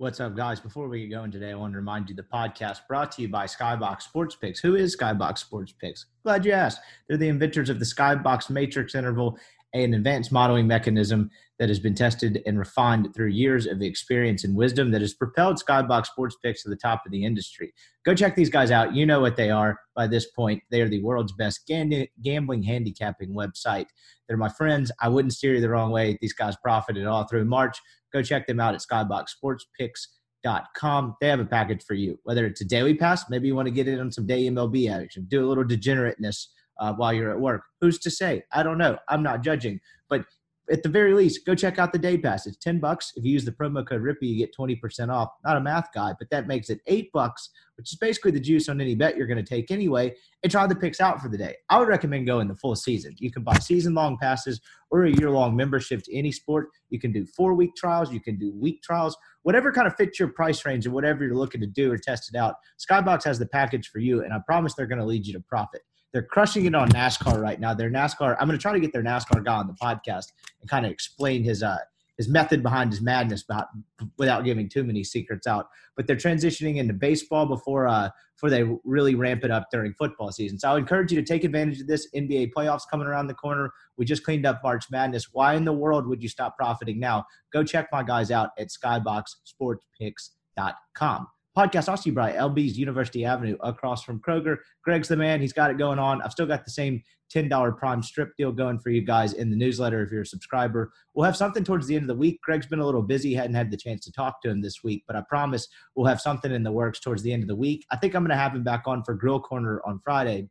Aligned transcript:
What's 0.00 0.20
up, 0.20 0.36
guys? 0.36 0.60
Before 0.60 0.86
we 0.86 1.00
get 1.00 1.10
going 1.10 1.32
today, 1.32 1.50
I 1.50 1.56
want 1.56 1.72
to 1.72 1.78
remind 1.78 2.08
you 2.08 2.14
the 2.14 2.22
podcast 2.22 2.86
brought 2.86 3.10
to 3.12 3.22
you 3.22 3.28
by 3.28 3.46
Skybox 3.46 4.02
Sports 4.02 4.36
Picks. 4.36 4.60
Who 4.60 4.76
is 4.76 4.96
Skybox 4.96 5.38
Sports 5.38 5.72
Picks? 5.72 6.06
Glad 6.22 6.44
you 6.44 6.52
asked. 6.52 6.78
They're 7.08 7.16
the 7.16 7.26
inventors 7.26 7.68
of 7.68 7.80
the 7.80 7.84
Skybox 7.84 8.48
Matrix 8.48 8.94
Interval, 8.94 9.36
an 9.74 9.94
advanced 9.94 10.30
modeling 10.30 10.68
mechanism 10.68 11.32
that 11.58 11.68
has 11.68 11.80
been 11.80 11.96
tested 11.96 12.40
and 12.46 12.60
refined 12.60 13.12
through 13.12 13.30
years 13.30 13.66
of 13.66 13.82
experience 13.82 14.44
and 14.44 14.54
wisdom 14.54 14.92
that 14.92 15.00
has 15.00 15.14
propelled 15.14 15.60
Skybox 15.60 16.06
Sports 16.06 16.36
Picks 16.44 16.62
to 16.62 16.68
the 16.68 16.76
top 16.76 17.02
of 17.04 17.10
the 17.10 17.24
industry. 17.24 17.74
Go 18.06 18.14
check 18.14 18.36
these 18.36 18.50
guys 18.50 18.70
out. 18.70 18.94
You 18.94 19.04
know 19.04 19.18
what 19.18 19.34
they 19.34 19.50
are 19.50 19.80
by 19.96 20.06
this 20.06 20.30
point. 20.30 20.62
They 20.70 20.80
are 20.80 20.88
the 20.88 21.02
world's 21.02 21.32
best 21.32 21.66
gambling 21.66 22.62
handicapping 22.62 23.34
website. 23.34 23.86
They're 24.28 24.36
my 24.36 24.48
friends. 24.48 24.92
I 25.00 25.08
wouldn't 25.08 25.32
steer 25.32 25.54
you 25.54 25.60
the 25.60 25.70
wrong 25.70 25.90
way. 25.90 26.16
These 26.20 26.34
guys 26.34 26.54
profited 26.62 27.04
all 27.04 27.26
through 27.26 27.46
March. 27.46 27.80
Go 28.12 28.22
check 28.22 28.46
them 28.46 28.60
out 28.60 28.74
at 28.74 28.80
skyboxsportspicks.com. 28.80 31.16
They 31.20 31.28
have 31.28 31.40
a 31.40 31.44
package 31.44 31.82
for 31.86 31.94
you, 31.94 32.18
whether 32.24 32.46
it's 32.46 32.60
a 32.60 32.64
daily 32.64 32.94
pass, 32.94 33.28
maybe 33.28 33.48
you 33.48 33.54
want 33.54 33.66
to 33.66 33.72
get 33.72 33.88
in 33.88 34.00
on 34.00 34.12
some 34.12 34.26
day 34.26 34.46
MLB 34.46 34.90
action, 34.90 35.26
do 35.28 35.44
a 35.44 35.48
little 35.48 35.64
degenerateness 35.64 36.50
uh, 36.80 36.92
while 36.94 37.12
you're 37.12 37.30
at 37.30 37.40
work. 37.40 37.62
Who's 37.80 37.98
to 38.00 38.10
say? 38.10 38.42
I 38.52 38.62
don't 38.62 38.78
know. 38.78 38.98
I'm 39.08 39.22
not 39.22 39.42
judging. 39.42 39.80
But 40.08 40.24
at 40.70 40.82
the 40.82 40.88
very 40.88 41.14
least, 41.14 41.46
go 41.46 41.54
check 41.54 41.78
out 41.78 41.92
the 41.92 41.98
day 41.98 42.18
pass. 42.18 42.46
It's 42.46 42.56
10 42.58 42.78
bucks. 42.78 43.12
If 43.16 43.24
you 43.24 43.32
use 43.32 43.44
the 43.44 43.52
promo 43.52 43.86
code 43.86 44.02
RIPPY, 44.02 44.26
you 44.26 44.38
get 44.38 44.54
20% 44.56 45.08
off. 45.10 45.30
Not 45.44 45.56
a 45.56 45.60
math 45.60 45.88
guy, 45.94 46.12
but 46.18 46.28
that 46.30 46.46
makes 46.46 46.68
it 46.68 46.80
eight 46.86 47.10
bucks, 47.12 47.50
which 47.76 47.92
is 47.92 47.98
basically 47.98 48.32
the 48.32 48.40
juice 48.40 48.68
on 48.68 48.80
any 48.80 48.94
bet 48.94 49.16
you're 49.16 49.26
going 49.26 49.42
to 49.42 49.48
take 49.48 49.70
anyway, 49.70 50.14
and 50.42 50.52
try 50.52 50.66
the 50.66 50.74
picks 50.74 51.00
out 51.00 51.20
for 51.20 51.28
the 51.28 51.38
day. 51.38 51.56
I 51.70 51.78
would 51.78 51.88
recommend 51.88 52.26
going 52.26 52.48
the 52.48 52.56
full 52.56 52.76
season. 52.76 53.14
You 53.18 53.30
can 53.30 53.42
buy 53.42 53.58
season 53.58 53.94
long 53.94 54.18
passes 54.18 54.60
or 54.90 55.04
a 55.04 55.10
year 55.10 55.30
long 55.30 55.56
membership 55.56 56.02
to 56.04 56.16
any 56.16 56.32
sport. 56.32 56.68
You 56.90 57.00
can 57.00 57.12
do 57.12 57.24
four 57.24 57.54
week 57.54 57.74
trials, 57.76 58.12
you 58.12 58.20
can 58.20 58.38
do 58.38 58.52
week 58.52 58.82
trials, 58.82 59.16
whatever 59.42 59.72
kind 59.72 59.86
of 59.86 59.96
fits 59.96 60.18
your 60.18 60.28
price 60.28 60.64
range 60.64 60.86
and 60.86 60.94
whatever 60.94 61.24
you're 61.24 61.34
looking 61.34 61.60
to 61.60 61.66
do 61.66 61.92
or 61.92 61.98
test 61.98 62.30
it 62.32 62.38
out. 62.38 62.56
Skybox 62.78 63.24
has 63.24 63.38
the 63.38 63.46
package 63.46 63.88
for 63.88 63.98
you, 63.98 64.22
and 64.22 64.32
I 64.32 64.38
promise 64.46 64.74
they're 64.74 64.86
going 64.86 65.00
to 65.00 65.06
lead 65.06 65.26
you 65.26 65.32
to 65.32 65.40
profit. 65.40 65.82
They're 66.12 66.22
crushing 66.22 66.64
it 66.64 66.74
on 66.74 66.88
NASCAR 66.90 67.40
right 67.40 67.60
now. 67.60 67.74
Their 67.74 67.90
NASCAR. 67.90 68.36
I'm 68.40 68.46
going 68.46 68.58
to 68.58 68.62
try 68.62 68.72
to 68.72 68.80
get 68.80 68.92
their 68.92 69.02
NASCAR 69.02 69.44
guy 69.44 69.56
on 69.56 69.66
the 69.66 69.74
podcast 69.74 70.32
and 70.60 70.70
kind 70.70 70.86
of 70.86 70.92
explain 70.92 71.44
his 71.44 71.62
uh 71.62 71.78
his 72.16 72.28
method 72.28 72.62
behind 72.64 72.90
his 72.90 73.00
madness 73.00 73.44
about, 73.44 73.68
without 74.18 74.44
giving 74.44 74.68
too 74.68 74.82
many 74.82 75.04
secrets 75.04 75.46
out. 75.46 75.68
But 75.96 76.08
they're 76.08 76.16
transitioning 76.16 76.76
into 76.76 76.92
baseball 76.92 77.46
before 77.46 77.86
uh 77.86 78.10
before 78.34 78.50
they 78.50 78.64
really 78.84 79.14
ramp 79.14 79.44
it 79.44 79.50
up 79.50 79.68
during 79.70 79.94
football 79.94 80.32
season. 80.32 80.58
So 80.58 80.70
I 80.70 80.74
would 80.74 80.82
encourage 80.82 81.12
you 81.12 81.20
to 81.20 81.26
take 81.26 81.44
advantage 81.44 81.80
of 81.80 81.86
this 81.88 82.08
NBA 82.14 82.52
playoffs 82.56 82.82
coming 82.88 83.06
around 83.06 83.26
the 83.26 83.34
corner. 83.34 83.72
We 83.96 84.04
just 84.04 84.24
cleaned 84.24 84.46
up 84.46 84.60
March 84.62 84.84
Madness. 84.90 85.28
Why 85.32 85.54
in 85.54 85.64
the 85.64 85.72
world 85.72 86.06
would 86.06 86.22
you 86.22 86.28
stop 86.28 86.56
profiting 86.56 87.00
now? 87.00 87.24
Go 87.52 87.64
check 87.64 87.88
my 87.90 88.04
guys 88.04 88.30
out 88.30 88.50
at 88.58 88.68
skyboxsportspicks.com. 88.68 91.26
Podcast 91.58 91.88
also 91.88 92.12
by 92.12 92.34
LB's 92.34 92.78
University 92.78 93.24
Avenue 93.24 93.56
across 93.64 94.04
from 94.04 94.20
Kroger. 94.20 94.58
Greg's 94.84 95.08
the 95.08 95.16
man. 95.16 95.40
He's 95.40 95.52
got 95.52 95.72
it 95.72 95.76
going 95.76 95.98
on. 95.98 96.22
I've 96.22 96.30
still 96.30 96.46
got 96.46 96.64
the 96.64 96.70
same 96.70 97.02
$10 97.34 97.76
prime 97.76 98.00
strip 98.00 98.36
deal 98.36 98.52
going 98.52 98.78
for 98.78 98.90
you 98.90 99.02
guys 99.02 99.32
in 99.32 99.50
the 99.50 99.56
newsletter 99.56 100.00
if 100.00 100.12
you're 100.12 100.22
a 100.22 100.26
subscriber. 100.26 100.92
We'll 101.14 101.26
have 101.26 101.36
something 101.36 101.64
towards 101.64 101.88
the 101.88 101.96
end 101.96 102.04
of 102.04 102.08
the 102.08 102.14
week. 102.14 102.40
Greg's 102.42 102.68
been 102.68 102.78
a 102.78 102.86
little 102.86 103.02
busy, 103.02 103.34
hadn't 103.34 103.56
had 103.56 103.72
the 103.72 103.76
chance 103.76 104.04
to 104.04 104.12
talk 104.12 104.40
to 104.42 104.48
him 104.48 104.62
this 104.62 104.84
week, 104.84 105.02
but 105.08 105.16
I 105.16 105.22
promise 105.28 105.66
we'll 105.96 106.06
have 106.06 106.20
something 106.20 106.52
in 106.52 106.62
the 106.62 106.70
works 106.70 107.00
towards 107.00 107.24
the 107.24 107.32
end 107.32 107.42
of 107.42 107.48
the 107.48 107.56
week. 107.56 107.84
I 107.90 107.96
think 107.96 108.14
I'm 108.14 108.22
going 108.22 108.30
to 108.30 108.36
have 108.36 108.54
him 108.54 108.62
back 108.62 108.84
on 108.86 109.02
for 109.02 109.14
Grill 109.14 109.40
Corner 109.40 109.82
on 109.84 109.98
Friday. 109.98 110.48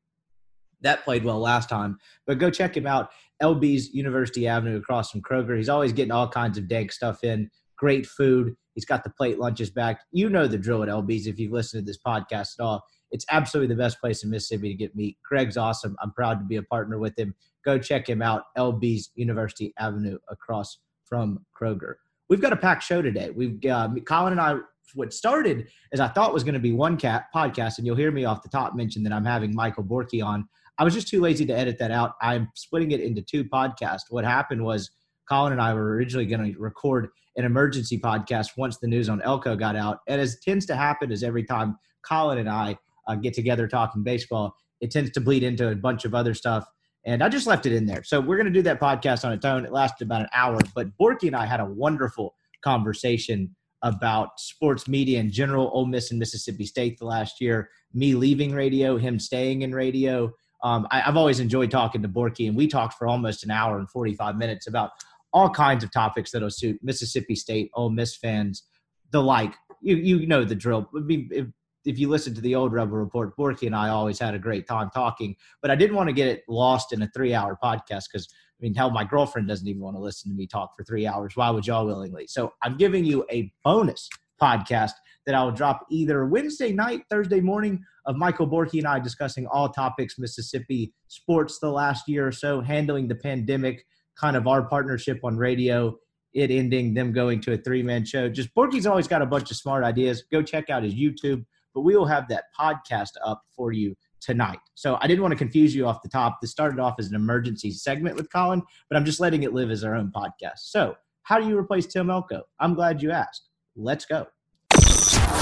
That 0.82 1.06
played 1.06 1.24
well 1.24 1.40
last 1.40 1.70
time, 1.70 2.00
but 2.26 2.38
go 2.38 2.52
check 2.52 2.76
him 2.76 2.86
out. 2.86 3.12
LB's 3.42 3.94
University 3.94 4.46
Avenue 4.46 4.76
across 4.76 5.10
from 5.10 5.22
Kroger. 5.22 5.56
He's 5.56 5.70
always 5.70 5.94
getting 5.94 6.12
all 6.12 6.28
kinds 6.28 6.58
of 6.58 6.68
dank 6.68 6.92
stuff 6.92 7.24
in. 7.24 7.50
Great 7.78 8.06
food 8.06 8.56
He's 8.78 8.86
got 8.86 9.04
the 9.04 9.10
plate 9.10 9.40
lunches 9.40 9.72
back. 9.72 10.02
You 10.12 10.30
know 10.30 10.46
the 10.46 10.56
drill 10.56 10.84
at 10.84 10.90
LB's 10.90 11.26
if 11.26 11.40
you've 11.40 11.52
listened 11.52 11.82
to 11.82 11.86
this 11.90 11.98
podcast 11.98 12.60
at 12.60 12.64
all. 12.64 12.86
It's 13.10 13.26
absolutely 13.32 13.74
the 13.74 13.82
best 13.82 14.00
place 14.00 14.24
in 14.24 14.30
Mississippi 14.30 14.70
to 14.70 14.76
get 14.76 14.96
meat. 14.96 15.18
Craig's 15.26 15.58
awesome. 15.58 15.98
I'm 16.00 16.12
proud 16.12 16.38
to 16.38 16.46
be 16.46 16.58
a 16.58 16.62
partner 16.62 17.00
with 17.00 17.18
him. 17.18 17.34
Go 17.66 17.80
check 17.80 18.08
him 18.08 18.22
out. 18.22 18.44
LB's 18.56 19.10
University 19.16 19.74
Avenue 19.80 20.20
across 20.30 20.78
from 21.06 21.44
Kroger. 21.60 21.96
We've 22.30 22.40
got 22.40 22.54
a 22.54 22.56
packed 22.56 22.84
show 22.84 23.02
today. 23.02 23.32
We've 23.32 23.58
uh, 23.66 23.90
Colin 24.06 24.34
and 24.34 24.42
I. 24.42 24.58
What 24.94 25.12
started 25.12 25.70
as 25.92 26.00
I 26.00 26.08
thought 26.08 26.32
was 26.32 26.44
going 26.44 26.54
to 26.54 26.60
be 26.60 26.72
one 26.72 26.98
cat 26.98 27.26
podcast, 27.36 27.80
and 27.80 27.88
you'll 27.88 27.96
hear 27.96 28.12
me 28.12 28.26
off 28.26 28.44
the 28.44 28.50
top 28.50 28.76
mention 28.76 29.02
that 29.04 29.12
I'm 29.12 29.26
having 29.26 29.56
Michael 29.56 29.86
Borky 29.86 30.24
on. 30.24 30.48
I 30.78 30.84
was 30.84 30.94
just 30.94 31.08
too 31.08 31.20
lazy 31.20 31.48
to 31.48 31.58
edit 31.58 31.80
that 31.80 31.90
out. 31.90 32.14
I'm 32.22 32.50
splitting 32.54 32.92
it 32.92 33.00
into 33.00 33.24
two 33.24 33.44
podcasts. 33.44 34.04
What 34.12 34.24
happened 34.24 34.64
was 34.64 34.92
Colin 35.28 35.52
and 35.52 35.62
I 35.62 35.74
were 35.74 35.96
originally 35.96 36.28
going 36.28 36.54
to 36.54 36.60
record 36.60 37.10
an 37.38 37.46
emergency 37.46 38.00
podcast 38.00 38.58
once 38.58 38.78
the 38.78 38.88
news 38.88 39.10
on 39.10 39.22
Elko 39.22 39.56
got 39.56 39.76
out. 39.76 40.00
And 40.08 40.20
as 40.20 40.40
tends 40.40 40.66
to 40.66 40.76
happen, 40.76 41.12
is 41.12 41.24
every 41.24 41.44
time 41.44 41.78
Colin 42.04 42.40
and 42.40 42.50
I 42.50 42.78
uh, 43.08 43.16
get 43.16 43.34
together 43.34 43.68
talking 43.68 44.04
baseball, 44.04 44.56
it 44.82 44.92
tends 44.92 45.12
to 45.12 45.22
bleed 45.22 45.44
into 45.44 45.70
a 45.70 45.76
bunch 45.76 46.04
of 46.04 46.14
other 46.14 46.34
stuff. 46.34 46.68
And 47.06 47.24
I 47.24 47.30
just 47.30 47.48
left 47.48 47.66
it 47.66 47.72
in 47.72 47.86
there. 47.86 48.04
So 48.04 48.20
we're 48.20 48.36
going 48.36 48.48
to 48.48 48.52
do 48.52 48.64
that 48.64 48.82
podcast 48.82 49.24
on 49.24 49.32
its 49.32 49.46
own. 49.46 49.64
It 49.64 49.72
lasted 49.72 50.06
about 50.06 50.22
an 50.22 50.28
hour, 50.34 50.60
but 50.76 50.98
Borky 50.98 51.28
and 51.28 51.36
I 51.36 51.46
had 51.46 51.60
a 51.60 51.66
wonderful 51.66 52.36
conversation 52.64 53.56
about 53.84 54.40
sports 54.40 54.88
media 54.88 55.20
in 55.20 55.32
general, 55.32 55.70
Ole 55.72 55.86
Miss 55.86 56.10
and 56.10 56.20
Mississippi 56.20 56.66
State 56.66 56.98
the 56.98 57.06
last 57.06 57.40
year, 57.40 57.70
me 57.94 58.16
leaving 58.16 58.54
radio, 58.54 58.98
him 58.98 59.20
staying 59.20 59.62
in 59.62 59.74
radio. 59.74 60.34
Um, 60.64 60.88
I, 60.90 61.02
have 61.02 61.16
always 61.16 61.40
enjoyed 61.40 61.70
talking 61.70 62.02
to 62.02 62.10
Borky, 62.10 62.48
and 62.48 62.58
we 62.58 62.68
talked 62.68 62.96
for 62.96 63.08
almost 63.08 63.44
an 63.44 63.52
hour 63.52 63.78
and 63.78 63.90
45 63.90 64.36
minutes 64.36 64.66
about 64.66 64.92
all 65.34 65.50
kinds 65.50 65.84
of 65.84 65.92
topics 65.92 66.32
that'll 66.32 66.50
suit 66.50 66.80
Mississippi 66.82 67.36
State, 67.36 67.70
Ole 67.74 67.90
Miss 67.90 68.16
fans, 68.16 68.64
the 69.12 69.22
like. 69.22 69.54
You 69.82 69.96
you 69.96 70.26
know 70.26 70.44
the 70.44 70.56
drill. 70.56 70.90
I 70.96 71.00
mean, 71.00 71.30
if, 71.32 71.46
if 71.86 72.00
you 72.00 72.10
listen 72.10 72.34
to 72.36 72.42
the 72.42 72.56
old 72.56 72.74
Rebel 72.74 72.98
Report, 72.98 73.36
Borky 73.38 73.68
and 73.68 73.76
I 73.76 73.90
always 73.90 74.20
had 74.20 74.34
a 74.34 74.40
great 74.40 74.68
time 74.68 74.90
talking, 74.94 75.36
but 75.62 75.72
I 75.72 75.76
didn't 75.76 75.96
want 75.96 76.10
to 76.10 76.14
get 76.14 76.28
it 76.28 76.44
lost 76.48 76.94
in 76.94 77.02
a 77.02 77.10
three 77.14 77.34
hour 77.34 77.58
podcast 77.64 78.06
because 78.12 78.28
I 78.60 78.64
mean, 78.64 78.74
hell, 78.74 78.90
my 78.90 79.04
girlfriend 79.04 79.48
doesn't 79.48 79.68
even 79.68 79.82
want 79.82 79.96
to 79.96 80.02
listen 80.02 80.32
to 80.32 80.36
me 80.36 80.48
talk 80.48 80.76
for 80.76 80.84
three 80.84 81.06
hours. 81.06 81.36
Why 81.36 81.50
would 81.52 81.68
y'all 81.68 81.86
willingly? 81.86 82.26
So 82.28 82.54
I'm 82.64 82.76
giving 82.76 83.06
you 83.06 83.24
a 83.32 83.52
bonus 83.64 84.10
podcast 84.42 84.94
that 85.28 85.36
I 85.36 85.44
will 85.44 85.52
drop 85.52 85.86
either 85.92 86.26
Wednesday 86.26 86.72
night, 86.72 87.04
Thursday 87.10 87.42
morning 87.42 87.84
of 88.06 88.16
Michael 88.16 88.48
Borky 88.48 88.80
and 88.80 88.88
I 88.88 89.00
discussing 89.00 89.46
all 89.48 89.70
topics 89.70 90.18
Mississippi 90.18 90.94
sports 91.08 91.60
the 91.60 91.70
last 91.70 92.08
year 92.08 92.28
or 92.28 92.32
so, 92.32 92.62
handling 92.62 93.08
the 93.08 93.16
pandemic, 93.16 93.86
kind 94.20 94.36
of 94.36 94.48
our 94.48 94.64
partnership 94.64 95.20
on 95.24 95.38
radio, 95.38 95.98
it 96.34 96.52
ending, 96.52 96.94
them 96.94 97.12
going 97.12 97.42
to 97.42 97.54
a 97.54 97.58
three 97.58 97.84
man 97.84 98.06
show. 98.06 98.30
Just 98.30 98.54
Borky's 98.56 98.86
always 98.86 99.08
got 99.08 99.22
a 99.22 99.26
bunch 99.26 99.52
of 99.52 99.58
smart 99.58 99.84
ideas. 99.84 100.24
Go 100.32 100.42
check 100.42 100.70
out 100.70 100.84
his 100.84 100.94
YouTube, 100.94 101.46
but 101.74 101.82
we 101.82 101.96
will 101.96 102.06
have 102.06 102.28
that 102.30 102.46
podcast 102.60 103.12
up 103.24 103.42
for 103.56 103.72
you 103.72 103.96
tonight. 104.22 104.60
So 104.76 104.98
I 105.02 105.08
didn't 105.08 105.22
want 105.22 105.32
to 105.32 105.38
confuse 105.38 105.76
you 105.76 105.88
off 105.88 106.02
the 106.02 106.10
top. 106.10 106.40
This 106.42 106.52
started 106.52 106.80
off 106.80 106.96
as 107.00 107.10
an 107.10 107.16
emergency 107.16 107.72
segment 107.72 108.16
with 108.16 108.32
Colin, 108.32 108.62
but 108.90 108.98
I'm 108.98 109.06
just 109.06 109.20
letting 109.20 109.44
it 109.44 109.54
live 109.54 109.72
as 109.72 109.84
our 109.84 109.96
own 109.96 110.12
podcast. 110.16 110.60
So, 110.60 110.96
how 111.24 111.40
do 111.40 111.48
you 111.48 111.58
replace 111.58 111.86
Tim 111.86 112.10
Elko? 112.10 112.44
I'm 112.60 112.74
glad 112.74 113.02
you 113.02 113.12
asked. 113.12 113.50
Let's 113.76 114.06
go. 114.06 114.28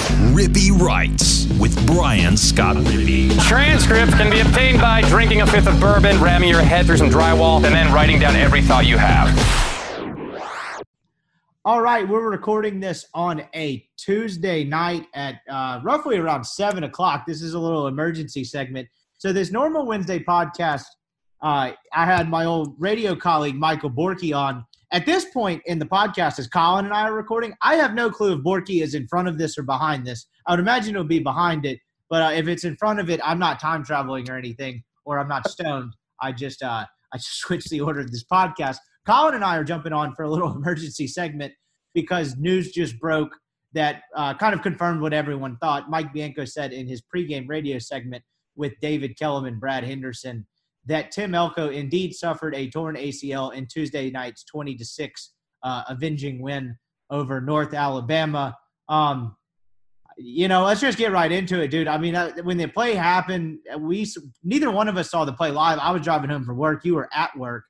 Rippy 0.06 0.70
Writes 0.70 1.46
with 1.58 1.84
Brian 1.84 2.36
Scott 2.36 2.76
Rippy. 2.76 3.36
Transcripts 3.48 4.14
can 4.14 4.30
be 4.30 4.38
obtained 4.38 4.80
by 4.80 5.00
drinking 5.02 5.40
a 5.40 5.46
fifth 5.46 5.66
of 5.66 5.80
bourbon, 5.80 6.20
ramming 6.20 6.48
your 6.48 6.62
head 6.62 6.86
through 6.86 6.98
some 6.98 7.10
drywall, 7.10 7.56
and 7.56 7.74
then 7.74 7.92
writing 7.92 8.20
down 8.20 8.36
every 8.36 8.62
thought 8.62 8.86
you 8.86 8.98
have. 8.98 9.26
All 11.64 11.80
right, 11.80 12.08
we're 12.08 12.30
recording 12.30 12.78
this 12.78 13.06
on 13.14 13.42
a 13.52 13.84
Tuesday 13.96 14.62
night 14.62 15.06
at 15.14 15.40
uh, 15.50 15.80
roughly 15.82 16.18
around 16.18 16.44
seven 16.44 16.84
o'clock. 16.84 17.26
This 17.26 17.42
is 17.42 17.54
a 17.54 17.58
little 17.58 17.88
emergency 17.88 18.44
segment. 18.44 18.88
So, 19.18 19.32
this 19.32 19.50
normal 19.50 19.86
Wednesday 19.86 20.20
podcast, 20.20 20.84
uh, 21.42 21.72
I 21.92 22.04
had 22.04 22.28
my 22.30 22.44
old 22.44 22.76
radio 22.78 23.16
colleague 23.16 23.56
Michael 23.56 23.90
Borky 23.90 24.36
on 24.36 24.64
at 24.92 25.06
this 25.06 25.26
point 25.26 25.62
in 25.66 25.78
the 25.78 25.86
podcast, 25.86 26.38
as 26.38 26.46
Colin 26.46 26.84
and 26.84 26.94
I 26.94 27.02
are 27.02 27.14
recording, 27.14 27.54
I 27.62 27.74
have 27.74 27.94
no 27.94 28.10
clue 28.10 28.34
if 28.34 28.40
Borky 28.40 28.82
is 28.82 28.94
in 28.94 29.08
front 29.08 29.28
of 29.28 29.36
this 29.36 29.58
or 29.58 29.62
behind 29.62 30.06
this. 30.06 30.26
I 30.46 30.52
would 30.52 30.60
imagine 30.60 30.94
it 30.94 30.98
would 30.98 31.08
be 31.08 31.18
behind 31.18 31.66
it, 31.66 31.78
but 32.08 32.22
uh, 32.22 32.34
if 32.34 32.46
it's 32.46 32.64
in 32.64 32.76
front 32.76 33.00
of 33.00 33.10
it, 33.10 33.20
I'm 33.24 33.38
not 33.38 33.60
time 33.60 33.84
traveling 33.84 34.30
or 34.30 34.36
anything, 34.36 34.82
or 35.04 35.18
I'm 35.18 35.28
not 35.28 35.48
stoned. 35.50 35.92
I 36.22 36.32
just 36.32 36.62
uh, 36.62 36.86
I 37.12 37.16
just 37.16 37.36
switched 37.40 37.70
the 37.70 37.80
order 37.80 38.00
of 38.00 38.10
this 38.10 38.24
podcast. 38.30 38.76
Colin 39.06 39.34
and 39.34 39.44
I 39.44 39.56
are 39.56 39.64
jumping 39.64 39.92
on 39.92 40.14
for 40.14 40.22
a 40.22 40.30
little 40.30 40.52
emergency 40.56 41.06
segment 41.06 41.52
because 41.94 42.36
news 42.36 42.72
just 42.72 42.98
broke 43.00 43.30
that 43.72 44.02
uh, 44.14 44.34
kind 44.34 44.54
of 44.54 44.62
confirmed 44.62 45.00
what 45.00 45.12
everyone 45.12 45.56
thought. 45.58 45.90
Mike 45.90 46.12
Bianco 46.12 46.44
said 46.44 46.72
in 46.72 46.86
his 46.86 47.02
pregame 47.14 47.48
radio 47.48 47.78
segment 47.78 48.22
with 48.54 48.72
David 48.80 49.18
Kellum 49.18 49.44
and 49.44 49.60
Brad 49.60 49.84
Henderson 49.84 50.46
that 50.86 51.10
Tim 51.10 51.34
Elko 51.34 51.68
indeed 51.68 52.14
suffered 52.14 52.54
a 52.54 52.68
torn 52.68 52.96
ACL 52.96 53.52
in 53.52 53.66
Tuesday 53.66 54.10
night's 54.10 54.44
20 54.44 54.76
to 54.76 54.84
6 54.84 55.32
uh, 55.62 55.82
avenging 55.88 56.40
win 56.40 56.76
over 57.10 57.40
North 57.40 57.74
Alabama. 57.74 58.56
Um, 58.88 59.36
you 60.16 60.48
know, 60.48 60.64
let's 60.64 60.80
just 60.80 60.96
get 60.96 61.12
right 61.12 61.30
into 61.30 61.60
it, 61.60 61.68
dude. 61.68 61.88
I 61.88 61.98
mean, 61.98 62.14
uh, 62.14 62.32
when 62.42 62.56
the 62.56 62.68
play 62.68 62.94
happened, 62.94 63.58
we 63.78 64.06
neither 64.42 64.70
one 64.70 64.88
of 64.88 64.96
us 64.96 65.10
saw 65.10 65.24
the 65.24 65.32
play 65.32 65.50
live. 65.50 65.78
I 65.78 65.90
was 65.90 66.02
driving 66.02 66.30
home 66.30 66.44
from 66.44 66.56
work. 66.56 66.84
You 66.84 66.94
were 66.94 67.08
at 67.12 67.36
work. 67.36 67.64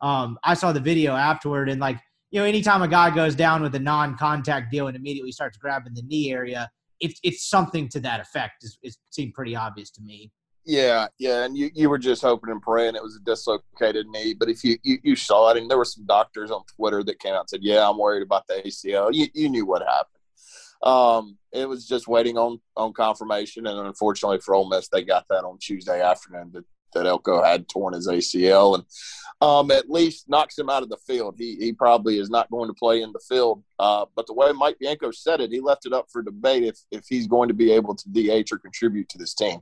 Um, 0.00 0.38
I 0.44 0.54
saw 0.54 0.72
the 0.72 0.80
video 0.80 1.14
afterward, 1.16 1.68
and 1.68 1.80
like 1.80 1.98
you 2.30 2.40
know, 2.40 2.46
anytime 2.46 2.82
a 2.82 2.88
guy 2.88 3.12
goes 3.12 3.34
down 3.34 3.62
with 3.62 3.74
a 3.74 3.80
non-contact 3.80 4.70
deal 4.70 4.86
and 4.86 4.96
immediately 4.96 5.32
starts 5.32 5.56
grabbing 5.56 5.94
the 5.94 6.02
knee 6.02 6.30
area, 6.30 6.70
it's 7.00 7.18
it's 7.24 7.48
something 7.48 7.88
to 7.88 8.00
that 8.00 8.20
effect. 8.20 8.64
It 8.82 8.96
seemed 9.10 9.34
pretty 9.34 9.56
obvious 9.56 9.90
to 9.92 10.02
me. 10.02 10.30
Yeah, 10.68 11.06
yeah, 11.18 11.46
and 11.46 11.56
you, 11.56 11.70
you 11.74 11.88
were 11.88 11.96
just 11.96 12.20
hoping 12.20 12.50
and 12.50 12.60
praying 12.60 12.94
it 12.94 13.02
was 13.02 13.16
a 13.16 13.24
dislocated 13.24 14.06
knee. 14.06 14.34
But 14.38 14.50
if 14.50 14.62
you, 14.62 14.76
you, 14.82 14.98
you 15.02 15.16
saw 15.16 15.50
it, 15.50 15.56
and 15.56 15.70
there 15.70 15.78
were 15.78 15.86
some 15.86 16.04
doctors 16.04 16.50
on 16.50 16.62
Twitter 16.76 17.02
that 17.04 17.20
came 17.20 17.32
out 17.32 17.40
and 17.40 17.48
said, 17.48 17.62
"Yeah, 17.62 17.88
I'm 17.88 17.96
worried 17.96 18.22
about 18.22 18.46
the 18.46 18.60
ACL." 18.66 19.08
You 19.14 19.28
you 19.32 19.48
knew 19.48 19.64
what 19.64 19.80
happened. 19.80 20.18
Um, 20.82 21.38
it 21.52 21.66
was 21.66 21.88
just 21.88 22.06
waiting 22.06 22.36
on 22.36 22.60
on 22.76 22.92
confirmation, 22.92 23.66
and 23.66 23.86
unfortunately 23.86 24.40
for 24.40 24.54
Ole 24.54 24.68
Miss, 24.68 24.90
they 24.90 25.02
got 25.02 25.24
that 25.30 25.44
on 25.44 25.56
Tuesday 25.58 26.02
afternoon 26.02 26.50
that 26.52 26.64
that 26.92 27.06
Elko 27.06 27.42
had 27.42 27.66
torn 27.66 27.94
his 27.94 28.06
ACL, 28.06 28.74
and 28.74 28.84
um, 29.40 29.70
at 29.70 29.88
least 29.88 30.28
knocks 30.28 30.58
him 30.58 30.68
out 30.68 30.82
of 30.82 30.90
the 30.90 30.98
field. 30.98 31.36
He 31.38 31.56
he 31.56 31.72
probably 31.72 32.18
is 32.18 32.28
not 32.28 32.50
going 32.50 32.68
to 32.68 32.74
play 32.74 33.00
in 33.00 33.12
the 33.12 33.22
field. 33.26 33.64
Uh, 33.78 34.04
but 34.14 34.26
the 34.26 34.34
way 34.34 34.52
Mike 34.52 34.76
Bianco 34.78 35.12
said 35.12 35.40
it, 35.40 35.50
he 35.50 35.60
left 35.60 35.86
it 35.86 35.94
up 35.94 36.08
for 36.12 36.20
debate 36.22 36.64
if 36.64 36.78
if 36.90 37.04
he's 37.08 37.26
going 37.26 37.48
to 37.48 37.54
be 37.54 37.72
able 37.72 37.94
to 37.94 38.08
DH 38.10 38.52
or 38.52 38.58
contribute 38.58 39.08
to 39.08 39.16
this 39.16 39.32
team. 39.32 39.60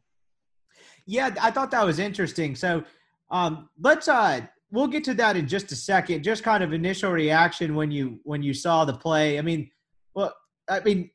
Yeah, 1.06 1.30
I 1.40 1.50
thought 1.50 1.70
that 1.70 1.84
was 1.86 1.98
interesting. 1.98 2.56
So 2.56 2.84
um, 3.30 3.68
let's 3.80 4.08
uh, 4.08 4.40
we'll 4.70 4.86
get 4.86 5.04
to 5.04 5.14
that 5.14 5.36
in 5.36 5.46
just 5.46 5.72
a 5.72 5.76
second. 5.76 6.22
Just 6.22 6.42
kind 6.42 6.62
of 6.62 6.72
initial 6.72 7.12
reaction 7.12 7.74
when 7.74 7.90
you 7.90 8.20
when 8.24 8.42
you 8.42 8.52
saw 8.52 8.84
the 8.84 8.94
play. 8.94 9.38
I 9.38 9.42
mean, 9.42 9.70
well, 10.14 10.34
I 10.68 10.80
mean, 10.80 11.10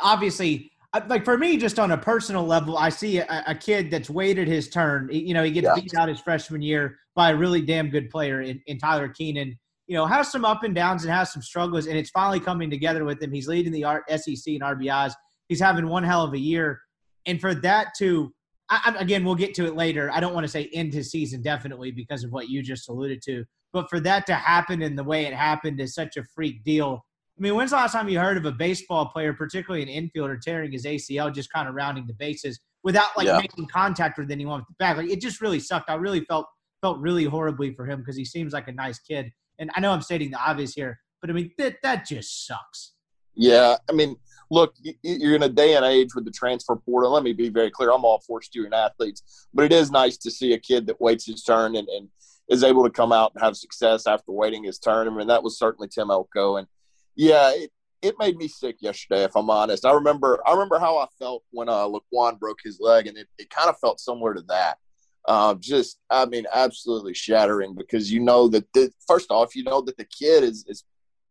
obviously, 0.00 0.72
like 1.06 1.24
for 1.24 1.38
me, 1.38 1.56
just 1.56 1.78
on 1.78 1.92
a 1.92 1.98
personal 1.98 2.44
level, 2.44 2.76
I 2.76 2.88
see 2.88 3.18
a, 3.18 3.44
a 3.46 3.54
kid 3.54 3.90
that's 3.90 4.10
waited 4.10 4.48
his 4.48 4.68
turn. 4.68 5.08
You 5.12 5.34
know, 5.34 5.44
he 5.44 5.50
gets 5.50 5.66
yeah. 5.66 5.74
beat 5.74 5.94
out 5.94 6.08
his 6.08 6.20
freshman 6.20 6.62
year 6.62 6.98
by 7.14 7.30
a 7.30 7.36
really 7.36 7.62
damn 7.62 7.88
good 7.90 8.10
player 8.10 8.42
in, 8.42 8.60
in 8.66 8.78
Tyler 8.78 9.08
Keenan. 9.08 9.58
You 9.86 9.96
know, 9.96 10.06
has 10.06 10.30
some 10.30 10.44
up 10.44 10.64
and 10.64 10.74
downs 10.74 11.04
and 11.04 11.12
has 11.12 11.32
some 11.32 11.42
struggles, 11.42 11.86
and 11.86 11.96
it's 11.96 12.10
finally 12.10 12.40
coming 12.40 12.68
together 12.68 13.04
with 13.04 13.22
him. 13.22 13.32
He's 13.32 13.48
leading 13.48 13.72
the 13.72 13.84
SEC 14.08 14.54
in 14.54 14.60
RBIs. 14.60 15.14
He's 15.48 15.60
having 15.60 15.88
one 15.88 16.04
hell 16.04 16.24
of 16.24 16.34
a 16.34 16.38
year, 16.38 16.80
and 17.24 17.40
for 17.40 17.54
that 17.54 17.88
to 17.98 18.32
I, 18.70 18.94
again, 18.98 19.24
we'll 19.24 19.34
get 19.34 19.54
to 19.54 19.66
it 19.66 19.76
later. 19.76 20.10
I 20.12 20.20
don't 20.20 20.34
want 20.34 20.44
to 20.44 20.48
say 20.50 20.68
end 20.72 20.92
his 20.92 21.10
season 21.10 21.42
definitely 21.42 21.90
because 21.90 22.24
of 22.24 22.32
what 22.32 22.48
you 22.48 22.62
just 22.62 22.88
alluded 22.88 23.22
to, 23.22 23.44
but 23.72 23.88
for 23.88 24.00
that 24.00 24.26
to 24.26 24.34
happen 24.34 24.82
in 24.82 24.94
the 24.94 25.04
way 25.04 25.24
it 25.24 25.32
happened 25.32 25.80
is 25.80 25.94
such 25.94 26.16
a 26.16 26.24
freak 26.34 26.62
deal. 26.64 27.04
I 27.38 27.40
mean, 27.40 27.54
when's 27.54 27.70
the 27.70 27.76
last 27.76 27.92
time 27.92 28.08
you 28.08 28.18
heard 28.18 28.36
of 28.36 28.44
a 28.44 28.52
baseball 28.52 29.06
player, 29.06 29.32
particularly 29.32 29.82
an 29.82 30.10
infielder, 30.10 30.40
tearing 30.40 30.72
his 30.72 30.84
ACL, 30.84 31.32
just 31.32 31.52
kind 31.52 31.68
of 31.68 31.74
rounding 31.74 32.06
the 32.06 32.14
bases 32.14 32.60
without 32.82 33.16
like 33.16 33.26
yeah. 33.26 33.38
making 33.38 33.66
contact 33.68 34.18
with 34.18 34.30
anyone 34.30 34.60
with 34.60 34.68
the 34.68 34.74
bat? 34.78 34.96
Like 34.96 35.10
it 35.10 35.20
just 35.20 35.40
really 35.40 35.60
sucked. 35.60 35.88
I 35.88 35.94
really 35.94 36.20
felt 36.24 36.46
felt 36.80 36.98
really 36.98 37.24
horribly 37.24 37.72
for 37.74 37.86
him 37.86 38.00
because 38.00 38.16
he 38.16 38.24
seems 38.24 38.52
like 38.52 38.68
a 38.68 38.72
nice 38.72 38.98
kid. 38.98 39.32
And 39.58 39.70
I 39.74 39.80
know 39.80 39.92
I'm 39.92 40.02
stating 40.02 40.30
the 40.30 40.38
obvious 40.38 40.74
here, 40.74 40.98
but 41.20 41.30
I 41.30 41.32
mean 41.32 41.52
that 41.58 41.76
that 41.82 42.06
just 42.06 42.46
sucks. 42.46 42.94
Yeah, 43.34 43.76
I 43.88 43.92
mean, 43.92 44.16
look, 44.50 44.74
you're 45.02 45.36
in 45.36 45.42
a 45.42 45.48
day 45.48 45.76
and 45.76 45.84
age 45.84 46.14
with 46.14 46.24
the 46.24 46.30
transfer 46.30 46.76
portal. 46.76 47.12
Let 47.12 47.22
me 47.22 47.32
be 47.32 47.48
very 47.48 47.70
clear. 47.70 47.90
I'm 47.90 48.04
all 48.04 48.20
for 48.26 48.42
student 48.42 48.74
athletes, 48.74 49.46
but 49.52 49.64
it 49.64 49.72
is 49.72 49.90
nice 49.90 50.16
to 50.18 50.30
see 50.30 50.52
a 50.52 50.58
kid 50.58 50.86
that 50.86 51.00
waits 51.00 51.26
his 51.26 51.42
turn 51.42 51.76
and, 51.76 51.88
and 51.88 52.08
is 52.48 52.64
able 52.64 52.84
to 52.84 52.90
come 52.90 53.12
out 53.12 53.32
and 53.34 53.42
have 53.42 53.56
success 53.56 54.06
after 54.06 54.32
waiting 54.32 54.64
his 54.64 54.78
turn. 54.78 55.06
I 55.06 55.10
mean, 55.10 55.28
that 55.28 55.42
was 55.42 55.58
certainly 55.58 55.88
Tim 55.88 56.10
Elko. 56.10 56.56
And 56.56 56.66
yeah, 57.14 57.52
it, 57.54 57.70
it 58.00 58.14
made 58.18 58.36
me 58.36 58.48
sick 58.48 58.76
yesterday, 58.80 59.24
if 59.24 59.36
I'm 59.36 59.50
honest. 59.50 59.84
I 59.84 59.92
remember 59.92 60.40
I 60.46 60.52
remember 60.52 60.78
how 60.78 60.98
I 60.98 61.06
felt 61.18 61.42
when 61.50 61.68
uh, 61.68 61.86
Laquan 61.86 62.38
broke 62.38 62.58
his 62.62 62.78
leg, 62.80 63.06
and 63.06 63.18
it, 63.18 63.28
it 63.38 63.50
kind 63.50 63.68
of 63.68 63.78
felt 63.78 64.00
similar 64.00 64.34
to 64.34 64.42
that. 64.48 64.78
Uh, 65.26 65.54
just, 65.60 65.98
I 66.08 66.24
mean, 66.24 66.46
absolutely 66.54 67.12
shattering 67.12 67.74
because 67.74 68.10
you 68.10 68.20
know 68.20 68.48
that, 68.48 68.64
the, 68.72 68.90
first 69.06 69.30
off, 69.30 69.54
you 69.54 69.62
know 69.62 69.82
that 69.82 69.98
the 69.98 70.06
kid 70.06 70.42
is, 70.42 70.64
is, 70.68 70.84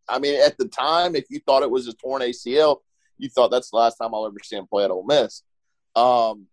I 0.08 0.20
mean, 0.20 0.40
at 0.40 0.56
the 0.60 0.68
time, 0.68 1.16
if 1.16 1.26
you 1.32 1.40
thought 1.40 1.64
it 1.64 1.72
was 1.72 1.88
a 1.88 1.94
torn 1.94 2.22
ACL, 2.22 2.78
you 3.18 3.30
thought 3.30 3.50
that's 3.50 3.72
the 3.72 3.78
last 3.78 3.98
time 3.98 4.14
I'll 4.14 4.26
ever 4.26 4.38
see 4.44 4.56
him 4.56 4.68
play 4.68 4.84
at 4.84 4.92
Ole 4.92 5.06
Miss. 5.06 5.44
Um, 5.96 6.48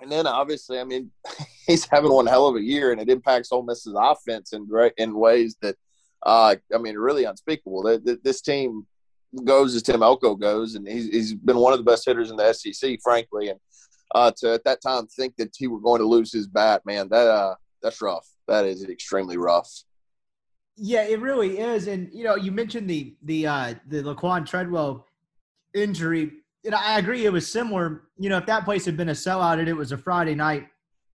and 0.00 0.10
then 0.10 0.26
obviously, 0.26 0.78
I 0.78 0.84
mean, 0.84 1.10
he's 1.66 1.86
having 1.86 2.12
one 2.12 2.26
hell 2.26 2.46
of 2.46 2.56
a 2.56 2.62
year, 2.62 2.92
and 2.92 3.00
it 3.00 3.10
impacts 3.10 3.52
Ole 3.52 3.62
Miss's 3.62 3.94
offense 3.96 4.52
in 4.52 4.68
in 4.96 5.14
ways 5.14 5.56
that, 5.62 5.76
uh, 6.24 6.54
I 6.74 6.78
mean, 6.78 6.96
really 6.96 7.24
unspeakable. 7.24 7.82
That 7.82 8.20
this 8.22 8.40
team 8.40 8.86
goes 9.44 9.74
as 9.74 9.82
Tim 9.82 10.02
Elko 10.02 10.34
goes, 10.34 10.74
and 10.74 10.86
he's, 10.86 11.08
he's 11.08 11.34
been 11.34 11.58
one 11.58 11.72
of 11.72 11.78
the 11.78 11.84
best 11.84 12.06
hitters 12.06 12.30
in 12.30 12.36
the 12.36 12.52
SEC, 12.52 12.98
frankly. 13.02 13.48
And 13.48 13.60
uh, 14.14 14.32
to 14.38 14.54
at 14.54 14.64
that 14.64 14.80
time 14.80 15.06
think 15.06 15.36
that 15.36 15.54
he 15.56 15.66
were 15.66 15.80
going 15.80 16.00
to 16.00 16.06
lose 16.06 16.32
his 16.32 16.46
bat, 16.46 16.82
man, 16.86 17.08
that 17.10 17.26
uh, 17.26 17.54
that's 17.82 18.00
rough. 18.00 18.26
That 18.46 18.64
is 18.64 18.84
extremely 18.84 19.36
rough. 19.36 19.70
Yeah, 20.76 21.02
it 21.02 21.20
really 21.20 21.58
is. 21.58 21.88
And 21.88 22.08
you 22.12 22.24
know, 22.24 22.36
you 22.36 22.52
mentioned 22.52 22.88
the 22.88 23.14
the 23.22 23.46
uh, 23.46 23.74
the 23.86 24.02
Laquan 24.02 24.46
Treadwell 24.46 25.07
injury, 25.74 26.30
and 26.64 26.74
I 26.74 26.98
agree 26.98 27.24
it 27.24 27.32
was 27.32 27.50
similar. 27.50 28.02
You 28.18 28.28
know, 28.28 28.38
if 28.38 28.46
that 28.46 28.64
place 28.64 28.84
had 28.84 28.96
been 28.96 29.08
a 29.08 29.12
sellout 29.12 29.58
and 29.58 29.68
it 29.68 29.74
was 29.74 29.92
a 29.92 29.98
Friday 29.98 30.34
night 30.34 30.66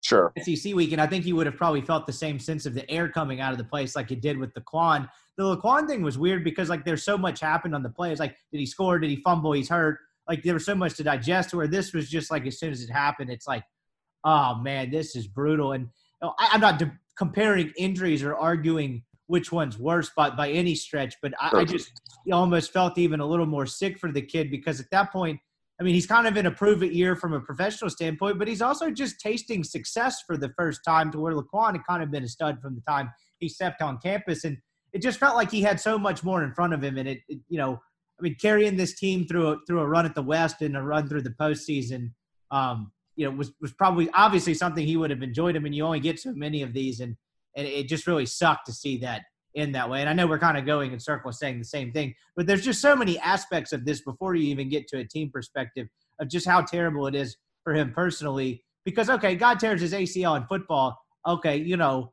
sure 0.02 0.32
SEC 0.42 0.74
weekend, 0.74 1.00
I 1.00 1.06
think 1.06 1.26
you 1.26 1.36
would 1.36 1.46
have 1.46 1.56
probably 1.56 1.82
felt 1.82 2.06
the 2.06 2.12
same 2.12 2.38
sense 2.38 2.66
of 2.66 2.74
the 2.74 2.88
air 2.90 3.08
coming 3.08 3.40
out 3.40 3.52
of 3.52 3.58
the 3.58 3.64
place 3.64 3.96
like 3.96 4.10
it 4.10 4.20
did 4.20 4.38
with 4.38 4.52
the 4.54 4.60
Quan. 4.60 5.08
The 5.36 5.44
Laquan 5.44 5.86
thing 5.86 6.02
was 6.02 6.18
weird 6.18 6.44
because 6.44 6.68
like 6.68 6.84
there's 6.84 7.04
so 7.04 7.16
much 7.16 7.40
happened 7.40 7.74
on 7.74 7.82
the 7.82 7.88
play. 7.88 8.10
It's 8.10 8.20
like, 8.20 8.36
did 8.52 8.58
he 8.58 8.66
score? 8.66 8.98
Did 8.98 9.10
he 9.10 9.16
fumble? 9.16 9.52
He's 9.52 9.68
hurt. 9.68 9.98
Like 10.28 10.42
there 10.42 10.54
was 10.54 10.64
so 10.64 10.74
much 10.74 10.94
to 10.96 11.02
digest. 11.02 11.54
Where 11.54 11.66
this 11.66 11.92
was 11.92 12.08
just 12.08 12.30
like 12.30 12.46
as 12.46 12.58
soon 12.58 12.72
as 12.72 12.82
it 12.82 12.90
happened, 12.90 13.30
it's 13.30 13.46
like, 13.46 13.64
oh 14.24 14.56
man, 14.56 14.90
this 14.90 15.16
is 15.16 15.26
brutal. 15.26 15.72
And 15.72 15.84
you 15.84 16.28
know, 16.28 16.34
I, 16.38 16.54
am 16.54 16.60
not 16.60 16.78
de- 16.78 16.92
comparing 17.16 17.72
injuries 17.76 18.22
or 18.22 18.36
arguing 18.36 19.02
which 19.26 19.52
one's 19.52 19.78
worse 19.78 20.10
by, 20.16 20.28
by 20.30 20.50
any 20.50 20.74
stretch, 20.74 21.14
but 21.22 21.32
I, 21.40 21.58
I 21.58 21.64
just 21.64 21.92
almost 22.32 22.72
felt 22.72 22.98
even 22.98 23.20
a 23.20 23.26
little 23.26 23.46
more 23.46 23.66
sick 23.66 23.98
for 23.98 24.12
the 24.12 24.22
kid 24.22 24.50
because 24.50 24.80
at 24.80 24.90
that 24.90 25.12
point, 25.12 25.40
I 25.80 25.82
mean, 25.82 25.94
he's 25.94 26.06
kind 26.06 26.26
of 26.26 26.36
in 26.36 26.44
a 26.44 26.50
prove 26.50 26.82
it 26.82 26.92
year 26.92 27.16
from 27.16 27.32
a 27.32 27.40
professional 27.40 27.88
standpoint, 27.88 28.38
but 28.38 28.46
he's 28.46 28.60
also 28.60 28.90
just 28.90 29.18
tasting 29.18 29.64
success 29.64 30.22
for 30.26 30.36
the 30.36 30.50
first 30.50 30.82
time 30.86 31.10
to 31.12 31.18
where 31.18 31.32
Laquan 31.32 31.72
had 31.72 31.86
kind 31.88 32.02
of 32.02 32.10
been 32.10 32.22
a 32.22 32.28
stud 32.28 32.60
from 32.60 32.74
the 32.74 32.82
time 32.82 33.10
he 33.38 33.48
stepped 33.48 33.80
on 33.80 33.98
campus. 33.98 34.44
And 34.44 34.58
it 34.92 35.00
just 35.00 35.18
felt 35.18 35.36
like 35.36 35.50
he 35.50 35.62
had 35.62 35.80
so 35.80 35.98
much 35.98 36.22
more 36.22 36.44
in 36.44 36.52
front 36.52 36.74
of 36.74 36.84
him. 36.84 36.98
And 36.98 37.08
it, 37.08 37.20
it 37.28 37.38
you 37.48 37.56
know, 37.56 37.80
I 38.18 38.22
mean, 38.22 38.36
carrying 38.38 38.76
this 38.76 38.94
team 38.94 39.26
through 39.26 39.48
a, 39.48 39.56
through 39.66 39.80
a 39.80 39.86
run 39.86 40.04
at 40.04 40.14
the 40.14 40.22
West 40.22 40.60
and 40.60 40.76
a 40.76 40.82
run 40.82 41.08
through 41.08 41.22
the 41.22 41.30
postseason, 41.30 42.12
um, 42.50 42.92
you 43.16 43.24
know, 43.24 43.34
was, 43.34 43.52
was 43.62 43.72
probably 43.72 44.10
obviously 44.12 44.52
something 44.52 44.86
he 44.86 44.98
would 44.98 45.10
have 45.10 45.22
enjoyed. 45.22 45.56
I 45.56 45.60
mean, 45.60 45.72
you 45.72 45.84
only 45.84 46.00
get 46.00 46.20
so 46.20 46.32
many 46.34 46.60
of 46.60 46.74
these 46.74 47.00
and, 47.00 47.16
and 47.56 47.66
it 47.66 47.88
just 47.88 48.06
really 48.06 48.26
sucked 48.26 48.66
to 48.66 48.72
see 48.72 48.98
that 48.98 49.22
in 49.54 49.72
that 49.72 49.88
way. 49.88 50.00
And 50.00 50.08
I 50.08 50.12
know 50.12 50.26
we're 50.26 50.38
kind 50.38 50.56
of 50.56 50.66
going 50.66 50.92
in 50.92 51.00
circles 51.00 51.38
saying 51.38 51.58
the 51.58 51.64
same 51.64 51.92
thing, 51.92 52.14
but 52.36 52.46
there's 52.46 52.64
just 52.64 52.80
so 52.80 52.94
many 52.94 53.18
aspects 53.18 53.72
of 53.72 53.84
this 53.84 54.00
before 54.00 54.34
you 54.34 54.48
even 54.48 54.68
get 54.68 54.86
to 54.88 54.98
a 54.98 55.04
team 55.04 55.30
perspective 55.30 55.88
of 56.20 56.28
just 56.28 56.46
how 56.46 56.60
terrible 56.60 57.06
it 57.06 57.14
is 57.14 57.36
for 57.64 57.74
him 57.74 57.92
personally. 57.92 58.62
Because 58.84 59.10
okay, 59.10 59.34
God 59.34 59.60
tears 59.60 59.80
his 59.80 59.92
ACL 59.92 60.36
in 60.36 60.46
football. 60.46 60.96
Okay, 61.26 61.56
you 61.56 61.76
know, 61.76 62.12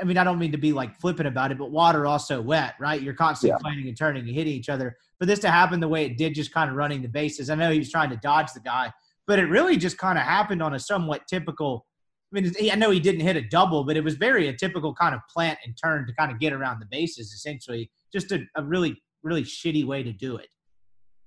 I 0.00 0.04
mean, 0.04 0.16
I 0.16 0.24
don't 0.24 0.38
mean 0.38 0.52
to 0.52 0.58
be 0.58 0.72
like 0.72 0.98
flippant 1.00 1.28
about 1.28 1.52
it, 1.52 1.58
but 1.58 1.70
water 1.70 2.06
also 2.06 2.40
wet, 2.40 2.74
right? 2.80 3.00
You're 3.00 3.14
constantly 3.14 3.56
yeah. 3.60 3.70
fighting 3.70 3.88
and 3.88 3.96
turning 3.96 4.26
and 4.26 4.34
hitting 4.34 4.52
each 4.52 4.68
other. 4.68 4.96
For 5.18 5.26
this 5.26 5.38
to 5.40 5.50
happen 5.50 5.80
the 5.80 5.88
way 5.88 6.04
it 6.04 6.16
did, 6.16 6.34
just 6.34 6.52
kind 6.52 6.70
of 6.70 6.76
running 6.76 7.02
the 7.02 7.08
bases. 7.08 7.50
I 7.50 7.54
know 7.54 7.70
he 7.70 7.78
was 7.78 7.90
trying 7.90 8.10
to 8.10 8.16
dodge 8.16 8.52
the 8.52 8.60
guy, 8.60 8.92
but 9.26 9.38
it 9.38 9.44
really 9.44 9.76
just 9.76 9.98
kind 9.98 10.18
of 10.18 10.24
happened 10.24 10.62
on 10.62 10.74
a 10.74 10.78
somewhat 10.78 11.22
typical 11.28 11.86
I 12.30 12.40
mean, 12.40 12.52
I 12.70 12.74
know 12.74 12.90
he 12.90 13.00
didn't 13.00 13.22
hit 13.22 13.36
a 13.36 13.42
double, 13.42 13.84
but 13.84 13.96
it 13.96 14.04
was 14.04 14.14
very 14.14 14.48
a 14.48 14.52
typical 14.52 14.94
kind 14.94 15.14
of 15.14 15.22
plant 15.32 15.58
and 15.64 15.74
turn 15.82 16.06
to 16.06 16.12
kind 16.12 16.30
of 16.30 16.38
get 16.38 16.52
around 16.52 16.80
the 16.80 16.86
bases, 16.86 17.32
essentially. 17.32 17.90
Just 18.12 18.32
a, 18.32 18.44
a 18.56 18.62
really, 18.62 19.02
really 19.22 19.44
shitty 19.44 19.86
way 19.86 20.02
to 20.02 20.12
do 20.12 20.36
it. 20.36 20.48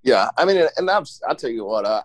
Yeah, 0.04 0.30
I 0.38 0.46
mean, 0.46 0.68
and 0.78 0.90
i 0.90 1.02
I'll 1.28 1.36
tell 1.36 1.50
you 1.50 1.66
what, 1.66 1.86
I, 1.86 2.04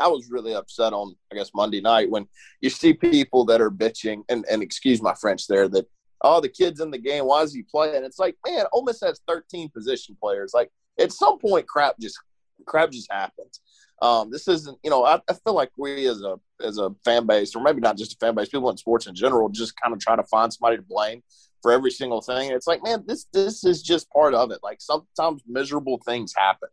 I 0.00 0.08
was 0.08 0.28
really 0.30 0.54
upset 0.54 0.92
on, 0.92 1.14
I 1.32 1.36
guess, 1.36 1.50
Monday 1.54 1.80
night 1.80 2.10
when 2.10 2.26
you 2.60 2.70
see 2.70 2.94
people 2.94 3.44
that 3.46 3.60
are 3.60 3.70
bitching, 3.70 4.22
and, 4.28 4.44
and 4.50 4.62
excuse 4.62 5.00
my 5.00 5.14
French 5.14 5.46
there, 5.46 5.68
that, 5.68 5.86
oh, 6.22 6.40
the 6.40 6.48
kid's 6.48 6.80
in 6.80 6.90
the 6.90 6.98
game, 6.98 7.26
why 7.26 7.42
is 7.42 7.54
he 7.54 7.62
playing? 7.62 8.04
It's 8.04 8.18
like, 8.18 8.36
man, 8.46 8.64
Ole 8.72 8.84
Miss 8.84 9.00
has 9.02 9.20
13 9.28 9.70
position 9.70 10.16
players. 10.20 10.52
Like, 10.52 10.70
at 10.98 11.12
some 11.12 11.38
point, 11.38 11.66
crap 11.66 11.98
just 12.00 12.18
crap 12.66 12.90
just 12.90 13.10
happens. 13.10 13.60
Um, 14.02 14.30
this 14.30 14.48
isn't, 14.48 14.78
you 14.82 14.90
know, 14.90 15.04
I, 15.04 15.20
I, 15.28 15.34
feel 15.34 15.52
like 15.52 15.70
we 15.76 16.06
as 16.06 16.22
a 16.22 16.40
as 16.62 16.78
a 16.78 16.90
fan 17.04 17.26
base, 17.26 17.54
or 17.54 17.62
maybe 17.62 17.82
not 17.82 17.98
just 17.98 18.14
a 18.14 18.16
fan 18.16 18.34
base, 18.34 18.48
people 18.48 18.70
in 18.70 18.78
sports 18.78 19.06
in 19.06 19.14
general, 19.14 19.50
just 19.50 19.78
kind 19.78 19.92
of 19.92 20.00
try 20.00 20.16
to 20.16 20.22
find 20.24 20.50
somebody 20.50 20.78
to 20.78 20.82
blame 20.82 21.22
for 21.60 21.70
every 21.70 21.90
single 21.90 22.22
thing. 22.22 22.50
It's 22.50 22.66
like, 22.66 22.82
man, 22.82 23.04
this 23.06 23.26
this 23.32 23.62
is 23.62 23.82
just 23.82 24.10
part 24.10 24.32
of 24.32 24.50
it. 24.52 24.60
Like 24.62 24.80
sometimes 24.80 25.42
miserable 25.46 26.00
things 26.06 26.32
happen. 26.34 26.70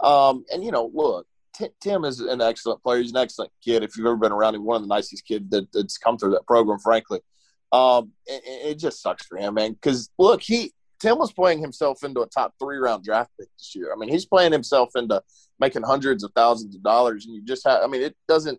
Um, 0.00 0.44
and 0.52 0.64
you 0.64 0.72
know, 0.72 0.90
look, 0.92 1.28
T- 1.56 1.68
Tim 1.80 2.04
is 2.04 2.20
an 2.20 2.40
excellent 2.40 2.82
player. 2.82 3.00
He's 3.00 3.12
an 3.12 3.18
excellent 3.18 3.52
kid. 3.64 3.84
If 3.84 3.96
you've 3.96 4.06
ever 4.06 4.16
been 4.16 4.32
around 4.32 4.56
him, 4.56 4.64
one 4.64 4.76
of 4.76 4.82
the 4.82 4.92
nicest 4.92 5.26
kids 5.26 5.48
that, 5.50 5.68
that's 5.72 5.98
come 5.98 6.18
through 6.18 6.32
that 6.32 6.46
program, 6.46 6.78
frankly. 6.80 7.20
Um, 7.72 8.12
it, 8.26 8.42
it 8.44 8.78
just 8.78 9.00
sucks 9.00 9.26
for 9.26 9.38
him, 9.38 9.54
man. 9.54 9.72
Because 9.72 10.10
look, 10.18 10.42
he 10.42 10.72
Tim 11.00 11.18
was 11.18 11.32
playing 11.32 11.60
himself 11.60 12.02
into 12.04 12.20
a 12.20 12.26
top 12.26 12.54
three 12.60 12.76
round 12.76 13.04
draft 13.04 13.30
pick 13.38 13.48
this 13.58 13.74
year. 13.74 13.92
I 13.92 13.98
mean, 13.98 14.08
he's 14.08 14.26
playing 14.26 14.52
himself 14.52 14.90
into 14.94 15.22
making 15.60 15.82
hundreds 15.82 16.24
of 16.24 16.32
thousands 16.34 16.74
of 16.74 16.82
dollars, 16.82 17.26
and 17.26 17.34
you 17.34 17.42
just 17.42 17.66
have. 17.66 17.82
I 17.82 17.86
mean, 17.86 18.02
it 18.02 18.16
doesn't. 18.28 18.58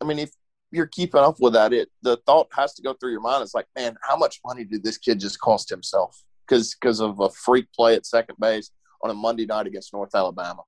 I 0.00 0.04
mean, 0.04 0.18
if 0.18 0.30
you're 0.70 0.86
keeping 0.86 1.20
up 1.20 1.36
with 1.40 1.52
that, 1.54 1.72
it 1.72 1.88
the 2.02 2.18
thought 2.26 2.48
has 2.52 2.74
to 2.74 2.82
go 2.82 2.94
through 2.94 3.12
your 3.12 3.20
mind. 3.20 3.42
It's 3.42 3.54
like, 3.54 3.66
man, 3.76 3.96
how 4.02 4.16
much 4.16 4.40
money 4.44 4.64
did 4.64 4.82
this 4.82 4.98
kid 4.98 5.20
just 5.20 5.40
cost 5.40 5.70
himself? 5.70 6.22
because 6.46 6.74
because 6.74 7.00
of 7.00 7.20
a 7.20 7.30
freak 7.30 7.66
play 7.72 7.94
at 7.94 8.06
second 8.06 8.36
base 8.38 8.70
on 9.02 9.10
a 9.10 9.14
Monday 9.14 9.46
night 9.46 9.66
against 9.66 9.92
North 9.92 10.14
Alabama. 10.14 10.62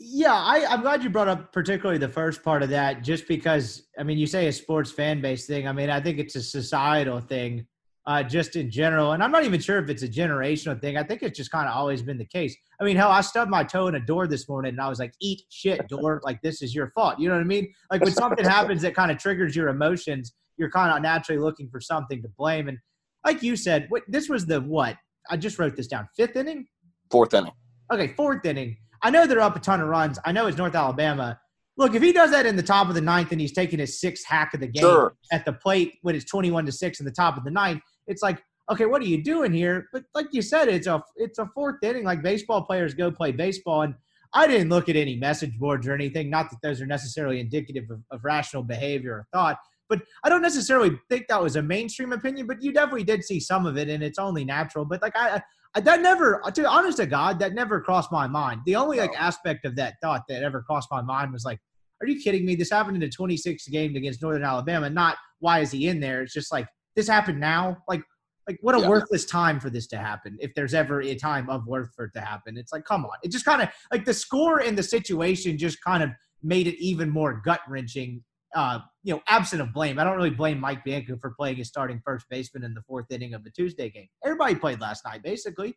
Yeah, 0.00 0.32
I, 0.32 0.64
I'm 0.68 0.82
glad 0.82 1.02
you 1.02 1.10
brought 1.10 1.26
up 1.26 1.52
particularly 1.52 1.98
the 1.98 2.08
first 2.08 2.44
part 2.44 2.62
of 2.62 2.68
that, 2.68 3.02
just 3.02 3.26
because 3.26 3.82
I 3.98 4.04
mean, 4.04 4.18
you 4.18 4.26
say 4.26 4.46
a 4.46 4.52
sports 4.52 4.90
fan 4.90 5.20
base 5.20 5.46
thing. 5.46 5.66
I 5.66 5.72
mean, 5.72 5.90
I 5.90 6.00
think 6.00 6.18
it's 6.18 6.36
a 6.36 6.42
societal 6.42 7.20
thing, 7.20 7.66
uh, 8.08 8.22
just 8.22 8.56
in 8.56 8.70
general. 8.70 9.12
And 9.12 9.22
I'm 9.22 9.30
not 9.30 9.44
even 9.44 9.60
sure 9.60 9.78
if 9.78 9.90
it's 9.90 10.02
a 10.02 10.08
generational 10.08 10.80
thing. 10.80 10.96
I 10.96 11.02
think 11.02 11.22
it's 11.22 11.36
just 11.36 11.50
kind 11.50 11.68
of 11.68 11.76
always 11.76 12.00
been 12.00 12.16
the 12.16 12.24
case. 12.24 12.56
I 12.80 12.84
mean, 12.84 12.96
hell, 12.96 13.10
I 13.10 13.20
stubbed 13.20 13.50
my 13.50 13.62
toe 13.62 13.86
in 13.88 13.96
a 13.96 14.00
door 14.00 14.26
this 14.26 14.48
morning, 14.48 14.70
and 14.70 14.80
I 14.80 14.88
was 14.88 14.98
like, 14.98 15.12
"Eat 15.20 15.42
shit, 15.50 15.86
door! 15.88 16.22
Like 16.24 16.40
this 16.40 16.62
is 16.62 16.74
your 16.74 16.90
fault." 16.94 17.18
You 17.18 17.28
know 17.28 17.34
what 17.34 17.42
I 17.42 17.44
mean? 17.44 17.72
Like 17.90 18.02
when 18.02 18.12
something 18.12 18.44
happens 18.48 18.80
that 18.82 18.94
kind 18.94 19.10
of 19.10 19.18
triggers 19.18 19.54
your 19.54 19.68
emotions, 19.68 20.32
you're 20.56 20.70
kind 20.70 20.96
of 20.96 21.02
naturally 21.02 21.38
looking 21.38 21.68
for 21.68 21.80
something 21.80 22.22
to 22.22 22.28
blame. 22.38 22.68
And 22.68 22.78
like 23.26 23.42
you 23.42 23.56
said, 23.56 23.86
what, 23.90 24.04
this 24.08 24.30
was 24.30 24.46
the 24.46 24.62
what? 24.62 24.96
I 25.30 25.36
just 25.36 25.58
wrote 25.58 25.76
this 25.76 25.86
down. 25.86 26.08
Fifth 26.16 26.34
inning, 26.34 26.66
fourth 27.10 27.34
inning. 27.34 27.52
Okay, 27.92 28.14
fourth 28.16 28.44
inning 28.46 28.78
I 29.02 29.10
know 29.10 29.26
they're 29.26 29.40
up 29.40 29.56
a 29.56 29.60
ton 29.60 29.80
of 29.80 29.88
runs. 29.88 30.18
I 30.24 30.32
know 30.32 30.46
it's 30.46 30.58
North 30.58 30.74
Alabama. 30.74 31.38
Look, 31.78 31.94
if 31.94 32.02
he 32.02 32.12
does 32.12 32.32
that 32.32 32.44
in 32.44 32.56
the 32.56 32.62
top 32.62 32.88
of 32.88 32.96
the 32.96 33.00
ninth 33.00 33.30
and 33.30 33.40
he's 33.40 33.52
taking 33.52 33.78
his 33.78 34.00
sixth 34.00 34.26
hack 34.26 34.52
of 34.52 34.60
the 34.60 34.66
game 34.66 34.82
sure. 34.82 35.14
at 35.32 35.44
the 35.44 35.52
plate 35.52 35.94
when 36.02 36.16
it's 36.16 36.24
21 36.24 36.66
to 36.66 36.72
6 36.72 37.00
in 37.00 37.06
the 37.06 37.12
top 37.12 37.36
of 37.36 37.44
the 37.44 37.52
ninth, 37.52 37.80
it's 38.08 38.20
like, 38.20 38.42
okay, 38.70 38.84
what 38.84 39.00
are 39.00 39.06
you 39.06 39.22
doing 39.22 39.52
here? 39.52 39.88
But 39.92 40.02
like 40.12 40.26
you 40.32 40.42
said, 40.42 40.68
it's 40.68 40.88
a 40.88 41.02
it's 41.16 41.38
a 41.38 41.46
fourth 41.54 41.76
inning. 41.82 42.04
Like 42.04 42.20
baseball 42.20 42.62
players 42.62 42.94
go 42.94 43.12
play 43.12 43.30
baseball. 43.30 43.82
And 43.82 43.94
I 44.34 44.48
didn't 44.48 44.70
look 44.70 44.88
at 44.88 44.96
any 44.96 45.16
message 45.16 45.56
boards 45.56 45.86
or 45.86 45.94
anything. 45.94 46.28
Not 46.28 46.50
that 46.50 46.58
those 46.62 46.80
are 46.80 46.86
necessarily 46.86 47.38
indicative 47.38 47.88
of, 47.90 48.02
of 48.10 48.24
rational 48.24 48.64
behavior 48.64 49.12
or 49.12 49.26
thought. 49.32 49.58
But 49.88 50.02
I 50.22 50.28
don't 50.28 50.42
necessarily 50.42 50.98
think 51.08 51.28
that 51.28 51.42
was 51.42 51.56
a 51.56 51.62
mainstream 51.62 52.12
opinion, 52.12 52.46
but 52.46 52.60
you 52.60 52.72
definitely 52.72 53.04
did 53.04 53.24
see 53.24 53.40
some 53.40 53.64
of 53.64 53.78
it, 53.78 53.88
and 53.88 54.02
it's 54.02 54.18
only 54.18 54.44
natural. 54.44 54.84
But 54.84 55.00
like 55.00 55.16
I, 55.16 55.40
that 55.74 56.00
never, 56.00 56.42
to 56.44 56.60
be 56.60 56.66
honest 56.66 56.98
to 56.98 57.06
God, 57.06 57.38
that 57.38 57.54
never 57.54 57.80
crossed 57.80 58.12
my 58.12 58.26
mind. 58.26 58.60
The 58.66 58.76
only 58.76 58.98
like 58.98 59.18
aspect 59.18 59.64
of 59.64 59.76
that 59.76 59.94
thought 60.02 60.24
that 60.28 60.42
ever 60.42 60.62
crossed 60.62 60.90
my 60.90 61.02
mind 61.02 61.32
was 61.32 61.44
like, 61.44 61.58
are 62.00 62.06
you 62.06 62.20
kidding 62.20 62.44
me? 62.44 62.54
This 62.54 62.70
happened 62.70 62.96
in 62.96 63.00
the 63.00 63.08
26 63.08 63.68
game 63.68 63.96
against 63.96 64.22
Northern 64.22 64.44
Alabama. 64.44 64.88
Not 64.88 65.16
why 65.40 65.60
is 65.60 65.70
he 65.70 65.88
in 65.88 66.00
there? 66.00 66.22
It's 66.22 66.32
just 66.32 66.52
like 66.52 66.66
this 66.96 67.08
happened 67.08 67.40
now. 67.40 67.78
Like, 67.88 68.02
like 68.46 68.58
what 68.60 68.74
a 68.74 68.80
yeah. 68.80 68.88
worthless 68.88 69.24
time 69.24 69.60
for 69.60 69.70
this 69.70 69.86
to 69.88 69.98
happen. 69.98 70.36
If 70.40 70.54
there's 70.54 70.74
ever 70.74 71.02
a 71.02 71.14
time 71.14 71.50
of 71.50 71.66
worth 71.66 71.90
for 71.94 72.06
it 72.06 72.12
to 72.14 72.20
happen, 72.20 72.56
it's 72.56 72.72
like, 72.72 72.84
come 72.84 73.04
on. 73.04 73.12
It 73.22 73.30
just 73.30 73.44
kind 73.44 73.62
of 73.62 73.68
like 73.92 74.04
the 74.04 74.14
score 74.14 74.60
and 74.60 74.76
the 74.76 74.82
situation 74.82 75.58
just 75.58 75.82
kind 75.82 76.02
of 76.02 76.10
made 76.42 76.66
it 76.66 76.82
even 76.82 77.10
more 77.10 77.42
gut 77.44 77.60
wrenching 77.68 78.22
uh, 78.54 78.80
you 79.02 79.14
know, 79.14 79.20
absent 79.28 79.60
of 79.60 79.72
blame, 79.72 79.98
I 79.98 80.04
don't 80.04 80.16
really 80.16 80.30
blame 80.30 80.58
Mike 80.58 80.84
Bianco 80.84 81.16
for 81.20 81.30
playing 81.30 81.56
his 81.56 81.68
starting 81.68 82.00
first 82.04 82.26
baseman 82.30 82.64
in 82.64 82.74
the 82.74 82.82
fourth 82.82 83.06
inning 83.10 83.34
of 83.34 83.44
the 83.44 83.50
Tuesday 83.50 83.90
game. 83.90 84.08
Everybody 84.24 84.54
played 84.54 84.80
last 84.80 85.04
night, 85.04 85.22
basically, 85.22 85.76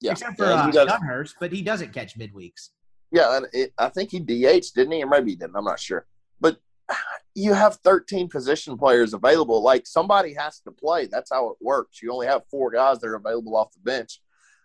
yeah. 0.00 0.12
except 0.12 0.36
for 0.36 0.46
yeah, 0.46 0.64
uh, 0.64 0.70
Dunhurst, 0.70 1.34
but 1.40 1.52
he 1.52 1.62
doesn't 1.62 1.92
catch 1.92 2.18
midweeks. 2.18 2.70
Yeah, 3.12 3.36
and 3.36 3.46
it, 3.52 3.72
I 3.76 3.88
think 3.88 4.10
he 4.10 4.20
DH, 4.20 4.72
didn't 4.74 4.92
he? 4.92 5.02
Or 5.02 5.06
maybe 5.06 5.30
he 5.30 5.36
didn't. 5.36 5.56
I'm 5.56 5.64
not 5.64 5.80
sure. 5.80 6.06
But 6.40 6.58
you 7.34 7.54
have 7.54 7.76
13 7.76 8.28
position 8.28 8.76
players 8.76 9.14
available. 9.14 9.62
Like 9.62 9.86
somebody 9.86 10.34
has 10.34 10.60
to 10.60 10.70
play. 10.70 11.06
That's 11.06 11.30
how 11.32 11.50
it 11.50 11.56
works. 11.60 12.02
You 12.02 12.12
only 12.12 12.26
have 12.26 12.42
four 12.50 12.70
guys 12.70 13.00
that 13.00 13.08
are 13.08 13.16
available 13.16 13.56
off 13.56 13.72
the 13.72 13.80
bench. 13.80 14.20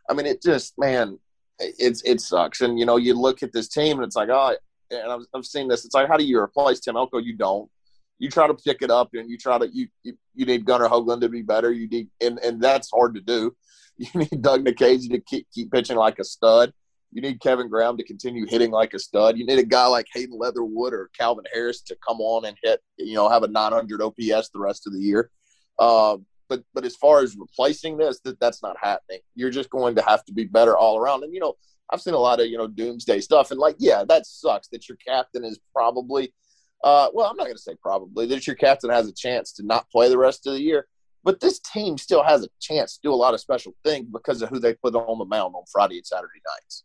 I 0.10 0.14
mean, 0.14 0.26
it 0.26 0.42
just 0.42 0.74
man, 0.78 1.20
it's 1.60 2.02
it 2.04 2.22
sucks. 2.22 2.62
And 2.62 2.80
you 2.80 2.86
know, 2.86 2.98
you 2.98 3.14
look 3.14 3.44
at 3.44 3.54
this 3.54 3.68
team 3.68 3.98
and 3.98 4.06
it's 4.06 4.16
like, 4.16 4.30
oh, 4.30 4.56
and 4.92 5.12
I've, 5.12 5.26
I've 5.34 5.46
seen 5.46 5.68
this. 5.68 5.86
It's 5.86 5.96
like, 5.96 6.08
how 6.08 6.18
do 6.18 6.24
you 6.24 6.40
replace 6.40 6.80
Tim 6.80 6.96
Elko? 6.96 7.18
You 7.18 7.36
don't. 7.36 7.70
You 8.18 8.30
try 8.30 8.48
to 8.48 8.54
pick 8.54 8.82
it 8.82 8.90
up, 8.90 9.10
and 9.14 9.30
you 9.30 9.38
try 9.38 9.58
to 9.58 9.68
you 9.68 9.88
you, 10.04 10.18
you 10.34 10.46
need 10.46 10.66
Gunnar 10.66 10.88
Hoglund 10.88 11.22
to 11.22 11.30
be 11.30 11.42
better. 11.42 11.72
You 11.72 11.88
need, 11.88 12.10
and 12.22 12.40
and 12.40 12.62
that's 12.62 12.90
hard 12.92 13.16
to 13.16 13.22
do. 13.22 13.56
You 13.98 14.10
need 14.14 14.42
Doug 14.42 14.66
Nikhazy 14.66 15.10
to 15.12 15.22
keep 15.22 15.48
keep 15.54 15.72
pitching 15.72 15.96
like 15.96 16.20
a 16.20 16.26
stud. 16.26 16.74
You 17.16 17.22
need 17.22 17.40
Kevin 17.40 17.70
Graham 17.70 17.96
to 17.96 18.04
continue 18.04 18.46
hitting 18.46 18.72
like 18.72 18.94
a 18.94 19.00
stud. 19.00 19.38
You 19.38 19.46
need 19.46 19.58
a 19.58 19.64
guy 19.64 19.88
like 19.88 20.06
Hayden 20.14 20.38
Leatherwood 20.38 20.94
or 20.94 21.10
Calvin 21.18 21.46
Harris 21.54 21.80
to 21.84 21.96
come 22.06 22.20
on 22.20 22.44
and 22.44 22.58
hit, 22.62 22.82
you 22.98 23.14
know, 23.14 23.30
have 23.30 23.44
a 23.44 23.48
900 23.48 24.02
OPS 24.02 24.50
the 24.50 24.60
rest 24.60 24.86
of 24.86 24.92
the 24.92 25.00
year. 25.00 25.32
Um, 25.80 26.26
but 26.50 26.64
but 26.74 26.84
as 26.84 26.98
far 26.98 27.22
as 27.22 27.38
replacing 27.38 27.98
this, 27.98 28.20
that 28.26 28.38
that's 28.42 28.62
not 28.62 28.76
happening. 28.82 29.22
You're 29.34 29.50
just 29.50 29.70
going 29.70 29.96
to 29.96 30.02
have 30.02 30.26
to 30.26 30.34
be 30.34 30.44
better 30.44 30.78
all 30.78 30.98
around. 30.98 31.24
And 31.24 31.34
you 31.34 31.40
know, 31.40 31.54
I've 31.90 32.02
seen 32.02 32.14
a 32.16 32.20
lot 32.20 32.42
of 32.42 32.48
you 32.48 32.58
know 32.58 32.68
doomsday 32.68 33.22
stuff, 33.22 33.52
and 33.52 33.60
like, 33.60 33.78
yeah, 33.80 34.04
that 34.10 34.26
sucks 34.26 34.68
that 34.70 34.90
your 34.90 34.98
captain 35.08 35.44
is 35.44 35.60
probably, 35.74 36.34
uh, 36.84 37.10
well, 37.14 37.28
I'm 37.28 37.38
not 37.38 37.46
going 37.46 37.56
to 37.56 37.62
say 37.62 37.76
probably 37.82 38.28
that 38.28 38.46
your 38.46 38.58
captain 38.58 38.90
has 38.90 39.08
a 39.08 39.14
chance 39.14 39.54
to 39.54 39.66
not 39.66 39.90
play 39.90 40.10
the 40.10 40.18
rest 40.18 40.46
of 40.48 40.54
the 40.54 40.62
year, 40.62 40.86
but 41.24 41.40
this 41.40 41.60
team 41.60 41.98
still 41.98 42.24
has 42.24 42.44
a 42.44 42.50
chance 42.60 42.96
to 42.96 43.00
do 43.04 43.14
a 43.14 43.16
lot 43.16 43.34
of 43.34 43.40
special 43.40 43.74
things 43.84 44.08
because 44.12 44.42
of 44.42 44.50
who 44.50 44.60
they 44.60 44.74
put 44.74 44.96
on 44.96 45.18
the 45.18 45.26
mound 45.26 45.56
on 45.56 45.64
Friday 45.72 45.98
and 45.98 46.06
Saturday 46.06 46.42
nights. 46.56 46.84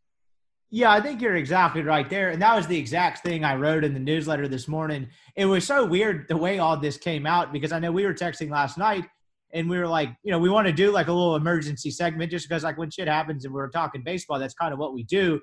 Yeah, 0.73 0.93
I 0.93 1.01
think 1.01 1.21
you're 1.21 1.37
exactly 1.37 1.83
right 1.83 2.09
there. 2.09 2.31
And 2.31 2.41
that 2.43 2.55
was 2.55 2.69
the 2.69 2.79
exact 2.79 3.25
thing 3.25 3.45
I 3.45 3.57
wrote 3.57 3.83
in 3.83 3.93
the 3.93 4.01
newsletter 4.01 4.47
this 4.47 4.69
morning. 4.69 5.09
It 5.35 5.47
was 5.47 5.67
so 5.67 5.85
weird 5.85 6.27
the 6.29 6.37
way 6.37 6.61
all 6.61 6.77
this 6.77 6.97
came 6.97 7.27
out 7.27 7.53
because 7.53 7.73
I 7.73 7.81
know 7.81 7.91
we 7.91 8.05
were 8.05 8.15
texting 8.15 8.51
last 8.51 8.79
night 8.79 9.05
and 9.53 9.69
we 9.69 9.79
were 9.79 9.89
like, 9.89 10.11
you 10.23 10.31
know, 10.31 10.39
we 10.39 10.49
want 10.49 10.69
to 10.69 10.73
do 10.73 10.93
like 10.93 11.09
a 11.09 11.13
little 11.13 11.35
emergency 11.35 11.91
segment 11.91 12.31
just 12.31 12.49
because 12.49 12.63
like 12.63 12.79
when 12.79 12.89
shit 12.89 13.09
happens 13.09 13.45
and 13.45 13.53
we're 13.53 13.69
talking 13.69 14.03
baseball, 14.05 14.39
that's 14.39 14.55
kind 14.55 14.73
of 14.73 14.79
what 14.79 14.95
we 14.95 15.03
do. 15.03 15.41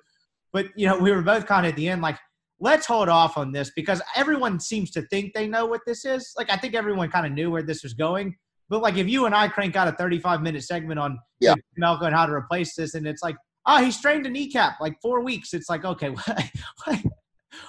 But 0.54 0.68
you 0.78 0.88
know, 0.88 0.98
we 0.98 1.12
were 1.12 1.22
both 1.22 1.46
kind 1.46 1.66
of 1.66 1.72
at 1.72 1.76
the 1.76 1.90
end 1.90 2.02
like, 2.02 2.18
let's 2.62 2.86
hold 2.86 3.10
off 3.10 3.38
on 3.38 3.52
this 3.52 3.70
because 3.76 4.02
everyone 4.16 4.62
seems 4.62 4.92
to 4.92 5.02
think 5.04 5.34
they 5.34 5.48
know 5.48 5.66
what 5.66 5.82
this 5.86 6.06
is. 6.06 6.34
Like 6.38 6.50
I 6.50 6.56
think 6.56 6.74
everyone 6.74 7.10
kind 7.12 7.26
of 7.26 7.34
knew 7.34 7.52
where 7.52 7.64
this 7.64 7.84
was 7.84 7.94
going. 7.94 8.38
But 8.70 8.82
like 8.82 8.96
if 8.96 9.10
you 9.10 9.26
and 9.26 9.36
I 9.36 9.50
crank 9.50 9.76
out 9.76 9.90
a 9.90 9.92
35 9.92 10.42
minute 10.42 10.64
segment 10.64 11.02
on 11.02 11.20
yeah. 11.42 11.56
Melko 11.82 12.04
and 12.04 12.16
how 12.16 12.26
to 12.26 12.34
replace 12.34 12.76
this, 12.76 12.94
and 12.94 13.06
it's 13.06 13.22
like, 13.22 13.36
oh, 13.68 13.84
he 13.84 13.92
strained 13.92 14.26
a 14.26 14.30
kneecap 14.30 14.80
like 14.80 15.00
four 15.02 15.22
weeks. 15.22 15.54
It's 15.54 15.70
like, 15.70 15.86
okay, 15.86 16.10
what, 16.26 16.50
what, 16.86 17.04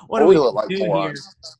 what 0.06 0.20
do 0.20 0.26
we 0.26 0.38
look 0.38 0.54
like 0.54 0.68
do 0.68 0.76
here? 0.76 1.14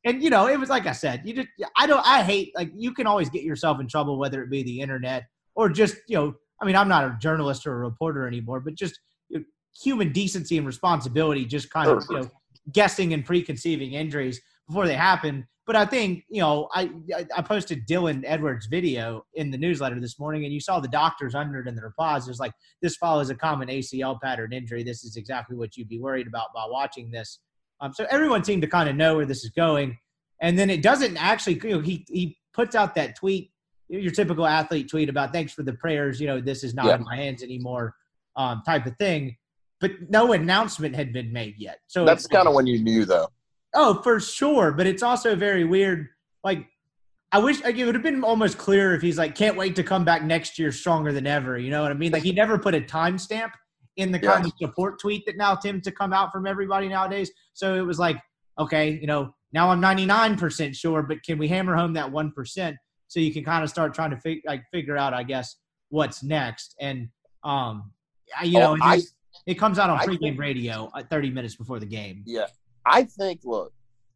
And 0.05 0.23
you 0.23 0.31
know, 0.31 0.47
it 0.47 0.59
was 0.59 0.71
like 0.71 0.87
I 0.87 0.93
said, 0.93 1.23
you 1.25 1.35
just 1.35 1.49
I 1.77 1.87
don't 1.87 2.07
I 2.07 2.23
hate 2.23 2.53
like 2.55 2.71
you 2.75 2.95
can 2.95 3.07
always 3.07 3.29
get 3.29 3.43
yourself 3.43 3.81
in 3.81 3.89
trouble 3.89 4.19
whether 4.19 4.43
it 4.43 4.51
be 4.51 4.63
the 4.63 4.81
internet 4.81 5.25
or 5.55 5.69
just 5.69 5.97
you 6.07 6.17
know 6.17 6.35
I 6.61 6.65
mean 6.65 6.77
I'm 6.77 6.89
not 6.89 7.05
a 7.05 7.17
journalist 7.21 7.67
or 7.67 7.75
a 7.75 7.79
reporter 7.79 8.27
anymore, 8.27 8.61
but 8.61 8.75
just 8.75 8.99
you 9.29 9.41
know, 9.41 9.45
human 9.77 10.13
decency 10.13 10.57
and 10.57 10.67
responsibility, 10.67 11.45
just 11.45 11.71
kind 11.71 11.91
of 11.91 12.05
you 12.09 12.21
know 12.21 12.31
guessing 12.73 13.13
and 13.13 13.25
preconceiving 13.25 13.93
injuries 13.93 14.41
before 14.67 14.87
they 14.87 14.95
happen. 14.95 15.47
But 15.69 15.77
I 15.77 15.85
think 15.85 16.25
you 16.31 16.41
know 16.41 16.69
I 16.75 16.91
I 17.37 17.43
posted 17.43 17.87
Dylan 17.87 18.23
Edwards' 18.25 18.67
video 18.67 19.27
in 19.35 19.51
the 19.51 19.59
newsletter 19.59 20.01
this 20.01 20.19
morning, 20.19 20.45
and 20.47 20.53
you 20.53 20.61
saw 20.61 20.81
the 20.81 20.89
doctors 20.89 21.35
under 21.35 21.61
it 21.61 21.69
in 21.69 21.77
the 21.77 21.83
replies. 21.83 22.27
It 22.27 22.31
was 22.31 22.41
like 22.41 22.55
this 22.81 22.97
follows 22.97 23.29
a 23.29 23.35
common 23.35 23.69
ACL 23.69 24.19
pattern 24.19 24.55
injury. 24.55 24.83
This 24.83 25.05
is 25.05 25.17
exactly 25.17 25.57
what 25.57 25.77
you'd 25.77 25.89
be 25.89 26.01
worried 26.01 26.27
about 26.27 26.55
by 26.55 26.65
watching 26.67 27.11
this. 27.11 27.41
Um, 27.81 27.93
so 27.93 28.07
everyone 28.11 28.45
seemed 28.45 28.63
to 28.63 28.69
kind 28.69 28.89
of 28.89 28.97
know 28.97 29.17
where 29.17 29.27
this 29.27 29.45
is 29.45 29.51
going. 29.51 29.99
And 30.41 30.59
then 30.59 30.71
it 30.71 30.83
doesn't 30.83 31.17
actually, 31.17 31.61
you 31.63 31.77
know, 31.77 31.81
he, 31.81 32.05
he 32.09 32.39
puts 32.55 32.75
out 32.75 32.95
that 32.95 33.17
tweet, 33.17 33.51
your 33.89 34.13
typical 34.13 34.47
athlete 34.47 34.89
tweet 34.89 35.09
about 35.09 35.33
thanks 35.33 35.53
for 35.53 35.63
the 35.63 35.73
prayers, 35.75 36.21
you 36.21 36.27
know, 36.27 36.41
this 36.41 36.65
is 36.65 36.75
not 36.75 36.87
yeah. 36.87 36.97
in 36.97 37.05
my 37.05 37.17
hands 37.17 37.43
anymore 37.43 37.95
um, 38.37 38.63
type 38.65 38.87
of 38.87 38.97
thing. 38.97 39.37
But 39.81 39.93
no 40.09 40.33
announcement 40.33 40.97
had 40.97 41.13
been 41.13 41.33
made 41.33 41.55
yet. 41.59 41.79
So 41.87 42.05
that's 42.05 42.27
kind 42.27 42.49
of 42.49 42.55
when 42.55 42.67
you 42.67 42.83
knew, 42.83 43.05
though. 43.05 43.29
Oh, 43.75 44.03
for 44.03 44.21
sure. 44.21 44.73
But 44.73 44.87
it's 44.87 45.03
also 45.03 45.37
very 45.37 45.65
weird. 45.65 46.09
Like, 46.45 46.67
I 47.31 47.39
wish 47.39 47.63
like, 47.63 47.77
it 47.77 47.85
would 47.85 47.95
have 47.95 48.03
been 48.03 48.25
almost 48.25 48.57
clear 48.57 48.95
if 48.95 49.03
he's 49.03 49.19
like, 49.19 49.35
can't 49.35 49.57
wait 49.57 49.77
to 49.77 49.83
come 49.83 50.05
back 50.05 50.23
next 50.23 50.59
year 50.59 50.73
stronger 50.73 51.13
than 51.13 51.27
ever. 51.27 51.59
You 51.59 51.71
know 51.71 51.83
what 51.83 51.91
I 51.91 51.95
mean? 51.95 52.13
Like, 52.13 52.23
he 52.23 52.33
never 52.33 52.59
put 52.59 52.75
a 52.75 52.81
timestamp 52.81 53.51
in 53.97 54.13
the 54.13 54.19
kind 54.19 54.47
of 54.47 54.53
support 54.61 54.99
tweet 55.01 55.27
that 55.27 55.37
now 55.37 55.55
tends 55.55 55.85
to 55.85 55.93
come 55.93 56.13
out 56.13 56.33
from 56.33 56.47
everybody 56.47 56.89
nowadays. 56.89 57.31
So 57.53 57.75
it 57.75 57.83
was 57.83 57.99
like, 57.99 58.17
okay, 58.59 58.91
you 58.93 59.07
know, 59.07 59.35
now 59.53 59.71
I'm 59.71 59.81
99% 59.81 60.75
sure, 60.75 61.03
but 61.03 61.23
can 61.23 61.37
we 61.37 61.49
hammer 61.49 61.77
home 61.77 61.93
that 61.95 62.11
1% 62.11 62.77
so 63.09 63.21
you 63.21 63.33
can 63.33 63.45
kind 63.45 63.65
of 63.65 63.71
start 63.71 63.95
trying 63.95 64.11
to 64.11 64.17
fig- 64.19 64.43
like 64.47 64.63
figure 64.73 64.97
out, 64.97 65.15
I 65.15 65.23
guess, 65.23 65.57
what's 65.89 66.23
next. 66.23 66.75
And, 66.81 67.09
um, 67.45 67.93
you 68.43 68.59
know, 68.59 68.77
oh, 68.81 68.83
I, 68.83 69.01
it 69.47 69.55
comes 69.55 69.79
out 69.79 69.91
on 69.91 69.99
pregame 69.99 70.21
think, 70.21 70.39
radio 70.39 70.91
30 71.11 71.31
minutes 71.31 71.57
before 71.57 71.81
the 71.81 71.87
game. 71.87 72.23
Yeah. 72.27 72.47
I 72.89 73.05
think, 73.05 73.41
look, 73.45 73.73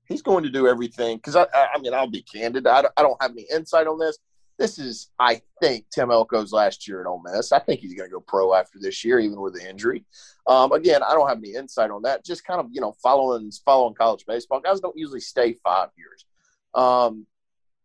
he's 0.08 0.22
going 0.22 0.44
to 0.44 0.50
do 0.50 0.66
everything 0.66 1.18
because 1.18 1.36
I, 1.36 1.46
I 1.52 1.78
mean, 1.80 1.94
I'll 1.94 2.06
be 2.06 2.22
candid. 2.22 2.66
I 2.66 2.82
don't, 2.82 2.94
I 2.96 3.02
don't 3.02 3.20
have 3.22 3.32
any 3.32 3.46
insight 3.52 3.86
on 3.86 3.98
this 3.98 4.18
this 4.62 4.78
is, 4.78 5.10
I 5.18 5.42
think, 5.60 5.86
Tim 5.90 6.10
Elko's 6.10 6.52
last 6.52 6.86
year 6.86 7.00
at 7.00 7.06
Ole 7.06 7.22
Miss. 7.22 7.52
I 7.52 7.58
think 7.58 7.80
he's 7.80 7.94
going 7.94 8.08
to 8.08 8.12
go 8.12 8.20
pro 8.20 8.54
after 8.54 8.78
this 8.80 9.04
year, 9.04 9.18
even 9.18 9.40
with 9.40 9.54
the 9.54 9.68
injury. 9.68 10.04
Um, 10.46 10.72
again, 10.72 11.02
I 11.02 11.14
don't 11.14 11.28
have 11.28 11.38
any 11.38 11.54
insight 11.54 11.90
on 11.90 12.02
that. 12.02 12.24
Just 12.24 12.44
kind 12.44 12.60
of, 12.60 12.66
you 12.70 12.80
know, 12.80 12.94
following 13.02 13.50
following 13.64 13.94
college 13.94 14.24
baseball. 14.26 14.60
Guys 14.60 14.80
don't 14.80 14.96
usually 14.96 15.20
stay 15.20 15.54
five 15.64 15.88
years. 15.96 16.26
Um, 16.74 17.26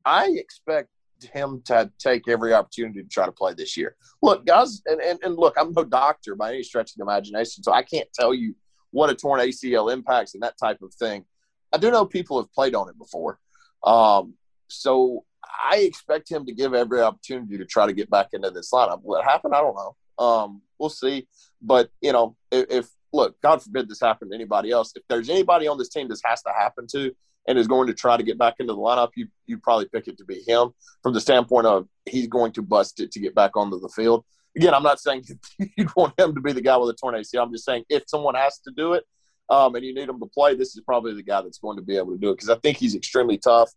I 0.05 0.27
expect 0.35 0.89
him 1.33 1.61
to 1.65 1.91
take 1.97 2.27
every 2.27 2.53
opportunity 2.53 3.01
to 3.01 3.09
try 3.09 3.25
to 3.25 3.31
play 3.31 3.53
this 3.53 3.75
year. 3.75 3.95
Look, 4.21 4.45
guys, 4.45 4.81
and, 4.85 5.01
and, 5.01 5.19
and 5.23 5.35
look, 5.35 5.55
I'm 5.57 5.73
no 5.73 5.83
doctor 5.83 6.35
by 6.35 6.53
any 6.53 6.63
stretch 6.63 6.91
of 6.91 6.97
the 6.97 7.03
imagination, 7.03 7.63
so 7.63 7.73
I 7.73 7.81
can't 7.81 8.07
tell 8.13 8.33
you 8.33 8.55
what 8.91 9.09
a 9.09 9.15
torn 9.15 9.39
ACL 9.39 9.91
impacts 9.91 10.33
and 10.33 10.43
that 10.43 10.57
type 10.57 10.81
of 10.81 10.93
thing. 10.93 11.25
I 11.73 11.77
do 11.77 11.91
know 11.91 12.05
people 12.05 12.39
have 12.39 12.51
played 12.53 12.75
on 12.75 12.89
it 12.89 12.97
before. 12.97 13.39
Um, 13.83 14.35
so 14.67 15.25
I 15.69 15.77
expect 15.77 16.29
him 16.29 16.45
to 16.45 16.53
give 16.53 16.73
every 16.73 17.01
opportunity 17.01 17.57
to 17.57 17.65
try 17.65 17.85
to 17.85 17.93
get 17.93 18.09
back 18.09 18.29
into 18.33 18.51
this 18.51 18.71
lineup. 18.71 19.01
What 19.01 19.23
happened? 19.23 19.53
I 19.53 19.61
don't 19.61 19.75
know. 19.75 20.23
Um, 20.23 20.61
we'll 20.79 20.89
see. 20.89 21.27
But 21.61 21.89
you 22.01 22.11
know, 22.11 22.35
if, 22.51 22.65
if 22.69 22.89
look, 23.13 23.39
God 23.41 23.61
forbid 23.61 23.89
this 23.89 23.99
happened 23.99 24.31
to 24.31 24.35
anybody 24.35 24.71
else. 24.71 24.93
If 24.95 25.03
there's 25.07 25.29
anybody 25.29 25.67
on 25.67 25.77
this 25.77 25.89
team 25.89 26.07
this 26.07 26.21
has 26.25 26.41
to 26.43 26.51
happen 26.57 26.87
to 26.91 27.13
and 27.47 27.57
is 27.57 27.67
going 27.67 27.87
to 27.87 27.93
try 27.93 28.17
to 28.17 28.23
get 28.23 28.37
back 28.37 28.55
into 28.59 28.73
the 28.73 28.79
lineup, 28.79 29.11
you 29.15 29.27
you 29.45 29.57
probably 29.57 29.87
pick 29.87 30.07
it 30.07 30.17
to 30.17 30.25
be 30.25 30.43
him 30.47 30.71
from 31.03 31.13
the 31.13 31.21
standpoint 31.21 31.67
of 31.67 31.87
he's 32.05 32.27
going 32.27 32.51
to 32.53 32.61
bust 32.61 32.99
it 32.99 33.11
to 33.11 33.19
get 33.19 33.35
back 33.35 33.55
onto 33.55 33.79
the 33.79 33.89
field. 33.89 34.25
Again, 34.57 34.73
I'm 34.73 34.83
not 34.83 34.99
saying 34.99 35.23
you'd 35.77 35.95
want 35.95 36.19
him 36.19 36.35
to 36.35 36.41
be 36.41 36.51
the 36.51 36.61
guy 36.61 36.75
with 36.77 36.89
a 36.89 36.93
torn 36.93 37.15
ACL. 37.15 37.43
I'm 37.43 37.51
just 37.51 37.65
saying 37.65 37.85
if 37.89 38.03
someone 38.07 38.35
has 38.35 38.59
to 38.59 38.71
do 38.75 38.93
it 38.93 39.05
um, 39.49 39.75
and 39.75 39.85
you 39.85 39.93
need 39.93 40.09
him 40.09 40.19
to 40.19 40.25
play, 40.25 40.55
this 40.55 40.75
is 40.75 40.81
probably 40.85 41.13
the 41.13 41.23
guy 41.23 41.41
that's 41.41 41.59
going 41.59 41.77
to 41.77 41.83
be 41.83 41.95
able 41.97 42.11
to 42.11 42.17
do 42.17 42.31
it 42.31 42.35
because 42.35 42.49
I 42.49 42.57
think 42.57 42.77
he's 42.77 42.95
extremely 42.95 43.37
tough. 43.37 43.71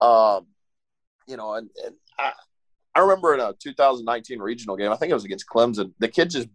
Um, 0.00 0.46
you 1.26 1.36
know, 1.36 1.54
and, 1.54 1.68
and 1.84 1.94
I, 2.18 2.32
I 2.94 3.00
remember 3.00 3.34
in 3.34 3.40
a 3.40 3.54
2019 3.60 4.38
regional 4.38 4.76
game, 4.76 4.92
I 4.92 4.96
think 4.96 5.10
it 5.10 5.14
was 5.14 5.24
against 5.24 5.48
Clemson, 5.48 5.92
the 5.98 6.08
kid 6.08 6.30
just 6.30 6.48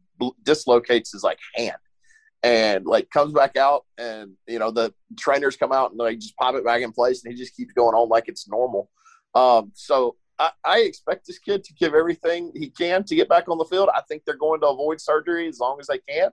dislocates 0.43 1.11
his 1.11 1.23
like 1.23 1.39
hand 1.55 1.77
and 2.43 2.85
like 2.85 3.09
comes 3.09 3.33
back 3.33 3.55
out 3.55 3.85
and 3.97 4.31
you 4.47 4.59
know 4.59 4.71
the 4.71 4.93
trainers 5.17 5.55
come 5.55 5.71
out 5.71 5.91
and 5.91 5.99
like 5.99 6.19
just 6.19 6.35
pop 6.37 6.55
it 6.55 6.65
back 6.65 6.81
in 6.81 6.91
place 6.91 7.23
and 7.23 7.31
he 7.31 7.37
just 7.39 7.55
keeps 7.55 7.73
going 7.73 7.95
on 7.95 8.09
like 8.09 8.27
it's 8.27 8.47
normal 8.47 8.89
um, 9.33 9.71
so 9.73 10.15
I, 10.41 10.51
I, 10.65 10.79
expect 10.79 11.27
this 11.27 11.39
kid 11.39 11.63
to 11.63 11.73
give 11.73 11.93
everything 11.93 12.51
he 12.55 12.69
can 12.69 13.03
to 13.03 13.15
get 13.15 13.29
back 13.29 13.47
on 13.47 13.57
the 13.57 13.65
field 13.65 13.89
i 13.93 14.01
think 14.07 14.23
they're 14.25 14.35
going 14.35 14.61
to 14.61 14.67
avoid 14.67 14.99
surgery 14.99 15.47
as 15.47 15.59
long 15.59 15.77
as 15.79 15.87
they 15.87 15.99
can 15.99 16.29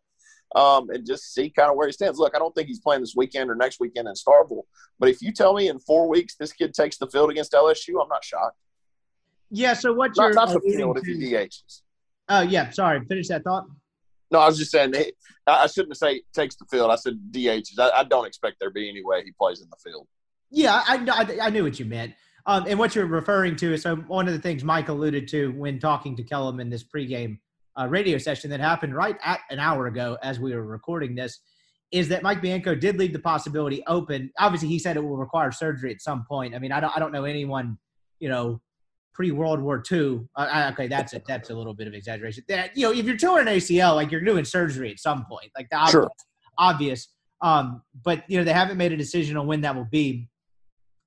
um, 0.57 0.89
and 0.89 1.07
just 1.07 1.35
see 1.35 1.51
kind 1.51 1.71
of 1.71 1.77
where 1.77 1.87
he 1.87 1.93
stands 1.93 2.19
look 2.19 2.35
i 2.35 2.39
don't 2.39 2.55
think 2.55 2.69
he's 2.69 2.81
playing 2.81 3.03
this 3.03 3.15
weekend 3.17 3.51
or 3.51 3.55
next 3.55 3.81
weekend 3.81 4.09
in 4.09 4.15
Starkville, 4.15 4.63
but 4.99 5.09
if 5.09 5.21
you 5.21 5.33
tell 5.33 5.55
me 5.55 5.69
in 5.69 5.79
four 5.79 6.09
weeks 6.09 6.37
this 6.37 6.53
kid 6.53 6.73
takes 6.75 6.97
the 6.97 7.07
field 7.09 7.31
against 7.31 7.53
lsu 7.53 8.01
i'm 8.03 8.09
not 8.09 8.25
shocked 8.25 8.57
yeah 9.51 9.75
so 9.75 9.93
what's 9.93 10.19
not, 10.19 10.27
your 10.27 10.35
not 10.35 10.49
the 10.53 10.61
field 10.61 10.99
if 10.99 11.05
he 11.05 11.15
DHs. 11.15 11.83
oh 12.29 12.41
yeah 12.43 12.71
sorry 12.71 13.05
finish 13.07 13.29
that 13.29 13.45
thought 13.45 13.67
no, 14.31 14.41
I 14.41 14.47
was 14.47 14.59
just 14.59 14.71
saying. 14.71 14.93
I 15.47 15.67
shouldn't 15.69 15.97
say 15.97 16.23
takes 16.35 16.57
the 16.57 16.67
field. 16.71 16.91
I 16.91 16.97
said 16.97 17.19
DHs. 17.31 17.79
I, 17.79 17.91
I 18.01 18.05
don't 18.05 18.27
expect 18.27 18.57
there 18.61 18.69
to 18.69 18.73
be 18.73 18.89
any 18.89 19.03
way 19.03 19.25
he 19.25 19.33
plays 19.33 19.63
in 19.63 19.69
the 19.71 19.77
field. 19.83 20.07
Yeah, 20.51 20.83
I, 20.87 20.97
I, 21.11 21.47
I 21.47 21.51
knew 21.51 21.65
what 21.65 21.79
you 21.79 21.87
meant. 21.87 22.15
Um, 22.49 22.65
and 22.67 22.79
what 22.79 22.95
you're 22.95 23.07
referring 23.07 23.57
to 23.57 23.75
is 23.75 23.83
so 23.83 23.95
one 23.95 24.27
of 24.27 24.33
the 24.33 24.41
things 24.41 24.65
Mike 24.65 24.89
alluded 24.89 25.29
to 25.29 25.53
when 25.53 25.79
talking 25.79 26.17
to 26.17 26.23
Kellum 26.23 26.61
in 26.61 26.71
this 26.71 26.83
pregame 26.83 27.39
uh, 27.79 27.87
radio 27.87 28.17
session 28.17 28.49
that 28.51 28.59
happened 28.59 28.97
right 28.97 29.17
at 29.23 29.41
an 29.51 29.61
hour 29.61 29.87
ago 29.87 30.17
as 30.23 30.41
we 30.41 30.55
were 30.55 30.65
recording 30.65 31.15
this 31.15 31.41
is 31.93 32.09
that 32.09 32.23
Mike 32.23 32.41
Bianco 32.41 32.75
did 32.75 32.99
leave 32.99 33.13
the 33.13 33.19
possibility 33.19 33.83
open. 33.87 34.31
Obviously, 34.39 34.69
he 34.69 34.79
said 34.79 34.97
it 34.97 35.01
will 35.01 35.19
require 35.19 35.53
surgery 35.53 35.93
at 35.93 36.01
some 36.01 36.25
point. 36.27 36.55
I 36.55 36.59
mean, 36.59 36.73
I 36.73 36.81
don't, 36.81 36.97
I 36.97 36.99
don't 36.99 37.13
know 37.13 37.25
anyone, 37.25 37.77
you 38.19 38.31
know, 38.31 38.63
pre 39.13 39.31
World 39.31 39.61
War 39.61 39.83
II. 39.91 40.21
Uh, 40.35 40.71
okay, 40.73 40.89
that's 40.89 41.13
a 41.13 41.21
that's 41.29 41.51
a 41.51 41.55
little 41.55 41.75
bit 41.75 41.87
of 41.87 41.93
exaggeration. 41.93 42.45
That 42.49 42.75
you 42.75 42.85
know, 42.85 42.93
if 42.93 43.05
you're 43.05 43.19
touring 43.19 43.47
an 43.47 43.55
ACL, 43.55 43.95
like 43.95 44.11
you're 44.11 44.23
doing 44.23 44.47
surgery 44.47 44.91
at 44.91 45.01
some 45.01 45.27
point, 45.27 45.51
like 45.55 45.69
the 45.71 45.87
sure. 45.87 46.11
obvious. 46.57 47.09
Um, 47.43 47.83
but 48.03 48.25
you 48.27 48.39
know, 48.39 48.45
they 48.45 48.55
haven't 48.55 48.79
made 48.79 48.93
a 48.93 48.97
decision 48.97 49.37
on 49.37 49.47
when 49.47 49.61
that 49.61 49.77
will 49.77 49.85
be. 49.91 50.31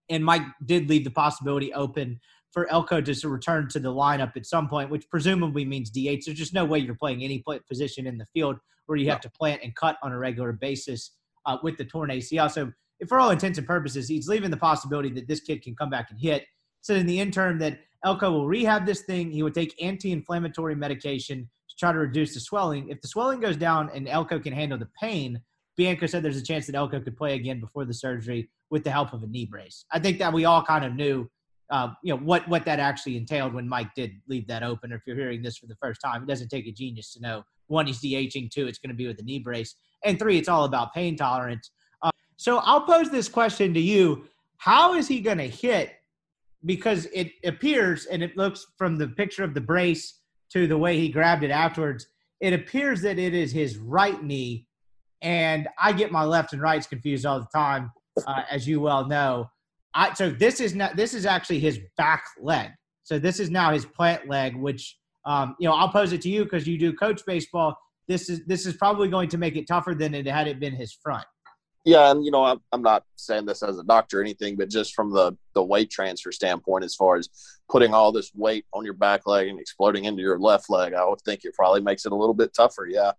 And 0.09 0.25
Mike 0.25 0.43
did 0.65 0.89
leave 0.89 1.03
the 1.03 1.11
possibility 1.11 1.73
open 1.73 2.19
for 2.51 2.69
Elko 2.69 3.01
to 3.01 3.29
return 3.29 3.69
to 3.69 3.79
the 3.79 3.93
lineup 3.93 4.35
at 4.35 4.45
some 4.45 4.67
point, 4.67 4.89
which 4.89 5.09
presumably 5.09 5.65
means 5.65 5.89
DH. 5.89 6.25
There's 6.25 6.37
just 6.37 6.53
no 6.53 6.65
way 6.65 6.79
you're 6.79 6.95
playing 6.95 7.23
any 7.23 7.43
position 7.67 8.07
in 8.07 8.17
the 8.17 8.25
field 8.33 8.57
where 8.87 8.97
you 8.97 9.09
have 9.09 9.21
to 9.21 9.29
plant 9.29 9.61
and 9.63 9.75
cut 9.75 9.97
on 10.03 10.11
a 10.11 10.17
regular 10.17 10.51
basis 10.51 11.11
uh, 11.45 11.57
with 11.63 11.77
the 11.77 11.85
torn 11.85 12.09
ACL. 12.09 12.51
So, 12.51 12.71
for 13.07 13.19
all 13.19 13.31
intents 13.31 13.57
and 13.57 13.65
purposes, 13.65 14.07
he's 14.07 14.27
leaving 14.27 14.51
the 14.51 14.57
possibility 14.57 15.09
that 15.11 15.27
this 15.27 15.39
kid 15.39 15.63
can 15.63 15.75
come 15.75 15.89
back 15.89 16.11
and 16.11 16.19
hit. 16.19 16.45
So, 16.81 16.93
in 16.93 17.05
the 17.05 17.19
interim, 17.19 17.57
that 17.59 17.79
Elko 18.03 18.31
will 18.31 18.47
rehab 18.47 18.85
this 18.85 19.01
thing. 19.01 19.31
He 19.31 19.43
would 19.43 19.53
take 19.53 19.81
anti-inflammatory 19.81 20.75
medication 20.75 21.49
to 21.69 21.75
try 21.79 21.91
to 21.91 21.99
reduce 21.99 22.33
the 22.33 22.39
swelling. 22.39 22.89
If 22.89 23.01
the 23.01 23.07
swelling 23.07 23.39
goes 23.39 23.57
down 23.57 23.89
and 23.93 24.07
Elko 24.07 24.39
can 24.39 24.53
handle 24.53 24.77
the 24.77 24.89
pain, 24.99 25.41
Bianco 25.77 26.05
said 26.05 26.21
there's 26.21 26.37
a 26.37 26.43
chance 26.43 26.65
that 26.67 26.75
Elko 26.75 26.99
could 26.99 27.15
play 27.15 27.35
again 27.35 27.59
before 27.59 27.85
the 27.85 27.93
surgery 27.93 28.49
with 28.71 28.83
the 28.83 28.89
help 28.91 29.13
of 29.13 29.21
a 29.21 29.27
knee 29.27 29.45
brace. 29.45 29.85
I 29.91 29.99
think 29.99 30.17
that 30.19 30.33
we 30.33 30.45
all 30.45 30.63
kind 30.63 30.83
of 30.83 30.95
knew, 30.95 31.29
uh, 31.69 31.89
you 32.03 32.13
know, 32.13 32.19
what 32.19 32.47
what 32.47 32.65
that 32.65 32.79
actually 32.79 33.17
entailed 33.17 33.53
when 33.53 33.67
Mike 33.67 33.93
did 33.95 34.11
leave 34.27 34.47
that 34.47 34.63
open. 34.63 34.91
If 34.91 35.01
you're 35.05 35.15
hearing 35.15 35.43
this 35.43 35.57
for 35.57 35.67
the 35.67 35.75
first 35.75 36.01
time, 36.01 36.23
it 36.23 36.27
doesn't 36.27 36.49
take 36.49 36.65
a 36.67 36.71
genius 36.71 37.13
to 37.13 37.21
know 37.21 37.43
one, 37.67 37.87
he's 37.87 38.01
DHing, 38.01 38.51
two, 38.51 38.67
it's 38.67 38.79
going 38.79 38.89
to 38.89 38.95
be 38.95 39.07
with 39.07 39.19
a 39.19 39.23
knee 39.23 39.39
brace, 39.39 39.75
and 40.03 40.19
three, 40.19 40.37
it's 40.37 40.49
all 40.49 40.65
about 40.65 40.93
pain 40.93 41.15
tolerance. 41.15 41.71
Uh, 42.01 42.09
so 42.35 42.57
I'll 42.57 42.81
pose 42.81 43.09
this 43.09 43.29
question 43.29 43.73
to 43.73 43.79
you: 43.79 44.25
How 44.57 44.95
is 44.95 45.07
he 45.07 45.21
going 45.21 45.37
to 45.37 45.47
hit 45.47 45.91
because 46.65 47.07
it 47.13 47.31
appears 47.43 48.05
and 48.05 48.21
it 48.21 48.37
looks 48.37 48.65
from 48.77 48.97
the 48.97 49.07
picture 49.07 49.43
of 49.43 49.53
the 49.53 49.61
brace 49.61 50.19
to 50.51 50.67
the 50.67 50.77
way 50.77 50.97
he 50.97 51.09
grabbed 51.09 51.43
it 51.43 51.51
afterwards, 51.51 52.07
it 52.39 52.53
appears 52.53 53.01
that 53.01 53.17
it 53.17 53.33
is 53.33 53.51
his 53.51 53.77
right 53.77 54.21
knee. 54.23 54.67
And 55.21 55.67
I 55.79 55.93
get 55.93 56.11
my 56.11 56.23
left 56.23 56.53
and 56.53 56.61
rights 56.61 56.87
confused 56.87 57.25
all 57.25 57.39
the 57.39 57.47
time, 57.53 57.91
uh, 58.25 58.43
as 58.49 58.67
you 58.67 58.79
well 58.79 59.07
know. 59.07 59.49
I, 59.93 60.13
so 60.13 60.29
this 60.29 60.59
is 60.59 60.73
not 60.73 60.95
this 60.95 61.13
is 61.13 61.25
actually 61.25 61.59
his 61.59 61.79
back 61.97 62.23
leg. 62.39 62.69
So 63.03 63.19
this 63.19 63.39
is 63.39 63.49
now 63.49 63.73
his 63.73 63.85
plant 63.85 64.29
leg, 64.29 64.55
which 64.55 64.97
um, 65.25 65.55
you 65.59 65.67
know 65.67 65.75
I'll 65.75 65.89
pose 65.89 66.13
it 66.13 66.21
to 66.21 66.29
you 66.29 66.43
because 66.43 66.67
you 66.67 66.77
do 66.77 66.93
coach 66.93 67.21
baseball. 67.25 67.77
This 68.07 68.29
is 68.29 68.45
this 68.45 68.65
is 68.65 68.75
probably 68.75 69.09
going 69.09 69.29
to 69.29 69.37
make 69.37 69.55
it 69.55 69.67
tougher 69.67 69.93
than 69.93 70.13
it 70.13 70.25
had 70.25 70.47
it 70.47 70.59
been 70.59 70.73
his 70.73 70.93
front. 70.93 71.25
Yeah, 71.83 72.11
and 72.11 72.23
you 72.23 72.29
know, 72.29 72.43
I'm, 72.43 72.61
I'm 72.71 72.83
not 72.83 73.03
saying 73.15 73.47
this 73.47 73.63
as 73.63 73.79
a 73.79 73.83
doctor 73.83 74.19
or 74.19 74.21
anything, 74.21 74.55
but 74.55 74.69
just 74.69 74.93
from 74.93 75.11
the 75.11 75.35
the 75.55 75.63
weight 75.63 75.89
transfer 75.89 76.31
standpoint, 76.31 76.83
as 76.83 76.95
far 76.95 77.15
as 77.15 77.29
putting 77.69 77.93
all 77.93 78.11
this 78.11 78.31
weight 78.35 78.65
on 78.73 78.85
your 78.85 78.93
back 78.93 79.25
leg 79.25 79.47
and 79.47 79.59
exploding 79.59 80.05
into 80.05 80.21
your 80.21 80.39
left 80.39 80.69
leg, 80.69 80.93
I 80.93 81.03
would 81.05 81.21
think 81.21 81.43
it 81.43 81.55
probably 81.55 81.81
makes 81.81 82.05
it 82.05 82.11
a 82.11 82.15
little 82.15 82.35
bit 82.35 82.53
tougher. 82.53 82.87
Yeah. 82.87 83.11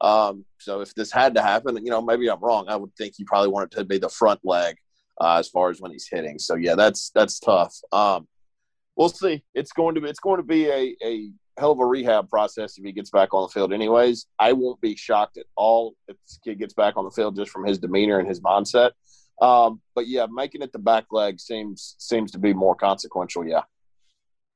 Um, 0.00 0.44
so 0.58 0.80
if 0.80 0.94
this 0.94 1.12
had 1.12 1.34
to 1.34 1.42
happen, 1.42 1.76
you 1.84 1.90
know, 1.90 2.02
maybe 2.02 2.28
I'm 2.28 2.40
wrong. 2.40 2.66
I 2.68 2.76
would 2.76 2.94
think 2.96 3.14
you 3.18 3.24
probably 3.24 3.50
want 3.50 3.72
it 3.72 3.76
to 3.76 3.84
be 3.84 3.98
the 3.98 4.08
front 4.08 4.40
leg 4.44 4.76
uh, 5.20 5.36
as 5.38 5.48
far 5.48 5.70
as 5.70 5.80
when 5.80 5.92
he's 5.92 6.08
hitting. 6.10 6.38
So 6.38 6.54
yeah, 6.54 6.74
that's 6.74 7.10
that's 7.14 7.40
tough. 7.40 7.74
Um, 7.92 8.28
we'll 8.96 9.08
see. 9.08 9.42
It's 9.54 9.72
going 9.72 9.94
to 9.94 10.00
be 10.00 10.08
it's 10.08 10.20
going 10.20 10.38
to 10.38 10.46
be 10.46 10.68
a 10.68 10.96
a 11.02 11.30
hell 11.58 11.72
of 11.72 11.80
a 11.80 11.86
rehab 11.86 12.28
process 12.28 12.78
if 12.78 12.84
he 12.84 12.92
gets 12.92 13.10
back 13.10 13.34
on 13.34 13.42
the 13.42 13.48
field. 13.48 13.72
Anyways, 13.72 14.26
I 14.38 14.52
won't 14.52 14.80
be 14.80 14.94
shocked 14.96 15.38
at 15.38 15.46
all 15.56 15.94
if 16.06 16.16
this 16.22 16.38
kid 16.44 16.58
gets 16.58 16.74
back 16.74 16.96
on 16.96 17.04
the 17.04 17.10
field 17.10 17.36
just 17.36 17.50
from 17.50 17.66
his 17.66 17.78
demeanor 17.78 18.18
and 18.18 18.28
his 18.28 18.40
mindset. 18.40 18.92
Um, 19.40 19.80
but 19.94 20.06
yeah, 20.08 20.26
making 20.30 20.62
it 20.62 20.72
the 20.72 20.78
back 20.78 21.06
leg 21.10 21.40
seems 21.40 21.96
seems 21.98 22.32
to 22.32 22.38
be 22.38 22.52
more 22.52 22.74
consequential. 22.74 23.46
Yeah. 23.46 23.62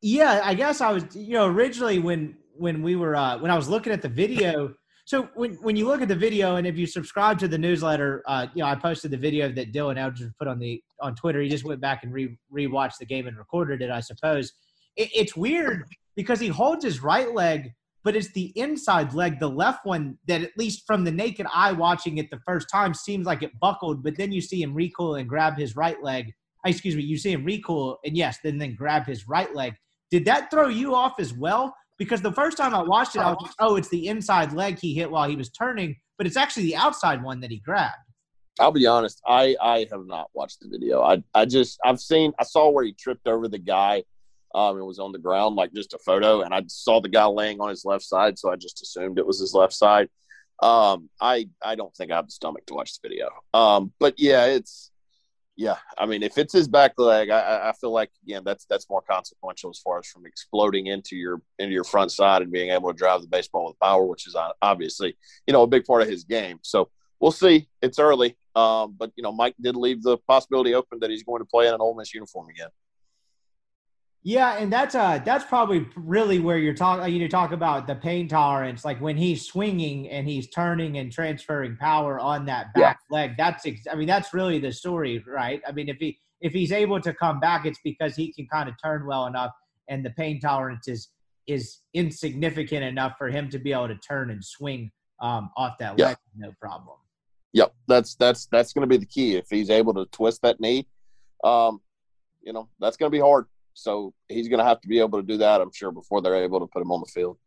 Yeah, 0.05 0.41
I 0.43 0.55
guess 0.55 0.81
I 0.81 0.93
was. 0.93 1.05
You 1.15 1.35
know, 1.35 1.47
originally 1.47 2.01
when 2.01 2.37
when 2.57 2.83
we 2.83 2.97
were 2.97 3.15
uh, 3.15 3.39
when 3.39 3.51
I 3.51 3.57
was 3.57 3.69
looking 3.69 3.93
at 3.93 4.03
the 4.03 4.09
video. 4.09 4.75
So 5.05 5.29
when 5.35 5.55
when 5.57 5.77
you 5.77 5.87
look 5.87 6.01
at 6.01 6.09
the 6.09 6.15
video, 6.15 6.57
and 6.57 6.67
if 6.67 6.77
you 6.77 6.87
subscribe 6.87 7.39
to 7.41 7.49
the 7.49 7.59
newsletter, 7.59 8.23
uh, 8.27 8.47
you 8.55 8.63
know 8.63 8.69
I 8.69 8.77
posted 8.77 9.11
the 9.11 9.17
video 9.17 9.51
that 9.53 9.73
Dylan 9.73 9.99
Eldridge 9.99 10.31
put 10.39 10.49
on 10.49 10.59
the 10.59 10.83
on 11.01 11.15
Twitter. 11.17 11.41
He 11.41 11.49
just 11.49 11.65
went 11.65 11.81
back 11.81 12.05
and 12.05 12.13
re 12.13 12.37
rewatched 12.53 12.99
the 12.99 13.07
game 13.07 13.27
and 13.27 13.37
recorded 13.37 13.83
it. 13.83 13.91
I 13.91 14.01
suppose 14.01 14.53
it, 14.97 15.11
it's 15.15 15.37
weird 15.37 15.85
because 16.15 16.39
he 16.39 16.49
holds 16.49 16.85
his 16.85 17.03
right 17.03 17.35
leg, 17.35 17.73
but 18.05 18.15
it's 18.15 18.33
the 18.33 18.53
inside 18.55 19.13
leg, 19.13 19.41
the 19.41 19.49
left 19.49 19.85
one, 19.85 20.19
that 20.29 20.43
at 20.43 20.51
least 20.57 20.85
from 20.87 21.05
the 21.05 21.13
naked 21.13 21.47
eye 21.53 21.73
watching 21.73 22.19
it 22.19 22.31
the 22.31 22.41
first 22.47 22.69
time 22.71 22.95
seems 22.95 23.27
like 23.27 23.43
it 23.43 23.59
buckled, 23.59 24.05
but 24.05 24.17
then 24.17 24.31
you 24.31 24.41
see 24.41 24.63
him 24.63 24.75
recoil 24.75 25.17
and 25.17 25.29
grab 25.29 25.59
his 25.59 25.75
right 25.75 26.01
leg. 26.03 26.33
Uh, 26.65 26.69
excuse 26.71 26.95
me, 26.95 27.03
you 27.03 27.17
see 27.17 27.33
him 27.33 27.45
recoil 27.45 27.99
and 28.05 28.17
yes, 28.17 28.39
then 28.45 28.59
then 28.59 28.77
grab 28.77 29.07
his 29.07 29.27
right 29.27 29.55
leg. 29.55 29.75
Did 30.11 30.27
that 30.27 30.51
throw 30.51 30.69
you 30.69 30.95
off 30.95 31.15
as 31.19 31.33
well? 31.33 31.75
Because 31.99 32.21
the 32.21 32.33
first 32.33 32.57
time 32.57 32.75
I 32.75 32.83
watched 32.83 33.17
it, 33.17 33.21
I 33.21 33.31
was 33.31 33.39
like, 33.43 33.53
oh, 33.59 33.77
it's 33.77 33.89
the 33.89 34.09
inside 34.09 34.53
leg 34.53 34.79
he 34.79 34.95
hit 34.95 35.11
while 35.11 35.29
he 35.29 35.37
was 35.37 35.51
turning, 35.51 35.97
but 36.19 36.27
it's 36.27 36.37
actually 36.37 36.65
the 36.65 36.77
outside 36.77 37.23
one 37.23 37.41
that 37.41 37.51
he 37.51 37.59
grabbed. 37.59 37.95
I'll 38.59 38.73
be 38.73 38.87
honest, 38.87 39.21
I 39.27 39.57
I 39.61 39.87
have 39.91 40.07
not 40.07 40.29
watched 40.35 40.61
the 40.61 40.69
video. 40.69 41.03
I 41.03 41.23
I 41.35 41.45
just 41.45 41.79
I've 41.85 42.01
seen 42.01 42.33
I 42.39 42.45
saw 42.45 42.71
where 42.71 42.85
he 42.85 42.93
tripped 42.93 43.27
over 43.27 43.49
the 43.49 43.59
guy 43.59 44.05
um, 44.55 44.79
it 44.79 44.85
was 44.85 44.99
on 44.99 45.13
the 45.13 45.19
ground, 45.19 45.57
like 45.57 45.73
just 45.73 45.95
a 45.95 45.99
photo, 45.99 46.43
and 46.43 46.55
I 46.55 46.63
saw 46.67 47.01
the 47.01 47.09
guy 47.09 47.25
laying 47.27 47.61
on 47.61 47.71
his 47.71 47.85
left 47.85 48.05
side, 48.05 48.39
so 48.39 48.51
I 48.51 48.57
just 48.57 48.83
assumed 48.83 49.19
it 49.19 49.27
was 49.27 49.41
his 49.41 49.55
left 49.55 49.73
side. 49.73 50.09
Um, 50.63 51.09
I 51.21 51.49
I 51.65 51.75
don't 51.75 51.95
think 51.97 52.13
I 52.13 52.17
have 52.17 52.27
the 52.27 52.33
stomach 52.33 52.67
to 52.67 52.75
watch 52.75 52.93
the 52.95 53.09
video. 53.09 53.31
Um, 53.55 53.93
but 53.99 54.15
yeah, 54.19 54.47
it's 54.47 54.91
yeah. 55.57 55.77
I 55.99 56.07
mean, 56.07 56.23
if 56.23 56.39
it's 56.39 56.53
his 56.53 56.67
back 56.67 56.93
leg, 56.97 57.31
I, 57.31 57.69
I 57.69 57.73
feel 57.73 57.93
like 57.93 58.11
again 58.25 58.43
that's 58.45 58.65
that's 58.67 58.89
more 58.89 59.03
consequential 59.03 59.71
as 59.71 59.79
far 59.79 59.99
as 59.99 60.07
from 60.07 60.27
exploding 60.27 60.87
into 60.87 61.17
your 61.17 61.43
into 61.59 61.75
your 61.75 61.85
front 61.85 62.11
side 62.11 62.43
and 62.43 62.51
being 62.51 62.71
able 62.71 62.91
to 62.91 62.97
drive 62.97 63.21
the 63.21 63.29
baseball 63.29 63.67
with 63.67 63.79
power, 63.79 64.05
which 64.07 64.27
is 64.27 64.37
obviously 64.63 65.17
you 65.47 65.53
know 65.53 65.63
a 65.63 65.67
big 65.67 65.85
part 65.85 66.03
of 66.03 66.09
his 66.09 66.25
game. 66.25 66.59
So 66.63 66.91
we'll 67.21 67.33
see. 67.33 67.69
It's 67.83 67.99
early, 67.99 68.37
um, 68.57 68.95
but 68.99 69.13
you 69.17 69.23
know 69.23 69.33
Mike 69.33 69.55
did 69.61 69.77
leave 69.77 70.03
the 70.03 70.17
possibility 70.27 70.75
open 70.75 71.01
that 71.01 71.11
he's 71.11 71.23
going 71.23 71.41
to 71.41 71.47
play 71.47 71.69
in 71.69 71.75
an 71.75 71.81
Ole 71.81 71.97
Miss 71.97 72.15
uniform 72.15 72.49
again. 72.49 72.69
Yeah, 74.25 74.57
and 74.57 74.73
that's 74.73 74.95
uh 74.95 75.21
that's 75.25 75.45
probably 75.45 75.87
really 75.97 76.39
where 76.39 76.57
you're 76.59 76.75
talking. 76.75 77.13
You 77.13 77.29
talk 77.29 77.51
about 77.51 77.89
the 77.89 77.97
pain 77.97 78.29
tolerance, 78.29 78.85
like 78.85 79.01
when 79.01 79.17
he's 79.17 79.45
swinging 79.45 80.09
and 80.11 80.29
he's 80.29 80.49
turning 80.49 80.99
and 80.99 81.11
transferring 81.11 81.77
power 81.77 82.21
on 82.21 82.47
that 82.47 82.73
back 82.75 83.01
yeah. 83.11 83.17
leg. 83.17 83.33
That's 83.37 83.67
ex- 83.67 83.87
I 83.91 83.97
mean 83.97 84.07
that's 84.07 84.33
really 84.33 84.61
the 84.61 84.71
story, 84.71 85.25
right? 85.27 85.61
I 85.67 85.73
mean 85.73 85.89
if 85.89 85.97
he 85.99 86.19
if 86.41 86.53
he's 86.53 86.71
able 86.71 87.01
to 87.01 87.13
come 87.13 87.41
back, 87.41 87.67
it's 87.67 87.81
because 87.83 88.15
he 88.15 88.33
can 88.33 88.47
kind 88.47 88.69
of 88.69 88.77
turn 88.83 89.07
well 89.07 89.27
enough, 89.27 89.51
and 89.89 90.05
the 90.05 90.11
pain 90.11 90.41
tolerance 90.41 90.87
is 90.87 91.09
is 91.49 91.81
insignificant 91.93 92.85
enough 92.85 93.15
for 93.19 93.29
him 93.29 93.49
to 93.51 93.59
be 93.59 93.73
able 93.73 93.89
to 93.89 93.97
turn 93.97 94.31
and 94.31 94.45
swing 94.45 94.93
um, 95.21 95.51
off 95.57 95.79
that 95.79 95.99
Yeah. 95.99 96.09
leg, 96.09 96.17
no 96.37 96.53
problem. 96.61 96.97
Yep, 97.55 97.75
that's 97.89 98.15
that's 98.15 98.47
that's 98.47 98.73
going 98.73 98.83
to 98.83 98.87
be 98.87 98.97
the 98.99 99.07
key. 99.07 99.35
If 99.35 99.47
he's 99.51 99.69
able 99.69 99.95
to 99.95 100.07
twist 100.07 100.43
that 100.43 100.61
knee, 100.61 100.87
um, 101.43 101.81
you 102.41 102.53
know, 102.53 102.69
that's 102.79 102.97
going 102.97 103.11
to 103.11 103.15
be 103.17 103.21
hard. 103.21 103.47
So 103.75 104.13
he's 104.29 104.49
going 104.49 104.59
to 104.59 104.65
have 104.65 104.81
to 104.83 104.89
be 104.89 104.99
able 105.01 105.21
to 105.21 105.27
do 105.27 105.39
that, 105.39 105.61
I'm 105.61 105.73
sure, 105.73 105.93
before 105.93 106.21
they're 106.21 106.43
able 106.43 106.61
to 106.61 106.67
put 106.67 106.83
him 106.83 106.93
on 106.93 107.01
the 107.01 107.11
field. 107.11 107.39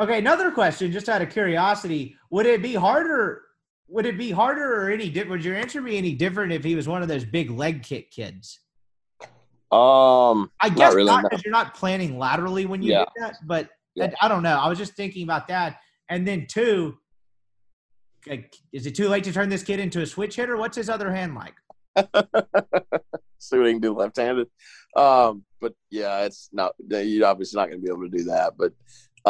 Okay, 0.00 0.18
another 0.18 0.50
question, 0.50 0.90
just 0.90 1.08
out 1.08 1.22
of 1.22 1.30
curiosity, 1.30 2.16
would 2.30 2.46
it 2.46 2.62
be 2.62 2.74
harder? 2.74 3.42
Would 3.88 4.06
it 4.06 4.18
be 4.18 4.30
harder 4.30 4.82
or 4.82 4.90
any 4.90 5.08
different? 5.08 5.30
Would 5.30 5.44
your 5.44 5.54
answer 5.56 5.80
be 5.80 5.96
any 5.96 6.14
different 6.14 6.52
if 6.52 6.64
he 6.64 6.74
was 6.74 6.88
one 6.88 7.02
of 7.02 7.08
those 7.08 7.24
big 7.24 7.50
leg 7.50 7.82
kick 7.82 8.10
kids? 8.10 8.60
Um, 9.70 10.50
I 10.60 10.68
guess 10.74 10.94
really, 10.94 11.06
not 11.06 11.22
no. 11.22 11.28
because 11.28 11.44
you're 11.44 11.52
not 11.52 11.74
planning 11.74 12.18
laterally 12.18 12.66
when 12.66 12.82
you 12.82 12.92
Yeah. 12.92 13.04
do 13.16 13.22
that. 13.22 13.36
But 13.44 13.70
Yeah. 13.94 14.10
I, 14.20 14.26
I 14.26 14.28
don't 14.28 14.42
know. 14.42 14.56
I 14.58 14.68
was 14.68 14.78
just 14.78 14.94
thinking 14.94 15.22
about 15.22 15.48
that. 15.48 15.78
And 16.08 16.26
then 16.26 16.46
two, 16.48 16.96
like, 18.26 18.54
is 18.72 18.86
it 18.86 18.94
too 18.94 19.08
late 19.08 19.24
to 19.24 19.32
turn 19.32 19.48
this 19.48 19.62
kid 19.62 19.80
into 19.80 20.00
a 20.00 20.06
switch 20.06 20.36
hitter? 20.36 20.56
What's 20.56 20.76
his 20.76 20.88
other 20.88 21.12
hand 21.12 21.34
like? 21.34 21.54
see 23.38 23.58
what 23.58 23.66
he 23.66 23.72
can 23.72 23.80
do 23.80 23.94
left-handed. 23.94 24.48
Um, 24.96 25.44
but 25.60 25.74
yeah, 25.90 26.20
it's 26.24 26.48
not. 26.52 26.72
You're 26.88 27.26
obviously 27.26 27.58
not 27.58 27.68
going 27.68 27.80
to 27.80 27.84
be 27.84 27.90
able 27.90 28.08
to 28.08 28.16
do 28.16 28.24
that. 28.24 28.54
But 28.56 28.72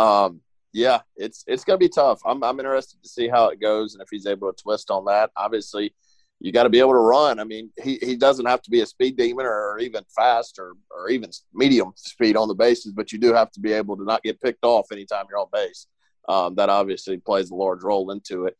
um, 0.01 0.41
yeah, 0.73 1.01
it's 1.17 1.45
it's 1.47 1.65
going 1.65 1.79
to 1.79 1.85
be 1.85 1.89
tough. 1.89 2.21
I'm 2.25 2.43
I'm 2.43 2.59
interested 2.59 3.03
to 3.03 3.09
see 3.09 3.29
how 3.29 3.49
it 3.49 3.61
goes 3.61 3.95
and 3.95 4.03
if 4.03 4.09
he's 4.11 4.27
able 4.27 4.53
to 4.53 4.63
twist 4.63 4.91
on 4.91 5.05
that. 5.07 5.31
Obviously, 5.37 5.95
you 6.41 6.53
got 6.53 6.65
to 6.65 6.71
be 6.71 6.81
able 6.81 6.93
to 6.93 6.99
run. 6.99 7.39
I 7.39 7.45
mean, 7.45 7.71
he, 7.83 7.99
he 8.03 8.17
doesn't 8.17 8.47
have 8.47 8.61
to 8.63 8.71
be 8.71 8.81
a 8.81 8.87
speed 8.87 9.17
demon 9.17 9.47
or 9.47 9.79
even 9.79 10.05
fast 10.15 10.59
or 10.59 10.75
or 10.91 11.09
even 11.09 11.31
medium 11.53 11.93
speed 11.97 12.37
on 12.37 12.49
the 12.49 12.55
bases, 12.55 12.93
but 12.93 13.13
you 13.13 13.19
do 13.19 13.33
have 13.33 13.51
to 13.53 13.61
be 13.61 13.73
able 13.73 13.97
to 13.97 14.05
not 14.05 14.23
get 14.23 14.41
picked 14.41 14.65
off 14.65 14.93
anytime 14.93 15.27
you're 15.31 15.39
on 15.39 15.47
base. 15.53 15.87
Um, 16.29 16.55
that 16.55 16.71
obviously 16.71 17.19
plays 17.19 17.51
a 17.51 17.55
large 17.55 17.83
role 17.83 18.11
into 18.11 18.47
it. 18.47 18.57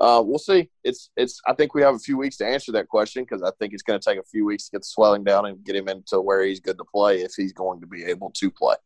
Uh, 0.00 0.22
we'll 0.24 0.38
see. 0.38 0.68
It's 0.84 1.10
it's. 1.16 1.40
I 1.46 1.54
think 1.54 1.74
we 1.74 1.82
have 1.82 1.94
a 1.94 1.98
few 1.98 2.16
weeks 2.16 2.36
to 2.36 2.46
answer 2.46 2.70
that 2.72 2.88
question 2.88 3.24
because 3.24 3.42
I 3.42 3.50
think 3.58 3.72
it's 3.72 3.82
going 3.82 3.98
to 3.98 4.10
take 4.10 4.18
a 4.18 4.24
few 4.24 4.44
weeks 4.44 4.66
to 4.66 4.72
get 4.72 4.82
the 4.82 4.86
swelling 4.86 5.24
down 5.24 5.46
and 5.46 5.64
get 5.64 5.74
him 5.74 5.88
into 5.88 6.20
where 6.20 6.44
he's 6.44 6.60
good 6.60 6.78
to 6.78 6.84
play 6.84 7.22
if 7.22 7.32
he's 7.36 7.52
going 7.52 7.80
to 7.80 7.86
be 7.86 8.04
able 8.04 8.30
to 8.36 8.50
play. 8.50 8.76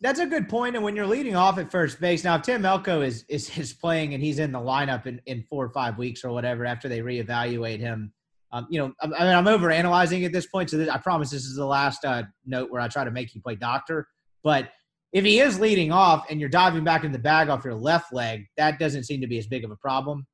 That's 0.00 0.20
a 0.20 0.26
good 0.26 0.48
point. 0.48 0.74
And 0.74 0.84
when 0.84 0.96
you're 0.96 1.06
leading 1.06 1.36
off 1.36 1.58
at 1.58 1.70
first 1.70 2.00
base, 2.00 2.24
now 2.24 2.36
if 2.36 2.42
Tim 2.42 2.64
Elko 2.64 3.02
is 3.02 3.24
is, 3.28 3.56
is 3.58 3.72
playing 3.74 4.14
and 4.14 4.22
he's 4.22 4.38
in 4.38 4.52
the 4.52 4.58
lineup 4.58 5.06
in, 5.06 5.20
in 5.26 5.42
four 5.42 5.64
or 5.64 5.70
five 5.70 5.98
weeks 5.98 6.24
or 6.24 6.30
whatever 6.30 6.64
after 6.64 6.88
they 6.88 7.00
reevaluate 7.00 7.80
him, 7.80 8.12
um, 8.50 8.66
you 8.70 8.78
know, 8.78 8.92
I, 9.00 9.06
mean, 9.06 9.16
I'm 9.18 9.48
over 9.48 9.70
analyzing 9.70 10.24
at 10.24 10.32
this 10.32 10.46
point. 10.46 10.70
So 10.70 10.78
this, 10.78 10.88
I 10.88 10.96
promise 10.96 11.30
this 11.30 11.44
is 11.44 11.56
the 11.56 11.66
last 11.66 12.04
uh, 12.04 12.22
note 12.46 12.70
where 12.70 12.80
I 12.80 12.88
try 12.88 13.04
to 13.04 13.10
make 13.10 13.34
you 13.34 13.42
play 13.42 13.56
doctor. 13.56 14.06
But 14.42 14.70
if 15.12 15.24
he 15.24 15.40
is 15.40 15.58
leading 15.58 15.90
off 15.90 16.26
and 16.30 16.38
you're 16.38 16.48
diving 16.48 16.84
back 16.84 17.04
in 17.04 17.12
the 17.12 17.18
bag 17.18 17.48
off 17.48 17.64
your 17.64 17.74
left 17.74 18.12
leg, 18.12 18.46
that 18.56 18.78
doesn't 18.78 19.04
seem 19.04 19.20
to 19.20 19.26
be 19.26 19.38
as 19.38 19.46
big 19.46 19.64
of 19.64 19.70
a 19.70 19.76
problem. 19.76 20.26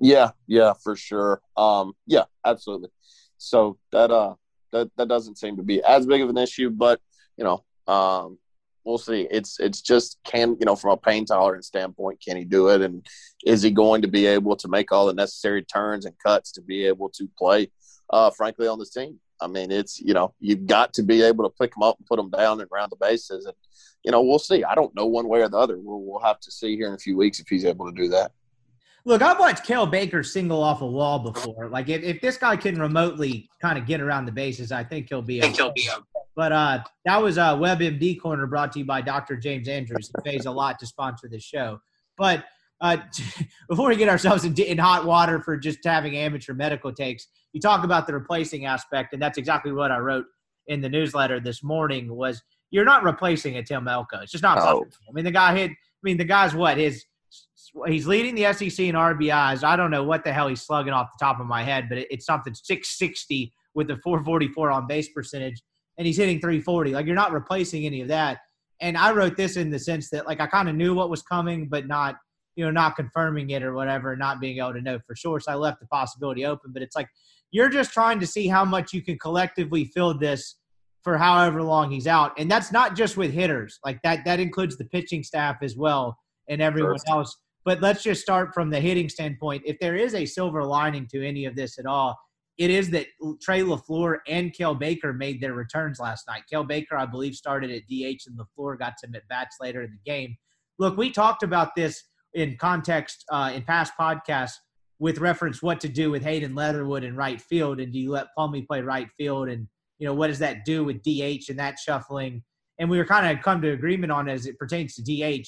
Yeah, 0.00 0.30
yeah, 0.46 0.72
for 0.82 0.96
sure. 0.96 1.40
Um, 1.56 1.92
yeah, 2.06 2.24
absolutely. 2.44 2.90
So 3.38 3.78
that 3.90 4.10
uh 4.10 4.34
that 4.72 4.90
that 4.96 5.08
doesn't 5.08 5.38
seem 5.38 5.56
to 5.56 5.62
be 5.62 5.82
as 5.82 6.06
big 6.06 6.22
of 6.22 6.28
an 6.28 6.38
issue, 6.38 6.70
but 6.70 7.00
you 7.36 7.44
know, 7.44 7.64
um, 7.92 8.38
we'll 8.84 8.98
see. 8.98 9.26
It's 9.30 9.60
it's 9.60 9.80
just 9.80 10.18
can 10.24 10.56
you 10.58 10.66
know 10.66 10.76
from 10.76 10.92
a 10.92 10.96
pain 10.96 11.24
tolerance 11.24 11.66
standpoint, 11.66 12.20
can 12.26 12.36
he 12.36 12.44
do 12.44 12.68
it, 12.68 12.82
and 12.82 13.06
is 13.44 13.62
he 13.62 13.70
going 13.70 14.02
to 14.02 14.08
be 14.08 14.26
able 14.26 14.56
to 14.56 14.68
make 14.68 14.92
all 14.92 15.06
the 15.06 15.14
necessary 15.14 15.62
turns 15.62 16.04
and 16.04 16.14
cuts 16.24 16.52
to 16.52 16.62
be 16.62 16.86
able 16.86 17.08
to 17.10 17.28
play? 17.38 17.70
Uh, 18.10 18.30
frankly, 18.30 18.66
on 18.66 18.78
this 18.78 18.90
team, 18.90 19.18
I 19.40 19.46
mean, 19.46 19.70
it's 19.70 20.00
you 20.00 20.14
know 20.14 20.34
you've 20.40 20.66
got 20.66 20.94
to 20.94 21.02
be 21.02 21.22
able 21.22 21.44
to 21.48 21.54
pick 21.60 21.74
them 21.74 21.82
up 21.82 21.98
and 21.98 22.06
put 22.06 22.16
them 22.16 22.30
down 22.30 22.60
and 22.60 22.68
round 22.72 22.90
the 22.92 22.96
bases, 22.96 23.46
and 23.46 23.54
you 24.04 24.10
know 24.10 24.22
we'll 24.22 24.38
see. 24.38 24.64
I 24.64 24.74
don't 24.74 24.94
know 24.94 25.06
one 25.06 25.28
way 25.28 25.42
or 25.42 25.48
the 25.48 25.58
other. 25.58 25.78
We'll 25.78 26.02
we'll 26.02 26.20
have 26.20 26.40
to 26.40 26.50
see 26.50 26.76
here 26.76 26.88
in 26.88 26.94
a 26.94 26.98
few 26.98 27.16
weeks 27.16 27.40
if 27.40 27.48
he's 27.48 27.64
able 27.64 27.86
to 27.90 28.00
do 28.00 28.08
that. 28.08 28.32
Look, 29.04 29.20
I've 29.20 29.38
watched 29.38 29.64
Cael 29.66 29.90
Baker 29.90 30.22
single 30.22 30.62
off 30.62 30.80
a 30.80 30.86
wall 30.86 31.18
before. 31.18 31.68
Like 31.68 31.88
if, 31.88 32.02
if 32.02 32.20
this 32.20 32.36
guy 32.36 32.56
can 32.56 32.80
remotely 32.80 33.48
kind 33.60 33.76
of 33.78 33.86
get 33.86 34.00
around 34.00 34.26
the 34.26 34.32
bases, 34.32 34.70
I 34.70 34.84
think 34.84 35.08
he'll 35.08 35.22
be. 35.22 35.42
I 35.42 35.50
think 35.50 35.60
Okay. 35.60 35.88
But 36.34 36.52
uh, 36.52 36.82
that 37.04 37.20
was 37.22 37.36
uh, 37.36 37.56
WebMD 37.56 38.18
Corner 38.20 38.46
brought 38.46 38.72
to 38.72 38.78
you 38.78 38.84
by 38.86 39.02
Dr. 39.02 39.36
James 39.36 39.68
Andrews. 39.68 40.10
He 40.24 40.30
pays 40.30 40.46
a 40.46 40.50
lot 40.50 40.78
to 40.78 40.86
sponsor 40.86 41.28
this 41.28 41.42
show. 41.42 41.80
But 42.16 42.44
uh, 42.80 42.98
before 43.68 43.88
we 43.88 43.96
get 43.96 44.08
ourselves 44.08 44.44
in, 44.44 44.54
in 44.54 44.78
hot 44.78 45.04
water 45.04 45.40
for 45.42 45.56
just 45.56 45.80
having 45.84 46.16
amateur 46.16 46.54
medical 46.54 46.92
takes, 46.92 47.26
you 47.52 47.60
talk 47.60 47.84
about 47.84 48.06
the 48.06 48.14
replacing 48.14 48.64
aspect, 48.64 49.12
and 49.12 49.20
that's 49.20 49.36
exactly 49.36 49.72
what 49.72 49.90
I 49.90 49.98
wrote 49.98 50.24
in 50.68 50.80
the 50.80 50.88
newsletter 50.88 51.38
this 51.38 51.62
morning. 51.62 52.14
Was 52.14 52.42
you're 52.70 52.84
not 52.86 53.02
replacing 53.02 53.58
a 53.58 53.62
Tim 53.62 53.86
Elko. 53.86 54.20
It's 54.20 54.32
just 54.32 54.42
not 54.42 54.56
No. 54.56 54.62
possible. 54.62 54.88
I 55.08 55.12
mean, 55.12 55.24
the 55.24 55.30
guy 55.32 55.54
hit. 55.54 55.70
I 55.70 56.02
mean, 56.02 56.16
the 56.16 56.24
guy's 56.24 56.54
what 56.54 56.78
his. 56.78 57.04
He's 57.86 58.06
leading 58.06 58.34
the 58.34 58.52
SEC 58.52 58.78
in 58.80 58.94
RBIs. 58.94 59.64
I 59.64 59.76
don't 59.76 59.90
know 59.90 60.04
what 60.04 60.24
the 60.24 60.32
hell 60.32 60.48
he's 60.48 60.62
slugging 60.62 60.92
off 60.92 61.08
the 61.18 61.24
top 61.24 61.40
of 61.40 61.46
my 61.46 61.62
head, 61.62 61.88
but 61.88 61.98
it, 61.98 62.08
it's 62.10 62.26
something 62.26 62.54
660 62.54 63.52
with 63.74 63.90
a 63.90 63.96
444 64.04 64.70
on 64.70 64.86
base 64.86 65.08
percentage 65.08 65.62
and 65.98 66.06
he's 66.06 66.16
hitting 66.16 66.40
340. 66.40 66.92
Like 66.92 67.06
you're 67.06 67.14
not 67.14 67.32
replacing 67.32 67.86
any 67.86 68.00
of 68.02 68.08
that. 68.08 68.38
And 68.80 68.96
I 68.96 69.12
wrote 69.12 69.36
this 69.36 69.56
in 69.56 69.70
the 69.70 69.78
sense 69.78 70.10
that 70.10 70.26
like 70.26 70.40
I 70.40 70.46
kind 70.46 70.68
of 70.68 70.74
knew 70.74 70.94
what 70.94 71.10
was 71.10 71.22
coming, 71.22 71.68
but 71.68 71.86
not 71.86 72.16
you 72.56 72.64
know 72.64 72.70
not 72.70 72.96
confirming 72.96 73.50
it 73.50 73.62
or 73.62 73.72
whatever, 73.74 74.16
not 74.16 74.40
being 74.40 74.58
able 74.58 74.74
to 74.74 74.82
know 74.82 74.98
for 75.06 75.14
sure. 75.14 75.40
So 75.40 75.52
I 75.52 75.54
left 75.54 75.80
the 75.80 75.86
possibility 75.86 76.44
open. 76.44 76.72
But 76.72 76.82
it's 76.82 76.96
like 76.96 77.08
you're 77.50 77.68
just 77.68 77.92
trying 77.92 78.20
to 78.20 78.26
see 78.26 78.48
how 78.48 78.64
much 78.64 78.92
you 78.92 79.02
can 79.02 79.18
collectively 79.18 79.84
fill 79.84 80.18
this 80.18 80.56
for 81.02 81.16
however 81.16 81.62
long 81.62 81.90
he's 81.90 82.06
out, 82.06 82.32
and 82.38 82.50
that's 82.50 82.72
not 82.72 82.96
just 82.96 83.16
with 83.16 83.32
hitters. 83.32 83.78
Like 83.84 84.00
that 84.02 84.24
that 84.24 84.40
includes 84.40 84.76
the 84.76 84.84
pitching 84.84 85.22
staff 85.22 85.56
as 85.62 85.76
well 85.76 86.18
and 86.48 86.60
everyone 86.60 86.98
Sure. 87.06 87.18
else. 87.18 87.36
But 87.64 87.80
let's 87.80 88.02
just 88.02 88.22
start 88.22 88.52
from 88.54 88.70
the 88.70 88.80
hitting 88.80 89.08
standpoint. 89.08 89.62
If 89.64 89.78
there 89.78 89.96
is 89.96 90.14
a 90.14 90.26
silver 90.26 90.64
lining 90.64 91.06
to 91.12 91.26
any 91.26 91.44
of 91.44 91.54
this 91.54 91.78
at 91.78 91.86
all, 91.86 92.18
it 92.58 92.70
is 92.70 92.90
that 92.90 93.06
Trey 93.40 93.60
LaFleur 93.60 94.18
and 94.28 94.52
Cael 94.52 94.78
Baker 94.78 95.12
made 95.12 95.40
their 95.40 95.54
returns 95.54 95.98
last 95.98 96.26
night. 96.28 96.42
Cael 96.52 96.66
Baker, 96.66 96.96
I 96.96 97.06
believe, 97.06 97.34
started 97.34 97.70
at 97.70 97.82
DH, 97.88 98.26
and 98.26 98.38
LaFleur 98.38 98.78
got 98.78 98.94
some 99.00 99.14
at 99.14 99.26
bats 99.28 99.56
later 99.60 99.82
in 99.82 99.90
the 99.90 100.10
game. 100.10 100.36
Look, 100.78 100.96
we 100.96 101.10
talked 101.10 101.42
about 101.42 101.74
this 101.74 102.04
in 102.34 102.56
context 102.58 103.24
uh, 103.30 103.52
in 103.54 103.62
past 103.62 103.92
podcasts 103.98 104.54
with 104.98 105.18
reference 105.18 105.62
what 105.62 105.80
to 105.80 105.88
do 105.88 106.10
with 106.10 106.22
Hayden 106.22 106.54
Leatherwood 106.54 107.04
in 107.04 107.16
right 107.16 107.40
field, 107.40 107.80
and 107.80 107.92
do 107.92 107.98
you 107.98 108.10
let 108.10 108.28
Plumlee 108.36 108.66
play 108.66 108.80
right 108.80 109.08
field, 109.16 109.48
and 109.48 109.66
you 109.98 110.06
know 110.06 110.14
what 110.14 110.28
does 110.28 110.38
that 110.40 110.64
do 110.64 110.84
with 110.84 111.02
DH 111.02 111.48
and 111.48 111.58
that 111.58 111.78
shuffling? 111.78 112.42
And 112.78 112.90
we 112.90 112.98
were 112.98 113.04
kind 113.04 113.36
of 113.36 113.42
come 113.42 113.62
to 113.62 113.72
agreement 113.72 114.12
on 114.12 114.28
as 114.28 114.46
it 114.46 114.58
pertains 114.58 114.94
to 114.94 115.02
DH. 115.02 115.46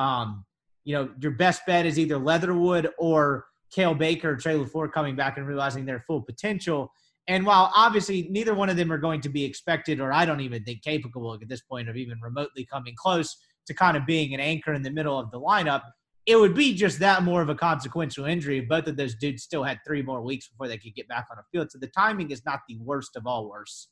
Um, 0.00 0.44
you 0.84 0.94
know, 0.94 1.10
your 1.20 1.32
best 1.32 1.62
bet 1.66 1.86
is 1.86 1.98
either 1.98 2.18
Leatherwood 2.18 2.90
or 2.98 3.46
Cael 3.74 3.96
Baker, 3.96 4.36
Trey 4.36 4.54
LaFleur 4.54 4.92
coming 4.92 5.16
back 5.16 5.36
and 5.38 5.46
realizing 5.46 5.86
their 5.86 6.00
full 6.06 6.22
potential. 6.22 6.92
And 7.28 7.46
while 7.46 7.72
obviously 7.74 8.28
neither 8.30 8.54
one 8.54 8.68
of 8.68 8.76
them 8.76 8.92
are 8.92 8.98
going 8.98 9.20
to 9.22 9.28
be 9.28 9.44
expected, 9.44 10.00
or 10.00 10.12
I 10.12 10.24
don't 10.24 10.40
even 10.40 10.64
think 10.64 10.82
capable 10.82 11.34
at 11.34 11.48
this 11.48 11.62
point 11.62 11.88
of 11.88 11.96
even 11.96 12.20
remotely 12.20 12.66
coming 12.66 12.94
close 12.96 13.36
to 13.66 13.74
kind 13.74 13.96
of 13.96 14.06
being 14.06 14.34
an 14.34 14.40
anchor 14.40 14.74
in 14.74 14.82
the 14.82 14.90
middle 14.90 15.18
of 15.18 15.30
the 15.30 15.40
lineup, 15.40 15.82
it 16.26 16.36
would 16.36 16.54
be 16.54 16.74
just 16.74 16.98
that 16.98 17.22
more 17.22 17.42
of 17.42 17.48
a 17.48 17.54
consequential 17.54 18.24
injury. 18.24 18.60
Both 18.60 18.86
of 18.86 18.96
those 18.96 19.14
dudes 19.14 19.42
still 19.42 19.62
had 19.62 19.78
three 19.86 20.02
more 20.02 20.22
weeks 20.22 20.48
before 20.48 20.68
they 20.68 20.78
could 20.78 20.94
get 20.94 21.08
back 21.08 21.26
on 21.30 21.36
the 21.36 21.44
field. 21.50 21.70
So 21.70 21.78
the 21.78 21.88
timing 21.88 22.30
is 22.30 22.44
not 22.44 22.60
the 22.68 22.78
worst 22.78 23.16
of 23.16 23.26
all 23.26 23.48
worse. 23.48 23.88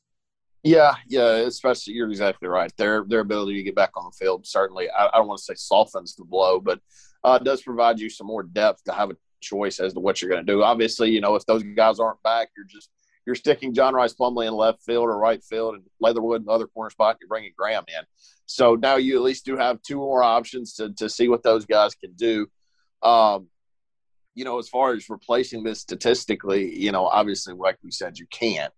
Yeah, 0.63 0.93
yeah, 1.07 1.37
especially 1.37 1.93
you're 1.93 2.09
exactly 2.09 2.47
right. 2.47 2.71
Their 2.77 3.03
their 3.07 3.21
ability 3.21 3.55
to 3.55 3.63
get 3.63 3.75
back 3.75 3.91
on 3.95 4.05
the 4.05 4.11
field 4.11 4.45
certainly 4.45 4.89
I, 4.89 5.07
I 5.07 5.17
don't 5.17 5.27
want 5.27 5.39
to 5.39 5.43
say 5.43 5.55
softens 5.55 6.15
the 6.15 6.23
blow, 6.23 6.59
but 6.59 6.79
uh, 7.23 7.39
does 7.39 7.61
provide 7.63 7.99
you 7.99 8.09
some 8.09 8.27
more 8.27 8.43
depth 8.43 8.83
to 8.85 8.93
have 8.93 9.09
a 9.09 9.17
choice 9.39 9.79
as 9.79 9.93
to 9.93 9.99
what 9.99 10.21
you're 10.21 10.29
going 10.29 10.45
to 10.45 10.51
do. 10.51 10.61
Obviously, 10.61 11.09
you 11.09 11.19
know 11.19 11.35
if 11.35 11.45
those 11.45 11.63
guys 11.63 11.99
aren't 11.99 12.21
back, 12.21 12.49
you're 12.55 12.67
just 12.67 12.89
you're 13.25 13.35
sticking 13.35 13.73
John 13.73 13.95
Rhys 13.95 14.15
Plumlee 14.15 14.47
in 14.47 14.53
left 14.53 14.83
field 14.83 15.05
or 15.05 15.17
right 15.17 15.43
field, 15.43 15.75
and 15.75 15.83
Leatherwood 15.99 16.41
in 16.41 16.45
the 16.45 16.51
other 16.51 16.67
corner 16.67 16.91
spot. 16.91 17.17
You're 17.19 17.27
bringing 17.27 17.53
Graham 17.57 17.85
in, 17.87 18.03
so 18.45 18.75
now 18.75 18.97
you 18.97 19.15
at 19.15 19.23
least 19.23 19.45
do 19.45 19.57
have 19.57 19.81
two 19.81 19.97
more 19.97 20.21
options 20.21 20.75
to 20.75 20.93
to 20.93 21.09
see 21.09 21.27
what 21.27 21.41
those 21.41 21.65
guys 21.65 21.95
can 21.95 22.13
do. 22.13 22.47
Um, 23.01 23.47
you 24.35 24.45
know, 24.45 24.59
as 24.59 24.69
far 24.69 24.93
as 24.93 25.09
replacing 25.09 25.63
this 25.63 25.79
statistically, 25.79 26.77
you 26.77 26.91
know, 26.91 27.05
obviously, 27.05 27.55
like 27.55 27.77
we 27.83 27.89
said, 27.91 28.19
you 28.19 28.27
can't. 28.31 28.71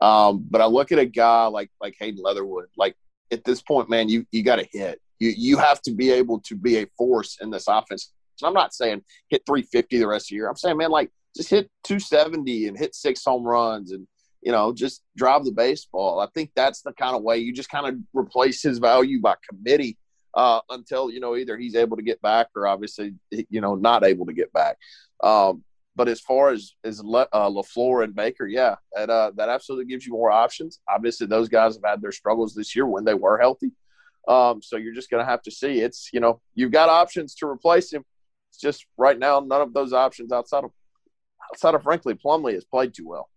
Um, 0.00 0.46
but 0.48 0.60
I 0.60 0.66
look 0.66 0.92
at 0.92 0.98
a 0.98 1.06
guy 1.06 1.46
like 1.46 1.70
like 1.80 1.96
Hayden 1.98 2.22
Leatherwood. 2.22 2.66
Like 2.76 2.96
at 3.30 3.44
this 3.44 3.62
point, 3.62 3.90
man, 3.90 4.08
you 4.08 4.26
you 4.30 4.42
got 4.42 4.56
to 4.56 4.68
hit. 4.70 5.00
You 5.18 5.32
you 5.36 5.58
have 5.58 5.82
to 5.82 5.92
be 5.92 6.10
able 6.10 6.40
to 6.40 6.56
be 6.56 6.78
a 6.78 6.86
force 6.96 7.38
in 7.40 7.50
this 7.50 7.66
offense. 7.68 8.12
And 8.40 8.48
I'm 8.48 8.54
not 8.54 8.74
saying 8.74 9.02
hit 9.28 9.42
350 9.46 9.98
the 9.98 10.06
rest 10.06 10.26
of 10.26 10.28
the 10.30 10.36
year. 10.36 10.48
I'm 10.48 10.56
saying, 10.56 10.78
man, 10.78 10.90
like 10.90 11.10
just 11.36 11.50
hit 11.50 11.70
270 11.84 12.68
and 12.68 12.78
hit 12.78 12.94
six 12.94 13.24
home 13.24 13.44
runs 13.44 13.92
and 13.92 14.06
you 14.42 14.52
know 14.52 14.72
just 14.72 15.02
drive 15.16 15.44
the 15.44 15.52
baseball. 15.52 16.20
I 16.20 16.28
think 16.34 16.50
that's 16.56 16.82
the 16.82 16.92
kind 16.92 17.14
of 17.14 17.22
way 17.22 17.38
you 17.38 17.52
just 17.52 17.70
kind 17.70 17.86
of 17.86 17.96
replace 18.14 18.62
his 18.62 18.78
value 18.78 19.20
by 19.20 19.34
committee 19.48 19.98
uh, 20.34 20.60
until 20.70 21.10
you 21.10 21.20
know 21.20 21.36
either 21.36 21.56
he's 21.58 21.74
able 21.74 21.96
to 21.96 22.02
get 22.02 22.22
back 22.22 22.48
or 22.56 22.66
obviously 22.66 23.14
you 23.30 23.60
know 23.60 23.74
not 23.74 24.04
able 24.04 24.26
to 24.26 24.32
get 24.32 24.52
back. 24.52 24.78
Um, 25.22 25.62
but 26.00 26.08
as 26.08 26.18
far 26.18 26.48
as 26.48 26.76
as 26.82 27.04
Le, 27.04 27.26
uh, 27.30 27.50
Lafleur 27.50 28.02
and 28.02 28.14
Baker, 28.14 28.46
yeah, 28.46 28.76
that 28.96 29.10
uh, 29.10 29.32
that 29.36 29.50
absolutely 29.50 29.84
gives 29.84 30.06
you 30.06 30.14
more 30.14 30.30
options. 30.30 30.80
Obviously, 30.88 31.26
those 31.26 31.50
guys 31.50 31.74
have 31.74 31.84
had 31.84 32.00
their 32.00 32.10
struggles 32.10 32.54
this 32.54 32.74
year 32.74 32.86
when 32.86 33.04
they 33.04 33.12
were 33.12 33.36
healthy. 33.36 33.72
Um, 34.26 34.62
so 34.62 34.78
you're 34.78 34.94
just 34.94 35.10
going 35.10 35.22
to 35.22 35.30
have 35.30 35.42
to 35.42 35.50
see. 35.50 35.80
It's 35.80 36.08
you 36.10 36.20
know 36.20 36.40
you've 36.54 36.70
got 36.70 36.88
options 36.88 37.34
to 37.34 37.46
replace 37.46 37.92
him. 37.92 38.02
It's 38.48 38.58
just 38.58 38.86
right 38.96 39.18
now 39.18 39.40
none 39.40 39.60
of 39.60 39.74
those 39.74 39.92
options 39.92 40.32
outside 40.32 40.64
of 40.64 40.70
outside 41.52 41.74
of 41.74 41.82
frankly 41.82 42.14
Plumlee 42.14 42.54
has 42.54 42.64
played 42.64 42.94
too 42.94 43.06
well. 43.06 43.28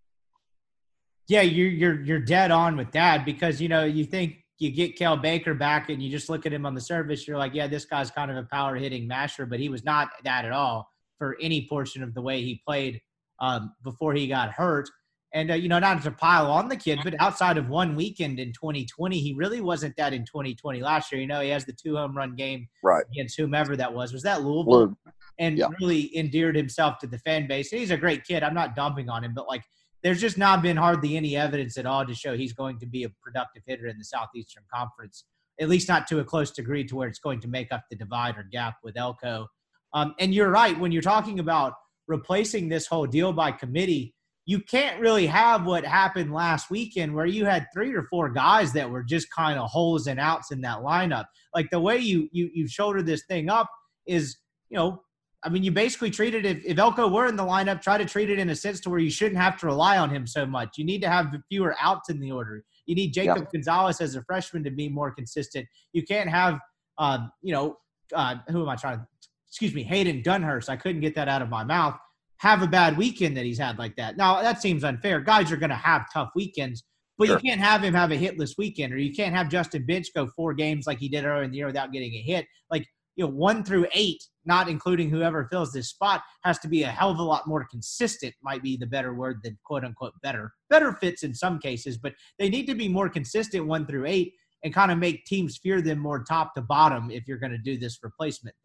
Yeah, 1.27 1.41
you're 1.41 1.67
you're 1.67 2.01
you're 2.01 2.19
dead 2.19 2.49
on 2.49 2.77
with 2.77 2.93
that 2.93 3.25
because 3.25 3.59
you 3.59 3.67
know 3.67 3.83
you 3.83 4.05
think 4.05 4.37
you 4.59 4.71
get 4.71 4.97
Cael 4.97 5.21
Baker 5.21 5.53
back 5.53 5.89
and 5.89 6.01
you 6.01 6.09
just 6.09 6.29
look 6.29 6.45
at 6.45 6.53
him 6.53 6.65
on 6.65 6.75
the 6.75 6.79
surface, 6.79 7.27
you're 7.27 7.37
like, 7.37 7.53
yeah, 7.53 7.67
this 7.67 7.83
guy's 7.83 8.09
kind 8.09 8.31
of 8.31 8.37
a 8.37 8.43
power 8.43 8.77
hitting 8.77 9.05
masher, 9.05 9.45
but 9.45 9.59
he 9.59 9.67
was 9.67 9.83
not 9.83 10.11
that 10.23 10.45
at 10.45 10.53
all 10.53 10.92
for 11.23 11.37
any 11.39 11.65
portion 11.69 12.03
of 12.03 12.13
the 12.13 12.21
way 12.21 12.41
he 12.41 12.61
played 12.67 12.99
um, 13.39 13.73
before 13.81 14.13
he 14.13 14.27
got 14.27 14.51
hurt. 14.51 14.89
And 15.33 15.51
uh, 15.51 15.53
you 15.53 15.69
know, 15.69 15.79
not 15.79 16.03
to 16.03 16.11
pile 16.11 16.51
on 16.51 16.67
the 16.67 16.75
kid, 16.75 16.99
but 17.01 17.15
outside 17.19 17.57
of 17.57 17.69
one 17.69 17.95
weekend 17.95 18.39
in 18.39 18.51
2020, 18.51 19.17
he 19.19 19.33
really 19.33 19.61
wasn't 19.61 19.95
that 19.95 20.13
in 20.13 20.25
2020 20.25 20.81
last 20.81 21.11
year. 21.13 21.21
You 21.21 21.27
know, 21.27 21.39
he 21.39 21.47
has 21.49 21.63
the 21.63 21.71
two 21.71 21.95
home 21.95 22.15
run 22.15 22.35
game 22.35 22.67
right 22.83 23.05
against 23.09 23.37
whomever 23.37 23.77
that 23.77 23.93
was. 23.93 24.11
Was 24.11 24.23
that 24.23 24.43
Louisville? 24.43 24.95
And 25.39 25.57
Yeah. 25.57 25.67
really 25.79 26.15
endeared 26.15 26.57
himself 26.57 26.99
to 26.99 27.07
the 27.07 27.17
fan 27.19 27.47
base. 27.47 27.69
He's 27.71 27.89
a 27.89 27.97
great 27.97 28.25
kid. 28.25 28.43
I'm 28.43 28.53
not 28.53 28.75
dumping 28.75 29.09
on 29.09 29.23
him, 29.23 29.33
but 29.33 29.47
like, 29.47 29.63
there's 30.03 30.19
just 30.19 30.37
not 30.37 30.61
been 30.61 30.75
hardly 30.77 31.15
any 31.15 31.37
evidence 31.37 31.77
at 31.77 31.85
all 31.85 32.05
to 32.05 32.13
show 32.13 32.35
he's 32.35 32.53
going 32.53 32.77
to 32.79 32.85
be 32.85 33.05
a 33.05 33.09
productive 33.23 33.63
hitter 33.65 33.87
in 33.87 33.97
the 33.97 34.03
Southeastern 34.03 34.63
Conference. 34.71 35.23
At 35.59 35.69
least 35.69 35.87
not 35.87 36.05
to 36.07 36.19
a 36.19 36.25
close 36.25 36.51
degree 36.51 36.83
to 36.83 36.95
where 36.97 37.07
it's 37.07 37.19
going 37.19 37.39
to 37.39 37.47
make 37.47 37.71
up 37.71 37.85
the 37.89 37.95
divide 37.95 38.37
or 38.37 38.43
gap 38.43 38.75
with 38.83 38.97
Elko. 38.97 39.47
Um, 39.93 40.15
and 40.19 40.33
you're 40.33 40.49
right 40.49 40.77
when 40.79 40.91
you're 40.91 41.01
talking 41.01 41.39
about 41.39 41.73
replacing 42.07 42.69
this 42.69 42.87
whole 42.87 43.05
deal 43.05 43.31
by 43.31 43.51
committee 43.51 44.13
you 44.45 44.59
can't 44.59 44.99
really 44.99 45.25
have 45.27 45.65
what 45.65 45.85
happened 45.85 46.33
last 46.33 46.69
weekend 46.69 47.13
where 47.13 47.25
you 47.25 47.45
had 47.45 47.67
three 47.73 47.93
or 47.93 48.03
four 48.03 48.29
guys 48.29 48.73
that 48.73 48.89
were 48.89 49.03
just 49.03 49.31
kind 49.31 49.57
of 49.57 49.69
holes 49.69 50.07
and 50.07 50.19
outs 50.19 50.51
in 50.51 50.61
that 50.61 50.79
lineup. 50.79 51.25
Like 51.55 51.69
the 51.69 51.79
way 51.79 51.97
you 51.97 52.27
you 52.31 52.49
you 52.53 52.67
shoulder 52.67 53.01
this 53.01 53.23
thing 53.25 53.49
up 53.49 53.69
is, 54.05 54.37
you 54.69 54.77
know, 54.77 55.01
I 55.43 55.49
mean, 55.49 55.63
you 55.63 55.71
basically 55.71 56.09
treat 56.09 56.33
it 56.35 56.45
if, 56.45 56.63
if 56.65 56.77
Elko 56.77 57.07
were 57.07 57.27
in 57.27 57.35
the 57.35 57.43
lineup, 57.43 57.81
try 57.81 57.97
to 57.97 58.05
treat 58.05 58.29
it 58.29 58.39
in 58.39 58.49
a 58.49 58.55
sense 58.55 58.81
to 58.81 58.89
where 58.89 58.99
you 58.99 59.09
shouldn't 59.09 59.39
have 59.39 59.57
to 59.59 59.65
rely 59.65 59.97
on 59.97 60.09
him 60.09 60.27
so 60.27 60.45
much. 60.45 60.77
You 60.77 60.85
need 60.85 61.01
to 61.01 61.09
have 61.09 61.33
fewer 61.49 61.75
outs 61.79 62.09
in 62.09 62.19
the 62.19 62.31
order. 62.31 62.63
You 62.85 62.95
need 62.95 63.13
Jacob 63.13 63.49
Gonzalez 63.51 64.01
as 64.01 64.15
a 64.15 64.23
freshman 64.23 64.63
to 64.65 64.71
be 64.71 64.89
more 64.89 65.11
consistent. 65.11 65.67
You 65.93 66.03
can't 66.03 66.29
have, 66.29 66.59
um, 66.97 67.31
you 67.41 67.53
know, 67.53 67.77
uh, 68.13 68.35
who 68.49 68.61
am 68.61 68.69
I 68.69 68.75
trying 68.75 68.99
to? 68.99 69.07
Excuse 69.53 69.73
me, 69.73 69.83
Hayden 69.83 70.21
Gunhurst. 70.23 70.69
I 70.69 70.75
couldn't 70.75 71.01
get 71.01 71.15
that 71.15 71.27
out 71.27 71.41
of 71.41 71.49
my 71.49 71.63
mouth 71.63 71.97
have 72.43 72.61
a 72.61 72.67
bad 72.67 72.97
weekend 72.97 73.37
that 73.37 73.45
he's 73.45 73.57
had 73.57 73.79
like 73.79 73.95
that. 73.95 74.17
Now 74.17 74.41
that 74.41 74.61
seems 74.61 74.83
unfair. 74.83 75.21
Guys 75.21 75.49
are 75.49 75.55
going 75.55 75.69
to 75.69 75.75
have 75.77 76.05
tough 76.13 76.29
weekends, 76.35 76.83
but 77.17 77.27
Sure. 77.27 77.37
you 77.37 77.41
can't 77.41 77.61
have 77.61 77.81
him 77.81 77.93
have 77.93 78.11
a 78.11 78.17
hitless 78.17 78.57
weekend, 78.57 78.91
or 78.91 78.97
you 78.97 79.13
can't 79.13 79.33
have 79.33 79.47
Justin 79.47 79.85
Bench 79.85 80.07
go 80.13 80.27
four 80.27 80.53
games 80.53 80.85
like 80.85 80.99
he 80.99 81.07
did 81.07 81.23
earlier 81.23 81.43
in 81.43 81.51
the 81.51 81.57
year 81.57 81.67
without 81.67 81.93
getting 81.93 82.13
a 82.13 82.21
hit. 82.21 82.45
Like 82.69 82.85
you 83.15 83.23
know, 83.23 83.31
one 83.31 83.63
through 83.63 83.87
eight, 83.93 84.21
not 84.43 84.67
including 84.67 85.09
whoever 85.09 85.47
fills 85.49 85.71
this 85.71 85.87
spot, 85.87 86.21
has 86.43 86.59
to 86.59 86.67
be 86.67 86.83
a 86.83 86.87
hell 86.87 87.11
of 87.11 87.19
a 87.19 87.23
lot 87.23 87.47
more 87.47 87.65
consistent. 87.71 88.33
Might 88.43 88.61
be 88.61 88.75
the 88.75 88.87
better 88.87 89.13
word 89.13 89.39
than 89.41 89.57
quote 89.63 89.85
unquote 89.85 90.13
better. 90.21 90.51
Better 90.69 90.91
fits 90.91 91.23
in 91.23 91.33
some 91.33 91.59
cases, 91.59 91.97
but 91.97 92.13
they 92.39 92.49
need 92.49 92.65
to 92.65 92.75
be 92.75 92.89
more 92.89 93.07
consistent 93.07 93.67
one 93.67 93.85
through 93.87 94.05
eight 94.05 94.33
and 94.63 94.73
kind 94.73 94.91
of 94.91 94.97
make 94.97 95.25
teams 95.25 95.57
fear 95.57 95.81
them 95.81 95.99
more 95.99 96.23
top 96.23 96.55
to 96.55 96.61
bottom 96.61 97.11
if 97.11 97.27
you're 97.27 97.37
going 97.37 97.51
to 97.51 97.57
do 97.57 97.77
this 97.77 97.99
replacement. 98.01 98.55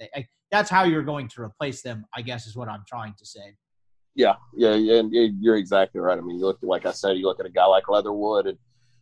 That's 0.50 0.70
how 0.70 0.84
you're 0.84 1.02
going 1.02 1.28
to 1.28 1.42
replace 1.42 1.82
them, 1.82 2.06
I 2.14 2.22
guess, 2.22 2.46
is 2.46 2.56
what 2.56 2.68
I'm 2.68 2.84
trying 2.88 3.14
to 3.18 3.26
say. 3.26 3.54
Yeah, 4.14 4.34
yeah, 4.54 4.74
yeah, 4.74 5.02
you're 5.10 5.56
exactly 5.56 6.00
right. 6.00 6.18
I 6.18 6.20
mean, 6.20 6.38
you 6.38 6.46
look 6.46 6.58
like 6.62 6.86
I 6.86 6.92
said, 6.92 7.16
you 7.16 7.26
look 7.26 7.40
at 7.40 7.46
a 7.46 7.50
guy 7.50 7.66
like 7.66 7.88
Leatherwood 7.88 8.46
and 8.46 8.58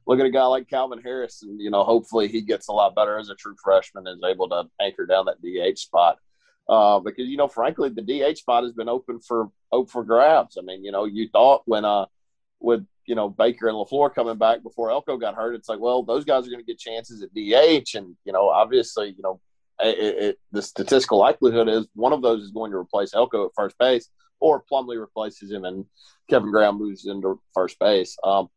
look 0.07 0.21
at 0.21 0.27
a 0.27 0.31
guy 0.31 0.45
like 0.45 0.69
Calvin 0.69 1.01
Harris, 1.03 1.43
and 1.43 1.61
you 1.61 1.71
know, 1.71 1.85
hopefully 1.85 2.29
he 2.29 2.43
gets 2.43 2.69
a 2.69 2.73
lot 2.73 2.95
better 2.95 3.19
as 3.19 3.31
a 3.31 3.35
true 3.35 3.55
freshman 3.63 4.07
and 4.07 4.19
is 4.19 4.31
able 4.31 4.49
to 4.51 4.65
anchor 4.81 5.07
down 5.07 5.27
that 5.27 5.41
DH 5.43 5.79
spot. 5.79 6.19
Uh, 6.69 6.99
because 6.99 7.29
you 7.29 7.37
know, 7.37 7.49
frankly, 7.49 7.89
the 7.89 8.03
DH 8.03 8.39
spot 8.39 8.65
has 8.65 8.73
been 8.73 8.89
open 8.89 9.21
for 9.21 9.51
open 9.73 9.89
for 9.89 10.05
grabs. 10.05 10.59
I 10.59 10.63
mean, 10.63 10.85
you 10.85 10.93
know, 10.93 11.05
you 11.05 11.29
thought 11.29 11.63
when 11.65 11.85
uh 11.85 12.07
with 12.61 12.85
you 13.07 13.15
know 13.15 13.29
Baker 13.29 13.69
and 13.69 13.77
Lafleur 13.77 14.15
coming 14.15 14.37
back 14.37 14.63
before 14.63 14.91
Elko 14.91 15.17
got 15.17 15.35
hurt, 15.35 15.55
it's 15.55 15.69
like, 15.69 15.81
well, 15.81 16.03
those 16.03 16.25
guys 16.25 16.47
are 16.47 16.51
going 16.51 16.65
to 16.65 16.67
get 16.67 16.79
chances 16.79 17.23
at 17.23 17.35
DH, 17.35 17.95
and 17.95 18.17
you 18.25 18.33
know, 18.33 18.49
obviously, 18.49 19.09
you 19.17 19.23
know, 19.23 19.41
it, 19.81 19.99
it, 19.99 20.39
the 20.53 20.63
statistical 20.63 21.19
likelihood 21.19 21.69
is 21.69 21.87
one 21.95 22.13
of 22.13 22.23
those 22.23 22.43
is 22.43 22.51
going 22.51 22.71
to 22.71 22.79
replace 22.79 23.15
Elko 23.15 23.47
at 23.47 23.53
first 23.55 23.77
base, 23.79 24.09
or 24.41 24.65
Plumlee 24.71 25.01
replaces 25.01 25.51
him 25.51 25.65
and 25.65 25.85
Kevin 26.29 26.51
Graham 26.51 26.79
moves 26.79 27.07
into 27.07 27.41
first 27.55 27.79
base. 27.79 28.17
Um, 28.25 28.49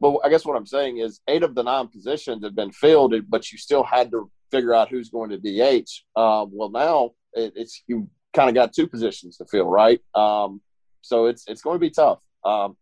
but 0.00 0.16
I 0.24 0.30
guess 0.30 0.46
what 0.46 0.56
I'm 0.56 0.66
saying 0.66 0.98
is 0.98 1.20
eight 1.28 1.42
of 1.42 1.54
the 1.54 1.62
nine 1.62 1.88
positions 1.88 2.42
have 2.44 2.54
been 2.54 2.72
filled, 2.72 3.14
but 3.28 3.52
you 3.52 3.58
still 3.58 3.82
had 3.82 4.10
to 4.12 4.30
figure 4.50 4.74
out 4.74 4.88
who's 4.88 5.10
going 5.10 5.30
to 5.30 5.38
DH. 5.38 5.88
Um, 6.18 6.50
well, 6.52 6.70
now 6.70 7.10
it, 7.34 7.52
it's 7.54 7.82
you 7.86 8.08
kind 8.32 8.48
of 8.48 8.54
got 8.54 8.72
two 8.72 8.86
positions 8.86 9.36
to 9.36 9.44
fill, 9.44 9.66
right? 9.66 10.00
Um, 10.14 10.60
so 11.02 11.26
it's 11.26 11.44
it's 11.46 11.62
going 11.62 11.76
to 11.76 11.80
be 11.80 11.90
tough. 11.90 12.20
Um, 12.44 12.76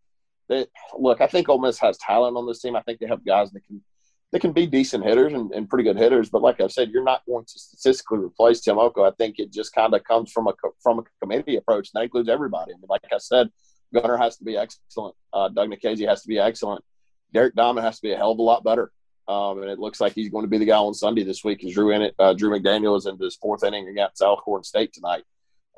they, 0.49 0.67
look, 0.99 1.21
I 1.21 1.27
think 1.27 1.49
Ole 1.49 1.61
Miss 1.61 1.79
has 1.79 1.99
talent 1.99 2.37
on 2.37 2.47
this 2.47 2.61
team. 2.61 2.77
I 2.77 2.83
think 2.83 3.01
they 3.01 3.07
have 3.07 3.25
guys 3.25 3.51
that 3.53 3.65
can 3.67 3.83
they 4.31 4.39
can 4.39 4.53
be 4.53 4.67
decent 4.67 5.05
hitters 5.05 5.33
and, 5.33 5.51
and 5.53 5.69
pretty 5.69 5.85
good 5.85 5.97
hitters. 5.97 6.29
But 6.29 6.43
like 6.43 6.61
I 6.61 6.67
said, 6.67 6.91
you're 6.91 7.05
not 7.05 7.23
going 7.27 7.47
to 7.47 7.59
statistically 7.59 8.19
replace 8.19 8.61
Tim 8.61 8.77
Elko. 8.77 9.05
I 9.05 9.13
think 9.13 9.39
it 9.39 9.51
just 9.51 9.75
kind 9.75 9.95
of 9.95 10.05
comes 10.05 10.31
from 10.31 10.49
a 10.49 10.53
from 10.83 10.99
a 10.99 11.03
committee 11.23 11.57
approach, 11.57 11.91
and 11.93 12.01
that 12.01 12.05
includes 12.05 12.29
everybody. 12.29 12.73
I 12.73 12.77
mean, 12.77 12.87
like 12.89 13.03
I 13.13 13.19
said, 13.19 13.51
Gunnar 13.95 14.19
has 14.19 14.37
to 14.39 14.45
be 14.45 14.57
excellent. 14.57 15.15
Uh, 15.33 15.49
Doug 15.49 15.71
Nikhazy 15.71 16.07
has 16.07 16.23
to 16.23 16.29
be 16.29 16.39
excellent. 16.39 16.85
Derek 17.33 17.55
Diamond 17.55 17.87
has 17.87 17.97
to 17.97 18.03
be 18.03 18.13
a 18.13 18.17
hell 18.17 18.33
of 18.33 18.39
a 18.39 18.43
lot 18.43 18.65
better. 18.65 18.91
Um, 19.29 19.61
and 19.61 19.71
it 19.71 19.79
looks 19.79 20.01
like 20.01 20.15
he's 20.15 20.31
going 20.31 20.45
to 20.45 20.49
be 20.49 20.57
the 20.57 20.65
guy 20.65 20.79
on 20.79 20.95
Sunday 20.95 21.23
this 21.23 21.45
week. 21.45 21.63
As 21.63 21.75
Drew 21.75 21.91
in 21.91 22.01
it, 22.01 22.15
uh, 22.19 22.33
Drew 22.33 22.51
McDaniel 22.51 22.97
is 22.97 23.05
into 23.05 23.25
his 23.25 23.37
fourth 23.37 23.63
inning 23.63 23.87
against 23.87 24.23
Alcorn 24.23 24.65
State 24.65 24.95
tonight. 24.95 25.25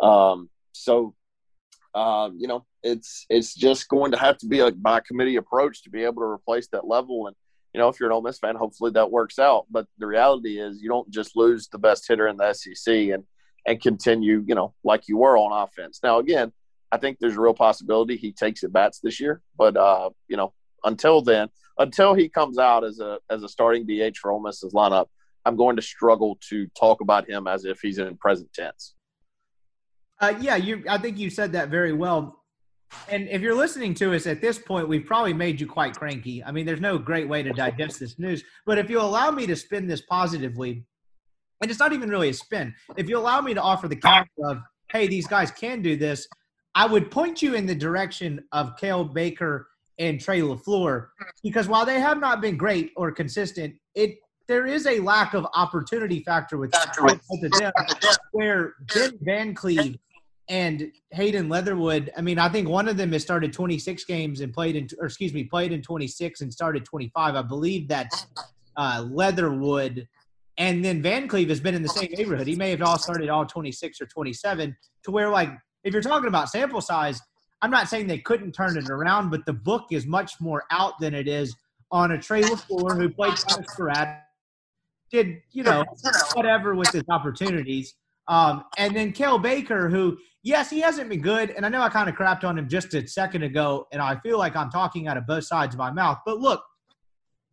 Um, 0.01 0.49
so, 0.73 1.15
um, 1.95 2.37
you 2.39 2.47
know, 2.49 2.65
it's 2.83 3.27
it's 3.29 3.55
just 3.55 3.89
going 3.89 4.13
to 4.13 4.19
have 4.19 4.39
to 4.39 4.47
be 4.47 4.61
a 4.61 4.71
by 4.71 5.01
committee 5.01 5.37
approach 5.37 5.83
to 5.83 5.91
be 5.91 6.05
able 6.05 6.23
to 6.23 6.29
replace 6.29 6.69
that 6.69 6.87
level. 6.87 7.27
And 7.27 7.37
you 7.75 7.81
know, 7.81 7.89
if 7.89 8.01
you're 8.01 8.09
an 8.09 8.15
Ole 8.15 8.23
Miss 8.23 8.39
fan, 8.39 8.57
hopefully 8.57 8.91
that 8.93 9.11
works 9.11 9.39
out. 9.39 9.67
But 9.71 9.87
the 9.99 10.07
reality 10.07 10.61
is, 10.61 10.81
you 10.81 10.89
don't 10.89 11.11
just 11.11 11.37
lose 11.37 11.69
the 11.69 11.79
best 11.79 12.07
hitter 12.07 12.29
in 12.29 12.37
the 12.37 12.53
SEC 12.53 12.95
and 12.95 13.25
and 13.67 13.81
continue, 13.81 14.45
you 14.47 14.55
know, 14.55 14.75
like 14.85 15.09
you 15.09 15.19
were 15.19 15.37
on 15.37 15.65
offense. 15.65 16.01
Now, 16.03 16.19
again, 16.19 16.53
I 16.93 16.97
think 16.97 17.19
there's 17.19 17.37
a 17.37 17.41
real 17.41 17.55
possibility 17.55 18.17
he 18.17 18.33
takes 18.33 18.65
at 18.65 18.73
bats 18.73 19.01
this 19.01 19.21
year. 19.21 19.43
But 19.57 19.77
uh, 19.77 20.11
you 20.29 20.37
know, 20.37 20.53
until 20.85 21.23
then, 21.23 21.49
until 21.79 22.15
he 22.15 22.29
comes 22.29 22.59
out 22.59 22.85
as 22.85 23.01
a 23.01 23.19
as 23.29 23.43
a 23.43 23.49
starting 23.49 23.87
DH 23.87 24.17
for 24.17 24.33
Ole 24.33 24.43
Miss's 24.43 24.73
lineup, 24.73 25.07
I'm 25.45 25.57
going 25.57 25.77
to 25.77 25.83
struggle 25.83 26.39
to 26.49 26.67
talk 26.79 27.01
about 27.01 27.29
him 27.29 27.47
as 27.47 27.65
if 27.65 27.81
he's 27.81 27.99
in 27.99 28.17
present 28.17 28.53
tense. 28.53 28.95
Uh, 30.21 30.35
yeah, 30.41 30.57
you. 30.57 30.85
I 30.89 30.99
think 30.99 31.19
you 31.19 31.31
said 31.31 31.53
that 31.53 31.69
very 31.69 31.93
well. 31.93 32.37
And 33.09 33.29
if 33.29 33.41
you're 33.41 33.55
listening 33.55 33.95
to 33.95 34.15
us 34.15 34.27
at 34.27 34.41
this 34.41 34.59
point, 34.59 34.89
we've 34.89 35.07
probably 35.07 35.33
made 35.33 35.61
you 35.61 35.67
quite 35.67 35.95
cranky. 35.95 36.43
I 36.43 36.51
mean, 36.51 36.67
there's 36.67 36.81
no 36.81 36.99
great 36.99 37.29
way 37.29 37.43
to 37.43 37.53
digest 37.53 38.01
this 38.01 38.19
news. 38.19 38.43
But 38.67 38.79
if 38.79 38.91
you 38.91 39.01
allow 39.01 39.31
me 39.31 39.47
to 39.47 39.55
spin 39.55 39.87
this 39.87 40.01
positively, 40.03 40.85
and 41.61 41.71
it's 41.71 41.79
not 41.79 41.93
even 41.93 42.11
really 42.11 42.31
a 42.31 42.35
spin, 42.35 42.75
if 42.97 43.09
you 43.09 43.17
allow 43.17 43.41
me 43.41 43.55
to 43.55 43.63
offer 43.63 43.87
the 43.87 43.97
counter 43.97 44.29
of, 44.45 44.59
hey, 44.91 45.07
these 45.07 45.27
guys 45.27 45.53
can 45.53 45.83
do 45.83 45.97
this, 45.97 46.27
I 46.75 46.87
would 46.87 47.11
point 47.11 47.43
you 47.43 47.55
in 47.55 47.67
the 47.67 47.75
direction 47.75 48.45
of 48.53 48.77
Cael 48.77 49.13
Baker 49.13 49.69
and 49.99 50.21
Trey 50.21 50.41
LaFleur 50.41 51.09
because 51.43 51.69
while 51.69 51.85
they 51.85 52.01
have 52.01 52.19
not 52.19 52.41
been 52.41 52.57
great 52.57 52.91
or 52.97 53.13
consistent, 53.13 53.75
it 53.95 54.19
there 54.49 54.67
is 54.67 54.85
a 54.87 54.99
lack 54.99 55.35
of 55.35 55.47
opportunity 55.55 56.25
factor 56.25 56.57
with, 56.57 56.73
with 57.31 57.53
them 57.53 57.73
where 58.33 58.75
Ben 58.93 59.13
Van 59.23 59.55
Cleve 59.55 59.97
and 60.51 60.91
Hayden 61.13 61.49
Leatherwood. 61.49 62.11
I 62.19 62.23
mean, 62.23 62.39
I 62.39 62.49
think 62.49 62.69
one 62.69 62.89
of 62.89 62.97
them 62.97 63.13
has 63.13 63.23
started 63.23 63.53
26 63.53 64.05
games 64.05 64.41
and 64.41 64.53
played 64.53 64.75
in, 64.75 64.89
or 64.99 65.07
excuse 65.07 65.33
me, 65.33 65.45
played 65.45 65.73
in 65.73 65.81
26 65.81 66.41
and 66.41 66.53
started 66.53 66.85
25. 66.85 67.37
I 67.37 67.43
believe 67.43 67.87
that's 67.87 68.27
uh, 68.77 69.07
Leatherwood. 69.09 70.09
And 70.59 70.85
then 70.85 71.01
Van 71.01 71.29
Cleve 71.29 71.49
has 71.49 71.61
been 71.61 71.77
in 71.77 71.83
the 71.83 71.89
same 71.89 72.11
neighborhood. 72.11 72.49
He 72.49 72.57
may 72.57 72.71
have 72.71 72.83
all 72.83 72.99
started 72.99 73.29
all 73.29 73.47
26 73.47 74.01
or 74.01 74.07
27 74.07 74.77
to 75.05 75.11
where, 75.13 75.31
like, 75.31 75.51
if 75.85 75.93
you're 75.93 76.03
talking 76.03 76.29
about 76.29 76.51
sample 76.51 76.81
size, 76.81 77.21
I'm 77.63 77.71
not 77.71 77.89
saying 77.89 78.09
they 78.09 78.19
couldn't 78.19 78.53
turn 78.53 78.77
it 78.77 78.91
around, 78.91 79.31
but 79.31 79.47
the 79.47 79.53
book 79.53 79.87
is 79.93 80.05
much 80.05 80.41
more 80.41 80.65
out 80.73 80.95
than 80.99 81.15
it 81.15 81.29
is 81.29 81.55
on 81.93 82.11
a 82.11 82.19
Trey 82.19 82.43
LaFleur 82.43 82.97
who 82.97 83.09
played 83.09 83.39
sporadic, 83.39 84.17
did, 85.13 85.43
you 85.53 85.63
know, 85.63 85.85
whatever 86.35 86.75
with 86.75 86.91
his 86.91 87.05
opportunities. 87.09 87.95
Um, 88.29 88.65
and 88.79 88.95
then 88.95 89.13
Cael 89.13 89.43
Baker, 89.43 89.89
who, 89.89 90.19
yes, 90.43 90.71
he 90.71 90.81
hasn't 90.81 91.09
been 91.09 91.21
good. 91.21 91.51
And 91.51 91.67
I 91.67 91.69
know 91.69 91.83
I 91.83 91.89
kind 91.89 92.09
of 92.09 92.15
crapped 92.15 92.45
on 92.45 92.59
him 92.59 92.69
just 92.69 92.95
a 92.95 93.07
second 93.07 93.43
ago, 93.43 93.87
and 93.93 94.01
I 94.01 94.17
feel 94.21 94.39
like 94.39 94.55
I'm 94.57 94.71
talking 94.71 95.09
out 95.09 95.17
of 95.17 95.27
both 95.27 95.45
sides 95.45 95.75
of 95.75 95.79
my 95.79 95.91
mouth. 95.91 96.19
But 96.25 96.39
look, 96.39 96.63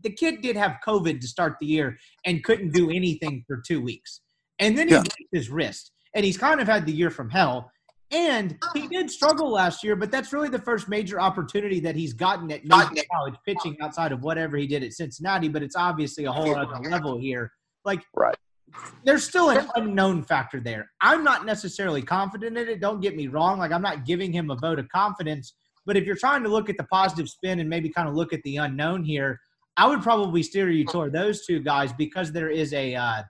the 0.03 0.11
kid 0.11 0.41
did 0.41 0.55
have 0.55 0.77
COVID 0.85 1.19
to 1.21 1.27
start 1.27 1.57
the 1.59 1.65
year 1.65 1.97
and 2.25 2.43
couldn't 2.43 2.71
do 2.71 2.91
anything 2.91 3.43
for 3.47 3.61
two 3.65 3.81
weeks. 3.81 4.21
And 4.59 4.77
then 4.77 4.87
he 4.87 4.93
Yeah. 4.93 5.01
breaks 5.01 5.29
his 5.31 5.49
wrist. 5.49 5.91
And 6.13 6.23
he's 6.25 6.37
kind 6.37 6.61
of 6.61 6.67
had 6.67 6.85
the 6.85 6.91
year 6.91 7.09
from 7.09 7.29
hell. 7.29 7.71
And 8.11 8.57
he 8.73 8.87
did 8.87 9.11
struggle 9.11 9.51
last 9.51 9.83
year, 9.83 9.95
but 9.95 10.11
that's 10.11 10.31
really 10.31 10.47
the 10.49 10.59
first 10.59 10.87
major 10.87 11.19
opportunity 11.19 11.79
that 11.81 11.95
he's 11.95 12.13
gotten 12.13 12.49
at 12.51 12.63
major 12.63 13.03
college 13.11 13.35
pitching 13.45 13.75
outside 13.81 14.11
of 14.13 14.21
whatever 14.23 14.55
he 14.55 14.65
did 14.65 14.81
at 14.83 14.93
Cincinnati. 14.93 15.49
But 15.49 15.61
it's 15.61 15.75
obviously 15.75 16.23
a 16.25 16.31
whole 16.31 16.55
other 16.55 16.79
level 16.89 17.17
here. 17.19 17.51
Like, 17.83 18.03
Right. 18.15 18.35
There's 19.03 19.23
still 19.23 19.49
an 19.49 19.67
unknown 19.75 20.23
factor 20.23 20.59
there. 20.59 20.91
I'm 21.01 21.23
not 21.23 21.45
necessarily 21.45 22.01
confident 22.01 22.57
in 22.57 22.67
it. 22.67 22.81
Don't 22.81 23.01
get 23.01 23.15
me 23.15 23.27
wrong. 23.27 23.59
Like, 23.59 23.71
I'm 23.71 23.81
not 23.81 24.05
giving 24.05 24.33
him 24.33 24.49
a 24.51 24.55
vote 24.55 24.79
of 24.79 24.89
confidence. 24.89 25.53
But 25.85 25.95
if 25.95 26.05
you're 26.05 26.17
trying 26.17 26.43
to 26.43 26.49
look 26.49 26.69
at 26.69 26.77
the 26.77 26.83
positive 26.85 27.29
spin 27.29 27.59
and 27.59 27.69
maybe 27.69 27.89
kind 27.89 28.09
of 28.09 28.15
look 28.15 28.33
at 28.33 28.43
the 28.43 28.57
unknown 28.57 29.03
here, 29.03 29.39
I 29.77 29.87
would 29.87 30.01
probably 30.01 30.43
steer 30.43 30.69
you 30.69 30.85
toward 30.85 31.13
those 31.13 31.45
two 31.45 31.59
guys 31.61 31.93
because 31.93 32.31
there 32.31 32.49
is 32.49 32.73
a 32.73 32.95
uh, 32.95 33.23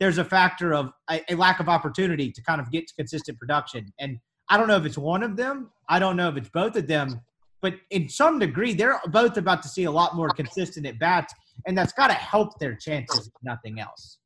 there's 0.00 0.18
a 0.18 0.24
factor 0.24 0.72
of 0.72 0.90
a, 1.10 1.20
a 1.28 1.34
lack 1.34 1.60
of 1.60 1.68
opportunity 1.68 2.30
to 2.30 2.42
kind 2.42 2.60
of 2.60 2.70
get 2.70 2.86
to 2.86 2.94
consistent 2.94 3.38
production. 3.38 3.92
And 3.98 4.18
I 4.48 4.56
don't 4.56 4.68
know 4.68 4.76
if 4.76 4.86
it's 4.86 4.96
one 4.96 5.22
of 5.22 5.36
them. 5.36 5.70
I 5.88 5.98
don't 5.98 6.16
know 6.16 6.28
if 6.28 6.36
it's 6.36 6.48
both 6.48 6.76
of 6.76 6.86
them. 6.86 7.20
But 7.60 7.74
in 7.90 8.08
some 8.08 8.38
degree, 8.38 8.72
they're 8.72 9.00
both 9.08 9.36
about 9.36 9.62
to 9.64 9.68
see 9.68 9.84
a 9.84 9.90
lot 9.90 10.14
more 10.14 10.28
consistent 10.28 10.86
at 10.86 10.98
bats, 11.00 11.34
and 11.66 11.76
that's 11.76 11.92
got 11.92 12.06
to 12.06 12.14
help 12.14 12.58
their 12.60 12.76
chances, 12.76 13.26
if 13.26 13.32
nothing 13.42 13.80
else. 13.80 14.18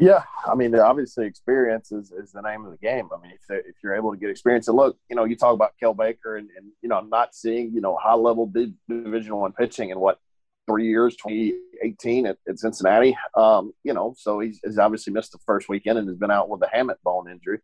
Yeah, 0.00 0.22
I 0.46 0.54
mean, 0.54 0.74
obviously, 0.74 1.26
experience 1.26 1.92
is, 1.92 2.10
is 2.10 2.32
the 2.32 2.40
name 2.40 2.64
of 2.64 2.70
the 2.70 2.78
game. 2.78 3.10
I 3.14 3.20
mean, 3.20 3.32
if, 3.32 3.64
if 3.66 3.74
you're 3.84 3.94
able 3.94 4.12
to 4.12 4.16
get 4.16 4.30
experience, 4.30 4.66
and 4.66 4.76
look, 4.76 4.96
you 5.10 5.14
know, 5.14 5.24
you 5.24 5.36
talk 5.36 5.52
about 5.52 5.74
Cael 5.80 5.94
Baker, 5.94 6.36
and, 6.36 6.48
and 6.56 6.68
you 6.80 6.88
know, 6.88 7.00
not 7.00 7.34
seeing 7.34 7.74
you 7.74 7.82
know 7.82 7.98
high 8.00 8.14
level 8.14 8.50
Division 8.88 9.36
One 9.36 9.52
pitching 9.52 9.90
in 9.90 10.00
what 10.00 10.18
three 10.66 10.86
years, 10.88 11.16
2018 11.16 12.26
at, 12.26 12.38
at 12.48 12.58
Cincinnati. 12.58 13.14
Um, 13.36 13.72
you 13.84 13.92
know, 13.92 14.14
so 14.16 14.40
he's, 14.40 14.58
he's, 14.64 14.78
obviously 14.78 15.12
missed 15.12 15.32
the 15.32 15.38
first 15.44 15.68
weekend 15.68 15.98
and 15.98 16.08
has 16.08 16.16
been 16.16 16.30
out 16.30 16.48
with 16.48 16.62
a 16.62 16.66
hamate 16.74 17.02
bone 17.04 17.30
injury. 17.30 17.58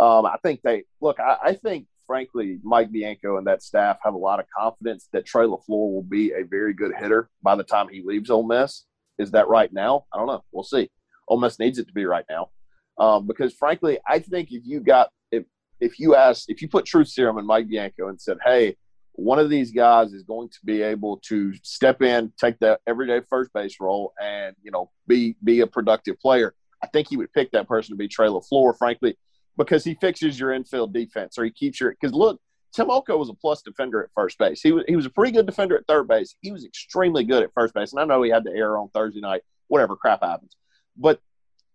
Um, 0.00 0.26
I 0.26 0.38
think 0.42 0.62
they 0.62 0.84
look. 1.00 1.20
I, 1.20 1.36
I, 1.40 1.54
think, 1.54 1.86
frankly, 2.08 2.58
Mike 2.64 2.90
Bianco 2.90 3.36
and 3.36 3.46
that 3.46 3.62
staff 3.62 3.98
have 4.02 4.14
a 4.14 4.18
lot 4.18 4.40
of 4.40 4.46
confidence 4.56 5.08
that 5.12 5.24
Trey 5.24 5.44
LaFleur 5.44 5.62
will 5.68 6.02
be 6.02 6.32
a 6.32 6.42
very 6.44 6.74
good 6.74 6.92
hitter 6.98 7.30
by 7.42 7.54
the 7.54 7.64
time 7.64 7.88
he 7.88 8.02
leaves 8.04 8.28
Ole 8.28 8.42
Miss. 8.42 8.84
Is 9.18 9.30
that 9.30 9.46
right 9.46 9.72
now? 9.72 10.06
I 10.12 10.18
don't 10.18 10.26
know. 10.26 10.42
We'll 10.50 10.64
see. 10.64 10.90
Ole 11.28 11.40
Miss 11.40 11.58
needs 11.58 11.78
it 11.78 11.86
to 11.88 11.92
be 11.92 12.04
right 12.04 12.24
now. 12.28 12.50
Um, 12.98 13.26
because 13.26 13.52
frankly, 13.54 13.98
I 14.06 14.18
think 14.18 14.52
if 14.52 14.62
you 14.64 14.80
got 14.80 15.10
if 15.30 15.44
if 15.80 15.98
you 15.98 16.14
asked 16.14 16.46
if 16.48 16.62
you 16.62 16.68
put 16.68 16.86
truth 16.86 17.08
serum 17.08 17.38
in 17.38 17.46
Mike 17.46 17.68
Bianco 17.68 18.08
and 18.08 18.20
said, 18.20 18.38
"Hey, 18.44 18.76
one 19.12 19.38
of 19.38 19.50
these 19.50 19.70
guys 19.70 20.12
is 20.12 20.22
going 20.22 20.48
to 20.48 20.58
be 20.64 20.82
able 20.82 21.18
to 21.28 21.52
step 21.62 22.00
in, 22.02 22.32
take 22.40 22.58
that 22.60 22.80
everyday 22.86 23.20
first 23.28 23.52
base 23.52 23.76
role, 23.80 24.14
and 24.20 24.56
you 24.62 24.70
know 24.70 24.90
be 25.06 25.36
be 25.44 25.60
a 25.60 25.66
productive 25.66 26.18
player," 26.20 26.54
I 26.82 26.86
think 26.86 27.08
he 27.08 27.16
would 27.16 27.32
pick 27.32 27.50
that 27.52 27.68
person 27.68 27.94
to 27.94 27.98
be 27.98 28.08
Trey 28.08 28.28
LaFleur, 28.28 28.76
frankly, 28.78 29.16
because 29.58 29.84
he 29.84 29.94
fixes 29.94 30.40
your 30.40 30.52
infield 30.52 30.94
defense 30.94 31.38
or 31.38 31.44
he 31.44 31.50
keeps 31.50 31.80
your 31.80 31.90
because 31.90 32.14
look. 32.14 32.40
Tim 32.74 32.90
Elko 32.90 33.16
was 33.16 33.30
a 33.30 33.34
plus 33.34 33.62
defender 33.62 34.02
at 34.02 34.10
first 34.14 34.36
base. 34.36 34.60
He 34.60 34.70
was, 34.70 34.84
he 34.86 34.96
was 34.96 35.06
a 35.06 35.10
pretty 35.10 35.32
good 35.32 35.46
defender 35.46 35.78
at 35.78 35.86
third 35.86 36.08
base. 36.08 36.36
He 36.42 36.52
was 36.52 36.62
extremely 36.62 37.24
good 37.24 37.42
at 37.42 37.54
first 37.54 37.72
base. 37.72 37.92
And 37.92 38.00
I 38.00 38.04
know 38.04 38.22
he 38.22 38.30
had 38.30 38.44
the 38.44 38.50
error 38.50 38.76
on 38.76 38.90
Thursday 38.90 39.20
night, 39.20 39.40
whatever 39.68 39.96
crap 39.96 40.22
happens. 40.22 40.54
But 40.96 41.20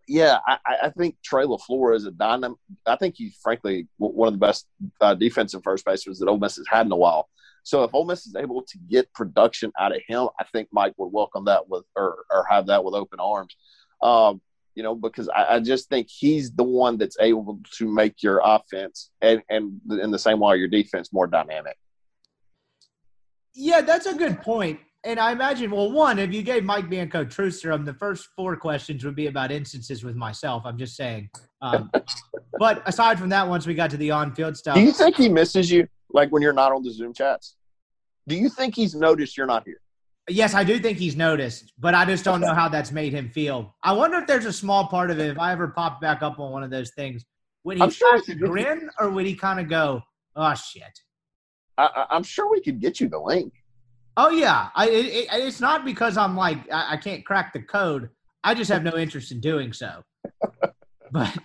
yeah, 0.08 0.40
I, 0.46 0.58
I 0.84 0.90
think 0.90 1.16
Trey 1.24 1.46
LaFleur 1.46 1.96
is 1.96 2.06
a 2.06 2.12
dynamic. 2.12 2.58
I 2.86 2.96
think 2.96 3.16
he's 3.18 3.38
frankly 3.42 3.88
one 3.98 4.28
of 4.28 4.34
the 4.34 4.46
best 4.46 4.68
uh, 5.00 5.14
defensive 5.14 5.62
first 5.64 5.86
basemen 5.86 6.16
that 6.20 6.28
Ole 6.28 6.40
Miss 6.40 6.58
has 6.58 6.68
had 6.70 6.86
in 6.86 6.92
a 6.92 6.98
while. 6.98 7.30
So 7.64 7.84
if 7.84 7.94
Ole 7.94 8.06
Miss 8.06 8.26
is 8.26 8.36
able 8.36 8.64
to 8.64 8.78
get 8.90 9.14
production 9.14 9.72
out 9.80 9.96
of 9.96 10.02
him, 10.08 10.28
I 10.40 10.46
think 10.52 10.70
Mike 10.72 10.94
would 10.98 11.14
welcome 11.14 11.46
that 11.46 11.70
with 11.70 11.86
or 11.96 12.26
or 12.32 12.46
have 12.50 12.68
that 12.68 12.84
with 12.84 12.96
open 12.96 13.20
arms. 13.20 13.56
Um, 14.02 14.42
you 14.76 14.84
know, 14.84 14.96
because 14.96 15.30
I, 15.30 15.56
I, 15.56 15.60
just 15.60 15.90
think 15.90 16.08
he's 16.10 16.52
the 16.52 16.64
one 16.64 16.98
that's 16.98 17.18
able 17.20 17.60
to 17.78 17.88
make 17.88 18.24
your 18.24 18.42
offense 18.44 19.12
and 19.22 19.44
and 19.50 19.80
in 19.92 20.12
the 20.12 20.18
same 20.18 20.40
way 20.40 20.58
your 20.58 20.70
defense 20.70 21.14
more 21.14 21.28
dynamic. 21.28 21.78
Yeah, 23.54 23.82
that's 23.82 24.06
a 24.06 24.16
good 24.16 24.42
point. 24.42 24.80
And 25.04 25.20
I 25.20 25.32
imagine, 25.32 25.72
well, 25.72 25.92
one, 25.92 26.20
if 26.20 26.32
you 26.32 26.44
gave 26.44 26.64
Mike 26.64 26.88
Bianco 26.88 27.26
truth 27.26 27.56
serum, 27.56 27.86
the 27.86 27.94
first 27.94 28.30
four 28.36 28.56
questions 28.56 29.04
would 29.04 29.16
be 29.16 29.28
about 29.28 29.52
instances 29.52 30.04
with 30.04 30.16
myself. 30.16 30.64
I'm 30.64 30.78
just 30.78 30.96
saying. 30.96 31.30
Um, 31.62 31.90
but 32.60 32.88
aside 32.88 33.18
from 33.18 33.30
that, 33.30 33.48
once 33.48 33.66
we 33.66 33.74
got 33.74 33.90
to 33.92 33.98
the 33.98 34.12
on-field 34.12 34.56
stuff, 34.56 34.76
do 34.76 34.82
you 34.82 34.92
think 34.92 35.16
he 35.16 35.28
misses 35.28 35.72
you, 35.72 35.88
like 36.12 36.32
when 36.32 36.44
you're 36.44 36.54
not 36.54 36.72
on 36.72 36.84
the 36.84 36.92
Zoom 36.92 37.14
chats? 37.14 37.56
Do 38.28 38.36
you 38.36 38.48
think 38.50 38.76
he's 38.76 38.94
noticed 38.94 39.38
you're 39.38 39.48
not 39.48 39.64
here? 39.66 39.82
Yes, 40.30 40.54
I 40.54 40.64
do 40.64 40.78
think 40.78 41.00
he's 41.00 41.16
noticed, 41.16 41.74
but 41.80 41.96
I 41.96 42.06
just 42.06 42.24
don't 42.24 42.40
know 42.40 42.54
how 42.54 42.70
that's 42.70 42.92
made 42.92 43.12
him 43.12 43.30
feel. 43.30 43.76
I 43.82 43.94
wonder 43.94 44.20
if 44.20 44.28
there's 44.28 44.46
a 44.46 44.54
small 44.54 44.88
part 44.88 45.10
of 45.10 45.20
it. 45.20 45.32
If 45.32 45.40
I 45.40 45.52
ever 45.52 45.70
pop 45.70 46.00
back 46.00 46.22
up 46.22 46.40
on 46.40 46.52
one 46.52 46.62
of 46.62 46.70
those 46.70 46.92
things, 46.92 47.26
would 47.64 47.82
he 47.82 47.90
sure 47.90 48.22
grin 48.38 48.90
or 49.00 49.10
would 49.10 49.26
he 49.26 49.36
kind 49.36 49.60
of 49.60 49.68
go, 49.68 50.02
"Oh 50.36 50.54
shit"? 50.54 51.00
I, 51.78 52.06
I'm 52.12 52.24
sure 52.24 52.50
we 52.52 52.62
could 52.62 52.80
get 52.80 53.00
you 53.00 53.10
the 53.10 53.20
link. 53.20 53.52
Oh 54.18 54.30
yeah, 54.30 54.70
I, 54.76 54.90
it, 54.90 55.28
it's 55.32 55.62
not 55.62 55.86
because 55.86 56.18
I'm 56.18 56.36
like 56.36 56.70
I, 56.72 56.94
I, 56.94 56.98
can't 56.98 57.26
crack 57.26 57.54
the 57.54 57.62
code. 57.62 58.10
I 58.44 58.54
just 58.54 58.70
have 58.70 58.84
no 58.84 58.98
interest 58.98 59.32
in 59.32 59.40
doing 59.40 59.74
so. 59.74 60.04
But 61.14 61.38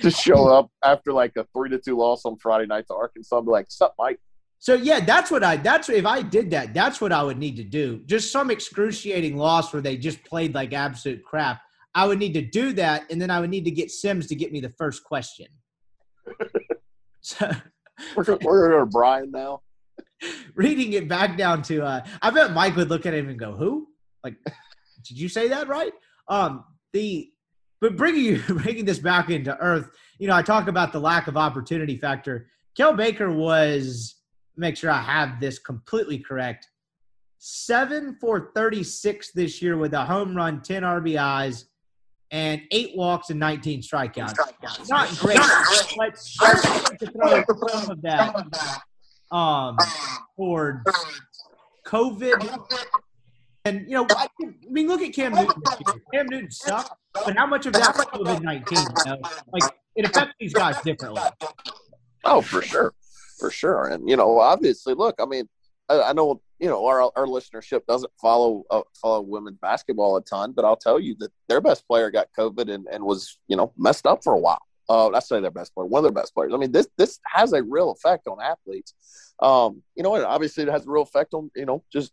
just 0.00 0.20
show 0.22 0.46
up 0.46 0.70
after 0.84 1.12
like 1.12 1.32
a 1.36 1.44
three 1.52 1.68
to 1.70 1.78
two 1.78 1.96
loss 1.96 2.24
on 2.24 2.36
Friday 2.36 2.66
night 2.66 2.86
to 2.86 2.94
Arkansas, 2.94 3.40
be 3.40 3.50
like, 3.50 3.66
"Sup, 3.68 3.92
Mike." 3.98 4.20
So 4.60 4.74
yeah, 4.74 5.00
that's 5.00 5.30
what 5.30 5.42
I. 5.42 5.56
That's 5.56 5.88
if 5.88 6.06
I 6.06 6.22
did 6.22 6.50
that, 6.52 6.72
that's 6.72 7.00
what 7.00 7.10
I 7.10 7.22
would 7.22 7.38
need 7.38 7.56
to 7.56 7.64
do. 7.64 8.00
Just 8.06 8.30
some 8.30 8.50
excruciating 8.50 9.36
loss 9.36 9.72
where 9.72 9.82
they 9.82 9.96
just 9.96 10.22
played 10.24 10.54
like 10.54 10.72
absolute 10.72 11.24
crap. 11.24 11.60
I 11.94 12.06
would 12.06 12.18
need 12.18 12.34
to 12.34 12.42
do 12.42 12.72
that, 12.74 13.10
and 13.10 13.20
then 13.20 13.30
I 13.30 13.40
would 13.40 13.50
need 13.50 13.64
to 13.64 13.70
get 13.70 13.90
Sims 13.90 14.28
to 14.28 14.36
get 14.36 14.52
me 14.52 14.60
the 14.60 14.72
first 14.78 15.02
question. 15.02 15.48
so 17.22 17.50
we're, 18.16 18.38
we're 18.42 18.78
to 18.78 18.86
Brian 18.86 19.30
now. 19.32 19.62
reading 20.54 20.92
it 20.92 21.08
back 21.08 21.36
down 21.36 21.62
to 21.62 21.84
uh 21.84 22.04
I 22.22 22.30
bet 22.30 22.52
Mike 22.52 22.76
would 22.76 22.88
look 22.88 23.06
at 23.06 23.14
him 23.14 23.28
and 23.28 23.38
go, 23.38 23.52
"Who? 23.52 23.88
Like, 24.22 24.36
did 25.04 25.18
you 25.18 25.28
say 25.28 25.48
that 25.48 25.68
right?" 25.68 25.92
Um, 26.28 26.64
the 26.92 27.30
but 27.80 27.96
bringing 27.96 28.24
you 28.24 28.42
bringing 28.48 28.84
this 28.84 28.98
back 28.98 29.30
into 29.30 29.56
earth, 29.58 29.90
you 30.18 30.28
know, 30.28 30.34
I 30.34 30.42
talk 30.42 30.68
about 30.68 30.92
the 30.92 31.00
lack 31.00 31.26
of 31.26 31.36
opportunity 31.36 31.96
factor. 31.96 32.48
Cael 32.78 32.96
Baker 32.96 33.30
was 33.30 34.16
make 34.56 34.76
sure 34.76 34.90
I 34.90 35.00
have 35.00 35.40
this 35.40 35.58
completely 35.58 36.18
correct. 36.18 36.68
Seven 37.38 38.16
for 38.20 38.52
36 38.54 39.32
this 39.32 39.60
year 39.60 39.76
with 39.76 39.92
a 39.92 40.04
home 40.04 40.34
run, 40.34 40.62
10 40.62 40.82
RBIs, 40.82 41.64
and 42.30 42.62
eight 42.70 42.96
walks 42.96 43.28
and 43.30 43.38
19 43.38 43.82
strikeouts. 43.82 44.34
Not 44.88 45.08
great, 45.18 45.38
but 45.98 46.18
some 46.18 47.90
of 47.90 48.02
that 48.02 48.80
um, 49.30 49.76
for 50.36 50.82
COVID. 51.86 52.58
And, 53.66 53.86
you 53.88 53.94
know, 53.94 54.06
I, 54.10 54.28
mean, 54.68 54.88
look 54.88 55.00
at 55.00 55.14
Cam 55.14 55.32
Newton. 55.34 55.62
Cam 56.12 56.26
Newton 56.26 56.50
sucked, 56.50 56.92
but 57.14 57.36
how 57.36 57.46
much 57.46 57.66
of 57.66 57.72
that 57.72 57.96
was 57.96 58.06
COVID 58.06 58.42
19? 58.42 58.78
You 58.78 58.84
know? 59.06 59.18
Like, 59.52 59.72
it 59.96 60.04
affects 60.06 60.34
these 60.38 60.52
guys 60.52 60.80
differently. 60.82 61.22
Oh, 62.24 62.40
for 62.40 62.62
sure. 62.62 62.92
For 63.38 63.50
sure. 63.50 63.88
And, 63.88 64.08
you 64.08 64.16
know, 64.16 64.38
obviously, 64.38 64.94
look, 64.94 65.16
I 65.18 65.24
mean, 65.24 65.48
I, 65.88 66.00
I 66.02 66.12
know, 66.12 66.42
you 66.58 66.68
know, 66.68 66.84
our, 66.86 67.00
our 67.16 67.26
listenership 67.26 67.86
doesn't 67.86 68.12
follow 68.20 68.64
uh, 68.70 68.82
follow 68.94 69.20
women's 69.22 69.58
basketball 69.58 70.16
a 70.16 70.22
ton, 70.22 70.52
but 70.52 70.64
I'll 70.64 70.76
tell 70.76 71.00
you 71.00 71.16
that 71.20 71.30
their 71.48 71.60
best 71.60 71.86
player 71.86 72.10
got 72.10 72.28
COVID 72.38 72.72
and, 72.72 72.86
and 72.90 73.04
was, 73.04 73.38
you 73.48 73.56
know, 73.56 73.72
messed 73.76 74.06
up 74.06 74.22
for 74.22 74.34
a 74.34 74.38
while. 74.38 74.62
Uh, 74.88 75.10
I 75.10 75.20
say 75.20 75.40
their 75.40 75.50
best 75.50 75.74
player, 75.74 75.86
one 75.86 76.04
of 76.04 76.04
their 76.04 76.22
best 76.22 76.34
players. 76.34 76.52
I 76.52 76.58
mean, 76.58 76.72
this 76.72 76.88
this 76.96 77.18
has 77.26 77.52
a 77.52 77.62
real 77.62 77.90
effect 77.90 78.26
on 78.26 78.38
athletes. 78.40 78.94
Um, 79.40 79.82
you 79.94 80.02
know, 80.02 80.14
and 80.14 80.24
obviously 80.24 80.64
it 80.64 80.70
has 80.70 80.86
a 80.86 80.90
real 80.90 81.02
effect 81.02 81.34
on 81.34 81.50
you 81.56 81.66
know 81.66 81.82
just 81.92 82.12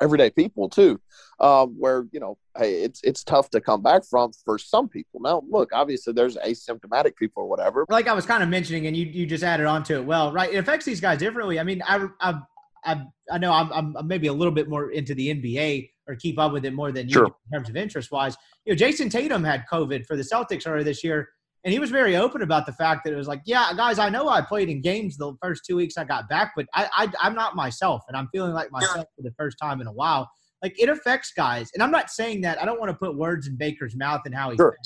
everyday 0.00 0.30
people 0.30 0.68
too, 0.68 1.00
um, 1.40 1.74
where 1.78 2.06
you 2.12 2.20
know, 2.20 2.38
hey, 2.56 2.82
it's 2.82 3.00
it's 3.02 3.24
tough 3.24 3.50
to 3.50 3.60
come 3.60 3.82
back 3.82 4.02
from 4.04 4.32
for 4.44 4.58
some 4.58 4.88
people. 4.88 5.20
Now, 5.20 5.42
look, 5.48 5.70
obviously 5.72 6.12
there's 6.12 6.36
asymptomatic 6.36 7.16
people 7.16 7.44
or 7.44 7.48
whatever. 7.48 7.86
Like 7.88 8.08
I 8.08 8.12
was 8.12 8.26
kind 8.26 8.42
of 8.42 8.48
mentioning, 8.48 8.86
and 8.86 8.96
you 8.96 9.06
you 9.06 9.26
just 9.26 9.44
added 9.44 9.66
on 9.66 9.82
to 9.84 9.96
it. 9.96 10.04
Well, 10.04 10.32
right, 10.32 10.52
it 10.52 10.56
affects 10.56 10.84
these 10.84 11.00
guys 11.00 11.18
differently. 11.18 11.60
I 11.60 11.62
mean, 11.62 11.82
I 11.86 12.06
I 12.20 12.40
I, 12.84 13.04
I 13.30 13.38
know 13.38 13.52
I'm, 13.52 13.96
I'm 13.96 14.06
maybe 14.06 14.28
a 14.28 14.32
little 14.32 14.52
bit 14.52 14.68
more 14.68 14.90
into 14.90 15.14
the 15.14 15.34
NBA 15.34 15.90
or 16.06 16.14
keep 16.14 16.38
up 16.38 16.52
with 16.52 16.64
it 16.64 16.72
more 16.72 16.92
than 16.92 17.08
you 17.08 17.14
sure. 17.14 17.26
in 17.26 17.58
terms 17.58 17.68
of 17.68 17.76
interest 17.76 18.10
wise. 18.10 18.36
You 18.64 18.72
know, 18.72 18.76
Jayson 18.76 19.10
Tatum 19.10 19.44
had 19.44 19.64
COVID 19.70 20.06
for 20.06 20.16
the 20.16 20.22
Celtics 20.22 20.66
earlier 20.66 20.84
this 20.84 21.04
year 21.04 21.28
and 21.64 21.72
he 21.72 21.78
was 21.78 21.90
very 21.90 22.16
open 22.16 22.42
about 22.42 22.66
the 22.66 22.72
fact 22.72 23.04
that 23.04 23.12
it 23.12 23.16
was 23.16 23.26
like, 23.26 23.42
yeah, 23.44 23.72
guys, 23.76 23.98
I 23.98 24.08
know 24.08 24.28
I 24.28 24.40
played 24.40 24.68
in 24.68 24.80
games 24.80 25.16
the 25.16 25.34
first 25.42 25.64
two 25.66 25.76
weeks 25.76 25.98
I 25.98 26.04
got 26.04 26.28
back, 26.28 26.52
but 26.56 26.66
I, 26.74 27.10
I 27.20 27.26
am 27.26 27.34
not 27.34 27.56
myself, 27.56 28.02
and 28.08 28.16
I'm 28.16 28.28
feeling 28.32 28.52
like 28.52 28.70
myself 28.70 29.06
for 29.16 29.22
the 29.22 29.32
first 29.36 29.58
time 29.60 29.80
in 29.80 29.86
a 29.86 29.92
while. 29.92 30.30
Like 30.62 30.80
it 30.80 30.88
affects 30.88 31.32
guys, 31.36 31.70
and 31.74 31.82
I'm 31.82 31.90
not 31.90 32.10
saying 32.10 32.42
that 32.42 32.60
I 32.62 32.64
don't 32.64 32.78
want 32.78 32.90
to 32.90 32.96
put 32.96 33.16
words 33.16 33.48
in 33.48 33.56
Baker's 33.56 33.96
mouth 33.96 34.22
and 34.24 34.34
how 34.34 34.50
he 34.50 34.56
sure. 34.56 34.76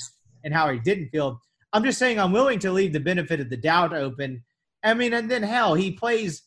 and 0.43 0.53
how 0.53 0.69
he 0.69 0.79
didn't 0.79 1.09
feel. 1.09 1.39
I'm 1.73 1.83
just 1.83 1.99
saying 1.99 2.19
I'm 2.19 2.31
willing 2.31 2.59
to 2.59 2.71
leave 2.71 2.93
the 2.93 2.99
benefit 2.99 3.39
of 3.39 3.49
the 3.49 3.57
doubt 3.57 3.93
open. 3.93 4.43
I 4.83 4.93
mean, 4.93 5.13
and 5.13 5.29
then 5.29 5.43
hell, 5.43 5.73
he 5.75 5.91
plays 5.91 6.43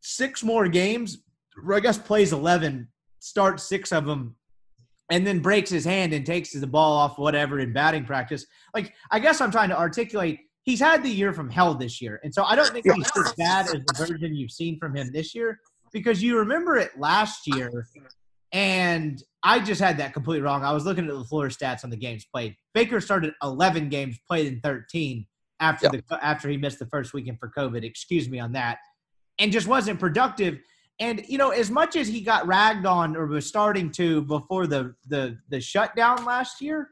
six 0.00 0.42
more 0.42 0.68
games. 0.68 1.18
I 1.70 1.80
guess 1.80 1.98
plays 1.98 2.32
11, 2.32 2.88
starts 3.20 3.68
six 3.68 3.92
of 3.92 4.06
them 4.06 4.36
and 5.10 5.26
then 5.26 5.40
breaks 5.40 5.70
his 5.70 5.84
hand 5.84 6.12
and 6.12 6.24
takes 6.24 6.52
the 6.52 6.66
ball 6.66 6.96
off 6.96 7.18
whatever 7.18 7.58
in 7.60 7.72
batting 7.72 8.04
practice. 8.04 8.46
Like, 8.74 8.94
I 9.10 9.18
guess 9.18 9.40
I'm 9.40 9.50
trying 9.50 9.68
to 9.70 9.78
articulate 9.78 10.40
he's 10.64 10.80
had 10.80 11.02
the 11.02 11.08
year 11.10 11.32
from 11.32 11.50
hell 11.50 11.74
this 11.74 12.00
year. 12.00 12.20
And 12.22 12.32
so 12.32 12.44
I 12.44 12.54
don't 12.54 12.70
think 12.72 12.86
he's 12.92 13.10
as 13.16 13.32
bad 13.34 13.66
as 13.66 13.82
the 13.84 13.94
version 13.96 14.34
you've 14.34 14.52
seen 14.52 14.78
from 14.78 14.96
him 14.96 15.10
this 15.12 15.34
year 15.34 15.58
because 15.92 16.22
you 16.22 16.38
remember 16.38 16.76
it 16.76 16.92
last 16.98 17.42
year. 17.46 17.86
And 18.52 19.22
I 19.42 19.60
just 19.60 19.80
had 19.80 19.98
that 19.98 20.12
completely 20.12 20.42
wrong. 20.42 20.62
I 20.62 20.72
was 20.72 20.84
looking 20.84 21.08
at 21.08 21.14
the 21.14 21.24
floor 21.24 21.48
stats 21.48 21.84
on 21.84 21.90
the 21.90 21.96
games 21.96 22.24
played. 22.24 22.54
Baker 22.74 23.00
started 23.00 23.34
11 23.42 23.88
games, 23.88 24.18
played 24.28 24.46
in 24.46 24.60
13 24.60 25.26
after 25.60 25.88
Yeah. 25.92 26.00
the 26.08 26.24
after 26.24 26.48
he 26.48 26.56
missed 26.56 26.78
the 26.78 26.86
first 26.86 27.12
weekend 27.14 27.38
for 27.40 27.50
COVID. 27.56 27.82
Excuse 27.82 28.28
me 28.28 28.38
on 28.38 28.52
that, 28.52 28.78
and 29.38 29.50
just 29.52 29.66
wasn't 29.66 29.98
productive. 29.98 30.58
And 31.00 31.24
you 31.26 31.38
know, 31.38 31.50
as 31.50 31.70
much 31.70 31.96
as 31.96 32.06
he 32.06 32.20
got 32.20 32.46
ragged 32.46 32.86
on 32.86 33.16
or 33.16 33.26
was 33.26 33.46
starting 33.46 33.90
to 33.92 34.22
before 34.22 34.66
the 34.66 34.94
the 35.08 35.38
the 35.48 35.60
shutdown 35.60 36.24
last 36.24 36.60
year, 36.60 36.90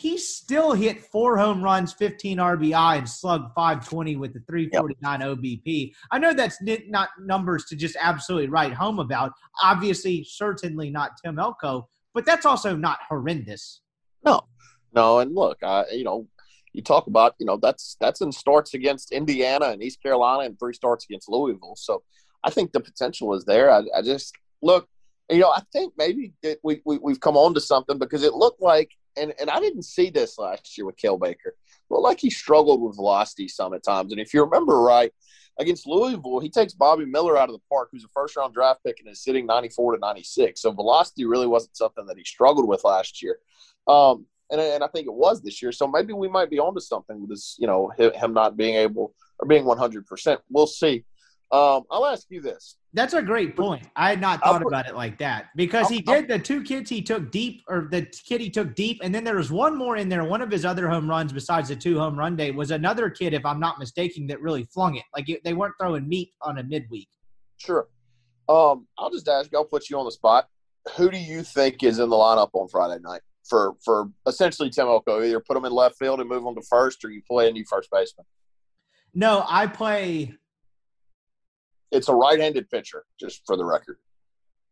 he 0.00 0.16
still 0.16 0.72
hit 0.72 1.04
four 1.04 1.36
home 1.36 1.62
runs, 1.62 1.92
15 1.92 2.38
RBI, 2.38 2.98
and 2.98 3.08
slugged 3.08 3.52
520 3.54 4.16
with 4.16 4.32
the 4.32 4.40
349 4.40 5.20
OBP. 5.20 5.92
I 6.10 6.18
know 6.18 6.32
that's 6.32 6.56
not 6.62 7.10
numbers 7.20 7.66
to 7.66 7.76
just 7.76 7.96
absolutely 8.00 8.48
write 8.48 8.72
home 8.72 8.98
about. 8.98 9.32
Obviously, 9.62 10.24
certainly 10.24 10.88
not 10.88 11.12
Tim 11.22 11.38
Elko, 11.38 11.86
but 12.14 12.24
that's 12.24 12.46
also 12.46 12.74
not 12.74 12.98
horrendous. 13.08 13.82
No, 14.24 14.40
no, 14.94 15.18
and 15.18 15.34
look, 15.34 15.58
I 15.62 15.84
you 15.92 16.04
know, 16.04 16.26
you 16.72 16.82
talk 16.82 17.06
about 17.06 17.34
you 17.38 17.44
know 17.46 17.58
that's 17.58 17.96
that's 18.00 18.22
in 18.22 18.32
starts 18.32 18.72
against 18.72 19.12
Indiana 19.12 19.66
and 19.66 19.82
East 19.82 20.02
Carolina 20.02 20.44
and 20.44 20.58
three 20.58 20.72
starts 20.74 21.04
against 21.04 21.28
Louisville. 21.28 21.76
So 21.76 22.02
I 22.42 22.50
think 22.50 22.72
the 22.72 22.80
potential 22.80 23.34
is 23.34 23.44
there. 23.44 23.70
I, 23.70 23.82
I 23.96 24.02
just 24.02 24.34
look, 24.62 24.88
you 25.28 25.38
know, 25.38 25.50
I 25.50 25.62
think 25.72 25.94
maybe 25.96 26.32
we, 26.62 26.80
we 26.84 26.98
we've 26.98 27.20
come 27.20 27.36
on 27.36 27.54
to 27.54 27.60
something 27.60 27.98
because 27.98 28.22
it 28.22 28.34
looked 28.34 28.62
like, 28.62 28.90
and 29.16 29.32
and 29.40 29.50
I 29.50 29.60
didn't 29.60 29.84
see 29.84 30.10
this 30.10 30.38
last 30.38 30.76
year 30.76 30.86
with 30.86 30.96
Cael 30.96 31.20
Baker. 31.20 31.54
Looked 31.88 32.04
like 32.04 32.20
he 32.20 32.30
struggled 32.30 32.80
with 32.80 32.96
velocity 32.96 33.48
some 33.48 33.74
at 33.74 33.84
times, 33.84 34.12
and 34.12 34.20
if 34.20 34.34
you 34.34 34.44
remember 34.44 34.80
right. 34.80 35.12
Against 35.58 35.86
Louisville, 35.86 36.40
he 36.40 36.48
takes 36.48 36.72
Bobby 36.72 37.04
Miller 37.04 37.36
out 37.36 37.50
of 37.50 37.54
the 37.54 37.60
park, 37.68 37.90
who's 37.92 38.04
a 38.04 38.08
first 38.14 38.34
round 38.34 38.54
draft 38.54 38.80
pick 38.82 38.98
and 38.98 39.08
is 39.12 39.22
sitting 39.22 39.44
94 39.44 39.96
to 39.96 39.98
96. 39.98 40.58
So 40.58 40.70
velocity 40.70 41.26
really 41.26 41.48
wasn't 41.48 41.76
something 41.76 42.06
that 42.06 42.16
he 42.16 42.24
struggled 42.24 42.66
with 42.66 42.82
last 42.82 43.22
year. 43.22 43.36
Um, 43.86 44.24
and, 44.50 44.60
and 44.60 44.82
I 44.82 44.86
think 44.88 45.06
it 45.06 45.12
was 45.12 45.42
this 45.42 45.60
year. 45.60 45.72
So 45.72 45.86
maybe 45.86 46.12
we 46.12 46.28
might 46.28 46.48
be 46.48 46.58
onto 46.58 46.80
something 46.80 47.20
with 47.20 47.30
this, 47.30 47.56
you 47.58 47.66
know, 47.66 47.90
him 47.98 48.32
not 48.32 48.56
being 48.56 48.76
able 48.76 49.14
or 49.38 49.46
being 49.46 49.64
100%. 49.64 50.38
We'll 50.50 50.66
see. 50.66 51.04
Um, 51.52 51.82
I'll 51.90 52.06
ask 52.06 52.26
you 52.30 52.40
this. 52.40 52.76
That's 52.92 53.14
a 53.14 53.22
great 53.22 53.56
point. 53.56 53.88
I 53.96 54.10
had 54.10 54.20
not 54.20 54.40
thought 54.40 54.62
put- 54.62 54.68
about 54.68 54.86
it 54.88 54.94
like 54.94 55.18
that 55.18 55.46
because 55.56 55.88
he 55.88 56.04
I'll- 56.06 56.14
did 56.14 56.28
the 56.28 56.38
two 56.38 56.62
kids 56.62 56.88
he 56.88 57.02
took 57.02 57.30
deep, 57.32 57.62
or 57.68 57.88
the 57.90 58.02
kid 58.24 58.40
he 58.40 58.50
took 58.50 58.74
deep, 58.76 59.00
and 59.02 59.12
then 59.14 59.24
there 59.24 59.36
was 59.36 59.50
one 59.50 59.76
more 59.76 59.96
in 59.96 60.08
there. 60.08 60.22
One 60.24 60.42
of 60.42 60.50
his 60.50 60.64
other 60.64 60.88
home 60.88 61.08
runs, 61.10 61.32
besides 61.32 61.68
the 61.68 61.76
two 61.76 61.98
home 61.98 62.16
run 62.16 62.36
day, 62.36 62.52
was 62.52 62.70
another 62.70 63.10
kid, 63.10 63.32
if 63.34 63.44
I'm 63.44 63.58
not 63.58 63.78
mistaken, 63.80 64.26
that 64.28 64.40
really 64.40 64.64
flung 64.72 64.96
it. 64.96 65.04
Like 65.14 65.28
it, 65.28 65.42
they 65.42 65.52
weren't 65.54 65.74
throwing 65.80 66.08
meat 66.08 66.32
on 66.42 66.58
a 66.58 66.62
midweek. 66.62 67.08
Sure. 67.56 67.88
Um, 68.48 68.86
I'll 68.98 69.10
just 69.10 69.28
ask 69.28 69.52
I'll 69.54 69.64
put 69.64 69.90
you 69.90 69.98
on 69.98 70.04
the 70.04 70.12
spot. 70.12 70.46
Who 70.96 71.10
do 71.10 71.18
you 71.18 71.42
think 71.42 71.82
is 71.82 71.98
in 71.98 72.08
the 72.10 72.16
lineup 72.16 72.50
on 72.54 72.68
Friday 72.68 73.00
night 73.02 73.20
for, 73.48 73.74
for 73.84 74.08
essentially 74.26 74.70
Tim 74.70 74.86
Elko? 74.86 75.22
Either 75.22 75.40
put 75.40 75.56
him 75.56 75.64
in 75.64 75.72
left 75.72 75.96
field 75.98 76.20
and 76.20 76.28
move 76.28 76.44
him 76.44 76.54
to 76.54 76.62
first, 76.62 77.04
or 77.04 77.10
you 77.10 77.22
play 77.28 77.48
a 77.48 77.52
new 77.52 77.64
first 77.68 77.90
baseman. 77.90 78.24
No, 79.14 79.44
I 79.48 79.66
play. 79.66 80.34
It's 81.92 82.08
a 82.08 82.14
right 82.14 82.38
handed 82.38 82.70
pitcher, 82.70 83.04
just 83.18 83.42
for 83.46 83.56
the 83.56 83.64
record. 83.64 83.98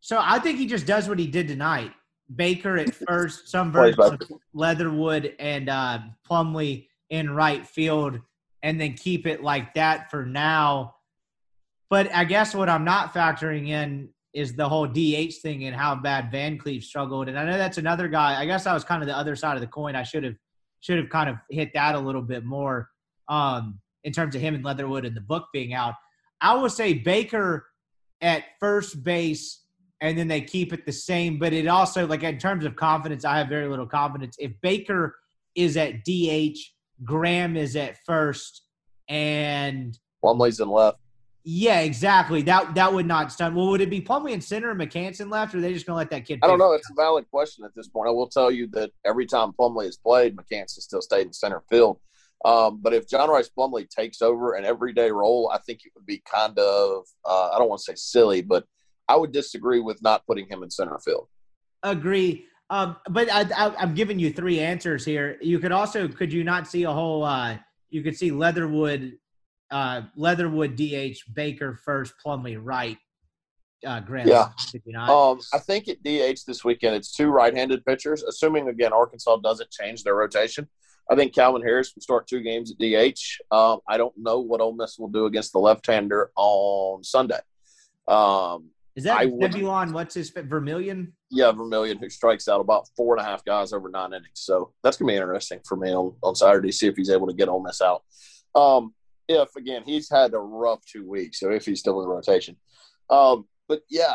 So 0.01 0.21
I 0.23 0.39
think 0.39 0.59
he 0.59 0.67
just 0.67 0.87
does 0.87 1.09
what 1.09 1.19
he 1.19 1.27
did 1.27 1.49
tonight. 1.49 1.93
Baker 2.35 2.77
at 2.77 2.95
first, 3.09 3.49
some 3.49 3.73
version 3.73 4.01
of. 4.01 4.21
Leatherwood 4.55 5.35
and 5.39 5.69
uh, 5.69 5.99
Plumlee 6.29 6.87
in 7.11 7.31
right 7.31 7.67
field, 7.67 8.21
and 8.63 8.81
then 8.81 8.95
keep 8.95 9.27
it 9.27 9.43
like 9.43 9.75
that 9.75 10.11
for 10.11 10.25
now. 10.25 10.95
But 11.91 12.15
I 12.15 12.25
guess 12.25 12.55
what 12.55 12.69
I'm 12.69 12.85
not 12.85 13.15
factoring 13.15 13.69
in 13.69 14.11
is 14.35 14.55
the 14.55 14.69
whole 14.69 14.87
DH 14.87 15.35
thing 15.43 15.65
and 15.65 15.75
how 15.75 15.95
bad 15.95 16.31
Van 16.31 16.59
Cleef 16.59 16.85
struggled. 16.85 17.29
And 17.29 17.39
I 17.39 17.45
know 17.45 17.57
that's 17.57 17.79
another 17.79 18.09
guy. 18.09 18.41
I 18.41 18.45
guess 18.45 18.67
I 18.67 18.75
was 18.75 18.85
kind 18.85 19.03
of 19.03 19.09
the 19.09 19.17
other 19.17 19.35
side 19.35 19.55
of 19.55 19.61
the 19.61 19.67
coin. 19.67 19.97
I 19.97 20.03
should 20.03 20.23
have 20.23 20.35
should 20.81 20.99
have 20.99 21.09
kind 21.09 21.29
of 21.29 21.37
hit 21.51 21.73
that 21.75 21.95
a 21.95 21.99
little 21.99 22.23
bit 22.23 22.45
more 22.45 22.89
um, 23.29 23.81
in 24.05 24.13
terms 24.13 24.35
of 24.35 24.41
him 24.41 24.55
and 24.55 24.65
Leatherwood 24.65 25.05
and 25.05 25.17
the 25.17 25.21
book 25.21 25.47
being 25.53 25.75
out. 25.75 25.95
I 26.41 26.57
would 26.57 26.73
say 26.73 26.95
Baker 26.95 27.67
at 28.21 28.45
first 28.61 29.03
base 29.03 29.63
and 30.01 30.17
then 30.17 30.29
they 30.29 30.41
keep 30.41 30.73
it 30.73 30.87
the 30.87 30.93
same. 30.93 31.39
But 31.39 31.53
it 31.53 31.67
also, 31.67 32.07
like 32.07 32.23
in 32.23 32.39
terms 32.39 32.65
of 32.65 32.77
confidence, 32.77 33.25
I 33.25 33.39
have 33.39 33.49
very 33.49 33.69
little 33.69 33.87
confidence. 33.87 34.37
If 34.39 34.53
Baker 34.61 35.17
is 35.55 35.77
at 35.77 36.05
DH, 36.05 36.59
Graham 37.05 37.57
is 37.57 37.77
at 37.77 37.97
first, 38.05 38.63
and 39.09 39.99
Plumlee's 40.23 40.61
in 40.61 40.69
left. 40.69 40.99
yeah, 41.45 41.81
exactly. 41.81 42.43
That 42.43 42.75
that 42.75 42.93
would 42.93 43.07
not 43.07 43.33
stun. 43.33 43.55
Well, 43.55 43.69
would 43.69 43.81
it 43.81 43.91
be 43.91 44.01
Plumlee 44.01 44.33
in 44.33 44.41
center 44.41 44.71
and 44.71 44.81
McCanson 44.81 45.31
left, 45.31 45.55
or 45.55 45.59
are 45.59 45.61
they 45.61 45.73
just 45.73 45.87
gonna 45.87 45.97
let 45.97 46.11
that 46.11 46.27
kid? 46.27 46.41
I 46.43 46.47
don't 46.47 46.59
know. 46.59 46.73
It's 46.73 46.91
a 46.91 46.95
valid 46.95 47.29
question 47.31 47.65
at 47.65 47.75
this 47.75 47.89
point. 47.89 48.09
I 48.09 48.13
will 48.13 48.29
tell 48.29 48.51
you 48.51 48.67
that 48.69 48.91
every 49.05 49.27
time 49.27 49.53
Plumlee 49.53 49.87
has 49.87 49.97
played, 49.97 50.37
McCanson 50.37 50.81
still 50.81 51.03
stayed 51.03 51.27
in 51.27 51.33
center 51.33 51.63
field. 51.71 51.99
Um, 52.45 52.81
but 52.81 52.95
if 52.95 53.09
John 53.09 53.31
Rhys 53.31 53.51
Plumlee 53.51 53.89
takes 53.89 54.23
over 54.23 54.55
an 54.55 54.65
everyday 54.65 55.11
role, 55.11 55.51
I 55.53 55.59
think 55.59 55.81
it 55.85 55.93
would 55.97 56.07
be 56.07 56.23
kind 56.33 56.59
of 56.59 57.05
uh, 57.25 57.51
I 57.51 57.59
don't 57.59 57.69
want 57.69 57.81
to 57.81 57.93
say 57.93 57.97
silly, 57.97 58.43
but 58.43 58.65
I 59.09 59.17
would 59.17 59.33
disagree 59.33 59.81
with 59.81 60.03
not 60.03 60.27
putting 60.27 60.47
him 60.49 60.63
in 60.63 60.71
center 60.71 60.99
field. 60.99 61.29
Agree. 61.83 62.47
Um, 62.71 62.97
but 63.09 63.33
I, 63.33 63.47
I, 63.57 63.75
I'm 63.77 63.95
giving 63.95 64.19
you 64.19 64.33
three 64.33 64.61
answers 64.61 65.05
here. 65.05 65.39
You 65.41 65.59
could 65.59 65.73
also, 65.73 66.07
could 66.07 66.33
you 66.33 66.45
not 66.45 66.67
see 66.67 66.85
a 66.85 66.93
whole? 66.93 67.25
Uh, 67.25 67.57
you 67.89 68.03
could 68.03 68.17
see 68.17 68.31
Leatherwood, 68.31 69.15
uh, 69.71 70.03
Leatherwood 70.17 70.77
DH, 70.77 71.33
Baker 71.33 71.75
first, 71.83 72.13
Plumlee 72.25 72.59
right, 72.61 72.99
uh, 73.87 74.01
Graham. 74.01 74.29
Yeah. 74.29 74.51
Could 74.71 74.83
you 74.85 74.93
not? 74.93 75.09
Um, 75.09 75.41
I 75.55 75.59
think 75.59 75.89
at 75.89 76.03
DH 76.03 76.41
this 76.47 76.63
weekend 76.63 76.95
it's 76.95 77.11
two 77.11 77.31
right-handed 77.31 77.87
pitchers. 77.87 78.23
Assuming 78.23 78.69
again 78.69 78.93
Arkansas 78.93 79.37
doesn't 79.39 79.71
change 79.71 80.05
their 80.05 80.15
rotation, 80.15 80.69
I 81.11 81.17
think 81.17 81.35
Calvin 81.35 81.63
Harris 81.63 81.95
will 81.95 82.03
start 82.03 82.27
two 82.27 82.41
games 82.41 82.73
at 82.73 82.79
DH. 82.79 83.41
Um, 83.51 83.81
I 83.89 83.97
don't 83.97 84.17
know 84.17 84.41
what 84.41 84.61
Ole 84.61 84.75
Miss 84.75 84.99
will 84.99 85.09
do 85.09 85.27
against 85.27 85.53
the 85.53 85.59
left-hander 85.59 86.31
on 86.37 87.03
Sunday. 87.03 87.41
Um, 88.07 88.71
Is 88.95 89.05
that 89.05 89.27
Nebulon? 89.27 89.93
What's 89.93 90.15
his? 90.15 90.31
Vermillion? 90.31 91.15
yeah, 91.31 91.53
Vermillion 91.53 91.99
who 91.99 92.09
strikes 92.09 92.49
out 92.49 92.61
about 92.61 92.89
four 92.97 93.17
and 93.17 93.25
a 93.25 93.29
half 93.29 93.45
guys 93.45 93.73
over 93.73 93.89
nine 93.89 94.13
innings. 94.13 94.31
So 94.35 94.73
that's 94.83 94.97
gonna 94.97 95.13
be 95.13 95.17
interesting 95.17 95.61
for 95.67 95.77
me 95.77 95.93
on, 95.93 96.15
on 96.23 96.35
Saturday. 96.35 96.73
See 96.73 96.87
if 96.87 96.97
he's 96.97 97.11
able 97.11 97.27
to 97.27 97.35
get 97.35 97.49
Ole 97.49 97.63
Miss 97.63 97.83
out. 97.83 98.03
Um, 98.55 98.95
if 99.29 99.55
again 99.57 99.83
he's 99.85 100.11
had 100.11 100.33
a 100.35 100.39
rough 100.39 100.85
two 100.87 101.07
weeks, 101.09 101.41
so 101.41 101.51
if 101.51 101.67
he's 101.67 101.81
still 101.81 102.01
in 102.01 102.09
the 102.09 102.15
rotation. 102.15 102.57
Um, 103.11 103.47
but 103.69 103.83
yeah, 103.91 104.15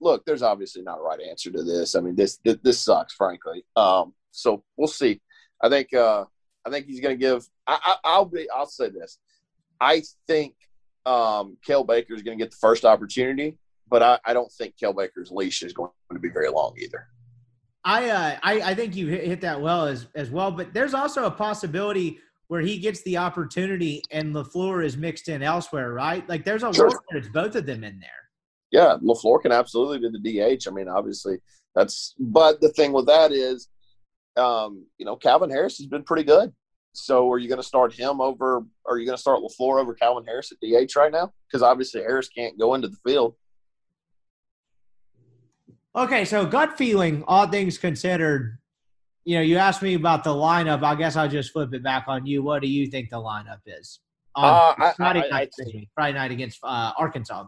look, 0.00 0.24
there's 0.24 0.42
obviously 0.42 0.82
not 0.82 0.98
a 0.98 1.02
right 1.02 1.20
answer 1.20 1.50
to 1.50 1.62
this. 1.62 1.94
I 1.94 2.00
mean, 2.00 2.16
this 2.16 2.38
this, 2.44 2.56
this 2.62 2.80
sucks, 2.80 3.14
frankly. 3.14 3.64
Um, 3.74 4.14
so 4.30 4.64
we'll 4.76 4.88
see. 4.88 5.20
I 5.62 5.68
think 5.68 5.92
uh, 5.94 6.24
I 6.64 6.70
think 6.70 6.86
he's 6.86 7.00
gonna 7.00 7.16
give. 7.16 7.46
I, 7.66 7.78
I, 7.82 7.96
I'll 8.04 8.24
be. 8.24 8.48
I'll 8.50 8.66
say 8.66 8.90
this. 8.90 9.18
I 9.80 10.02
think 10.26 10.54
um, 11.06 11.56
Cael 11.66 11.86
Baker 11.86 12.14
is 12.14 12.22
going 12.22 12.38
to 12.38 12.44
get 12.44 12.50
the 12.50 12.56
first 12.56 12.84
opportunity, 12.84 13.58
but 13.88 14.02
I, 14.02 14.18
I 14.24 14.32
don't 14.32 14.50
think 14.52 14.74
Cael 14.76 14.96
Baker's 14.96 15.30
leash 15.30 15.62
is 15.62 15.72
going 15.72 15.90
to 16.12 16.18
be 16.18 16.28
very 16.28 16.48
long 16.48 16.74
either. 16.78 17.06
I, 17.84 18.10
uh, 18.10 18.38
I 18.42 18.60
I 18.70 18.74
think 18.74 18.96
you 18.96 19.06
hit, 19.06 19.24
hit 19.24 19.40
that 19.42 19.60
well 19.60 19.86
as 19.86 20.06
as 20.14 20.30
well, 20.30 20.50
but 20.50 20.74
there's 20.74 20.94
also 20.94 21.24
a 21.24 21.30
possibility 21.30 22.18
where 22.48 22.60
he 22.60 22.78
gets 22.78 23.02
the 23.02 23.16
opportunity 23.16 24.02
and 24.10 24.34
Lafleur 24.34 24.84
is 24.84 24.96
mixed 24.96 25.28
in 25.28 25.42
elsewhere, 25.42 25.92
right? 25.92 26.28
Like 26.28 26.44
there's 26.44 26.62
a 26.62 26.72
Sure. 26.72 26.86
world 26.88 27.00
where 27.08 27.18
it's 27.18 27.28
both 27.28 27.56
of 27.56 27.66
them 27.66 27.82
in 27.82 27.98
there. 27.98 28.10
Yeah, 28.70 28.96
Lafleur 29.02 29.42
can 29.42 29.52
absolutely 29.52 29.98
be 29.98 30.18
the 30.18 30.56
DH. 30.56 30.66
I 30.68 30.70
mean, 30.70 30.88
obviously 30.88 31.38
that's. 31.74 32.14
But 32.18 32.60
the 32.60 32.70
thing 32.70 32.92
with 32.92 33.06
that 33.06 33.30
is, 33.30 33.68
um, 34.36 34.86
you 34.98 35.06
know, 35.06 35.16
Calvin 35.16 35.50
Harris 35.50 35.78
has 35.78 35.86
been 35.86 36.02
pretty 36.04 36.24
good. 36.24 36.52
So, 36.92 37.30
are 37.30 37.38
you 37.38 37.48
going 37.48 37.60
to 37.60 37.66
start 37.66 37.92
him 37.92 38.20
over? 38.20 38.64
Are 38.86 38.98
you 38.98 39.04
going 39.04 39.16
to 39.16 39.20
start 39.20 39.40
Lafleur 39.40 39.80
over 39.80 39.92
Calvin 39.94 40.24
Harris 40.24 40.50
at 40.52 40.58
DH 40.60 40.96
right 40.96 41.12
now? 41.12 41.32
Because 41.46 41.62
obviously 41.62 42.00
Harris 42.00 42.28
can't 42.28 42.58
go 42.58 42.74
into 42.74 42.88
the 42.88 42.96
field. 43.06 43.34
Okay, 45.94 46.24
so 46.24 46.44
gut 46.44 46.76
feeling, 46.76 47.24
all 47.26 47.46
things 47.48 47.78
considered, 47.78 48.58
you 49.24 49.36
know, 49.36 49.42
you 49.42 49.56
asked 49.56 49.82
me 49.82 49.94
about 49.94 50.24
the 50.24 50.30
lineup. 50.30 50.82
I 50.82 50.94
guess 50.94 51.16
I'll 51.16 51.28
just 51.28 51.52
flip 51.52 51.72
it 51.72 51.82
back 51.82 52.04
on 52.06 52.26
you. 52.26 52.42
What 52.42 52.60
do 52.62 52.68
you 52.68 52.86
think 52.88 53.08
the 53.10 53.16
lineup 53.16 53.60
is? 53.66 54.00
On 54.34 54.44
Uh, 54.44 54.74
I- 54.84 54.92
Friday, 54.92 55.20
I- 55.22 55.26
I 55.26 55.30
night, 55.30 55.48
excuse 55.48 55.72
me, 55.74 55.88
Friday 55.94 56.18
night 56.18 56.30
against 56.30 56.58
uh, 56.62 56.92
Arkansas. 56.98 57.46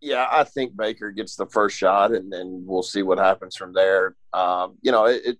Yeah, 0.00 0.26
I 0.30 0.44
think 0.44 0.76
Baker 0.76 1.10
gets 1.10 1.36
the 1.36 1.46
first 1.46 1.76
shot, 1.76 2.12
and 2.12 2.32
then 2.32 2.64
we'll 2.66 2.82
see 2.84 3.02
what 3.02 3.18
happens 3.18 3.56
from 3.56 3.72
there. 3.72 4.14
Um, 4.32 4.78
you 4.80 4.92
know, 4.92 5.06
it, 5.06 5.22
it. 5.26 5.38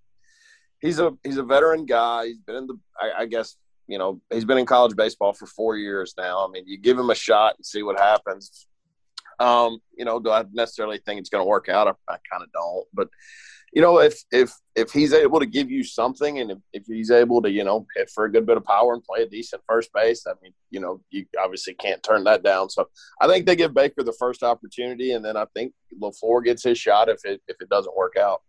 He's 0.81 0.99
a 0.99 1.13
he's 1.25 1.39
a 1.39 1.43
veteran 1.43 1.87
guy. 1.87 2.27
He's 2.27 2.39
been 2.39 2.57
in 2.57 2.67
the. 2.67 2.79
I, 3.01 3.23
I 3.23 3.27
guess 3.27 3.57
you 3.87 3.99
know 3.99 4.21
he's 4.31 4.45
been 4.45 4.59
in 4.59 4.67
college 4.67 4.97
baseball 4.97 5.33
for 5.33 5.47
four 5.47 5.77
years 5.77 6.15
now. 6.17 6.47
I 6.47 6.51
mean, 6.51 6.65
you 6.67 6.79
give 6.79 6.99
him 6.99 7.11
a 7.11 7.15
shot 7.15 7.55
and 7.57 7.67
see 7.67 7.83
what 7.83 7.99
happens. 7.99 8.67
Um, 9.41 9.79
you 9.97 10.05
know, 10.05 10.19
do 10.19 10.31
I 10.31 10.45
necessarily 10.53 10.99
think 10.99 11.21
it's 11.21 11.31
going 11.31 11.43
to 11.43 11.49
work 11.49 11.69
out? 11.69 11.87
I, 11.87 12.13
I 12.13 12.17
kind 12.31 12.43
of 12.43 12.51
don't, 12.53 12.87
but 12.93 13.09
you 13.73 13.83
know, 13.83 13.99
if 13.99 14.23
if 14.33 14.53
if 14.75 14.93
he's 14.93 15.13
able 15.13 15.41
to 15.41 15.47
give 15.47 15.71
you 15.71 15.85
something, 15.85 16.39
and 16.39 16.53
if, 16.53 16.59
if 16.73 16.87
he's 16.87 17.11
able 17.11 17.43
to, 17.43 17.51
you 17.51 17.65
know, 17.65 17.87
hit 17.95 18.11
for 18.11 18.25
a 18.25 18.33
good 18.33 18.47
bit 18.47 18.57
of 18.57 18.65
power 18.65 18.95
and 18.95 19.05
play 19.05 19.23
a 19.23 19.29
decent 19.29 19.63
first 19.69 19.93
base, 19.93 20.27
I 20.27 20.33
mean, 20.43 20.53
you 20.71 20.81
know, 20.81 21.01
you 21.11 21.27
obviously 21.39 21.75
can't 21.75 22.03
turn 22.03 22.25
that 22.25 22.43
down. 22.43 22.71
So 22.71 22.89
I 23.21 23.27
think 23.27 23.47
they 23.47 23.57
give 23.57 23.75
Baker 23.75 24.03
the 24.03 24.17
first 24.19 24.43
opportunity, 24.43 25.13
and 25.13 25.25
then 25.25 25.37
I 25.37 25.45
think 25.55 25.73
LaFleur 26.01 26.45
gets 26.45 26.65
his 26.65 26.79
shot 26.79 27.09
if 27.09 27.25
it 27.25 27.43
if 27.47 27.57
it 27.61 27.69
doesn't 27.69 27.97
work 27.97 28.17
out. 28.17 28.43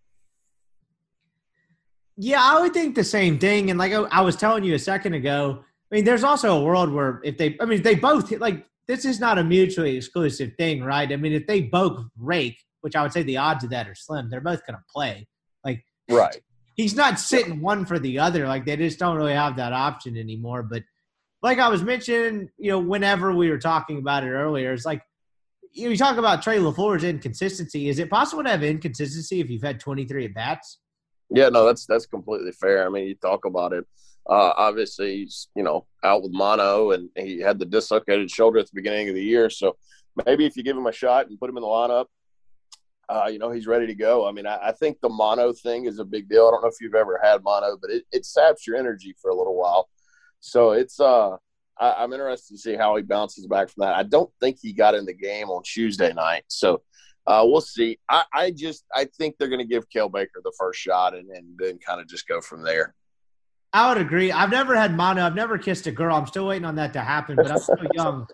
Yeah, 2.22 2.42
I 2.44 2.60
would 2.60 2.74
think 2.74 2.96
the 2.96 3.04
same 3.06 3.40
thing. 3.40 3.70
And 3.70 3.80
like 3.80 3.94
I 3.94 4.20
was 4.20 4.36
telling 4.36 4.66
you 4.66 4.76
a 4.76 4.80
second 4.80 5.14
ago, 5.14 5.64
I 5.90 5.96
mean, 5.96 6.04
there's 6.04 6.26
also 6.26 6.60
a 6.60 6.62
world 6.62 6.92
where 6.92 7.22
if 7.24 7.38
they, 7.38 7.56
I 7.62 7.66
mean, 7.66 7.82
they 7.82 7.96
both 7.96 8.30
like 8.34 8.66
this 8.90 9.06
is 9.06 9.22
not 9.22 9.38
a 9.38 9.44
mutually 9.44 9.96
exclusive 9.96 10.52
thing, 10.58 10.84
right? 10.84 11.10
I 11.10 11.16
mean, 11.16 11.32
if 11.32 11.48
they 11.48 11.62
both 11.62 12.04
rake, 12.18 12.58
which 12.82 12.98
I 12.98 13.04
would 13.04 13.14
say 13.14 13.24
the 13.24 13.38
odds 13.38 13.64
of 13.64 13.70
that 13.70 13.88
are 13.88 13.96
slim, 13.96 14.30
they're 14.30 14.42
both 14.42 14.66
going 14.66 14.76
to 14.76 14.84
play. 14.94 15.30
Like, 15.64 15.86
right. 16.12 16.36
He's 16.76 16.94
not 16.94 17.20
sitting 17.20 17.62
one 17.62 17.86
for 17.86 18.00
the 18.00 18.20
other. 18.20 18.48
Like, 18.48 18.66
they 18.66 18.76
just 18.76 19.00
don't 19.00 19.16
really 19.16 19.34
have 19.34 19.56
that 19.56 19.72
option 19.72 20.18
anymore. 20.18 20.62
But 20.64 20.84
like 21.42 21.60
I 21.60 21.70
was 21.70 21.84
mentioning, 21.84 22.50
you 22.58 22.72
know, 22.72 22.80
whenever 22.80 23.34
we 23.34 23.50
were 23.50 23.60
talking 23.60 24.00
about 24.00 24.26
it 24.26 24.32
earlier, 24.32 24.74
it's 24.74 24.86
like, 24.86 25.04
you, 25.72 25.86
know, 25.86 25.92
you 25.92 25.98
talk 25.98 26.18
about 26.18 26.42
Trey 26.42 26.58
LaFleur's 26.58 27.06
inconsistency. 27.06 27.88
Is 27.88 28.00
it 28.00 28.10
possible 28.10 28.44
to 28.44 28.50
have 28.50 28.64
inconsistency 28.64 29.40
if 29.40 29.50
you've 29.50 29.64
had 29.64 29.80
23 29.80 30.26
at 30.26 30.34
bats? 30.34 30.80
Yeah, 31.30 31.50
no, 31.50 31.66
that's 31.66 31.86
that's 31.86 32.06
completely 32.06 32.52
fair. 32.52 32.86
I 32.86 32.90
mean, 32.90 33.08
you 33.08 33.16
talk 33.16 33.46
about 33.46 33.74
it. 33.74 33.86
Uh, 34.28 34.54
obviously, 34.58 35.18
he's 35.18 35.48
you 35.56 35.64
know 35.64 35.86
out 36.04 36.24
with 36.24 36.32
mono, 36.32 36.92
and 36.92 37.10
he 37.16 37.40
had 37.40 37.60
the 37.60 37.66
dislocated 37.66 38.30
shoulder 38.32 38.60
at 38.60 38.66
the 38.66 38.76
beginning 38.76 39.10
of 39.10 39.16
the 39.16 39.24
year. 39.24 39.50
So 39.50 39.78
maybe 40.26 40.46
if 40.46 40.58
you 40.58 40.64
give 40.64 40.78
him 40.78 40.88
a 40.88 40.92
shot 40.92 41.28
and 41.28 41.40
put 41.40 41.50
him 41.50 41.58
in 41.58 41.62
the 41.62 41.68
lineup, 41.68 42.06
uh, 43.10 43.28
you 43.32 43.40
know 43.40 43.52
he's 43.52 43.68
ready 43.68 43.88
to 43.88 43.96
go. 43.96 44.28
I 44.28 44.32
mean, 44.32 44.46
I, 44.46 44.70
I, 44.70 44.72
think 44.72 45.00
the 45.02 45.10
mono 45.10 45.54
thing 45.54 45.86
is 45.86 46.00
a 46.00 46.06
big 46.06 46.30
deal. 46.30 46.48
I 46.48 46.52
don't 46.52 46.62
know 46.62 46.70
if 46.70 46.82
you've 46.82 46.96
ever 46.96 47.20
had 47.22 47.44
mono, 47.44 47.78
but 47.80 47.90
it, 47.90 48.06
it 48.12 48.26
saps 48.26 48.68
your 48.68 48.76
energy 48.76 49.16
for 49.22 49.32
a 49.32 49.36
little 49.36 49.56
while. 49.56 49.90
So 50.42 50.72
it's 50.72 51.00
uh, 51.00 51.38
I, 51.80 52.04
am 52.04 52.14
interested 52.14 52.54
to 52.54 52.60
see 52.60 52.76
how 52.76 52.96
he 52.96 53.04
bounces 53.04 53.48
back 53.48 53.70
from 53.70 53.82
that. 53.82 53.96
I 53.96 54.04
don't 54.04 54.32
think 54.40 54.58
he 54.62 54.74
got 54.74 54.96
in 54.96 55.06
the 55.06 55.14
game 55.14 55.50
on 55.50 55.64
Tuesday 55.64 56.14
night, 56.14 56.44
so 56.48 56.82
uh, 57.28 57.44
we'll 57.46 57.62
see. 57.62 57.98
I, 58.10 58.24
I 58.34 58.52
just 58.52 58.86
I 58.94 59.06
think 59.18 59.36
they're 59.38 59.50
going 59.50 59.60
to 59.60 59.68
give 59.68 59.90
Cael 59.90 60.12
Baker 60.12 60.42
the 60.44 60.54
first 60.58 60.80
shot 60.80 61.16
and, 61.16 61.30
and 61.30 61.46
then 61.58 61.78
kind 61.80 62.02
of 62.02 62.08
just 62.08 62.28
go 62.28 62.42
from 62.42 62.64
there. 62.64 62.96
I 63.72 63.90
would 63.90 64.02
agree. 64.02 64.32
I've 64.32 64.50
never 64.50 64.76
had 64.76 64.96
mono. 64.96 65.24
I've 65.26 65.36
never 65.36 65.58
kissed 65.58 65.86
a 65.86 65.92
girl. 65.92 66.16
I'm 66.16 66.26
still 66.26 66.48
waiting 66.48 66.66
on 66.66 66.76
that 66.76 66.94
to 66.94 67.02
happen, 67.02 67.36
but 67.36 67.52
I'm 67.52 67.60
still 67.60 67.78
young. 67.94 68.28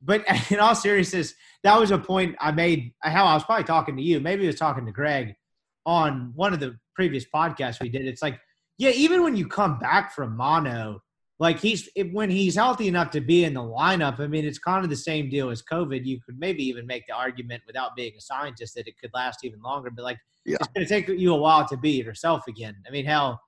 But 0.00 0.24
in 0.50 0.60
all 0.60 0.74
seriousness, 0.74 1.34
that 1.64 1.78
was 1.78 1.90
a 1.90 1.98
point 1.98 2.36
I 2.40 2.52
made. 2.52 2.92
How 3.02 3.26
I 3.26 3.34
was 3.34 3.44
probably 3.44 3.64
talking 3.64 3.96
to 3.96 4.02
you. 4.02 4.20
Maybe 4.20 4.44
I 4.44 4.46
was 4.46 4.56
talking 4.56 4.86
to 4.86 4.92
Greg 4.92 5.34
on 5.84 6.32
one 6.34 6.52
of 6.52 6.60
the 6.60 6.78
previous 6.94 7.24
podcasts 7.24 7.80
we 7.80 7.88
did. 7.88 8.06
It's 8.06 8.22
like, 8.22 8.38
yeah, 8.78 8.90
even 8.90 9.22
when 9.22 9.36
you 9.36 9.48
come 9.48 9.78
back 9.78 10.14
from 10.14 10.36
mono, 10.36 11.00
like 11.38 11.60
he's 11.60 11.88
when 12.12 12.30
he's 12.30 12.54
healthy 12.54 12.88
enough 12.88 13.10
to 13.10 13.20
be 13.20 13.44
in 13.44 13.54
the 13.54 13.60
lineup. 13.60 14.20
I 14.20 14.26
mean, 14.26 14.44
it's 14.44 14.58
kind 14.58 14.84
of 14.84 14.90
the 14.90 14.96
same 14.96 15.28
deal 15.28 15.50
as 15.50 15.62
COVID. 15.62 16.04
You 16.04 16.20
could 16.24 16.38
maybe 16.38 16.64
even 16.64 16.86
make 16.86 17.06
the 17.06 17.14
argument 17.14 17.62
without 17.66 17.94
being 17.94 18.14
a 18.16 18.20
scientist 18.20 18.74
that 18.74 18.88
it 18.88 18.94
could 18.98 19.10
last 19.12 19.44
even 19.44 19.60
longer. 19.60 19.90
But 19.90 20.04
like, 20.04 20.18
yeah. 20.44 20.56
it's 20.60 20.68
going 20.68 20.86
to 20.86 20.88
take 20.88 21.08
you 21.08 21.34
a 21.34 21.38
while 21.38 21.68
to 21.68 21.76
be 21.76 22.02
yourself 22.02 22.44
again. 22.48 22.76
I 22.86 22.90
mean, 22.90 23.04
hell 23.04 23.40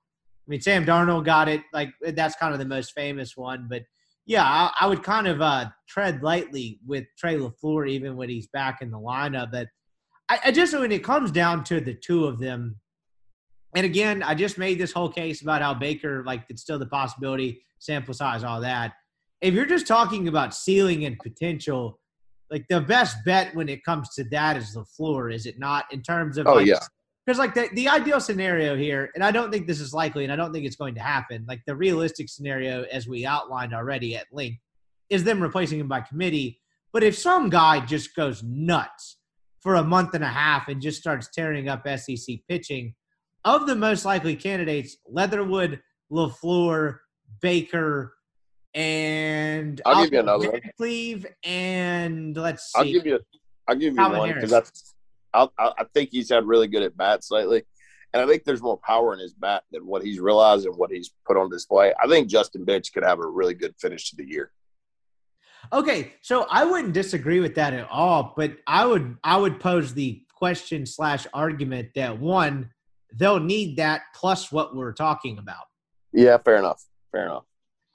I 0.49 0.49
mean, 0.49 0.61
Sam 0.61 0.83
Darnold 0.83 1.25
got 1.25 1.47
it. 1.47 1.61
Like 1.71 1.93
that's 2.01 2.35
kind 2.35 2.53
of 2.53 2.59
the 2.59 2.65
most 2.65 2.93
famous 2.93 3.37
one. 3.37 3.67
But 3.69 3.83
yeah, 4.25 4.43
I, 4.43 4.71
I 4.81 4.87
would 4.87 5.03
kind 5.03 5.27
of 5.27 5.41
uh, 5.43 5.69
tread 5.87 6.23
lightly 6.23 6.79
with 6.87 7.05
Trey 7.19 7.35
LaFleur 7.35 7.87
even 7.87 8.15
when 8.15 8.29
he's 8.29 8.47
back 8.47 8.81
in 8.81 8.89
the 8.89 8.97
lineup. 8.97 9.51
That 9.51 9.67
I, 10.27 10.39
I 10.45 10.51
just 10.51 10.73
when 10.73 10.91
it 10.91 11.03
comes 11.03 11.31
down 11.31 11.63
to 11.65 11.79
the 11.79 11.93
two 11.93 12.25
of 12.25 12.39
them, 12.39 12.77
and 13.75 13.85
again, 13.85 14.23
I 14.23 14.35
just 14.35 14.57
made 14.57 14.79
this 14.79 14.91
whole 14.91 15.09
case 15.09 15.41
about 15.41 15.61
how 15.61 15.73
Baker 15.73 16.23
like 16.25 16.43
it's 16.49 16.61
still 16.61 16.79
the 16.79 16.87
possibility, 16.87 17.61
sample 17.79 18.13
size, 18.13 18.43
all 18.43 18.61
that. 18.61 18.93
If 19.41 19.53
you're 19.53 19.65
just 19.65 19.87
talking 19.87 20.27
about 20.27 20.53
ceiling 20.53 21.05
and 21.05 21.17
potential, 21.19 21.99
like 22.49 22.65
the 22.67 22.81
best 22.81 23.17
bet 23.25 23.55
when 23.55 23.69
it 23.69 23.83
comes 23.83 24.09
to 24.15 24.23
that 24.31 24.57
is 24.57 24.75
LaFleur, 24.75 25.33
is 25.33 25.45
it 25.45 25.59
not? 25.59 25.85
In 25.91 26.01
terms 26.01 26.37
of 26.37 26.47
oh 26.47 26.55
like, 26.55 26.65
yeah 26.65 26.79
because 27.29 27.37
like 27.37 27.53
the, 27.53 27.69
the 27.73 27.87
ideal 27.87 28.19
scenario 28.19 28.75
here 28.75 29.11
and 29.13 29.23
i 29.23 29.29
don't 29.29 29.51
think 29.51 29.67
this 29.67 29.79
is 29.79 29.93
likely 29.93 30.23
and 30.23 30.33
i 30.33 30.35
don't 30.35 30.51
think 30.51 30.65
it's 30.65 30.75
going 30.75 30.95
to 30.95 31.01
happen 31.01 31.45
like 31.47 31.61
the 31.67 31.75
realistic 31.75 32.27
scenario 32.27 32.83
as 32.91 33.07
we 33.07 33.23
outlined 33.23 33.71
already 33.71 34.15
at 34.15 34.25
length 34.31 34.57
is 35.11 35.23
them 35.23 35.39
replacing 35.39 35.79
him 35.79 35.87
by 35.87 36.01
committee 36.01 36.59
but 36.91 37.03
if 37.03 37.15
some 37.15 37.47
guy 37.47 37.79
just 37.85 38.15
goes 38.15 38.41
nuts 38.41 39.17
for 39.59 39.75
a 39.75 39.83
month 39.83 40.15
and 40.15 40.23
a 40.23 40.27
half 40.27 40.69
and 40.69 40.81
just 40.81 40.99
starts 40.99 41.29
tearing 41.31 41.69
up 41.69 41.87
sec 41.99 42.25
pitching 42.47 42.95
of 43.45 43.67
the 43.67 43.75
most 43.75 44.05
likely 44.05 44.35
candidates 44.35 44.97
leatherwood 45.07 45.81
LaFleur, 46.11 46.99
baker 47.41 48.13
and 48.75 49.81
i'll, 49.85 50.03
give 50.03 50.13
you 50.13 50.19
another 50.19 50.51
one. 50.51 50.61
Cleve 50.77 51.25
and 51.43 52.37
let's 52.37 52.71
see. 52.71 52.79
I'll 52.79 52.85
give 52.85 53.05
you 53.05 53.19
I'll 53.67 53.75
give 53.75 53.95
you 53.95 54.01
one 54.01 54.33
because 54.33 54.51
that's 54.51 54.95
I, 55.33 55.47
I 55.57 55.83
think 55.93 56.09
he's 56.11 56.29
had 56.29 56.45
really 56.45 56.67
good 56.67 56.83
at 56.83 56.97
bats 56.97 57.31
lately. 57.31 57.63
And 58.13 58.23
I 58.23 58.27
think 58.27 58.43
there's 58.43 58.61
more 58.61 58.77
power 58.77 59.13
in 59.13 59.19
his 59.19 59.33
bat 59.33 59.63
than 59.71 59.85
what 59.85 60.03
he's 60.03 60.19
realized 60.19 60.65
and 60.65 60.75
what 60.75 60.91
he's 60.91 61.11
put 61.27 61.37
on 61.37 61.49
display. 61.49 61.93
I 62.01 62.07
think 62.07 62.27
Justin 62.27 62.65
Bench 62.65 62.91
could 62.91 63.03
have 63.03 63.19
a 63.19 63.27
really 63.27 63.53
good 63.53 63.75
finish 63.79 64.09
to 64.09 64.15
the 64.15 64.25
year. 64.25 64.51
Okay, 65.71 66.13
so 66.21 66.47
I 66.49 66.63
wouldn't 66.63 66.93
disagree 66.93 67.39
with 67.39 67.55
that 67.55 67.73
at 67.73 67.87
all, 67.89 68.33
but 68.35 68.57
I 68.65 68.85
would 68.85 69.17
I 69.23 69.37
would 69.37 69.59
pose 69.59 69.93
the 69.93 70.23
question 70.33 70.85
slash 70.85 71.27
argument 71.33 71.89
that 71.95 72.17
one, 72.17 72.71
they'll 73.13 73.39
need 73.39 73.77
that 73.77 74.01
plus 74.15 74.51
what 74.51 74.75
we're 74.75 74.93
talking 74.93 75.37
about. 75.37 75.65
Yeah, 76.13 76.37
fair 76.37 76.57
enough. 76.57 76.83
Fair 77.11 77.25
enough. 77.25 77.45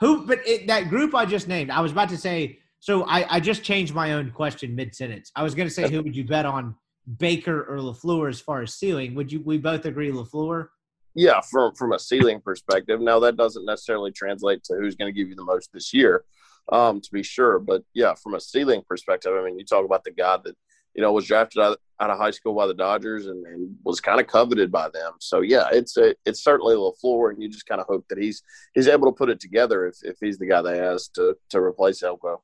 Who? 0.01 0.27
But 0.27 0.47
it, 0.47 0.67
that 0.67 0.89
group 0.89 1.15
I 1.15 1.25
just 1.25 1.49
named, 1.49 1.71
I 1.71 1.81
was 1.81 1.93
about 1.93 2.09
to 2.11 2.19
say. 2.19 2.59
So 2.81 3.05
I, 3.05 3.37
I 3.37 3.41
just 3.41 3.63
changed 3.63 3.95
my 3.95 4.13
own 4.13 4.31
question 4.31 4.75
mid 4.75 4.95
sentence. 4.95 5.33
I 5.35 5.43
was 5.43 5.55
going 5.55 5.67
to 5.67 5.75
say, 5.75 5.89
who 5.91 6.03
would 6.03 6.15
you 6.15 6.25
bet 6.25 6.45
on 6.45 6.75
Baker 7.19 7.65
or 7.65 7.79
LaFleur 7.79 8.31
as 8.31 8.41
far 8.41 8.63
as 8.63 8.75
ceiling. 8.75 9.15
Would 9.15 9.31
you? 9.31 9.41
We 9.41 9.59
both 9.59 9.85
agree 9.85 10.11
LaFleur. 10.11 10.69
Yeah, 11.15 11.41
from 11.43 11.75
from 11.75 11.93
a 11.93 11.99
ceiling 11.99 12.41
perspective. 12.41 13.01
Now 13.01 13.21
that 13.21 13.37
doesn't 13.37 13.67
necessarily 13.67 14.11
translate 14.11 14.65
to 14.65 14.75
who's 14.75 14.97
going 14.97 15.13
to 15.13 15.19
give 15.19 15.29
you 15.29 15.37
the 15.37 15.45
most 15.45 15.71
this 15.73 15.93
year, 15.93 16.25
um, 16.73 17.01
to 17.01 17.13
be 17.13 17.23
sure. 17.23 17.59
But 17.59 17.83
yeah, 17.95 18.15
from 18.15 18.35
a 18.35 18.41
ceiling 18.41 18.83
perspective, 18.89 19.33
I 19.35 19.45
mean, 19.45 19.59
you 19.59 19.65
talk 19.65 19.85
about 19.85 20.05
the 20.05 20.13
guy 20.13 20.39
that 20.45 20.57
you 20.95 21.03
know 21.03 21.13
was 21.13 21.27
drafted 21.27 21.63
out, 21.63 21.79
of 22.01 22.19
high 22.19 22.31
school 22.31 22.55
by 22.55 22.67
the 22.67 22.75
Dodgers 22.75 23.27
and, 23.27 23.47
and 23.47 23.77
was 23.83 23.99
kind 23.99 24.21
of 24.21 24.27
coveted 24.27 24.71
by 24.71 24.91
them. 24.91 25.13
So 25.21 25.41
yeah, 25.41 25.69
it's 25.73 25.97
a, 25.97 26.15
it's 26.27 26.45
certainly 26.45 26.75
LaFleur, 26.75 27.31
and 27.31 27.43
you 27.43 27.49
just 27.49 27.67
kind 27.67 27.81
of 27.81 27.87
hope 27.87 28.05
that 28.11 28.19
he's 28.19 28.43
he's 28.75 28.89
able 28.89 29.07
to 29.11 29.17
put 29.17 29.31
it 29.31 29.41
together 29.41 29.87
if, 29.87 29.97
if 30.03 30.17
he's 30.21 30.39
the 30.39 30.47
guy 30.47 30.61
they 30.61 30.79
has 30.79 31.09
to 31.15 31.35
to 31.51 31.61
replace 31.61 32.03
Elko. 32.03 32.43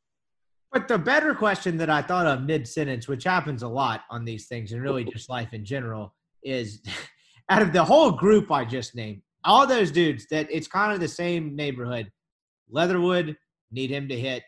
But 0.73 0.87
the 0.87 0.99
better 0.99 1.35
question 1.35 1.77
that 1.79 1.91
I 1.91 2.01
thought 2.01 2.27
of 2.27 2.43
mid 2.43 2.67
sentence, 2.67 3.09
which 3.09 3.25
happens 3.25 3.63
a 3.63 3.69
lot 3.69 4.03
on 4.09 4.25
these 4.25 4.47
things 4.47 4.73
and 4.73 4.81
really 4.81 5.05
just 5.05 5.29
life 5.29 5.53
in 5.53 5.65
general, 5.65 6.15
is 6.43 6.81
out 7.51 7.63
of 7.63 7.73
the 7.73 7.85
whole 7.85 8.13
group 8.13 8.51
I 8.53 8.65
just 8.65 8.95
named, 8.95 9.23
all 9.45 9.67
those 9.67 9.91
dudes 9.91 10.27
that 10.31 10.47
it's 10.51 10.69
kind 10.69 10.93
of 10.93 11.01
the 11.01 11.09
same 11.09 11.57
neighborhood. 11.57 12.11
Leatherwood 12.71 13.37
need 13.73 13.91
him 13.91 14.09
to 14.09 14.19
hit. 14.19 14.45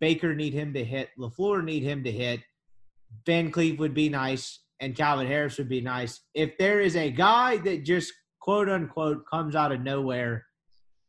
Baker 0.00 0.34
need 0.34 0.54
him 0.54 0.72
to 0.74 0.84
hit. 0.84 1.10
LaFleur 1.18 1.62
need 1.62 1.82
him 1.82 2.02
to 2.04 2.10
hit. 2.10 2.40
Van 3.26 3.50
Cleve 3.50 3.78
would 3.78 3.94
be 3.94 4.08
nice, 4.08 4.60
and 4.80 4.96
Calvin 4.96 5.26
Harris 5.26 5.58
would 5.58 5.68
be 5.68 5.80
nice. 5.80 6.20
If 6.34 6.56
there 6.58 6.80
is 6.80 6.96
a 6.96 7.10
guy 7.10 7.58
that 7.58 7.84
just 7.84 8.12
quote 8.40 8.68
unquote 8.68 9.24
comes 9.30 9.54
out 9.54 9.72
of 9.72 9.80
nowhere 9.80 10.44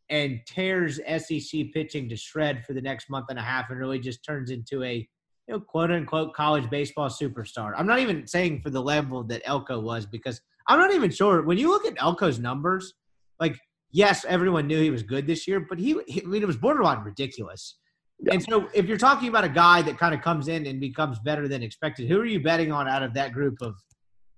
and 0.10 0.39
tears 0.45 0.99
SEC 1.18 1.66
pitching 1.74 2.08
to 2.10 2.16
shred 2.16 2.64
for 2.66 2.74
the 2.74 2.82
next 2.82 3.10
month 3.10 3.28
and 3.30 3.39
a 3.39 3.41
half 3.41 3.70
and 3.70 3.80
really 3.80 3.99
just 3.99 4.24
turns 4.24 4.51
into 4.51 4.84
a 4.84 5.08
you 5.47 5.54
know, 5.54 5.60
quote 5.60 5.91
unquote 5.91 6.34
college 6.34 6.70
baseball 6.70 7.10
superstar. 7.10 7.74
I'm 7.76 7.88
not 7.88 7.99
even 7.99 8.28
saying 8.28 8.62
for 8.62 8.70
the 8.70 8.82
level 8.82 9.24
that 9.26 9.41
Elko 9.45 9.80
was 9.80 10.06
because 10.06 10.39
I'm 10.68 10.80
not 10.80 10.93
even 10.93 11.12
sure. 11.12 11.41
When 11.41 11.58
you 11.58 11.70
look 11.70 11.86
at 11.86 11.95
Elko's 11.97 12.39
numbers, 12.39 12.93
like, 13.39 13.58
yes, 13.91 14.26
everyone 14.26 14.68
knew 14.68 14.80
he 14.80 14.91
was 14.91 15.04
good 15.04 15.28
this 15.28 15.47
year, 15.47 15.66
but 15.68 15.80
he 15.80 15.93
I 15.93 16.26
mean, 16.26 16.43
it 16.43 16.47
was 16.47 16.58
borderline 16.58 17.04
ridiculous. 17.04 17.78
Yeah. 18.24 18.34
And 18.34 18.44
so 18.44 18.70
if 18.74 18.86
you're 18.86 18.98
talking 18.98 19.28
about 19.28 19.44
a 19.44 19.50
guy 19.50 19.82
that 19.82 19.98
kind 19.98 20.16
of 20.16 20.22
comes 20.22 20.48
in 20.48 20.66
and 20.66 20.80
becomes 20.80 21.20
better 21.20 21.48
than 21.48 21.62
expected, 21.62 22.08
who 22.08 22.20
are 22.20 22.26
you 22.26 22.42
betting 22.42 22.72
on 22.72 22.88
out 22.88 23.04
of 23.04 23.14
that 23.16 23.34
group 23.34 23.62
of, 23.62 23.76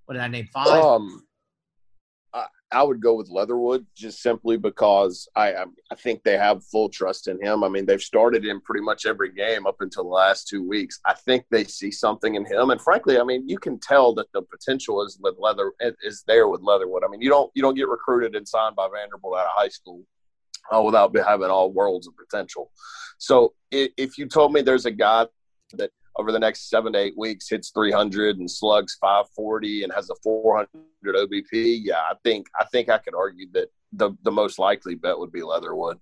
what 0.05 0.15
did 0.15 0.23
I 0.23 0.27
name, 0.27 0.47
five? 0.51 0.67
Um, 0.67 1.25
I 2.71 2.83
would 2.83 2.99
go 2.99 3.13
with 3.13 3.29
Leatherwood 3.29 3.85
just 3.95 4.21
simply 4.21 4.57
because 4.57 5.29
I 5.35 5.53
I 5.91 5.95
think 5.95 6.23
they 6.23 6.37
have 6.37 6.65
full 6.65 6.89
trust 6.89 7.27
in 7.27 7.41
him. 7.41 7.63
I 7.63 7.69
mean, 7.69 7.85
they've 7.85 8.01
started 8.01 8.43
him 8.43 8.59
pretty 8.61 8.83
much 8.83 9.05
every 9.05 9.31
game 9.31 9.65
up 9.65 9.77
until 9.79 10.03
the 10.03 10.09
last 10.09 10.47
two 10.47 10.67
weeks. 10.67 10.99
I 11.05 11.13
think 11.13 11.45
they 11.49 11.63
see 11.63 11.91
something 11.91 12.35
in 12.35 12.45
him, 12.45 12.71
and 12.71 12.81
frankly, 12.81 13.19
I 13.19 13.23
mean, 13.23 13.47
you 13.47 13.57
can 13.57 13.79
tell 13.79 14.13
that 14.15 14.31
the 14.33 14.41
potential 14.41 15.03
is 15.03 15.17
with 15.21 15.35
Leather 15.39 15.71
is 16.03 16.23
there 16.27 16.49
with 16.49 16.61
Leatherwood. 16.61 17.03
I 17.05 17.07
mean, 17.07 17.21
you 17.21 17.29
don't 17.29 17.51
you 17.55 17.61
don't 17.61 17.75
get 17.75 17.87
recruited 17.87 18.35
and 18.35 18.47
signed 18.47 18.75
by 18.75 18.89
Vanderbilt 18.93 19.37
out 19.37 19.45
of 19.45 19.51
high 19.53 19.69
school 19.69 20.01
uh, 20.69 20.81
without 20.81 21.15
having 21.15 21.49
all 21.49 21.71
worlds 21.71 22.07
of 22.07 22.13
potential. 22.17 22.71
So 23.17 23.53
if 23.71 24.17
you 24.17 24.27
told 24.27 24.53
me 24.53 24.61
there's 24.61 24.85
a 24.85 24.91
guy 24.91 25.27
that 25.73 25.91
over 26.17 26.31
the 26.31 26.39
next 26.39 26.69
seven 26.69 26.93
to 26.93 26.99
eight 26.99 27.17
weeks 27.17 27.49
hits 27.49 27.71
300 27.71 28.37
and 28.37 28.49
slugs 28.49 28.95
540 29.01 29.83
and 29.83 29.93
has 29.93 30.09
a 30.09 30.15
400 30.23 30.67
OBP, 31.05 31.79
yeah, 31.83 31.99
I 31.99 32.13
think 32.23 32.47
I 32.59 32.65
think 32.65 32.89
I 32.89 32.97
could 32.97 33.15
argue 33.15 33.47
that 33.53 33.67
the 33.93 34.11
the 34.23 34.31
most 34.31 34.59
likely 34.59 34.95
bet 34.95 35.17
would 35.17 35.31
be 35.31 35.43
Leatherwood. 35.43 35.97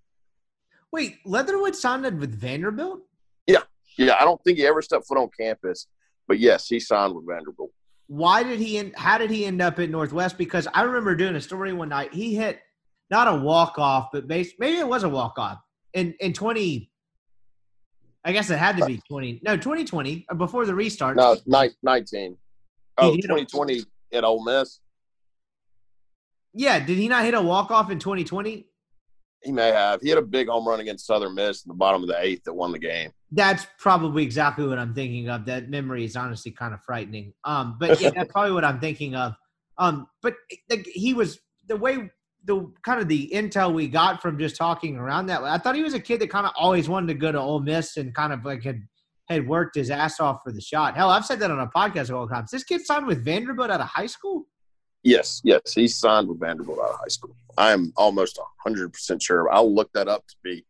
Wait, 0.91 1.17
Leatherwood 1.25 1.75
signed 1.75 2.03
with 2.19 2.39
Vanderbilt? 2.39 3.01
Yeah, 3.47 3.63
yeah. 3.97 4.15
I 4.19 4.25
don't 4.25 4.41
think 4.43 4.59
he 4.59 4.67
ever 4.67 4.81
stepped 4.81 5.07
foot 5.07 5.17
on 5.17 5.29
campus, 5.37 5.87
but 6.27 6.39
yes, 6.39 6.67
he 6.67 6.79
signed 6.79 7.15
with 7.15 7.25
Vanderbilt. 7.27 7.71
Why 8.07 8.43
did 8.43 8.59
he? 8.59 8.77
End, 8.77 8.93
how 8.95 9.17
did 9.17 9.31
he 9.31 9.45
end 9.45 9.61
up 9.61 9.79
at 9.79 9.89
Northwest? 9.89 10.37
Because 10.37 10.67
I 10.73 10.83
remember 10.83 11.15
doing 11.15 11.35
a 11.35 11.41
story 11.41 11.73
one 11.73 11.89
night. 11.89 12.13
He 12.13 12.35
hit 12.35 12.59
not 13.09 13.27
a 13.27 13.35
walk 13.35 13.79
off, 13.79 14.09
but 14.13 14.27
base, 14.27 14.53
maybe 14.59 14.77
it 14.77 14.87
was 14.87 15.03
a 15.03 15.09
walk 15.09 15.39
off 15.39 15.59
in 15.93 16.13
in 16.19 16.33
twenty. 16.33 16.91
I 18.25 18.31
guess 18.31 18.49
it 18.49 18.57
had 18.57 18.77
to 18.77 18.85
be 18.85 19.01
twenty. 19.07 19.41
No, 19.43 19.57
twenty 19.57 19.83
twenty 19.83 20.25
uh, 20.29 20.35
before 20.35 20.65
the 20.65 20.75
restart. 20.75 21.17
No, 21.17 21.37
nineteen. 21.83 22.37
Oh, 22.97 23.15
2020 23.15 23.81
at 24.13 24.23
Ole 24.23 24.43
Miss. 24.43 24.79
Yeah, 26.53 26.79
did 26.79 26.97
he 26.97 27.07
not 27.07 27.25
hit 27.25 27.33
a 27.33 27.41
walk 27.41 27.71
off 27.71 27.89
in 27.91 27.99
twenty 27.99 28.23
twenty? 28.23 28.67
He 29.41 29.51
may 29.51 29.69
have. 29.69 30.01
He 30.01 30.07
had 30.07 30.17
a 30.17 30.21
big 30.21 30.47
home 30.47 30.65
run 30.65 30.79
against 30.79 31.05
Southern 31.05 31.35
Miss 31.35 31.65
in 31.65 31.69
the 31.69 31.75
bottom 31.75 32.01
of 32.01 32.07
the 32.07 32.17
eighth 32.19 32.45
that 32.45 32.53
won 32.53 32.71
the 32.71 32.79
game. 32.79 33.11
That's 33.31 33.67
probably 33.77 34.23
exactly 34.23 34.65
what 34.65 34.79
I'm 34.79 34.93
thinking 34.93 35.27
of. 35.27 35.45
That 35.45 35.69
memory 35.69 36.05
is 36.05 36.15
honestly 36.15 36.51
kind 36.51 36.73
of 36.73 36.81
frightening. 36.81 37.33
Um, 37.43 37.75
but 37.77 37.99
yeah, 37.99 38.11
that's 38.11 38.31
probably 38.31 38.53
what 38.53 38.63
I'm 38.63 38.79
thinking 38.79 39.15
of. 39.15 39.33
Um, 39.77 40.07
but 40.21 40.35
like, 40.69 40.85
he 40.85 41.13
was 41.13 41.39
the 41.67 41.75
way 41.75 42.09
the 42.45 42.69
kind 42.83 42.99
of 42.99 43.07
the 43.07 43.29
intel 43.33 43.73
we 43.73 43.87
got 43.87 44.21
from 44.21 44.37
just 44.37 44.55
talking 44.55 44.97
around 44.97 45.27
that. 45.27 45.43
I 45.43 45.57
thought 45.57 45.75
he 45.75 45.83
was 45.83 45.93
a 45.93 45.99
kid 45.99 46.19
that 46.21 46.29
kind 46.29 46.45
of 46.45 46.53
always 46.57 46.89
wanted 46.89 47.07
to 47.07 47.13
go 47.13 47.31
to 47.31 47.39
Ole 47.39 47.61
Miss 47.61 47.97
and 47.97 48.13
kind 48.13 48.33
of 48.33 48.43
like 48.45 48.63
had 48.63 48.81
had 49.29 49.47
worked 49.47 49.75
his 49.75 49.89
ass 49.89 50.19
off 50.19 50.41
for 50.43 50.51
the 50.51 50.59
shot. 50.59 50.95
Hell, 50.95 51.09
I've 51.09 51.25
said 51.25 51.39
that 51.39 51.49
on 51.49 51.59
a 51.59 51.67
podcast 51.67 52.09
of 52.09 52.15
all 52.15 52.27
the 52.27 52.33
times. 52.33 52.51
This 52.51 52.63
kid 52.63 52.85
signed 52.85 53.07
with 53.07 53.23
Vanderbilt 53.23 53.71
out 53.71 53.79
of 53.79 53.87
high 53.87 54.05
school. 54.05 54.45
Yes, 55.03 55.41
yes, 55.43 55.73
he 55.73 55.87
signed 55.87 56.27
with 56.27 56.39
Vanderbilt 56.39 56.79
out 56.79 56.91
of 56.91 56.99
high 56.99 57.07
school. 57.07 57.35
I 57.57 57.71
am 57.71 57.93
almost 57.95 58.39
hundred 58.63 58.91
percent 58.91 59.21
sure. 59.21 59.51
I'll 59.51 59.73
look 59.73 59.91
that 59.93 60.07
up 60.07 60.25
to 60.27 60.35
be 60.43 60.65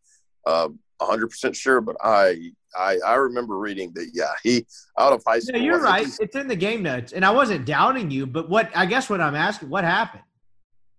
uh, 0.45 0.69
hundred 1.01 1.27
percent 1.27 1.55
sure, 1.55 1.81
but 1.81 1.95
I, 2.03 2.51
I 2.75 2.99
I 3.05 3.15
remember 3.15 3.57
reading 3.57 3.91
that. 3.95 4.11
Yeah, 4.13 4.31
he 4.43 4.65
out 4.99 5.13
of 5.13 5.23
high 5.25 5.39
school. 5.39 5.57
Yeah, 5.57 5.63
you're 5.63 5.81
right. 5.81 6.07
It's 6.19 6.35
in 6.35 6.47
the 6.47 6.55
game 6.55 6.83
notes, 6.83 7.13
and 7.13 7.25
I 7.25 7.31
wasn't 7.31 7.65
doubting 7.65 8.11
you, 8.11 8.27
but 8.27 8.49
what 8.49 8.71
I 8.75 8.85
guess 8.85 9.09
what 9.09 9.21
I'm 9.21 9.35
asking, 9.35 9.69
what 9.69 9.83
happened? 9.83 10.23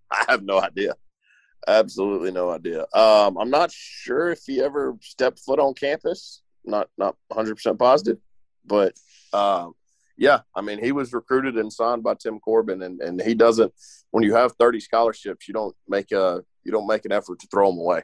I 0.11 0.25
have 0.29 0.43
no 0.43 0.61
idea. 0.61 0.95
Absolutely 1.67 2.31
no 2.31 2.51
idea. 2.51 2.83
Um, 2.93 3.39
I'm 3.39 3.51
not 3.51 3.73
sure 3.73 4.31
if 4.31 4.41
he 4.47 4.63
ever 4.63 4.97
stepped 5.01 5.41
foot 5.41 5.59
on 5.59 5.75
campus. 5.75 6.43
Not 6.65 6.89
not 6.97 7.17
100 7.29 7.57
percent 7.57 7.79
positive, 7.79 8.19
but 8.67 8.95
um, 9.33 9.75
yeah, 10.17 10.41
I 10.55 10.61
mean, 10.61 10.83
he 10.83 10.93
was 10.93 11.13
recruited 11.13 11.57
and 11.57 11.73
signed 11.73 12.03
by 12.03 12.15
Tim 12.15 12.39
Corbin, 12.39 12.83
and, 12.83 13.01
and 13.01 13.21
he 13.21 13.35
doesn't. 13.35 13.73
When 14.11 14.23
you 14.23 14.35
have 14.35 14.53
30 14.53 14.81
scholarships, 14.81 15.49
you 15.49 15.55
don't 15.55 15.75
make 15.89 16.13
a 16.13 16.43
you 16.63 16.73
don't 16.73 16.87
make 16.87 17.05
an 17.05 17.13
effort 17.13 17.41
to 17.41 17.47
throw 17.49 17.71
them 17.71 17.81
away. 17.81 18.03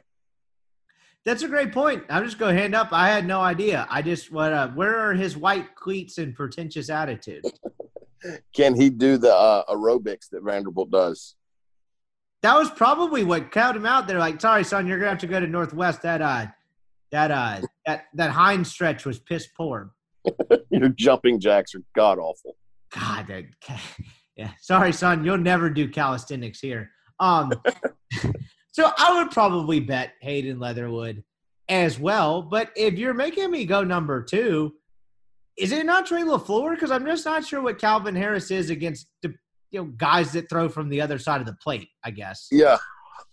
That's 1.23 1.43
a 1.43 1.47
great 1.47 1.71
point. 1.71 2.03
I'm 2.09 2.25
just 2.25 2.37
going 2.37 2.55
to 2.55 2.61
hand 2.61 2.75
up. 2.75 2.89
I 2.91 3.09
had 3.09 3.27
no 3.27 3.41
idea. 3.41 3.87
I 3.89 4.01
just 4.01 4.31
what? 4.31 4.51
Uh, 4.51 4.69
where 4.69 4.97
are 4.97 5.13
his 5.13 5.37
white 5.37 5.75
cleats 5.75 6.17
and 6.17 6.35
pretentious 6.35 6.89
attitude? 6.89 7.45
Can 8.55 8.75
he 8.75 8.89
do 8.89 9.17
the 9.17 9.33
uh, 9.33 9.63
aerobics 9.65 10.29
that 10.31 10.43
Vanderbilt 10.43 10.91
does? 10.91 11.35
That 12.41 12.57
was 12.57 12.69
probably 12.71 13.23
what 13.23 13.51
called 13.51 13.75
him 13.75 13.85
out. 13.85 14.07
They're 14.07 14.19
like, 14.19 14.41
"Sorry, 14.41 14.63
son, 14.63 14.87
you're 14.87 14.97
gonna 14.97 15.11
have 15.11 15.19
to 15.19 15.27
go 15.27 15.39
to 15.39 15.47
Northwest. 15.47 16.01
That 16.01 16.21
uh, 16.21 16.47
that 17.11 17.31
uh, 17.31 17.61
that 17.85 18.05
that 18.15 18.31
hind 18.31 18.65
stretch 18.65 19.05
was 19.05 19.19
piss 19.19 19.47
poor." 19.55 19.91
Your 20.71 20.89
jumping 20.89 21.39
jacks 21.39 21.75
are 21.75 21.83
god 21.95 22.19
awful. 22.19 22.55
God, 22.93 23.27
that, 23.27 23.45
yeah. 24.35 24.51
Sorry, 24.59 24.91
son. 24.91 25.23
You'll 25.23 25.37
never 25.37 25.69
do 25.69 25.87
calisthenics 25.87 26.59
here. 26.59 26.89
Um, 27.19 27.53
so 28.71 28.91
I 28.97 29.21
would 29.21 29.31
probably 29.31 29.79
bet 29.79 30.13
Hayden 30.21 30.59
Leatherwood 30.59 31.23
as 31.69 31.99
well. 31.99 32.41
But 32.41 32.71
if 32.75 32.95
you're 32.95 33.13
making 33.13 33.51
me 33.51 33.65
go 33.65 33.83
number 33.83 34.23
two, 34.23 34.73
is 35.57 35.71
it 35.71 35.85
not 35.85 36.07
Trey 36.07 36.23
LaFleur? 36.23 36.71
Because 36.71 36.91
I'm 36.91 37.05
just 37.05 37.25
not 37.25 37.45
sure 37.45 37.61
what 37.61 37.79
Calvin 37.79 38.15
Harris 38.15 38.51
is 38.51 38.69
against 38.69 39.07
the 39.21 39.35
you 39.71 39.79
know 39.79 39.85
guys 39.97 40.33
that 40.33 40.49
throw 40.49 40.69
from 40.69 40.89
the 40.89 41.01
other 41.01 41.17
side 41.17 41.41
of 41.41 41.47
the 41.47 41.53
plate. 41.53 41.89
I 42.03 42.11
guess. 42.11 42.47
Yeah, 42.51 42.77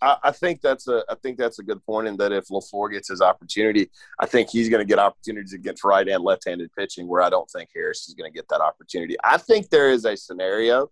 I, 0.01 0.31
think 0.31 0.61
that's 0.61 0.87
a 0.87 1.03
I 1.09 1.15
think 1.15 1.37
that's 1.37 1.59
a 1.59 1.63
good 1.63 1.83
point. 1.85 2.07
In 2.07 2.17
that 2.17 2.31
if 2.31 2.47
LaFleur 2.47 2.91
gets 2.91 3.09
his 3.09 3.21
opportunity, 3.21 3.89
I 4.19 4.25
think 4.25 4.49
he's 4.49 4.69
going 4.69 4.81
to 4.81 4.87
get 4.87 4.99
opportunities 4.99 5.53
against 5.53 5.83
right 5.83 6.07
and 6.07 6.23
left 6.23 6.47
handed 6.47 6.71
pitching. 6.77 7.07
Where 7.07 7.21
I 7.21 7.29
don't 7.29 7.49
think 7.49 7.69
Harris 7.73 8.07
is 8.07 8.13
going 8.13 8.31
to 8.31 8.35
get 8.35 8.47
that 8.49 8.61
opportunity. 8.61 9.15
I 9.23 9.37
think 9.37 9.69
there 9.69 9.91
is 9.91 10.05
a 10.05 10.15
scenario 10.15 10.89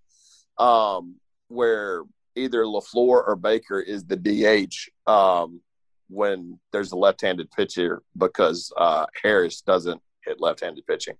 um, 0.58 1.16
where 1.48 2.04
either 2.36 2.64
LaFleur 2.64 3.28
or 3.28 3.36
Baker 3.36 3.80
is 3.80 4.06
the 4.06 4.18
DH 4.18 5.10
um, 5.10 5.62
when 6.10 6.60
there's 6.72 6.92
a 6.92 6.98
left 6.98 7.22
handed 7.22 7.50
pitcher 7.52 8.04
because 8.18 8.72
uh, 8.78 9.06
Harris 9.24 9.62
doesn't 9.62 10.02
hit 10.24 10.40
left 10.42 10.62
handed 10.62 10.86
pitching. 10.86 11.16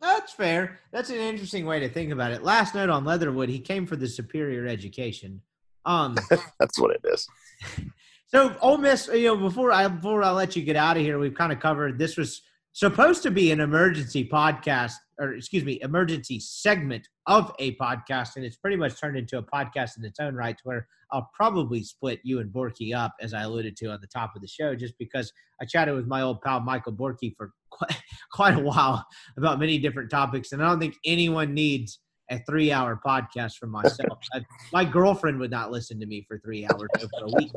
That's 0.00 0.32
fair. 0.32 0.78
That's 0.92 1.10
an 1.10 1.16
interesting 1.16 1.66
way 1.66 1.80
to 1.80 1.88
think 1.88 2.12
about 2.12 2.32
it. 2.32 2.42
Last 2.42 2.74
note 2.74 2.90
on 2.90 3.04
Leatherwood, 3.04 3.48
he 3.48 3.58
came 3.58 3.86
for 3.86 3.96
the 3.96 4.08
superior 4.08 4.66
education. 4.66 5.42
Um, 5.84 6.16
That's 6.60 6.78
what 6.78 6.92
it 6.92 7.00
is. 7.04 7.28
So 8.30 8.54
Ole 8.60 8.76
Miss, 8.76 9.08
you 9.08 9.24
know, 9.24 9.36
before 9.38 9.72
I 9.72 9.88
before 9.88 10.22
I 10.22 10.30
let 10.32 10.54
you 10.54 10.62
get 10.62 10.76
out 10.76 10.98
of 10.98 11.02
here, 11.02 11.18
we've 11.18 11.34
kind 11.34 11.50
of 11.50 11.60
covered. 11.60 11.98
This 11.98 12.18
was 12.18 12.42
supposed 12.72 13.22
to 13.22 13.30
be 13.30 13.50
an 13.52 13.60
emergency 13.60 14.28
podcast, 14.28 14.92
or 15.18 15.32
excuse 15.32 15.64
me, 15.64 15.80
emergency 15.80 16.38
segment 16.38 17.08
of 17.28 17.52
a 17.58 17.76
podcast, 17.76 18.36
and 18.36 18.44
it's 18.44 18.56
pretty 18.56 18.76
much 18.76 18.98
turned 18.98 19.16
into 19.16 19.36
a 19.38 19.42
podcast 19.42 19.98
in 19.98 20.04
its 20.04 20.18
own 20.18 20.34
right, 20.34 20.56
where 20.64 20.88
I'll 21.12 21.28
probably 21.34 21.82
split 21.84 22.20
you 22.24 22.40
and 22.40 22.52
Borky 22.52 22.96
up, 22.96 23.12
as 23.20 23.34
I 23.34 23.42
alluded 23.42 23.76
to 23.76 23.86
on 23.88 24.00
the 24.00 24.06
top 24.08 24.32
of 24.34 24.40
the 24.40 24.48
show, 24.48 24.74
just 24.74 24.94
because 24.98 25.30
I 25.60 25.66
chatted 25.66 25.94
with 25.94 26.06
my 26.06 26.22
old 26.22 26.40
pal 26.40 26.60
Michael 26.60 26.94
Borky 26.94 27.34
for 27.36 27.52
quite, 27.70 28.02
quite 28.32 28.54
a 28.56 28.60
while 28.60 29.06
about 29.36 29.60
many 29.60 29.78
different 29.78 30.10
topics, 30.10 30.52
and 30.52 30.62
I 30.62 30.68
don't 30.68 30.80
think 30.80 30.96
anyone 31.04 31.52
needs 31.54 32.00
a 32.30 32.38
three 32.40 32.72
hour 32.72 32.98
podcast 33.06 33.56
from 33.56 33.70
myself. 33.70 34.18
I, 34.32 34.40
my 34.72 34.84
girlfriend 34.84 35.38
would 35.38 35.50
not 35.50 35.70
listen 35.70 36.00
to 36.00 36.06
me 36.06 36.24
for 36.26 36.38
three 36.38 36.66
hours 36.66 36.88
over 36.96 37.26
a 37.26 37.36
week, 37.36 37.52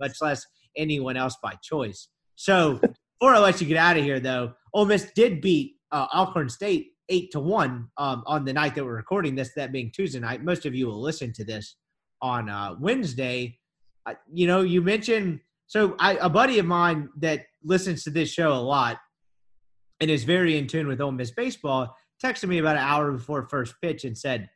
much 0.00 0.22
less 0.22 0.46
anyone 0.76 1.16
else 1.16 1.36
by 1.42 1.54
choice. 1.62 2.08
So 2.36 2.74
before 3.18 3.34
I 3.34 3.38
let 3.38 3.60
you 3.60 3.66
get 3.66 3.76
out 3.76 3.96
of 3.96 4.04
here, 4.04 4.20
though, 4.20 4.52
Ole 4.72 4.86
Miss 4.86 5.10
did 5.16 5.40
beat 5.40 5.76
uh, 5.90 6.06
Alcorn 6.14 6.48
State 6.48 6.92
eight 7.08 7.30
to 7.32 7.40
one 7.40 7.88
um, 7.98 8.22
on 8.26 8.44
the 8.44 8.52
night 8.52 8.74
that 8.74 8.84
we're 8.84 8.96
recording 8.96 9.34
this, 9.34 9.52
that 9.54 9.72
being 9.72 9.90
Tuesday 9.94 10.18
night. 10.18 10.42
Most 10.42 10.66
of 10.66 10.74
you 10.74 10.86
will 10.86 11.00
listen 11.00 11.32
to 11.34 11.44
this 11.44 11.76
on 12.22 12.48
uh, 12.48 12.74
Wednesday. 12.80 13.58
Uh, 14.04 14.14
you 14.32 14.46
know, 14.46 14.62
you 14.62 14.82
mentioned 14.82 15.40
so 15.66 15.96
I, 15.98 16.16
a 16.20 16.28
buddy 16.28 16.58
of 16.58 16.66
mine 16.66 17.08
that 17.18 17.46
listens 17.64 18.04
to 18.04 18.10
this 18.10 18.30
show 18.30 18.52
a 18.52 18.54
lot 18.54 18.98
and 20.00 20.10
is 20.10 20.24
very 20.24 20.56
in 20.56 20.66
tune 20.66 20.86
with 20.86 21.00
Ole 21.00 21.12
Miss 21.12 21.32
baseball 21.32 21.94
texted 22.22 22.48
me 22.48 22.58
about 22.58 22.76
an 22.76 22.82
hour 22.82 23.12
before 23.12 23.48
first 23.48 23.74
pitch 23.82 24.04
and 24.04 24.16
said, 24.16 24.48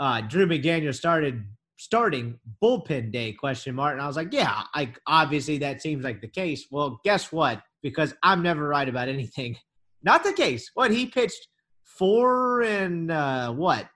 uh, 0.00 0.22
Drew 0.22 0.46
McDaniel 0.46 0.94
started 0.94 1.44
starting 1.76 2.38
bullpen 2.62 3.10
day 3.10 3.32
question 3.32 3.74
mark 3.74 3.92
and 3.94 4.00
i 4.00 4.06
was 4.06 4.14
like 4.14 4.32
yeah 4.32 4.62
like 4.76 5.00
obviously 5.08 5.58
that 5.58 5.82
seems 5.82 6.04
like 6.04 6.20
the 6.20 6.28
case 6.28 6.68
well 6.70 7.00
guess 7.04 7.32
what 7.32 7.60
because 7.82 8.14
i'm 8.22 8.42
never 8.42 8.68
right 8.68 8.88
about 8.88 9.08
anything 9.08 9.56
not 10.04 10.22
the 10.22 10.32
case 10.32 10.70
what 10.74 10.92
he 10.92 11.06
pitched 11.06 11.48
four 11.84 12.62
and 12.62 13.10
uh 13.10 13.52
what? 13.52 13.88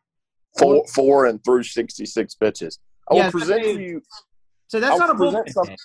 Four 0.58 0.84
four? 0.94 1.26
and 1.26 1.42
through 1.44 1.62
66 1.62 2.34
pitches. 2.36 2.78
I 3.10 3.14
will 3.14 3.30
present 3.30 3.64
so 3.64 3.70
you 3.70 4.02
so 4.66 4.80
that's 4.80 4.92
I'll 4.92 4.98
not 4.98 5.10
a 5.10 5.14
bullpen 5.14 5.76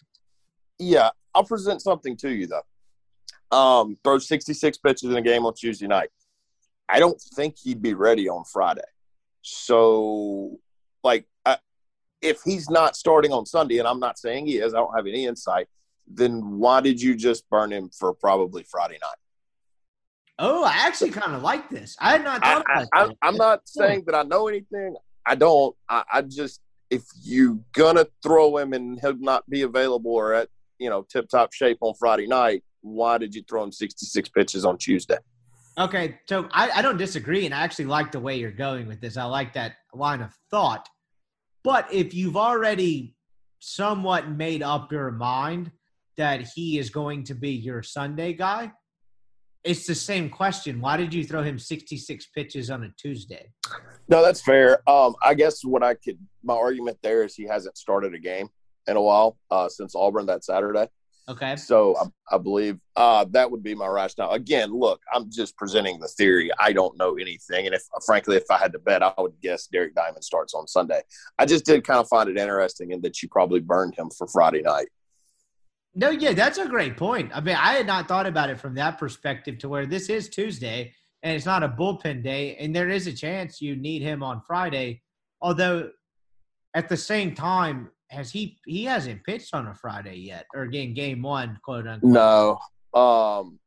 yeah 0.79 1.09
i'll 1.35 1.43
present 1.43 1.81
something 1.81 2.17
to 2.17 2.31
you 2.31 2.47
though. 2.47 3.57
Um 3.57 3.97
throw 4.03 4.17
66 4.17 4.77
pitches 4.79 5.09
in 5.09 5.15
a 5.15 5.21
game 5.21 5.45
on 5.45 5.53
tuesday 5.53 5.87
night. 5.87 6.09
I 6.89 6.99
don't 6.99 7.19
think 7.35 7.57
he'd 7.57 7.81
be 7.81 7.93
ready 7.93 8.27
on 8.29 8.43
Friday. 8.43 8.81
So, 9.41 10.59
like, 11.03 11.25
I, 11.45 11.57
if 12.21 12.41
he's 12.43 12.69
not 12.69 12.95
starting 12.95 13.31
on 13.31 13.45
Sunday, 13.45 13.79
and 13.79 13.87
I'm 13.87 13.99
not 13.99 14.17
saying 14.17 14.47
he 14.47 14.57
is, 14.57 14.73
I 14.73 14.77
don't 14.77 14.95
have 14.95 15.07
any 15.07 15.25
insight, 15.25 15.67
then 16.07 16.57
why 16.59 16.81
did 16.81 17.01
you 17.01 17.15
just 17.15 17.49
burn 17.49 17.71
him 17.71 17.89
for 17.97 18.13
probably 18.13 18.63
Friday 18.63 18.97
night? 19.01 19.17
Oh, 20.39 20.63
I 20.63 20.88
actually 20.88 21.11
kind 21.11 21.36
of 21.36 21.43
like 21.43 21.69
this. 21.69 21.95
I 21.99 22.13
had 22.13 22.23
not 22.23 22.41
thought 22.43 22.65
I, 22.67 22.84
about 22.84 23.15
I, 23.21 23.27
am 23.27 23.38
not 23.38 23.61
saying 23.65 24.03
that 24.07 24.15
I 24.15 24.23
know 24.23 24.47
anything. 24.47 24.95
I 25.25 25.36
don't. 25.36 25.75
I, 25.88 26.03
I 26.11 26.21
just, 26.23 26.59
if 26.89 27.03
you 27.21 27.63
gonna 27.73 28.07
throw 28.23 28.57
him 28.57 28.73
and 28.73 28.99
he'll 28.99 29.17
not 29.17 29.47
be 29.49 29.61
available 29.61 30.11
or 30.11 30.34
at 30.34 30.49
you 30.79 30.89
know 30.89 31.05
tip 31.09 31.29
top 31.29 31.53
shape 31.53 31.77
on 31.81 31.93
Friday 31.99 32.27
night, 32.27 32.63
why 32.81 33.17
did 33.17 33.36
you 33.36 33.43
throw 33.47 33.63
him 33.63 33.71
66 33.71 34.29
pitches 34.29 34.65
on 34.65 34.77
Tuesday? 34.77 35.17
Okay, 35.77 36.19
so 36.27 36.47
I, 36.51 36.69
I 36.69 36.81
don't 36.81 36.97
disagree, 36.97 37.45
and 37.45 37.53
I 37.53 37.61
actually 37.63 37.86
like 37.86 38.11
the 38.11 38.19
way 38.19 38.38
you're 38.38 38.51
going 38.51 38.88
with 38.88 39.01
this. 39.01 39.17
I 39.17 39.23
like 39.23 39.53
that 39.53 39.73
line 39.93 40.21
of 40.21 40.31
thought. 40.51 40.88
But 41.63 41.91
if 41.91 42.13
you've 42.13 42.38
already 42.38 43.15
somewhat 43.59 44.29
made 44.29 44.61
up 44.61 44.91
your 44.91 45.11
mind 45.11 45.71
that 46.17 46.41
he 46.53 46.77
is 46.77 46.89
going 46.89 47.23
to 47.23 47.34
be 47.34 47.51
your 47.51 47.81
Sunday 47.81 48.34
guy, 48.34 48.71
it's 49.64 49.88
the 49.88 49.95
same 49.95 50.30
question. 50.30 50.82
Why 50.82 50.97
did 50.97 51.14
you 51.14 51.24
throw 51.24 51.41
him 51.41 51.57
66 51.57 52.28
pitches 52.28 52.70
on 52.70 52.84
a 52.84 52.89
Tuesday? 52.97 53.49
No, 54.09 54.22
that's 54.22 54.41
fair. 54.41 54.88
Um, 54.89 55.16
I 55.24 55.34
guess 55.34 55.64
what 55.64 55.84
I 55.84 55.93
could 55.93 56.20
my 56.43 56.55
argument 56.55 56.97
there 57.01 57.24
is 57.24 57.36
he 57.36 57.45
hasn't 57.45 57.78
started 57.78 58.14
a 58.14 58.20
game 58.20 58.49
in 58.88 58.97
a 58.97 59.01
while 59.01 59.38
uh, 59.49 59.70
since 59.70 59.95
Auburn 59.95 60.26
that 60.26 60.43
Saturday. 60.43 60.88
Okay. 61.30 61.55
So 61.55 61.95
I, 61.97 62.36
I 62.36 62.38
believe 62.38 62.78
uh, 62.97 63.26
that 63.32 63.49
would 63.49 63.64
be 63.64 63.74
my 63.74 63.88
rationale. 63.88 64.32
Again, 64.32 64.78
look, 64.78 65.01
I'm 65.14 65.32
just 65.32 65.55
presenting 65.55 65.97
the 66.01 66.09
theory. 66.09 66.51
I 66.59 66.74
don't 66.74 66.97
know 66.97 67.16
anything, 67.16 67.66
and 67.66 67.74
if 67.74 67.84
frankly, 68.05 68.36
if 68.36 68.51
I 68.51 68.57
had 68.57 68.74
to 68.74 68.80
bet, 68.80 69.01
I 69.01 69.14
would 69.18 69.39
guess 69.41 69.68
Derek 69.68 69.95
Diamond 69.95 70.26
starts 70.26 70.53
on 70.53 70.68
Sunday. 70.68 71.01
I 71.39 71.45
just 71.45 71.66
did 71.66 71.86
kind 71.86 72.01
of 72.01 72.09
find 72.09 72.30
it 72.30 72.38
interesting 72.38 72.91
in 72.91 73.01
that 73.03 73.24
you 73.24 73.30
probably 73.30 73.61
burned 73.61 73.95
him 73.95 74.09
for 74.09 74.28
Friday 74.28 74.61
night. 74.61 74.89
No, 75.95 76.09
yeah, 76.09 76.33
that's 76.33 76.57
a 76.57 76.67
great 76.67 76.97
point. 76.97 77.31
I 77.33 77.41
mean, 77.41 77.55
I 77.55 77.73
had 77.73 77.85
not 77.85 78.07
thought 78.07 78.25
about 78.25 78.49
it 78.49 78.59
from 78.59 78.75
that 78.75 78.97
perspective 78.97 79.59
to 79.59 79.69
where 79.69 79.85
this 79.85 80.09
is 80.09 80.29
Tuesday 80.29 80.93
and 81.23 81.35
it's 81.35 81.45
not 81.45 81.63
a 81.63 81.69
bullpen 81.69 82.21
day, 82.21 82.55
and 82.57 82.75
there 82.75 82.89
is 82.89 83.07
a 83.07 83.13
chance 83.13 83.61
you 83.61 83.77
need 83.77 84.01
him 84.01 84.21
on 84.21 84.41
Friday. 84.45 85.01
Although, 85.41 85.89
at 86.73 86.89
the 86.89 86.97
same 86.97 87.33
time, 87.33 87.89
has 88.09 88.29
he 88.29 88.57
he 88.65 88.83
hasn't 88.83 89.23
pitched 89.23 89.53
on 89.53 89.67
a 89.67 89.73
Friday 89.73 90.17
yet, 90.17 90.45
or 90.53 90.63
again, 90.63 90.93
game 90.93 91.21
one, 91.21 91.57
quote 91.63 91.87
unquote. 91.87 92.11
No, 92.11 92.59
um, 92.93 93.57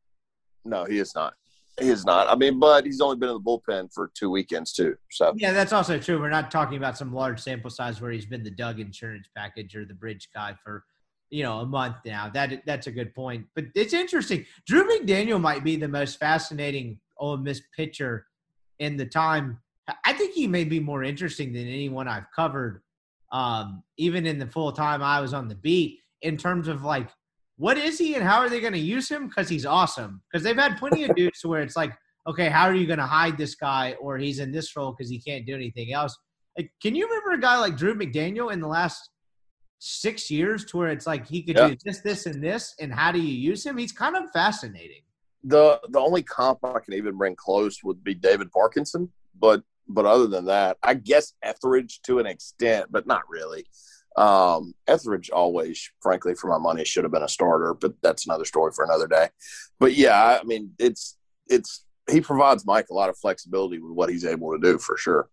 no, 0.64 0.85
he 0.85 0.99
is 0.99 1.14
not. 1.14 1.33
He 1.81 1.89
is 1.89 2.05
not. 2.05 2.29
I 2.29 2.37
mean, 2.37 2.59
but 2.59 2.85
he's 2.85 3.01
only 3.01 3.16
been 3.16 3.31
in 3.31 3.35
the 3.35 3.41
bullpen 3.41 3.93
for 3.93 4.11
two 4.14 4.31
weekends 4.31 4.72
too. 4.72 4.97
So 5.11 5.33
yeah, 5.37 5.53
that's 5.53 5.72
also 5.72 5.99
true. 5.99 6.20
We're 6.20 6.29
not 6.29 6.51
talking 6.51 6.77
about 6.77 6.99
some 6.99 7.12
large 7.12 7.41
sample 7.41 7.70
size 7.70 8.01
where 8.01 8.11
he's 8.11 8.27
been 8.27 8.45
the 8.45 8.51
Doug 8.51 8.81
insurance 8.81 9.29
package 9.35 9.74
or 9.74 9.87
the 9.87 9.95
bridge 9.95 10.29
guy 10.35 10.55
for 10.62 10.85
you 11.31 11.43
know 11.43 11.61
a 11.61 11.66
month 11.66 11.97
now. 12.05 12.31
That 12.33 12.62
that's 12.66 12.87
a 12.87 12.93
good 12.93 13.14
point. 13.14 13.47
But 13.55 13.66
it's 13.74 13.95
interesting. 13.95 14.45
Drew 14.66 14.87
McDaniel 14.89 15.41
might 15.41 15.64
be 15.64 15.77
the 15.77 15.89
most 15.89 16.18
fascinating 16.18 17.01
Ole 17.18 17.39
Miss 17.39 17.62
pitcher 17.77 18.27
in 18.79 18.97
the 18.97 19.07
time. 19.07 19.59
I 20.05 20.12
think 20.12 20.35
he 20.35 20.47
may 20.47 20.64
be 20.64 20.81
more 20.81 21.03
interesting 21.03 21.53
than 21.53 21.66
anyone 21.68 22.09
I've 22.09 22.31
covered, 22.35 22.83
um, 23.33 23.83
even 23.99 24.27
in 24.27 24.39
the 24.39 24.47
full 24.47 24.72
time 24.72 25.03
I 25.03 25.20
was 25.20 25.33
on 25.35 25.49
the 25.49 25.55
beat. 25.55 26.01
In 26.22 26.37
terms 26.37 26.66
of 26.66 26.83
like, 26.83 27.09
what 27.57 27.77
is 27.77 27.99
he 27.99 28.14
and 28.14 28.24
how 28.24 28.39
are 28.39 28.49
they 28.49 28.61
going 28.61 28.72
to 28.72 28.79
use 28.79 29.09
him? 29.09 29.29
Because 29.29 29.49
he's 29.49 29.66
awesome. 29.66 30.22
Because 30.33 30.43
they've 30.43 30.57
had 30.57 30.79
plenty 30.79 31.05
of 31.05 31.14
dudes 31.16 31.45
where 31.45 31.62
it's 31.62 31.77
like, 31.77 31.93
okay, 32.27 32.49
how 32.49 32.64
are 32.64 32.74
you 32.74 32.87
going 32.87 32.99
to 32.99 33.07
hide 33.07 33.39
this 33.39 33.55
guy, 33.55 33.95
or 34.01 34.18
he's 34.18 34.41
in 34.41 34.51
this 34.51 34.74
role 34.77 34.93
because 34.93 35.11
he 35.11 35.20
can't 35.20 35.47
do 35.47 35.55
anything 35.55 35.93
else. 35.93 36.16
Like, 36.59 36.72
can 36.83 36.95
you 36.95 37.07
remember 37.07 37.33
a 37.33 37.41
guy 37.41 37.59
like 37.59 37.77
Drew 37.77 37.95
McDaniel 37.95 38.53
in 38.53 38.61
the 38.61 38.66
last 38.66 39.11
six 39.79 40.31
years 40.31 40.64
to 40.66 40.79
where 40.79 40.89
it's 40.89 41.07
like 41.07 41.27
he 41.27 41.43
could 41.43 41.57
yeah. 41.57 41.68
do 41.68 41.77
this, 41.85 42.01
this, 42.01 42.27
and 42.27 42.43
this, 42.43 42.74
and 42.81 42.93
how 42.93 43.12
do 43.12 43.20
you 43.20 43.33
use 43.33 43.64
him? 43.64 43.77
He's 43.77 43.93
kind 43.93 44.16
of 44.16 44.31
fascinating. 44.33 45.03
The 45.45 45.81
the 45.91 46.01
only 46.01 46.22
comp 46.22 46.61
I 46.64 46.81
can 46.81 46.95
even 46.95 47.16
bring 47.16 47.37
close 47.37 47.83
would 47.85 48.03
be 48.03 48.14
David 48.14 48.51
Parkinson, 48.51 49.12
but 49.39 49.62
but 49.89 50.07
other 50.07 50.27
than 50.27 50.47
that, 50.47 50.79
I 50.83 50.95
guess 50.95 51.35
Ethridge 51.43 52.01
to 52.03 52.18
an 52.18 52.27
extent, 52.27 52.87
but 52.91 53.07
not 53.07 53.22
really. 53.29 53.66
Um, 54.16 54.74
Ethridge 54.89 55.31
always, 55.31 55.91
frankly, 56.01 56.35
for 56.35 56.49
my 56.49 56.59
money, 56.59 56.85
should 56.85 57.05
have 57.05 57.12
been 57.12 57.22
a 57.22 57.29
starter, 57.29 57.74
but 57.74 57.93
that's 58.03 58.27
another 58.27 58.47
story 58.47 58.72
for 58.74 58.85
another 58.85 59.07
day. 59.07 59.29
But 59.79 59.95
yeah, 59.95 60.39
I 60.41 60.45
mean, 60.45 60.72
it's 60.79 61.16
it's 61.49 61.85
he 62.11 62.20
provides 62.20 62.66
Mike 62.66 62.87
a 62.91 62.95
lot 62.95 63.11
of 63.11 63.18
flexibility 63.18 63.79
with 63.79 63.93
what 63.93 64.09
he's 64.09 64.24
able 64.24 64.53
to 64.53 64.59
do 64.59 64.79
for 64.79 64.97
sure. 64.97 65.29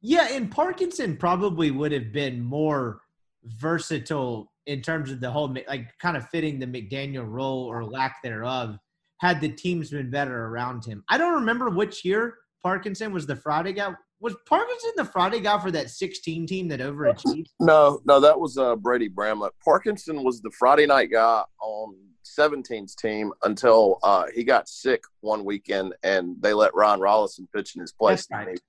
Yeah, 0.00 0.28
and 0.30 0.50
Parkinson 0.50 1.16
probably 1.16 1.70
would 1.70 1.92
have 1.92 2.10
been 2.10 2.40
more 2.40 3.02
versatile 3.44 4.52
in 4.66 4.82
terms 4.82 5.10
of 5.10 5.20
the 5.20 5.30
whole 5.30 5.54
like 5.68 5.88
kind 5.98 6.16
of 6.16 6.28
fitting 6.28 6.58
the 6.58 6.66
McDaniel 6.66 7.28
role 7.28 7.64
or 7.64 7.84
lack 7.84 8.22
thereof 8.22 8.78
had 9.18 9.40
the 9.40 9.48
teams 9.48 9.90
been 9.90 10.10
better 10.10 10.46
around 10.46 10.84
him. 10.84 11.04
I 11.08 11.18
don't 11.18 11.34
remember 11.34 11.70
which 11.70 12.04
year 12.04 12.34
Parkinson 12.62 13.12
was 13.12 13.26
the 13.26 13.36
Friday 13.36 13.72
guy. 13.72 13.92
Was 14.20 14.36
Parkinson 14.46 14.92
the 14.96 15.04
Friday 15.04 15.40
guy 15.40 15.58
for 15.58 15.70
that 15.70 15.90
16 15.90 16.46
team 16.46 16.68
that 16.68 16.80
overachieved? 16.80 17.46
No, 17.58 18.00
no, 18.04 18.20
that 18.20 18.38
was 18.38 18.58
uh, 18.58 18.76
Brady 18.76 19.08
Bramlett. 19.08 19.52
Parkinson 19.64 20.22
was 20.22 20.42
the 20.42 20.50
Friday 20.58 20.86
night 20.86 21.10
guy 21.10 21.42
on 21.62 21.96
17's 22.38 22.94
team 22.94 23.32
until 23.42 23.98
uh, 24.02 24.24
he 24.34 24.44
got 24.44 24.68
sick 24.68 25.02
one 25.20 25.44
weekend 25.44 25.94
and 26.02 26.36
they 26.40 26.52
let 26.52 26.74
Ryan 26.74 27.00
Rollison 27.00 27.46
pitch 27.54 27.74
in 27.74 27.80
his 27.80 27.92
place. 27.92 28.26
Right. 28.30 28.60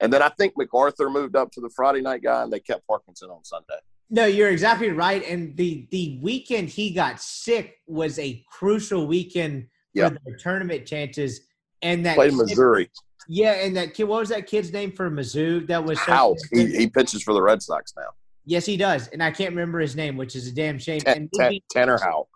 And 0.00 0.12
then 0.12 0.22
I 0.22 0.28
think 0.30 0.54
McArthur 0.56 1.10
moved 1.10 1.36
up 1.36 1.50
to 1.52 1.60
the 1.60 1.70
Friday 1.70 2.02
night 2.02 2.22
guy 2.22 2.42
and 2.42 2.52
they 2.52 2.60
kept 2.60 2.86
Parkinson 2.86 3.30
on 3.30 3.44
Sunday. 3.44 3.78
No, 4.14 4.26
you're 4.26 4.50
exactly 4.50 4.90
right. 4.90 5.26
And 5.26 5.56
the 5.56 5.88
the 5.90 6.18
weekend 6.22 6.68
he 6.68 6.90
got 6.90 7.18
sick 7.18 7.78
was 7.86 8.18
a 8.18 8.44
crucial 8.46 9.06
weekend 9.06 9.68
yep. 9.94 10.12
for 10.12 10.18
their 10.26 10.36
tournament 10.36 10.84
chances. 10.84 11.40
And 11.80 12.04
that 12.04 12.16
played 12.16 12.34
Missouri. 12.34 12.90
Yeah, 13.26 13.52
and 13.52 13.74
that 13.78 13.94
kid, 13.94 14.04
what 14.04 14.20
was 14.20 14.28
that 14.28 14.46
kid's 14.46 14.70
name 14.70 14.92
for 14.92 15.10
Mizzou? 15.10 15.66
That 15.66 15.82
was 15.82 15.98
Houck. 15.98 16.36
He, 16.52 16.66
he 16.76 16.86
pitches 16.88 17.22
for 17.22 17.32
the 17.32 17.40
Red 17.40 17.62
Sox 17.62 17.94
now. 17.96 18.08
Yes, 18.44 18.66
he 18.66 18.76
does, 18.76 19.08
and 19.08 19.22
I 19.22 19.30
can't 19.30 19.50
remember 19.50 19.80
his 19.80 19.96
name, 19.96 20.18
which 20.18 20.36
is 20.36 20.46
a 20.46 20.52
damn 20.52 20.78
shame. 20.78 21.00
T- 21.00 21.28
T- 21.34 21.62
Tanner 21.70 21.98
Houck. 21.98 22.28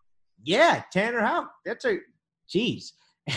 Yeah, 0.42 0.82
Tanner 0.90 1.20
Houck. 1.20 1.50
That's 1.66 1.84
a 1.84 1.98
jeez. 2.48 2.92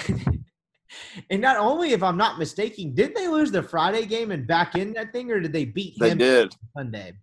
and 1.29 1.41
not 1.41 1.57
only, 1.57 1.91
if 1.91 2.03
I'm 2.03 2.17
not 2.17 2.39
mistaken, 2.39 2.93
did 2.93 3.15
they 3.15 3.27
lose 3.27 3.51
the 3.51 3.63
Friday 3.63 4.05
game 4.05 4.31
and 4.31 4.47
back 4.47 4.75
in 4.75 4.93
that 4.93 5.11
thing, 5.11 5.29
or 5.29 5.41
did 5.41 5.51
they 5.51 5.65
beat 5.65 5.99
him? 5.99 6.07
They 6.07 6.15
did 6.15 6.55
Sunday 6.77 7.13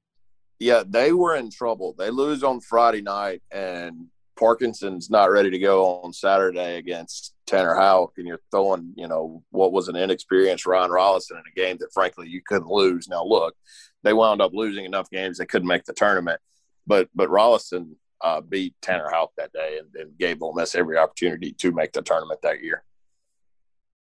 yeah, 0.59 0.83
they 0.87 1.13
were 1.13 1.37
in 1.37 1.51
trouble. 1.51 1.95
They 1.99 2.11
lose 2.11 2.43
on 2.43 2.61
Friday 2.61 3.03
night, 3.03 3.43
and 3.51 4.07
Parkinson's 4.39 5.11
not 5.11 5.31
ready 5.31 5.51
to 5.51 5.59
go 5.59 6.01
on 6.03 6.13
Saturday 6.13 6.77
against 6.77 7.35
Tanner 7.47 7.75
Houck, 7.75 8.13
and 8.17 8.27
you're 8.27 8.41
throwing, 8.51 8.93
you 8.97 9.09
know, 9.09 9.43
what 9.51 9.73
was 9.73 9.89
an 9.89 9.97
inexperienced 9.97 10.67
Ryan 10.67 10.91
Rollison 10.91 11.33
in 11.33 11.43
a 11.51 11.55
game 11.55 11.77
that, 11.81 11.93
frankly, 11.93 12.29
you 12.29 12.41
couldn't 12.47 12.69
lose. 12.69 13.09
Now, 13.09 13.25
look, 13.25 13.55
they 14.03 14.13
wound 14.13 14.41
up 14.41 14.53
losing 14.55 14.85
enough 14.85 15.11
games 15.11 15.39
they 15.39 15.47
couldn't 15.47 15.69
make 15.69 15.85
the 15.85 15.93
tournament, 15.93 16.41
but 16.87 17.09
but 17.15 17.29
Rollison 17.29 17.97
uh, 18.23 18.41
beat 18.41 18.75
Tanner 18.81 19.11
Houck 19.11 19.33
that 19.37 19.53
day 19.53 19.79
and, 19.79 19.95
and 19.95 20.19
gave 20.19 20.43
Ole 20.43 20.55
Miss 20.55 20.75
every 20.75 20.97
opportunity 20.97 21.53
to 21.53 21.73
make 21.73 21.93
the 21.93 22.03
tournament 22.03 22.41
that 22.43 22.63
year. 22.63 22.83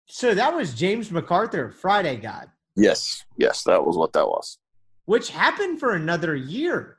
So 0.07 0.35
that 0.35 0.55
was 0.55 0.73
James 0.73 1.11
McArthur, 1.11 1.75
Friday 1.75 2.17
guy. 2.17 2.47
Yes, 2.75 3.25
yes, 3.37 3.65
that 3.65 3.85
was 3.85 3.97
what 3.97 4.15
that 4.15 4.27
was 4.27 4.59
which 5.09 5.31
happened 5.31 5.81
for 5.81 5.95
another 5.95 6.37
year. 6.37 6.99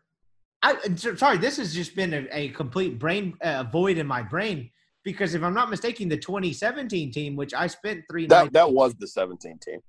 I 0.64 0.76
sorry, 0.96 1.38
this 1.38 1.58
has 1.58 1.76
just 1.76 1.96
been 1.96 2.12
a, 2.16 2.28
a 2.32 2.50
complete 2.50 2.98
brain 2.98 3.36
uh, 3.40 3.66
void 3.72 4.00
in 4.00 4.08
my 4.08 4.24
brain 4.24 4.72
because 5.04 5.36
if 5.36 5.44
I'm 5.44 5.54
not 5.54 5.70
mistaken, 5.70 6.10
the 6.10 6.18
2017 6.18 7.12
team, 7.12 7.36
which 7.36 7.54
I 7.54 7.68
spent 7.68 8.06
three 8.10 8.26
that 8.26 8.46
nights, 8.46 8.54
that 8.54 8.74
was 8.74 8.96
the 8.96 9.06
17 9.06 9.60
team. 9.60 9.80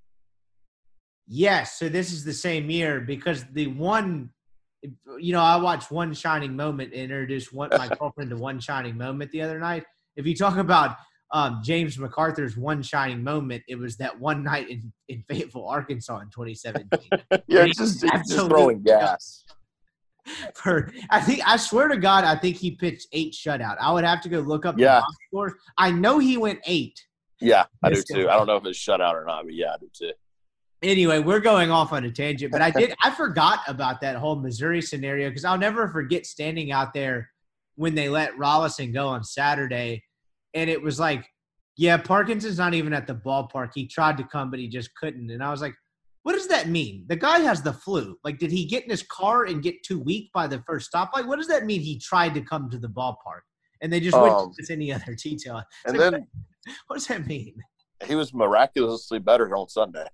Yes, 1.27 1.79
so 1.79 1.89
this 1.89 2.13
is 2.13 2.23
the 2.23 2.35
same 2.35 2.69
year 2.69 3.01
because 3.01 3.47
the 3.55 3.69
one, 3.69 4.29
you 5.19 5.33
know, 5.33 5.41
I 5.41 5.57
watched 5.57 5.91
One 5.91 6.13
Shining 6.13 6.55
Moment 6.55 6.93
introduce 6.93 7.51
one 7.51 7.71
my 7.73 7.89
girlfriend 7.99 8.29
to 8.31 8.37
One 8.37 8.61
Shining 8.61 8.99
Moment 8.99 9.31
the 9.31 9.41
other 9.41 9.59
night. 9.59 9.85
If 10.17 10.27
you 10.27 10.37
talk 10.37 10.59
about 10.59 10.99
um, 11.33 11.61
James 11.63 11.97
McArthur's 11.97 12.57
one 12.57 12.83
shining 12.83 13.23
moment. 13.23 13.63
It 13.69 13.77
was 13.77 13.97
that 13.99 14.19
one 14.19 14.43
night 14.43 14.69
in, 14.69 14.93
in 15.09 15.23
Fayetteville, 15.29 15.67
Arkansas 15.67 16.19
in 16.19 16.29
2017. 16.31 17.09
yeah, 17.47 17.67
just, 17.67 18.03
just 18.03 18.49
throwing 18.49 18.83
gas. 18.83 19.45
For 20.55 20.93
I 21.09 21.21
think 21.21 21.41
I 21.47 21.57
swear 21.57 21.89
to 21.89 21.97
God, 21.97 22.25
I 22.25 22.37
think 22.37 22.57
he 22.57 22.73
pitched 22.73 23.09
eight 23.13 23.33
shutout. 23.33 23.79
I 23.81 23.91
would 23.91 24.05
have 24.05 24.21
to 24.23 24.29
go 24.29 24.41
look 24.41 24.67
up 24.67 24.79
yeah. 24.79 25.01
the 25.01 25.17
score. 25.29 25.57
I 25.79 25.91
know 25.91 26.19
he 26.19 26.37
went 26.37 26.61
eight. 26.67 27.01
Yeah, 27.41 27.65
I 27.83 27.91
do 27.91 28.03
too. 28.03 28.29
I 28.29 28.37
don't 28.37 28.47
know 28.47 28.57
if 28.57 28.67
it's 28.67 28.79
shutout 28.79 29.15
or 29.15 29.25
not, 29.25 29.45
but 29.45 29.55
yeah, 29.55 29.73
I 29.75 29.79
do 29.79 29.89
too. 29.93 30.13
Anyway, 30.83 31.21
we're 31.21 31.41
going 31.41 31.71
off 31.71 31.93
on 31.93 32.05
a 32.05 32.11
tangent, 32.11 32.53
but 32.53 32.61
I 32.61 32.71
did 32.71 32.95
I 33.03 33.11
forgot 33.11 33.61
about 33.67 34.01
that 34.03 34.17
whole 34.17 34.37
Missouri 34.37 34.83
scenario 34.83 35.31
because 35.31 35.45
I'll 35.45 35.59
never 35.59 35.89
forget 35.89 36.27
standing 36.27 36.71
out 36.71 36.93
there 36.93 37.31
when 37.77 37.95
they 37.95 38.09
let 38.09 38.37
Rollison 38.37 38.93
go 38.93 39.09
on 39.09 39.25
Saturday 39.25 40.05
and 40.55 40.69
it 40.71 40.83
was 40.83 40.99
like, 40.99 41.27
yeah, 41.77 41.97
Parkinson's 41.97 42.59
not 42.59 42.75
even 42.75 42.93
at 42.93 43.07
the 43.07 43.15
ballpark. 43.15 43.71
He 43.75 43.87
tried 43.87 44.17
to 44.19 44.25
come, 44.25 44.51
but 44.51 44.59
he 44.59 44.69
just 44.69 44.95
couldn't. 44.97 45.31
And 45.31 45.43
I 45.43 45.51
was 45.51 45.61
like, 45.63 45.75
what 46.23 46.35
does 46.35 46.49
that 46.49 46.69
mean? 46.69 47.05
The 47.09 47.17
guy 47.17 47.39
has 47.41 47.63
the 47.63 47.73
flu. 47.73 48.17
Like, 48.23 48.39
did 48.39 48.51
he 48.51 48.67
get 48.67 48.85
in 48.85 48.91
his 48.91 49.03
car 49.05 49.45
and 49.45 49.63
get 49.63 49.83
too 49.83 49.99
weak 49.99 50.31
by 50.35 50.47
the 50.47 50.63
first 50.67 50.93
stoplight? 50.93 51.27
What 51.27 51.39
does 51.39 51.49
that 51.49 51.65
mean? 51.65 51.81
He 51.81 51.99
tried 51.99 52.35
to 52.35 52.43
come 52.43 52.69
to 52.71 52.79
the 52.79 52.89
ballpark, 52.89 53.41
and 53.81 53.91
they 53.93 54.01
just 54.01 54.17
um, 54.17 54.23
went 54.23 54.55
to 54.55 54.73
any 54.73 54.93
other 54.93 55.15
detail. 55.23 55.63
And 55.87 55.97
like, 55.97 56.11
then, 56.11 56.27
what 56.87 56.97
does 56.97 57.07
that 57.07 57.27
mean? 57.27 57.55
He 58.05 58.15
was 58.15 58.35
miraculously 58.35 59.19
better 59.19 59.55
on 59.57 59.69
Sunday. 59.69 60.07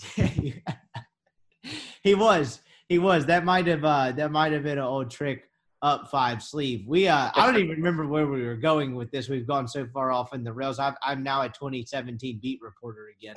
he 2.02 2.14
was. 2.14 2.60
He 2.88 2.98
was. 2.98 3.26
That 3.26 3.44
might 3.44 3.66
have. 3.66 3.84
Uh, 3.84 4.12
that 4.12 4.30
might 4.30 4.52
have 4.52 4.62
been 4.62 4.78
an 4.78 4.84
old 4.84 5.10
trick 5.10 5.48
up 5.82 6.10
five 6.10 6.42
sleeve. 6.42 6.86
We 6.86 7.08
uh, 7.08 7.30
I 7.34 7.46
don't 7.46 7.56
even 7.56 7.76
remember 7.76 8.06
where 8.06 8.26
we 8.26 8.44
were 8.44 8.56
going 8.56 8.94
with 8.94 9.10
this. 9.10 9.28
We've 9.28 9.46
gone 9.46 9.66
so 9.66 9.86
far 9.92 10.12
off 10.12 10.32
in 10.32 10.44
the 10.44 10.52
rails. 10.52 10.78
i 10.78 10.94
am 11.04 11.22
now 11.22 11.42
a 11.42 11.48
2017 11.48 12.38
beat 12.40 12.60
reporter 12.62 13.08
again. 13.18 13.36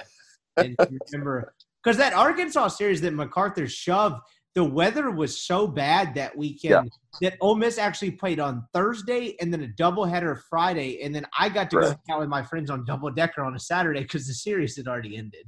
And 0.57 0.75
remember 1.11 1.53
because 1.83 1.97
that 1.97 2.13
Arkansas 2.13 2.69
series 2.69 3.01
that 3.01 3.13
McArthur 3.13 3.69
shoved 3.69 4.17
the 4.55 4.63
weather 4.63 5.11
was 5.11 5.37
so 5.37 5.67
bad 5.67 6.15
that 6.15 6.35
weekend 6.35 6.89
yeah. 7.21 7.29
that 7.29 7.37
Ole 7.41 7.55
Miss 7.55 7.77
actually 7.77 8.11
played 8.11 8.39
on 8.39 8.65
Thursday 8.73 9.35
and 9.41 9.51
then 9.51 9.63
a 9.63 9.67
doubleheader 9.67 10.39
Friday, 10.49 11.01
and 11.03 11.13
then 11.13 11.25
I 11.37 11.49
got 11.49 11.69
to 11.71 11.77
right. 11.77 11.97
go 12.07 12.13
out 12.15 12.19
with 12.21 12.29
my 12.29 12.41
friends 12.41 12.69
on 12.69 12.85
double 12.85 13.11
decker 13.11 13.43
on 13.43 13.53
a 13.53 13.59
Saturday 13.59 14.01
because 14.01 14.27
the 14.27 14.33
series 14.33 14.77
had 14.77 14.87
already 14.87 15.17
ended. 15.17 15.45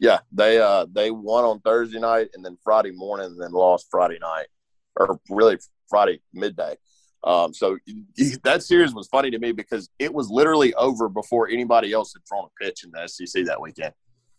Yeah, 0.00 0.20
they 0.32 0.58
uh 0.58 0.86
they 0.90 1.10
won 1.10 1.44
on 1.44 1.60
Thursday 1.60 2.00
night 2.00 2.28
and 2.34 2.44
then 2.44 2.56
Friday 2.64 2.92
morning 2.92 3.26
and 3.26 3.40
then 3.40 3.52
lost 3.52 3.88
Friday 3.90 4.18
night, 4.20 4.46
or 4.96 5.20
really 5.28 5.58
Friday 5.88 6.20
midday. 6.32 6.76
Um, 7.24 7.52
so 7.52 7.78
that 8.44 8.62
series 8.62 8.94
was 8.94 9.08
funny 9.08 9.30
to 9.30 9.38
me 9.38 9.52
because 9.52 9.88
it 9.98 10.12
was 10.12 10.30
literally 10.30 10.72
over 10.74 11.08
before 11.08 11.48
anybody 11.48 11.92
else 11.92 12.14
had 12.14 12.22
thrown 12.26 12.44
a 12.44 12.64
pitch 12.64 12.84
in 12.84 12.90
the 12.92 13.06
SEC 13.08 13.44
that 13.46 13.60
weekend. 13.60 13.92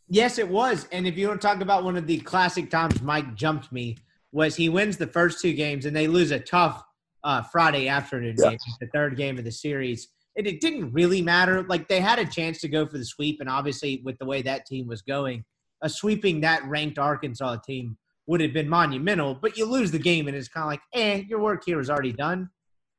Yes, 0.09 0.37
it 0.37 0.47
was. 0.47 0.87
And 0.91 1.05
if 1.05 1.17
you 1.17 1.27
want 1.27 1.41
to 1.41 1.47
talk 1.47 1.61
about 1.61 1.83
one 1.83 1.97
of 1.97 2.07
the 2.07 2.19
classic 2.19 2.69
times 2.69 3.01
Mike 3.01 3.35
jumped 3.35 3.71
me, 3.73 3.97
was 4.31 4.55
he 4.55 4.69
wins 4.69 4.97
the 4.97 5.07
first 5.07 5.41
two 5.41 5.53
games 5.53 5.85
and 5.85 5.95
they 5.95 6.07
lose 6.07 6.31
a 6.31 6.39
tough 6.39 6.81
uh, 7.23 7.41
Friday 7.41 7.89
afternoon 7.89 8.35
yeah. 8.37 8.51
game, 8.51 8.59
the 8.79 8.87
third 8.93 9.17
game 9.17 9.37
of 9.37 9.43
the 9.43 9.51
series. 9.51 10.07
And 10.37 10.47
it 10.47 10.61
didn't 10.61 10.93
really 10.93 11.21
matter. 11.21 11.63
Like 11.63 11.87
they 11.87 11.99
had 11.99 12.19
a 12.19 12.25
chance 12.25 12.59
to 12.59 12.69
go 12.69 12.85
for 12.85 12.97
the 12.97 13.05
sweep, 13.05 13.41
and 13.41 13.49
obviously 13.49 14.01
with 14.05 14.17
the 14.19 14.25
way 14.25 14.41
that 14.43 14.65
team 14.65 14.87
was 14.87 15.01
going, 15.01 15.43
a 15.81 15.89
sweeping 15.89 16.41
that 16.41 16.63
ranked 16.65 16.99
Arkansas 16.99 17.57
team 17.65 17.97
would 18.27 18.41
have 18.41 18.53
been 18.53 18.69
monumental. 18.69 19.33
But 19.35 19.57
you 19.57 19.65
lose 19.65 19.91
the 19.91 19.99
game, 19.99 20.27
and 20.27 20.35
it's 20.35 20.49
kind 20.49 20.63
of 20.63 20.69
like, 20.69 20.81
eh, 20.93 21.23
your 21.27 21.39
work 21.39 21.63
here 21.65 21.79
is 21.79 21.89
already 21.89 22.13
done. 22.13 22.49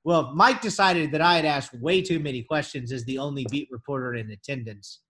Well, 0.04 0.32
Mike 0.34 0.60
decided 0.60 1.12
that 1.12 1.20
I 1.20 1.36
had 1.36 1.44
asked 1.44 1.74
way 1.74 2.02
too 2.02 2.18
many 2.18 2.42
questions 2.42 2.92
as 2.92 3.04
the 3.04 3.18
only 3.18 3.46
beat 3.50 3.68
reporter 3.70 4.14
in 4.14 4.30
attendance, 4.30 5.00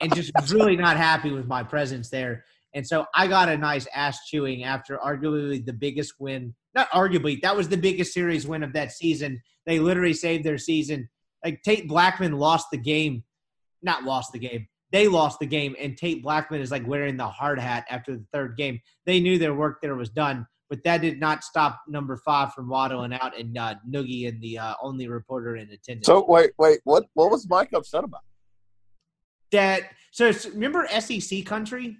and 0.00 0.14
just 0.14 0.32
was 0.38 0.52
really 0.54 0.76
not 0.76 0.96
happy 0.96 1.30
with 1.30 1.46
my 1.46 1.62
presence 1.62 2.10
there. 2.10 2.44
And 2.74 2.86
so 2.86 3.06
I 3.14 3.28
got 3.28 3.48
a 3.48 3.56
nice 3.56 3.86
ass 3.94 4.26
chewing 4.26 4.64
after 4.64 4.98
arguably 4.98 5.64
the 5.64 5.72
biggest 5.72 6.14
win. 6.18 6.54
Not 6.74 6.90
arguably, 6.90 7.40
that 7.42 7.56
was 7.56 7.68
the 7.68 7.76
biggest 7.76 8.12
series 8.12 8.46
win 8.46 8.64
of 8.64 8.72
that 8.72 8.90
season. 8.90 9.40
They 9.64 9.78
literally 9.78 10.12
saved 10.12 10.44
their 10.44 10.58
season. 10.58 11.08
Like 11.44 11.62
Tate 11.62 11.88
Blackman 11.88 12.32
lost 12.32 12.66
the 12.72 12.78
game, 12.78 13.22
not 13.82 14.02
lost 14.02 14.32
the 14.32 14.40
game. 14.40 14.66
They 14.94 15.08
lost 15.08 15.40
the 15.40 15.46
game, 15.46 15.74
and 15.80 15.96
Tate 15.96 16.22
Blackman 16.22 16.60
is 16.60 16.70
like 16.70 16.86
wearing 16.86 17.16
the 17.16 17.26
hard 17.26 17.58
hat 17.58 17.84
after 17.90 18.16
the 18.16 18.24
third 18.32 18.56
game. 18.56 18.78
They 19.06 19.18
knew 19.18 19.38
their 19.38 19.52
work 19.52 19.80
there 19.82 19.96
was 19.96 20.08
done, 20.08 20.46
but 20.70 20.84
that 20.84 21.00
did 21.00 21.18
not 21.18 21.42
stop 21.42 21.80
number 21.88 22.16
five 22.18 22.54
from 22.54 22.68
waddling 22.68 23.12
out 23.12 23.36
and 23.36 23.58
uh, 23.58 23.74
Noogie 23.90 24.28
and 24.28 24.40
the 24.40 24.56
uh, 24.56 24.74
only 24.80 25.08
reporter 25.08 25.56
in 25.56 25.68
attendance. 25.68 26.06
So 26.06 26.24
wait, 26.28 26.52
wait, 26.58 26.78
what? 26.84 27.06
What 27.14 27.32
was 27.32 27.48
Mike 27.48 27.70
upset 27.74 28.04
about? 28.04 28.20
That 29.50 29.82
so 30.12 30.30
remember 30.52 30.86
SEC 31.00 31.44
country 31.44 31.96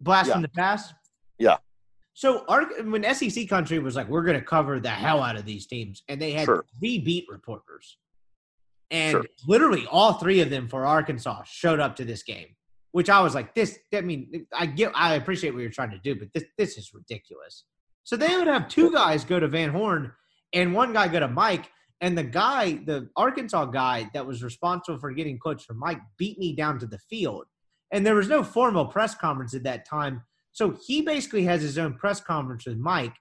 blast 0.00 0.28
yeah. 0.28 0.34
from 0.34 0.42
the 0.42 0.48
past. 0.50 0.94
Yeah. 1.40 1.56
So 2.14 2.44
our, 2.46 2.64
when 2.84 3.12
SEC 3.12 3.48
country 3.48 3.80
was 3.80 3.96
like, 3.96 4.08
we're 4.08 4.22
going 4.22 4.38
to 4.38 4.44
cover 4.44 4.78
the 4.78 4.88
hell 4.88 5.20
out 5.20 5.34
of 5.34 5.46
these 5.46 5.66
teams, 5.66 6.04
and 6.08 6.22
they 6.22 6.30
had 6.30 6.44
sure. 6.44 6.64
three 6.78 7.00
beat 7.00 7.26
reporters, 7.28 7.98
and 8.90 9.12
sure. 9.12 9.24
literally 9.46 9.86
all 9.90 10.14
three 10.14 10.40
of 10.40 10.50
them 10.50 10.68
for 10.68 10.86
Arkansas 10.86 11.42
showed 11.44 11.80
up 11.80 11.96
to 11.96 12.04
this 12.04 12.22
game, 12.22 12.48
which 12.92 13.10
I 13.10 13.20
was 13.20 13.34
like, 13.34 13.54
this. 13.54 13.78
I 13.94 14.00
mean, 14.00 14.46
I 14.52 14.66
get, 14.66 14.92
I 14.94 15.14
appreciate 15.14 15.52
what 15.52 15.60
you're 15.60 15.70
trying 15.70 15.90
to 15.90 15.98
do, 15.98 16.14
but 16.14 16.28
this, 16.34 16.44
this 16.56 16.78
is 16.78 16.92
ridiculous. 16.94 17.64
So 18.04 18.16
they 18.16 18.36
would 18.36 18.46
have 18.46 18.68
two 18.68 18.92
guys 18.92 19.24
go 19.24 19.40
to 19.40 19.48
Van 19.48 19.70
Horn, 19.70 20.12
and 20.52 20.74
one 20.74 20.92
guy 20.92 21.08
go 21.08 21.20
to 21.20 21.28
Mike, 21.28 21.70
and 22.00 22.16
the 22.16 22.22
guy, 22.22 22.74
the 22.84 23.08
Arkansas 23.16 23.66
guy 23.66 24.08
that 24.14 24.26
was 24.26 24.42
responsible 24.44 24.98
for 24.98 25.10
getting 25.12 25.38
coached 25.38 25.66
for 25.66 25.74
Mike, 25.74 26.00
beat 26.16 26.38
me 26.38 26.54
down 26.54 26.78
to 26.78 26.86
the 26.86 26.98
field 26.98 27.46
and 27.92 28.04
there 28.04 28.14
was 28.14 28.28
no 28.28 28.42
formal 28.42 28.86
press 28.86 29.14
conference 29.14 29.54
at 29.54 29.64
that 29.64 29.86
time. 29.86 30.22
So 30.52 30.76
he 30.86 31.02
basically 31.02 31.44
has 31.44 31.62
his 31.62 31.78
own 31.78 31.94
press 31.94 32.20
conference 32.20 32.66
with 32.66 32.78
Mike, 32.78 33.14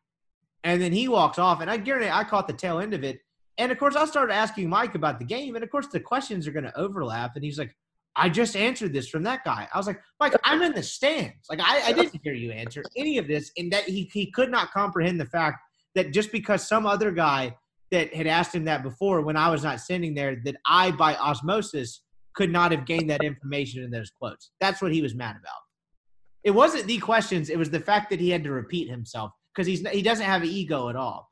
and 0.63 0.81
then 0.81 0.91
he 0.91 1.07
walks 1.07 1.37
off. 1.37 1.61
And 1.61 1.69
I 1.69 1.77
guarantee 1.77 2.09
I 2.09 2.23
caught 2.23 2.47
the 2.47 2.53
tail 2.53 2.79
end 2.79 2.93
of 2.93 3.03
it. 3.03 3.19
And 3.57 3.71
of 3.71 3.77
course, 3.77 3.95
I 3.95 4.05
started 4.05 4.33
asking 4.33 4.69
Mike 4.69 4.95
about 4.95 5.19
the 5.19 5.25
game, 5.25 5.55
and 5.55 5.63
of 5.63 5.71
course, 5.71 5.87
the 5.87 5.99
questions 5.99 6.47
are 6.47 6.51
going 6.51 6.65
to 6.65 6.77
overlap. 6.77 7.35
And 7.35 7.43
he's 7.43 7.57
like, 7.57 7.75
"I 8.15 8.29
just 8.29 8.55
answered 8.55 8.93
this 8.93 9.07
from 9.07 9.23
that 9.23 9.43
guy." 9.45 9.67
I 9.73 9.77
was 9.77 9.87
like, 9.87 10.01
"Mike, 10.19 10.33
I'm 10.43 10.61
in 10.61 10.73
the 10.73 10.83
stands. 10.83 11.47
Like, 11.49 11.59
I, 11.61 11.81
I 11.87 11.93
didn't 11.93 12.19
hear 12.23 12.33
you 12.33 12.51
answer 12.51 12.83
any 12.97 13.17
of 13.17 13.27
this." 13.27 13.51
And 13.57 13.71
that 13.71 13.85
he 13.85 14.09
he 14.13 14.31
could 14.31 14.51
not 14.51 14.71
comprehend 14.71 15.19
the 15.19 15.25
fact 15.25 15.59
that 15.95 16.11
just 16.11 16.31
because 16.31 16.67
some 16.67 16.85
other 16.85 17.11
guy 17.11 17.55
that 17.91 18.13
had 18.13 18.27
asked 18.27 18.53
him 18.53 18.65
that 18.65 18.83
before 18.83 19.21
when 19.21 19.37
I 19.37 19.49
was 19.49 19.63
not 19.63 19.79
sitting 19.79 20.13
there, 20.13 20.41
that 20.43 20.57
I 20.65 20.91
by 20.91 21.15
osmosis 21.15 22.01
could 22.35 22.51
not 22.51 22.71
have 22.71 22.85
gained 22.85 23.09
that 23.09 23.23
information 23.23 23.83
in 23.83 23.91
those 23.91 24.11
quotes. 24.11 24.51
That's 24.59 24.81
what 24.81 24.91
he 24.91 25.01
was 25.01 25.15
mad 25.15 25.37
about. 25.39 25.61
It 26.43 26.51
wasn't 26.51 26.87
the 26.87 26.97
questions; 26.99 27.49
it 27.49 27.57
was 27.57 27.69
the 27.69 27.79
fact 27.79 28.09
that 28.09 28.19
he 28.19 28.29
had 28.29 28.43
to 28.43 28.51
repeat 28.51 28.89
himself 28.89 29.31
because 29.53 29.65
he's 29.65 29.87
he 29.89 30.01
doesn't 30.01 30.25
have 30.25 30.43
an 30.43 30.49
ego 30.49 30.89
at 30.89 30.95
all. 30.95 31.31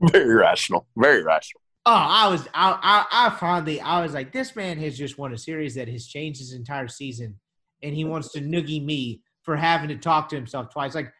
Very 0.12 0.34
rational. 0.34 0.86
Very 0.96 1.22
rational. 1.22 1.60
Oh, 1.86 1.92
I 1.92 2.28
was 2.28 2.48
I, 2.52 2.78
I 2.82 3.26
I 3.28 3.30
finally 3.38 3.80
I 3.80 4.02
was 4.02 4.12
like, 4.12 4.32
this 4.32 4.56
man 4.56 4.78
has 4.78 4.98
just 4.98 5.18
won 5.18 5.32
a 5.32 5.38
series 5.38 5.74
that 5.76 5.88
has 5.88 6.06
changed 6.06 6.40
his 6.40 6.52
entire 6.52 6.88
season, 6.88 7.38
and 7.82 7.94
he 7.94 8.04
wants 8.04 8.32
to 8.32 8.40
noogie 8.40 8.84
me 8.84 9.22
for 9.42 9.56
having 9.56 9.88
to 9.88 9.96
talk 9.96 10.28
to 10.30 10.36
himself 10.36 10.70
twice. 10.70 10.96
Like, 10.96 11.12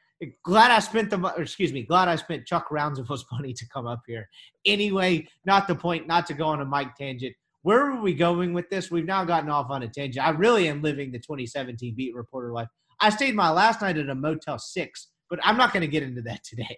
glad 0.43 0.73
I 0.73 0.81
spent 0.81 1.11
the 1.11 1.23
excuse 1.39 1.73
me, 1.73 1.85
glad 1.85 2.09
I 2.09 2.17
spent 2.17 2.47
Chuck 2.47 2.71
Rounds' 2.71 2.99
Roundsville's 2.99 3.27
money 3.33 3.53
to 3.53 3.69
come 3.69 3.87
up 3.87 4.03
here. 4.07 4.29
Anyway, 4.65 5.29
not 5.45 5.69
the 5.69 5.75
point, 5.77 6.09
not 6.09 6.27
to 6.27 6.35
go 6.35 6.47
on 6.47 6.61
a 6.61 6.67
mic 6.67 6.95
tangent 6.97 7.35
where 7.67 7.85
are 7.85 8.01
we 8.01 8.15
going 8.15 8.53
with 8.53 8.71
this? 8.71 8.93
We've 8.93 9.05
now 9.05 9.25
gotten 9.25 9.51
off 9.51 9.71
on 9.71 9.83
a 9.83 9.89
tangent. 9.89 10.25
I 10.25 10.31
really 10.31 10.69
am 10.69 10.83
living 10.83 11.11
the 11.11 11.19
2017 11.19 11.97
beat 11.97 12.15
reporter 12.15 12.53
life. 12.53 12.69
I 13.01 13.11
stayed 13.11 13.35
my 13.35 13.51
last 13.51 13.83
night 13.83 13.99
at 13.99 14.09
a 14.09 14.15
Motel 14.15 14.57
Six, 14.57 15.09
but 15.29 15.41
I'm 15.43 15.57
not 15.57 15.73
going 15.73 15.81
to 15.81 15.89
get 15.89 16.05
into 16.05 16.23
that 16.23 16.45
today. 16.45 16.77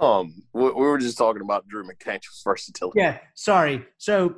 Um, 0.00 0.42
we 0.52 0.70
were 0.70 0.98
just 0.98 1.18
talking 1.18 1.42
about 1.42 1.66
Drew 1.68 1.84
McDaniel's 1.84 2.42
versatility. 2.44 3.00
Yeah, 3.00 3.18
sorry. 3.34 3.84
So, 3.98 4.36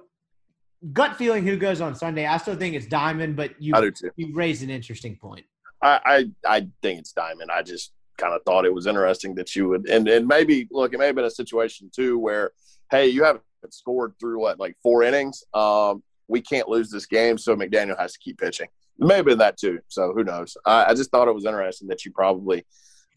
gut 0.92 1.16
feeling 1.16 1.46
who 1.46 1.56
goes 1.56 1.80
on 1.80 1.94
Sunday. 1.94 2.26
I 2.26 2.36
still 2.38 2.56
think 2.56 2.74
it's 2.74 2.86
Diamond, 2.86 3.36
but 3.36 3.60
you 3.60 3.74
I 3.74 3.80
do 3.80 3.90
too. 3.90 4.10
you 4.16 4.34
raised 4.34 4.62
an 4.62 4.70
interesting 4.70 5.16
point. 5.16 5.44
I 5.82 6.00
I, 6.04 6.56
I 6.56 6.68
think 6.82 7.00
it's 7.00 7.12
Diamond. 7.12 7.50
I 7.50 7.62
just 7.62 7.92
kind 8.18 8.34
of 8.34 8.42
thought 8.44 8.64
it 8.64 8.74
was 8.74 8.86
interesting 8.86 9.34
that 9.36 9.54
you 9.54 9.68
would, 9.68 9.88
and 9.88 10.08
and 10.08 10.26
maybe 10.26 10.68
look, 10.70 10.94
it 10.94 10.98
may 10.98 11.06
have 11.06 11.14
been 11.14 11.24
a 11.24 11.30
situation 11.30 11.90
too 11.94 12.18
where, 12.18 12.52
hey, 12.90 13.08
you 13.08 13.24
haven't 13.24 13.44
scored 13.70 14.14
through 14.18 14.40
what 14.40 14.58
like 14.58 14.76
four 14.82 15.02
innings. 15.02 15.44
Um, 15.54 16.02
we 16.28 16.40
can't 16.40 16.68
lose 16.68 16.90
this 16.90 17.06
game, 17.06 17.36
so 17.36 17.54
McDaniel 17.54 17.98
has 17.98 18.14
to 18.14 18.18
keep 18.18 18.38
pitching. 18.38 18.68
Maybe 18.98 19.34
that 19.34 19.58
too. 19.58 19.80
So 19.88 20.12
who 20.12 20.24
knows? 20.24 20.56
I, 20.64 20.86
I 20.86 20.94
just 20.94 21.10
thought 21.10 21.28
it 21.28 21.34
was 21.34 21.44
interesting 21.44 21.88
that 21.88 22.04
you 22.04 22.12
probably. 22.12 22.64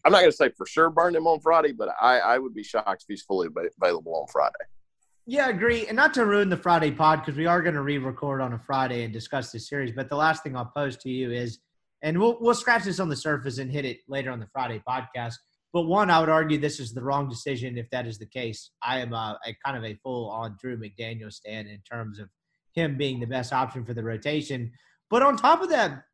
I'm 0.06 0.12
not 0.12 0.20
going 0.20 0.30
to 0.30 0.36
say 0.36 0.50
for 0.56 0.66
sure 0.66 0.88
burn 0.88 1.16
him 1.16 1.26
on 1.26 1.40
Friday, 1.40 1.72
but 1.72 1.88
I, 2.00 2.20
I 2.20 2.38
would 2.38 2.54
be 2.54 2.62
shocked 2.62 3.02
if 3.02 3.06
he's 3.08 3.22
fully 3.22 3.48
available 3.82 4.14
on 4.14 4.28
Friday. 4.28 4.54
Yeah, 5.26 5.46
I 5.46 5.50
agree. 5.50 5.88
And 5.88 5.96
not 5.96 6.14
to 6.14 6.24
ruin 6.24 6.48
the 6.48 6.56
Friday 6.56 6.92
pod 6.92 7.22
because 7.22 7.36
we 7.36 7.46
are 7.46 7.60
going 7.60 7.74
to 7.74 7.82
re-record 7.82 8.40
on 8.40 8.52
a 8.52 8.58
Friday 8.60 9.02
and 9.02 9.12
discuss 9.12 9.50
this 9.50 9.68
series. 9.68 9.90
But 9.90 10.08
the 10.08 10.14
last 10.14 10.44
thing 10.44 10.56
I'll 10.56 10.70
pose 10.76 10.96
to 10.98 11.10
you 11.10 11.32
is, 11.32 11.58
and 12.02 12.16
we'll 12.20 12.38
we'll 12.40 12.54
scratch 12.54 12.84
this 12.84 13.00
on 13.00 13.08
the 13.08 13.16
surface 13.16 13.58
and 13.58 13.68
hit 13.68 13.84
it 13.84 13.98
later 14.06 14.30
on 14.30 14.38
the 14.38 14.46
Friday 14.52 14.80
podcast. 14.88 15.34
But 15.72 15.82
one, 15.82 16.08
I 16.08 16.20
would 16.20 16.28
argue 16.28 16.58
this 16.58 16.78
is 16.78 16.94
the 16.94 17.02
wrong 17.02 17.28
decision 17.28 17.76
if 17.76 17.90
that 17.90 18.06
is 18.06 18.16
the 18.16 18.26
case. 18.26 18.70
I 18.84 19.00
am 19.00 19.12
a, 19.12 19.36
a 19.44 19.56
kind 19.64 19.76
of 19.76 19.82
a 19.82 19.98
full 20.04 20.30
on 20.30 20.56
Drew 20.60 20.78
McDaniel 20.78 21.32
stand 21.32 21.66
in 21.66 21.80
terms 21.80 22.20
of 22.20 22.28
him 22.74 22.96
being 22.96 23.18
the 23.18 23.26
best 23.26 23.52
option 23.52 23.84
for 23.84 23.92
the 23.92 24.04
rotation. 24.04 24.70
But 25.10 25.24
on 25.24 25.36
top 25.36 25.62
of 25.62 25.70
that, 25.70 26.04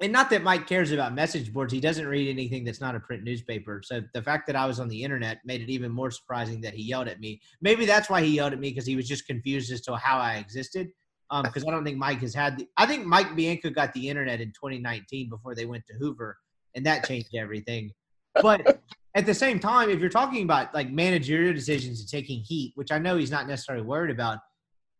and 0.00 0.12
not 0.12 0.30
that 0.30 0.42
Mike 0.42 0.66
cares 0.66 0.92
about 0.92 1.14
message 1.14 1.52
boards, 1.52 1.72
he 1.72 1.80
doesn't 1.80 2.06
read 2.06 2.30
anything 2.30 2.64
that's 2.64 2.80
not 2.80 2.94
a 2.94 3.00
print 3.00 3.22
newspaper. 3.22 3.82
So 3.84 4.02
the 4.14 4.22
fact 4.22 4.46
that 4.46 4.56
I 4.56 4.66
was 4.66 4.80
on 4.80 4.88
the 4.88 5.02
internet 5.02 5.40
made 5.44 5.60
it 5.60 5.68
even 5.68 5.92
more 5.92 6.10
surprising 6.10 6.60
that 6.62 6.72
he 6.72 6.82
yelled 6.82 7.08
at 7.08 7.20
me. 7.20 7.40
Maybe 7.60 7.84
that's 7.84 8.08
why 8.08 8.22
he 8.22 8.36
yelled 8.36 8.54
at 8.54 8.60
me 8.60 8.70
because 8.70 8.86
he 8.86 8.96
was 8.96 9.06
just 9.06 9.26
confused 9.26 9.70
as 9.72 9.82
to 9.82 9.96
how 9.96 10.18
I 10.18 10.36
existed. 10.36 10.88
Because 11.44 11.62
um, 11.62 11.68
I 11.68 11.72
don't 11.72 11.84
think 11.84 11.98
Mike 11.98 12.20
has 12.20 12.34
had 12.34 12.58
the. 12.58 12.66
I 12.76 12.86
think 12.86 13.06
Mike 13.06 13.36
Bianco 13.36 13.70
got 13.70 13.92
the 13.92 14.08
internet 14.08 14.40
in 14.40 14.48
2019 14.48 15.28
before 15.28 15.54
they 15.54 15.64
went 15.64 15.86
to 15.86 15.94
Hoover, 15.94 16.36
and 16.74 16.84
that 16.86 17.06
changed 17.06 17.36
everything. 17.36 17.92
But 18.42 18.80
at 19.14 19.26
the 19.26 19.34
same 19.34 19.60
time, 19.60 19.90
if 19.90 20.00
you're 20.00 20.08
talking 20.08 20.42
about 20.42 20.74
like 20.74 20.90
managerial 20.90 21.54
decisions 21.54 22.00
and 22.00 22.08
taking 22.08 22.40
heat, 22.40 22.72
which 22.74 22.90
I 22.90 22.98
know 22.98 23.16
he's 23.16 23.30
not 23.30 23.46
necessarily 23.46 23.84
worried 23.84 24.10
about, 24.10 24.38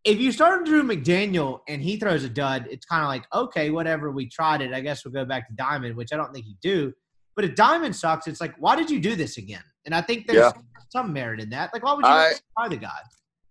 if 0.04 0.18
you 0.18 0.32
start 0.32 0.64
Drew 0.64 0.82
McDaniel 0.82 1.60
and 1.68 1.82
he 1.82 1.96
throws 1.96 2.24
a 2.24 2.28
dud, 2.28 2.66
it's 2.70 2.86
kind 2.86 3.02
of 3.02 3.08
like, 3.08 3.24
okay, 3.34 3.70
whatever, 3.70 4.10
we 4.10 4.26
tried 4.26 4.62
it. 4.62 4.72
I 4.72 4.80
guess 4.80 5.04
we'll 5.04 5.12
go 5.12 5.24
back 5.24 5.48
to 5.48 5.54
Diamond, 5.54 5.96
which 5.96 6.12
I 6.12 6.16
don't 6.16 6.32
think 6.32 6.46
you 6.46 6.54
do. 6.62 6.92
But 7.36 7.44
if 7.44 7.54
Diamond 7.54 7.94
sucks, 7.94 8.26
it's 8.26 8.40
like, 8.40 8.54
why 8.58 8.76
did 8.76 8.90
you 8.90 9.00
do 9.00 9.14
this 9.14 9.36
again? 9.36 9.62
And 9.84 9.94
I 9.94 10.00
think 10.00 10.26
there's 10.26 10.52
yeah. 10.54 10.62
some 10.90 11.12
merit 11.12 11.40
in 11.40 11.50
that. 11.50 11.70
Like, 11.72 11.84
why 11.84 11.92
would 11.94 12.04
you 12.04 12.10
I, 12.10 12.32
try 12.58 12.68
the 12.68 12.76
guy? 12.76 12.98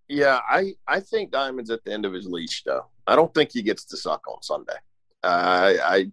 Yeah, 0.08 0.39
I, 0.50 0.74
I 0.88 1.00
think 1.00 1.32
Diamond's 1.32 1.70
at 1.70 1.84
the 1.84 1.93
end 1.93 2.06
of 2.06 2.14
his 2.14 2.26
leash, 2.26 2.64
though. 2.64 2.86
I 3.06 3.16
don't 3.16 3.34
think 3.34 3.52
he 3.52 3.62
gets 3.62 3.86
to 3.86 3.97
suck 3.97 4.28
on 4.28 4.41
Sunday. 4.41 4.78
Uh, 5.24 5.28
I, 5.28 5.95
I 5.95 6.12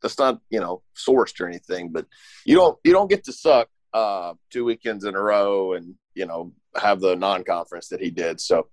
that's 0.00 0.18
not 0.18 0.40
you 0.50 0.60
know 0.60 0.82
sourced 0.96 1.40
or 1.40 1.48
anything, 1.48 1.90
but 1.90 2.06
you 2.44 2.54
don't 2.54 2.78
you 2.84 2.92
don't 2.92 3.10
get 3.10 3.24
to 3.24 3.32
suck 3.32 3.68
uh, 3.92 4.34
two 4.50 4.64
weekends 4.64 5.04
in 5.04 5.14
a 5.14 5.20
row 5.20 5.72
and 5.72 5.94
you 6.14 6.26
know 6.26 6.52
have 6.76 7.00
the 7.00 7.16
non-conference 7.16 7.88
that 7.88 8.00
he 8.00 8.10
did. 8.10 8.40
So 8.40 8.68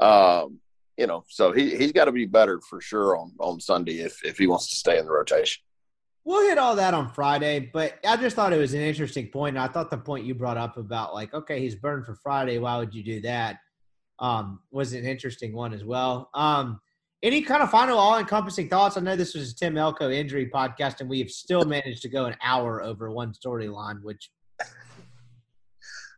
um, 0.00 0.60
you 0.96 1.06
know, 1.06 1.24
so 1.28 1.52
he 1.52 1.76
he's 1.76 1.92
got 1.92 2.06
to 2.06 2.12
be 2.12 2.24
better 2.26 2.60
for 2.60 2.80
sure 2.80 3.16
on 3.16 3.32
on 3.38 3.60
Sunday 3.60 4.00
if 4.00 4.24
if 4.24 4.38
he 4.38 4.46
wants 4.46 4.68
to 4.70 4.76
stay 4.76 4.98
in 4.98 5.04
the 5.04 5.12
rotation. 5.12 5.62
We'll 6.24 6.48
hit 6.48 6.58
all 6.58 6.74
that 6.74 6.92
on 6.92 7.08
Friday, 7.10 7.70
but 7.72 8.00
I 8.04 8.16
just 8.16 8.34
thought 8.34 8.52
it 8.52 8.58
was 8.58 8.74
an 8.74 8.80
interesting 8.80 9.28
point. 9.28 9.56
I 9.56 9.68
thought 9.68 9.90
the 9.90 9.98
point 9.98 10.24
you 10.24 10.34
brought 10.34 10.56
up 10.56 10.76
about 10.76 11.14
like, 11.14 11.32
okay, 11.32 11.60
he's 11.60 11.76
burned 11.76 12.04
for 12.04 12.16
Friday. 12.16 12.58
Why 12.58 12.78
would 12.78 12.92
you 12.92 13.04
do 13.04 13.20
that? 13.20 13.58
Um, 14.18 14.58
was 14.72 14.92
an 14.92 15.04
interesting 15.04 15.54
one 15.54 15.72
as 15.72 15.84
well. 15.84 16.30
Um, 16.34 16.80
any 17.22 17.42
kind 17.42 17.62
of 17.62 17.70
final 17.70 17.96
all-encompassing 17.96 18.68
thoughts? 18.68 18.96
I 18.96 19.02
know 19.02 19.14
this 19.14 19.34
was 19.34 19.52
a 19.52 19.54
Tim 19.54 19.78
Elko 19.78 20.10
injury 20.10 20.50
podcast, 20.52 21.00
and 21.00 21.08
we 21.08 21.20
have 21.20 21.30
still 21.30 21.64
managed 21.64 22.02
to 22.02 22.08
go 22.08 22.24
an 22.24 22.36
hour 22.42 22.82
over 22.82 23.10
one 23.10 23.32
storyline, 23.32 24.02
which 24.02 24.30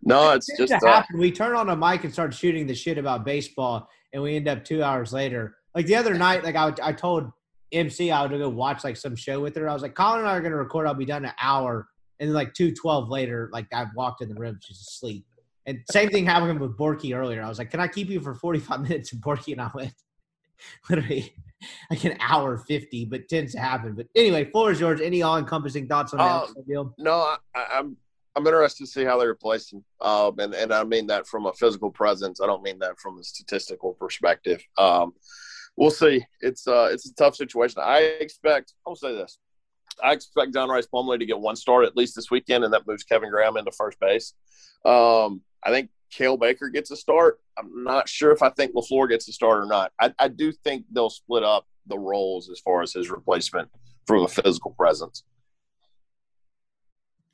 no, 0.09 0.33
it's 0.33 0.49
just 0.57 0.73
uh, 0.73 1.03
we 1.15 1.31
turn 1.31 1.55
on 1.55 1.69
a 1.69 1.77
mic 1.77 2.05
and 2.05 2.13
start 2.13 2.33
shooting 2.33 2.67
the 2.67 2.75
shit 2.75 2.99
about 2.99 3.25
baseball, 3.25 3.89
and 4.13 4.23
we 4.23 4.37
end 4.37 4.49
up 4.49 4.65
two 4.65 4.83
hours 4.83 5.13
later. 5.13 5.57
Like 5.75 5.87
the 5.87 5.97
other 5.97 6.15
night, 6.15 6.45
like 6.45 6.57
I, 6.57 6.73
I 6.83 6.93
told 6.93 7.31
MC 7.73 8.11
I 8.11 8.25
would 8.25 8.37
go 8.37 8.49
watch 8.49 8.85
like 8.85 8.97
some 8.97 9.15
show 9.15 9.41
with 9.41 9.55
her. 9.57 9.69
I 9.69 9.75
was 9.75 9.83
like, 9.83 9.95
Colin 9.95 10.21
and 10.21 10.29
I 10.29 10.37
are 10.37 10.41
going 10.41 10.53
to 10.53 10.57
record. 10.57 10.87
I'll 10.87 10.95
be 10.95 11.05
done 11.05 11.27
an 11.27 11.33
hour, 11.41 11.87
and 12.19 12.29
then 12.29 12.35
like 12.35 12.55
two 12.55 12.75
twelve 12.75 13.11
later, 13.11 13.51
like 13.53 13.67
I 13.73 13.87
walked 13.95 14.23
in 14.23 14.29
the 14.29 14.35
room, 14.35 14.59
she's 14.63 14.81
asleep. 14.81 15.27
And 15.67 15.81
same 15.91 16.09
thing 16.09 16.25
happened 16.25 16.59
with 16.59 16.79
Borky 16.79 17.15
earlier. 17.15 17.43
I 17.43 17.49
was 17.49 17.59
like, 17.59 17.71
"Can 17.71 17.81
I 17.81 17.89
keep 17.89 18.09
you 18.09 18.21
for 18.21 18.35
forty 18.35 18.61
five 18.61 18.81
minutes?" 18.89 19.13
And 19.13 19.23
Borky 19.23 19.53
and 19.53 19.61
I 19.61 19.71
went 19.75 19.93
literally 20.89 21.35
like 21.91 22.05
an 22.05 22.17
hour 22.21 22.57
fifty, 22.57 23.05
but 23.05 23.29
tends 23.29 23.53
to 23.53 23.61
happen. 23.61 23.93
But 23.93 24.07
anyway, 24.17 24.51
floor 24.51 24.71
is 24.71 24.81
yours. 24.81 25.03
Any 25.03 25.21
all 25.23 25.37
encompassing 25.37 25.87
thoughts 25.87 26.15
on 26.15 26.21
uh, 26.21 26.47
that 26.47 26.67
deal? 26.67 26.95
No, 26.99 27.37
I, 27.55 27.67
I'm 27.73 27.99
I'm 28.39 28.47
interested 28.47 28.85
to 28.85 28.91
see 28.91 29.05
how 29.05 29.19
they 29.19 29.27
replace 29.27 29.73
him. 29.73 29.85
Um, 30.01 30.39
and, 30.39 30.55
and 30.55 30.73
I 30.73 30.85
mean 30.85 31.09
that 31.09 31.27
from 31.27 31.47
a 31.47 31.53
physical 31.55 31.91
presence. 31.91 32.41
I 32.41 32.47
don't 32.47 32.63
mean 32.63 32.79
that 32.79 32.99
from 33.01 33.19
a 33.19 33.25
statistical 33.25 33.95
perspective. 33.95 34.63
Um, 34.79 35.13
we'll 35.77 35.91
see. 35.91 36.25
It's 36.41 36.69
uh, 36.69 36.89
it's 36.93 37.11
a 37.11 37.15
tough 37.15 37.35
situation. 37.35 37.83
I 37.85 37.99
expect. 38.21 38.75
I'll 38.87 38.95
say 38.95 39.13
this. 39.13 39.39
I 40.03 40.13
expect 40.13 40.55
John 40.55 40.69
Rhys 40.69 40.87
Plumlee 40.87 41.19
to 41.19 41.27
get 41.27 41.41
one 41.41 41.57
start 41.57 41.85
at 41.85 41.97
least 41.97 42.15
this 42.15 42.31
weekend, 42.31 42.63
and 42.63 42.73
that 42.73 42.87
moves 42.87 43.03
Kevin 43.03 43.31
Graham 43.31 43.57
into 43.57 43.73
first 43.73 43.99
base. 43.99 44.35
Um, 44.85 45.41
I 45.65 45.71
think 45.71 45.91
Cael 46.17 46.39
Baker 46.39 46.69
gets 46.69 46.93
a 46.93 46.97
start. 46.97 47.41
I'm 47.59 47.83
not 47.83 48.09
sure 48.09 48.31
if 48.31 48.41
I 48.41 48.51
think 48.51 48.73
LaFleur 48.73 49.09
gets 49.09 49.27
a 49.27 49.33
start 49.33 49.65
or 49.65 49.67
not. 49.67 49.91
I, 50.01 50.15
I 50.17 50.29
do 50.29 50.53
think 50.53 50.85
they'll 50.93 51.11
split 51.11 51.43
up 51.43 51.67
the 51.89 51.99
roles 51.99 52.49
as 52.49 52.61
far 52.61 52.83
as 52.83 52.93
his 52.93 53.11
replacement 53.11 53.69
from 54.07 54.23
a 54.23 54.29
physical 54.29 54.71
presence. 54.71 55.25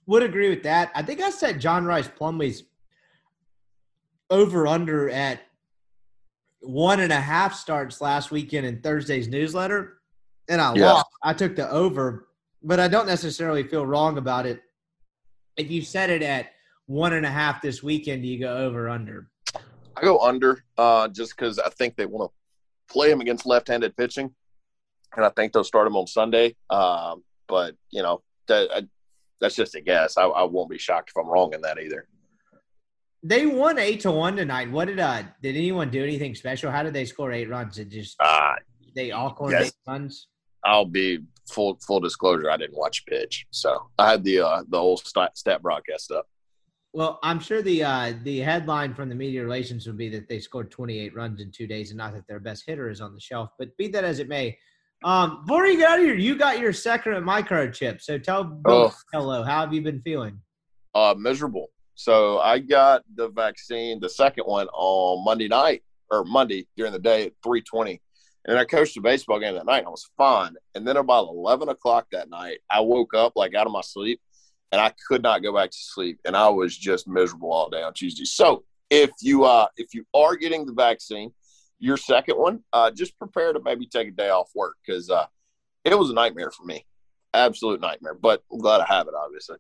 Would 0.07 0.23
agree 0.23 0.51
with 0.51 0.63
that. 0.65 0.91
I 0.95 1.03
think 1.03 1.21
I 1.21 1.31
said 1.31 1.61
John 1.61 1.85
Rhys 1.85 2.09
Plumlee's 2.09 2.65
over 4.31 4.67
under 4.67 5.09
at 5.11 5.41
one 6.61 7.01
and 7.01 7.13
a 7.13 7.21
half 7.21 7.55
starts 7.55 8.01
last 8.01 8.31
weekend 8.31 8.67
in 8.67 8.81
Thursday's 8.81 9.29
newsletter, 9.29 9.99
and 10.49 10.61
I 10.61 10.75
yeah. 10.75 10.93
lost. 10.93 11.07
I 11.23 11.33
took 11.33 11.57
the 11.57 11.71
over, 11.71 12.29
but 12.63 12.81
I 12.81 12.89
don't 12.89 13.07
necessarily 13.07 13.63
feel 13.63 13.87
wrong 13.87 14.19
about 14.19 14.47
it. 14.47 14.63
If 15.57 15.71
you 15.71 15.83
set 15.83 16.11
it 16.11 16.23
at 16.23 16.53
one 16.87 17.13
and 17.13 17.25
a 17.25 17.31
half 17.31 17.63
this 17.63 17.83
weekend, 17.83 18.23
do 18.23 18.29
you 18.29 18.41
go 18.41 18.57
over 18.57 18.89
under? 18.89 19.29
I 19.97 20.03
go 20.03 20.19
under, 20.21 20.65
uh, 20.77 21.09
just 21.09 21.37
because 21.37 21.59
I 21.59 21.69
think 21.71 21.97
they 21.97 22.07
want 22.07 22.31
to 22.31 22.93
play 22.93 23.11
him 23.11 23.21
against 23.21 23.47
left-handed 23.47 23.97
pitching, 23.97 24.35
and 25.17 25.25
I 25.25 25.31
think 25.31 25.53
they'll 25.53 25.65
start 25.65 25.87
him 25.87 25.97
on 25.97 26.07
Sunday. 26.07 26.57
Um, 26.71 27.23
but 27.47 27.77
you 27.91 28.03
know, 28.03 28.23
that, 28.49 28.89
that's 29.41 29.57
just 29.57 29.75
a 29.75 29.81
guess. 29.81 30.17
I, 30.17 30.25
I 30.25 30.45
won't 30.45 30.71
be 30.71 30.79
shocked 30.79 31.11
if 31.11 31.17
I'm 31.17 31.29
wrong 31.29 31.55
in 31.55 31.61
that 31.63 31.79
either. 31.79 32.07
They 33.23 33.47
won 33.47 33.79
eight 33.79 34.01
to 34.01 34.11
one 34.11 34.37
tonight. 34.37 34.71
What 34.71 34.87
did 34.87 35.01
uh 35.01 35.23
did 35.43 35.57
anyone 35.57 35.91
do 35.91 36.03
anything 36.03 36.35
special? 36.35 36.71
How 36.71 36.83
did 36.83 36.93
they 36.93 37.07
score 37.07 37.33
eight 37.33 37.49
runs? 37.49 37.79
It 37.79 37.89
just 37.89 38.17
uh, 38.21 38.55
they 38.95 39.13
all 39.13 39.35
scored 39.35 39.53
yes. 39.53 39.69
eight 39.69 39.75
runs. 39.87 40.29
I'll 40.65 40.85
be 40.85 41.21
full 41.51 41.79
full 41.87 42.01
disclosure. 42.01 42.51
I 42.51 42.57
didn't 42.57 42.77
watch 42.77 43.07
pitch, 43.07 43.47
so 43.51 43.91
I 43.99 44.11
had 44.11 44.25
the 44.25 44.41
uh 44.41 44.63
the 44.69 44.79
whole 44.79 44.99
stat, 44.99 45.39
stat 45.39 45.63
broadcast 45.63 46.11
up. 46.11 46.27
Well, 46.93 47.19
I'm 47.25 47.41
sure 47.41 47.61
the 47.61 47.83
uh, 47.83 48.13
the 48.23 48.39
headline 48.39 48.95
from 48.95 49.09
the 49.09 49.17
media 49.17 49.43
relations 49.43 49.87
would 49.87 49.99
be 49.99 50.09
that 50.11 50.29
they 50.29 50.39
scored 50.39 50.71
28 50.71 51.15
runs 51.17 51.41
in 51.41 51.51
two 51.51 51.67
days, 51.67 51.91
and 51.91 51.99
not 51.99 52.13
that 52.15 52.27
their 52.29 52.39
best 52.39 52.65
hitter 52.67 52.89
is 52.89 53.01
on 53.01 53.15
the 53.15 53.21
shelf. 53.21 53.51
But 53.59 53.77
be 53.77 53.89
that 53.89 54.05
as 54.05 54.21
it 54.21 54.29
may, 54.29 54.57
um, 55.05 55.43
before 55.43 55.67
you 55.67 55.77
get 55.77 55.91
out 55.91 55.99
of 55.99 56.05
here, 56.05 56.15
you 56.15 56.35
got 56.35 56.59
your 56.59 56.73
second 56.73 57.13
microchip. 57.25 58.01
So 58.01 58.17
tell 58.19 58.43
Bill 58.43 58.91
oh. 58.91 58.95
hello. 59.13 59.43
How 59.43 59.61
have 59.61 59.75
you 59.75 59.83
been 59.83 60.01
feeling? 60.01 60.41
Uh, 60.95 61.15
miserable. 61.17 61.69
So 61.95 62.41
I 62.41 62.59
got 62.59 63.03
the 63.15 63.29
vaccine, 63.29 64.01
the 64.01 64.09
second 64.09 64.45
one, 64.45 64.67
on 64.69 65.23
Monday 65.23 65.47
night 65.47 65.83
or 66.11 66.25
Monday 66.25 66.67
during 66.77 66.93
the 66.93 66.99
day 66.99 67.27
at 67.27 67.33
3:20, 67.45 68.01
and 68.47 68.59
I 68.59 68.65
coached 68.65 68.97
a 68.97 69.03
baseball 69.03 69.39
game 69.39 69.55
that 69.55 69.67
night. 69.67 69.85
I 69.87 69.91
was 69.91 70.09
fine, 70.17 70.55
and 70.75 70.89
then 70.89 70.97
about 70.97 71.29
11 71.29 71.69
o'clock 71.69 72.07
that 72.13 72.31
night, 72.31 72.61
I 72.71 72.81
woke 72.81 73.13
up 73.13 73.35
like 73.37 73.55
out 73.55 73.67
of 73.67 73.73
my 73.73 73.83
sleep, 73.83 74.23
and 74.73 74.81
I 74.81 74.93
could 75.07 75.23
not 75.23 75.43
go 75.43 75.55
back 75.55 75.71
to 75.71 75.79
sleep, 75.79 76.19
and 76.25 76.35
I 76.35 76.49
was 76.49 76.77
just 76.77 77.07
miserable 77.07 77.53
all 77.53 77.69
day 77.69 77.83
on 77.83 77.93
Tuesday. 77.93 78.25
So 78.25 78.65
if 78.89 79.11
you 79.21 79.45
uh 79.45 79.67
if 79.77 79.93
you 79.93 80.07
are 80.15 80.35
getting 80.37 80.65
the 80.65 80.73
vaccine, 80.73 81.33
your 81.85 81.99
second 81.99 82.37
one, 82.37 82.65
uh, 82.73 82.91
just 82.91 83.19
prepare 83.19 83.53
to 83.53 83.61
maybe 83.63 83.87
take 83.87 84.09
a 84.09 84.11
day 84.11 84.31
off 84.31 84.51
work 84.55 84.77
because 84.85 85.11
uh, 85.11 85.27
it 85.85 85.97
was 85.99 86.09
a 86.09 86.15
nightmare 86.15 86.51
for 86.51 86.65
me, 86.65 86.87
absolute 87.35 87.81
nightmare. 87.81 88.15
But 88.15 88.43
I'm 88.51 88.59
glad 88.59 88.81
I 88.81 88.87
have 88.89 89.07
it, 89.07 89.15
obviously. 89.15 89.59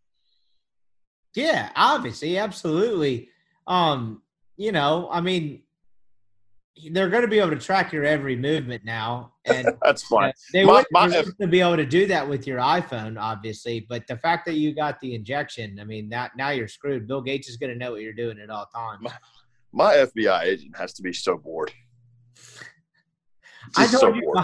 Yeah, 1.34 1.70
obviously, 1.76 2.38
absolutely. 2.38 3.28
Um, 3.66 4.22
you 4.56 4.72
know, 4.72 5.08
I 5.12 5.20
mean, 5.20 5.64
they're 6.92 7.10
going 7.10 7.22
to 7.22 7.28
be 7.28 7.40
able 7.40 7.50
to 7.50 7.58
track 7.58 7.92
your 7.92 8.04
every 8.04 8.36
movement 8.36 8.86
now, 8.86 9.34
and 9.44 9.68
that's 9.82 10.02
fine. 10.04 10.30
Uh, 10.30 10.32
they 10.54 10.64
my, 10.64 10.72
wouldn't 10.92 11.38
my, 11.38 11.46
be 11.46 11.60
able 11.60 11.76
to 11.76 11.84
do 11.84 12.06
that 12.06 12.26
with 12.26 12.46
your 12.46 12.58
iPhone, 12.58 13.20
obviously. 13.20 13.84
But 13.86 14.06
the 14.06 14.16
fact 14.16 14.46
that 14.46 14.54
you 14.54 14.74
got 14.74 14.98
the 15.00 15.14
injection, 15.14 15.78
I 15.78 15.84
mean, 15.84 16.08
that 16.08 16.32
now 16.38 16.50
you're 16.50 16.68
screwed. 16.68 17.06
Bill 17.06 17.20
Gates 17.20 17.50
is 17.50 17.58
going 17.58 17.70
to 17.70 17.78
know 17.78 17.92
what 17.92 18.00
you're 18.00 18.14
doing 18.14 18.38
at 18.40 18.48
all 18.48 18.66
times. 18.74 19.02
My, 19.02 19.12
my 19.72 19.94
FBI 19.96 20.44
agent 20.44 20.74
has 20.78 20.94
to 20.94 21.02
be 21.02 21.12
so 21.12 21.36
bored. 21.36 21.70
I 23.76 23.86
told 23.86 24.00
so 24.00 24.14
you. 24.14 24.34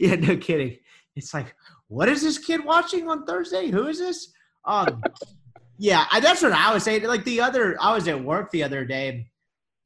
yeah, 0.00 0.14
no 0.16 0.36
kidding. 0.36 0.76
It's 1.16 1.32
like, 1.32 1.54
what 1.88 2.08
is 2.08 2.22
this 2.22 2.38
kid 2.38 2.64
watching 2.64 3.08
on 3.08 3.24
Thursday? 3.24 3.70
Who 3.70 3.86
is 3.86 3.98
this? 3.98 4.32
Um, 4.64 5.02
yeah, 5.78 6.06
I, 6.10 6.20
that's 6.20 6.42
what 6.42 6.52
I 6.52 6.72
was 6.72 6.82
saying. 6.82 7.04
Like 7.04 7.24
the 7.24 7.40
other, 7.40 7.76
I 7.80 7.94
was 7.94 8.08
at 8.08 8.22
work 8.22 8.50
the 8.50 8.62
other 8.62 8.84
day, 8.84 9.26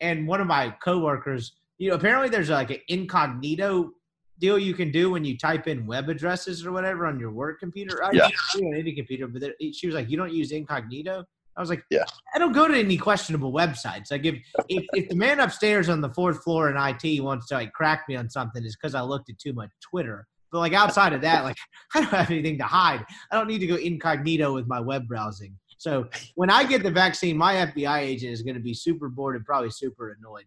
and 0.00 0.26
one 0.26 0.40
of 0.40 0.46
my 0.46 0.74
coworkers, 0.82 1.52
you 1.78 1.90
know, 1.90 1.96
apparently 1.96 2.28
there's 2.28 2.50
like 2.50 2.70
an 2.70 2.80
incognito 2.88 3.90
deal 4.38 4.58
you 4.58 4.74
can 4.74 4.90
do 4.90 5.10
when 5.10 5.24
you 5.24 5.36
type 5.36 5.66
in 5.66 5.86
web 5.86 6.08
addresses 6.08 6.64
or 6.64 6.72
whatever 6.72 7.06
on 7.06 7.18
your 7.18 7.32
work 7.32 7.58
computer. 7.58 8.04
I 8.04 8.10
yeah. 8.12 8.28
on 8.56 8.74
any 8.74 8.94
computer, 8.94 9.26
but 9.26 9.42
she 9.72 9.86
was 9.86 9.94
like, 9.94 10.08
"You 10.08 10.16
don't 10.16 10.32
use 10.32 10.52
incognito." 10.52 11.24
I 11.58 11.60
was 11.60 11.70
like, 11.70 11.82
yeah. 11.90 12.04
I 12.32 12.38
don't 12.38 12.52
go 12.52 12.68
to 12.68 12.78
any 12.78 12.96
questionable 12.96 13.52
websites. 13.52 14.12
Like 14.12 14.24
if, 14.24 14.36
if, 14.68 14.84
if 14.94 15.08
the 15.08 15.16
man 15.16 15.40
upstairs 15.40 15.88
on 15.88 16.00
the 16.00 16.08
fourth 16.10 16.44
floor 16.44 16.70
in 16.70 16.76
IT 16.76 17.20
wants 17.20 17.48
to 17.48 17.54
like 17.54 17.72
crack 17.72 18.04
me 18.08 18.14
on 18.14 18.30
something, 18.30 18.64
it's 18.64 18.76
because 18.76 18.94
I 18.94 19.00
looked 19.00 19.28
at 19.28 19.40
too 19.40 19.52
much 19.52 19.70
Twitter. 19.82 20.28
But 20.52 20.60
like 20.60 20.72
outside 20.72 21.12
of 21.12 21.20
that, 21.22 21.42
like 21.42 21.56
I 21.96 22.00
don't 22.00 22.10
have 22.10 22.30
anything 22.30 22.58
to 22.58 22.64
hide. 22.64 23.04
I 23.32 23.36
don't 23.36 23.48
need 23.48 23.58
to 23.58 23.66
go 23.66 23.74
incognito 23.74 24.54
with 24.54 24.68
my 24.68 24.78
web 24.78 25.08
browsing. 25.08 25.52
So 25.78 26.08
when 26.36 26.48
I 26.48 26.62
get 26.62 26.84
the 26.84 26.92
vaccine, 26.92 27.36
my 27.36 27.54
FBI 27.54 27.98
agent 27.98 28.32
is 28.32 28.42
going 28.42 28.54
to 28.54 28.62
be 28.62 28.72
super 28.72 29.08
bored 29.08 29.34
and 29.34 29.44
probably 29.44 29.70
super 29.70 30.16
annoyed. 30.18 30.44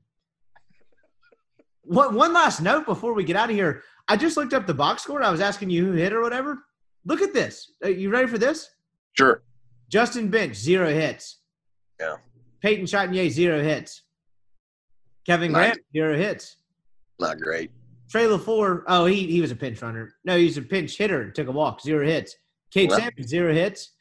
One, 1.83 2.15
one 2.15 2.31
last 2.31 2.61
note 2.61 2.85
before 2.85 3.13
we 3.13 3.25
get 3.25 3.35
out 3.35 3.49
of 3.49 3.55
here. 3.55 3.83
I 4.07 4.15
just 4.15 4.37
looked 4.37 4.53
up 4.53 4.65
the 4.65 4.73
box 4.73 5.03
score. 5.03 5.21
I 5.21 5.29
was 5.29 5.41
asking 5.41 5.71
you 5.71 5.85
who 5.85 5.91
hit 5.91 6.13
or 6.13 6.21
whatever. 6.21 6.63
Look 7.05 7.21
at 7.21 7.33
this. 7.33 7.73
Are 7.83 7.89
you 7.89 8.09
ready 8.09 8.27
for 8.27 8.37
this? 8.37 8.69
Sure. 9.13 9.43
Justin 9.91 10.29
Bench, 10.29 10.55
zero 10.55 10.89
hits. 10.89 11.41
Yeah. 11.99 12.15
Peyton 12.61 12.85
Chatagnier, 12.85 13.29
zero 13.29 13.61
hits. 13.61 14.03
Kevin 15.25 15.51
Graham, 15.51 15.75
zero 15.93 16.15
hits. 16.15 16.55
Not 17.19 17.39
great. 17.39 17.71
Trey 18.09 18.23
LaFleur, 18.23 18.83
oh, 18.87 19.05
he 19.05 19.27
he 19.27 19.41
was 19.41 19.51
a 19.51 19.55
pinch 19.55 19.81
runner. 19.81 20.13
No, 20.25 20.37
he's 20.37 20.57
a 20.57 20.61
pinch 20.61 20.97
hitter. 20.97 21.29
Took 21.31 21.47
a 21.47 21.51
walk, 21.51 21.81
zero 21.81 22.05
hits. 22.05 22.35
Cade 22.71 22.89
well, 22.89 22.99
Sampson, 22.99 23.27
zero 23.27 23.53
hits. 23.53 23.91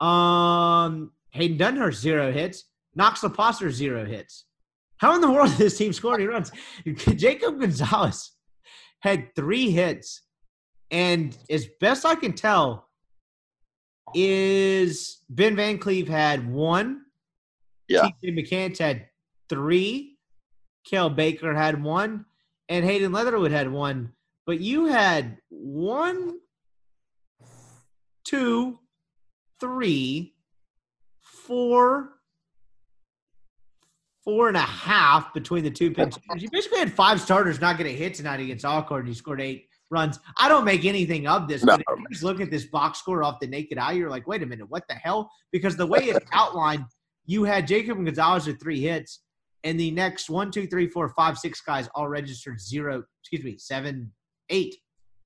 Um, 0.00 1.12
Hayden 1.30 1.58
Dunhurst, 1.58 1.94
zero 1.94 2.30
hits. 2.30 2.64
Knox 2.94 3.20
Loposser, 3.20 3.70
zero 3.70 4.04
hits. 4.04 4.44
How 4.98 5.14
in 5.14 5.20
the 5.20 5.30
world 5.30 5.48
did 5.50 5.58
this 5.58 5.78
team 5.78 5.92
score 5.92 6.14
any 6.14 6.26
runs? 6.26 6.52
Jacob 7.16 7.58
Gonzalez 7.58 8.32
had 9.00 9.34
three 9.34 9.70
hits, 9.70 10.22
and 10.90 11.36
as 11.50 11.66
best 11.80 12.04
I 12.04 12.14
can 12.14 12.34
tell, 12.34 12.88
is 14.14 15.20
Ben 15.28 15.56
Van 15.56 15.78
Cleve 15.78 16.08
had 16.08 16.50
one. 16.50 17.02
Yeah. 17.88 18.08
TJ 18.22 18.38
McCants 18.38 18.78
had 18.78 19.08
three. 19.48 20.18
Cael 20.90 21.14
Baker 21.14 21.54
had 21.54 21.82
one. 21.82 22.24
And 22.68 22.84
Hayden 22.84 23.12
Leatherwood 23.12 23.50
had 23.50 23.70
one. 23.70 24.12
But 24.46 24.60
you 24.60 24.86
had 24.86 25.38
one, 25.48 26.38
two, 28.24 28.78
three, 29.60 30.34
four, 31.20 32.10
four 34.24 34.48
and 34.48 34.56
a 34.56 34.60
half 34.60 35.32
between 35.34 35.64
the 35.64 35.70
two 35.70 35.90
pitchers. 35.92 36.18
You 36.36 36.50
basically 36.50 36.78
had 36.78 36.92
five 36.92 37.20
starters 37.20 37.60
not 37.60 37.76
getting 37.76 37.96
hit 37.96 38.14
tonight 38.14 38.40
against 38.40 38.64
Alcorn. 38.64 39.06
You 39.06 39.14
scored 39.14 39.40
eight 39.40 39.68
runs. 39.92 40.18
I 40.38 40.48
don't 40.48 40.64
make 40.64 40.84
anything 40.84 41.28
of 41.28 41.46
this, 41.46 41.62
No. 41.62 41.76
but 41.76 41.80
if 41.88 41.98
you 42.00 42.06
just 42.10 42.24
look 42.24 42.40
at 42.40 42.50
this 42.50 42.64
box 42.64 42.98
score 42.98 43.22
off 43.22 43.38
the 43.38 43.46
naked 43.46 43.78
eye, 43.78 43.92
you're 43.92 44.10
like, 44.10 44.26
wait 44.26 44.42
a 44.42 44.46
minute, 44.46 44.68
what 44.68 44.82
the 44.88 44.94
hell? 44.94 45.30
Because 45.52 45.76
the 45.76 45.86
way 45.86 46.00
it's 46.06 46.26
outlined, 46.32 46.84
you 47.26 47.44
had 47.44 47.66
Jacob 47.68 47.98
and 47.98 48.06
Gonzalez 48.06 48.46
with 48.46 48.60
three 48.60 48.80
hits, 48.80 49.20
and 49.62 49.78
the 49.78 49.92
next 49.92 50.28
one, 50.28 50.50
two, 50.50 50.66
three, 50.66 50.88
four, 50.88 51.08
five, 51.10 51.38
six 51.38 51.60
guys 51.60 51.88
all 51.94 52.08
registered 52.08 52.60
zero, 52.60 53.04
excuse 53.22 53.44
me, 53.44 53.56
seven, 53.58 54.10
eight, 54.48 54.74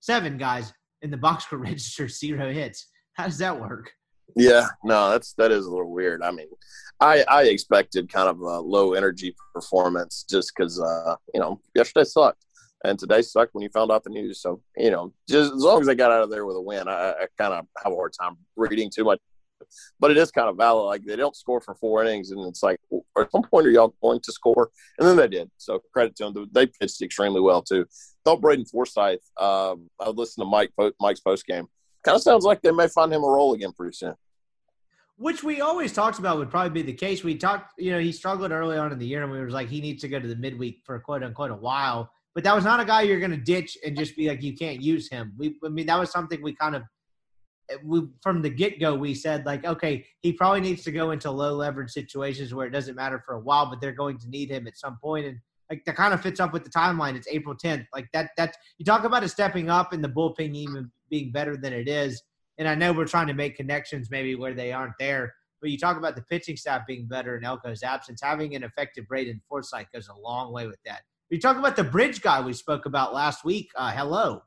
seven 0.01 0.37
guys 0.37 0.73
in 1.01 1.11
the 1.11 1.17
box 1.17 1.45
score 1.45 1.59
registered 1.71 2.11
zero 2.11 2.53
hits. 2.53 2.89
How 3.15 3.25
does 3.25 3.39
that 3.39 3.59
work? 3.59 3.91
Yeah, 4.35 4.67
no, 4.85 5.11
that's 5.11 5.33
that 5.35 5.53
is 5.53 5.67
a 5.67 5.71
little 5.71 5.91
weird. 5.91 6.21
I 6.21 6.33
mean, 6.33 6.49
I 7.01 7.25
I 7.31 7.45
expected 7.45 8.13
kind 8.13 8.29
of 8.29 8.41
a 8.41 8.59
low 8.61 8.93
energy 8.95 9.35
performance 9.55 10.27
just 10.29 10.53
because 10.55 10.81
uh, 10.81 11.15
you 11.33 11.41
know 11.41 11.61
yesterday 11.77 12.05
sucked 12.05 12.45
and 12.87 12.99
today 12.99 13.23
sucked 13.23 13.55
when 13.55 13.63
you 13.63 13.69
found 13.71 13.91
out 13.91 14.05
the 14.05 14.11
news. 14.11 14.41
So 14.41 14.63
you 14.77 14.91
know, 14.91 15.13
just 15.29 15.53
as 15.53 15.61
long 15.63 15.81
as 15.81 15.87
they 15.87 15.95
got 15.95 16.13
out 16.13 16.23
of 16.23 16.31
there 16.31 16.47
with 16.47 16.57
a 16.57 16.61
win, 16.61 16.89
I, 16.89 17.11
I 17.11 17.27
kind 17.39 17.53
of 17.53 17.67
have 17.83 17.93
a 17.93 17.97
hard 17.97 18.13
time 18.19 18.37
reading 18.57 18.91
too 18.91 19.05
much. 19.05 19.21
But 19.99 20.11
it 20.11 20.17
is 20.19 20.31
kind 20.31 20.49
of 20.49 20.57
valid. 20.57 20.85
Like 20.85 21.05
they 21.05 21.17
don't 21.17 21.35
score 21.35 21.61
for 21.61 21.75
four 21.75 22.05
innings, 22.05 22.31
and 22.31 22.47
it's 22.47 22.63
like 22.63 22.79
at 23.19 23.31
some 23.33 23.43
point 23.43 23.67
are 23.67 23.71
y'all 23.71 23.95
going 24.03 24.21
to 24.21 24.33
score? 24.33 24.71
And 24.99 25.09
then 25.09 25.17
they 25.17 25.29
did. 25.29 25.51
So 25.57 25.81
credit 25.93 26.15
to 26.17 26.31
them. 26.31 26.49
They 26.53 26.67
pitched 26.67 27.03
extremely 27.03 27.41
well 27.41 27.63
too. 27.63 27.87
Thought 28.25 28.41
Braden 28.41 28.67
Forsyth. 28.67 29.21
Um, 29.39 29.91
I 29.99 30.11
listened 30.11 30.45
to 30.45 30.49
Mike 30.49 30.73
Mike's 31.01 31.21
post 31.21 31.47
game. 31.47 31.67
Kind 32.05 32.17
of 32.17 32.23
sounds 32.23 32.45
like 32.45 32.63
they 32.63 32.71
may 32.71 32.87
find 32.89 33.13
him 33.13 33.25
a 33.25 33.29
role 33.29 33.55
again 33.55 33.73
pretty 33.73 33.97
soon. 33.97 34.15
Which 35.19 35.43
we 35.43 35.63
always 35.63 35.95
talked 35.95 36.19
about 36.19 36.37
would 36.37 36.51
probably 36.51 36.83
be 36.83 36.83
the 36.83 36.93
case. 36.93 37.25
We 37.25 37.37
talked, 37.37 37.73
you 37.79 37.91
know, 37.91 37.99
he 37.99 38.13
struggled 38.13 38.53
early 38.53 38.77
on 38.77 38.93
in 38.93 38.99
the 38.99 39.07
year, 39.07 39.23
and 39.23 39.33
we 39.33 39.43
was 39.43 39.55
like, 39.55 39.69
he 39.69 39.81
needs 39.81 40.03
to 40.03 40.09
go 40.09 40.21
to 40.21 40.29
the 40.29 40.37
midweek 40.37 40.83
for 40.85 40.99
quote 41.01 41.23
unquote 41.23 41.51
a 41.51 41.57
while. 41.57 42.11
But 42.37 42.45
that 42.45 42.55
was 42.55 42.65
not 42.65 42.81
a 42.81 42.85
guy 42.85 43.01
you're 43.01 43.19
going 43.19 43.31
to 43.31 43.39
ditch 43.39 43.79
and 43.83 43.97
just 43.97 44.15
be 44.15 44.29
like, 44.29 44.43
you 44.43 44.55
can't 44.55 44.83
use 44.83 45.09
him. 45.09 45.33
We, 45.39 45.57
I 45.65 45.71
mean, 45.71 45.87
that 45.87 45.99
was 45.99 46.11
something 46.11 46.43
we 46.43 46.55
kind 46.55 46.77
of, 46.77 46.83
we 47.83 48.03
from 48.23 48.43
the 48.43 48.51
get 48.51 48.79
go, 48.79 48.95
we 48.95 49.15
said 49.15 49.47
like, 49.47 49.65
okay, 49.65 50.05
he 50.21 50.35
probably 50.35 50.61
needs 50.61 50.85
to 50.85 50.93
go 50.93 51.13
into 51.13 51.31
low 51.31 51.55
leverage 51.55 51.93
situations 51.93 52.53
where 52.53 52.67
it 52.67 52.73
doesn't 52.73 52.95
matter 52.95 53.23
for 53.25 53.37
a 53.37 53.41
while, 53.41 53.71
but 53.71 53.81
they're 53.81 53.91
going 53.91 54.19
to 54.19 54.29
need 54.29 54.51
him 54.51 54.67
at 54.67 54.77
some 54.77 54.99
point, 55.03 55.25
and 55.25 55.39
like 55.71 55.83
that 55.87 55.97
kind 55.97 56.13
of 56.13 56.21
fits 56.21 56.39
up 56.39 56.53
with 56.53 56.63
the 56.63 56.69
timeline. 56.69 57.17
It's 57.17 57.27
April 57.27 57.57
10th, 57.57 57.87
like 57.95 58.07
that. 58.13 58.33
That 58.37 58.55
you 58.77 58.85
talk 58.85 59.05
about 59.05 59.25
it 59.25 59.31
stepping 59.31 59.71
up 59.71 59.95
and 59.95 60.05
the 60.05 60.09
bullpen 60.09 60.55
even 60.55 60.91
being 61.09 61.33
better 61.33 61.57
than 61.57 61.73
it 61.73 61.89
is. 61.89 62.23
And 62.59 62.69
I 62.69 62.75
know 62.75 62.93
we're 62.93 63.07
trying 63.07 63.29
to 63.29 63.35
make 63.35 63.57
connections 63.57 64.11
maybe 64.11 64.35
where 64.35 64.53
they 64.53 64.73
aren't 64.73 64.99
there, 65.01 65.35
but 65.63 65.71
you 65.71 65.79
talk 65.79 65.97
about 65.97 66.17
the 66.17 66.23
pitching 66.23 66.59
staff 66.59 66.87
being 66.87 67.07
better 67.07 67.35
in 67.39 67.45
Elko's 67.45 67.83
absence. 67.83 68.21
Having 68.23 68.55
an 68.55 68.63
effective 68.63 69.09
Braden 69.09 69.41
Forsyth 69.49 69.87
goes 69.93 70.09
a 70.09 70.21
long 70.21 70.53
way 70.53 70.67
with 70.67 70.79
that. 70.85 71.01
You 71.29 71.41
talk 71.41 71.57
about 71.57 71.75
the 71.75 71.85
bridge 71.85 72.23
guy 72.23 72.41
we 72.41 72.53
spoke 72.53 72.87
about 72.87 73.13
last 73.13 73.45
week. 73.45 73.71
Uh, 73.75 73.91
hello. 73.91 74.43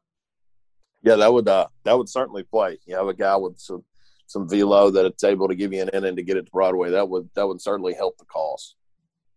Yeah, 1.03 1.15
that 1.15 1.31
would 1.31 1.47
uh, 1.47 1.67
that 1.83 1.97
would 1.97 2.09
certainly 2.09 2.43
play. 2.43 2.77
You 2.85 2.95
have 2.95 3.07
a 3.07 3.13
guy 3.13 3.35
with 3.35 3.59
some 3.59 3.83
some 4.27 4.47
velo 4.47 4.89
that 4.91 5.05
it's 5.05 5.23
able 5.23 5.47
to 5.47 5.55
give 5.55 5.73
you 5.73 5.81
an 5.81 5.89
inning 5.89 6.15
to 6.15 6.23
get 6.23 6.37
it 6.37 6.45
to 6.45 6.51
Broadway. 6.51 6.91
That 6.91 7.09
would 7.09 7.29
that 7.35 7.47
would 7.47 7.61
certainly 7.61 7.93
help 7.93 8.17
the 8.17 8.25
cause. 8.25 8.75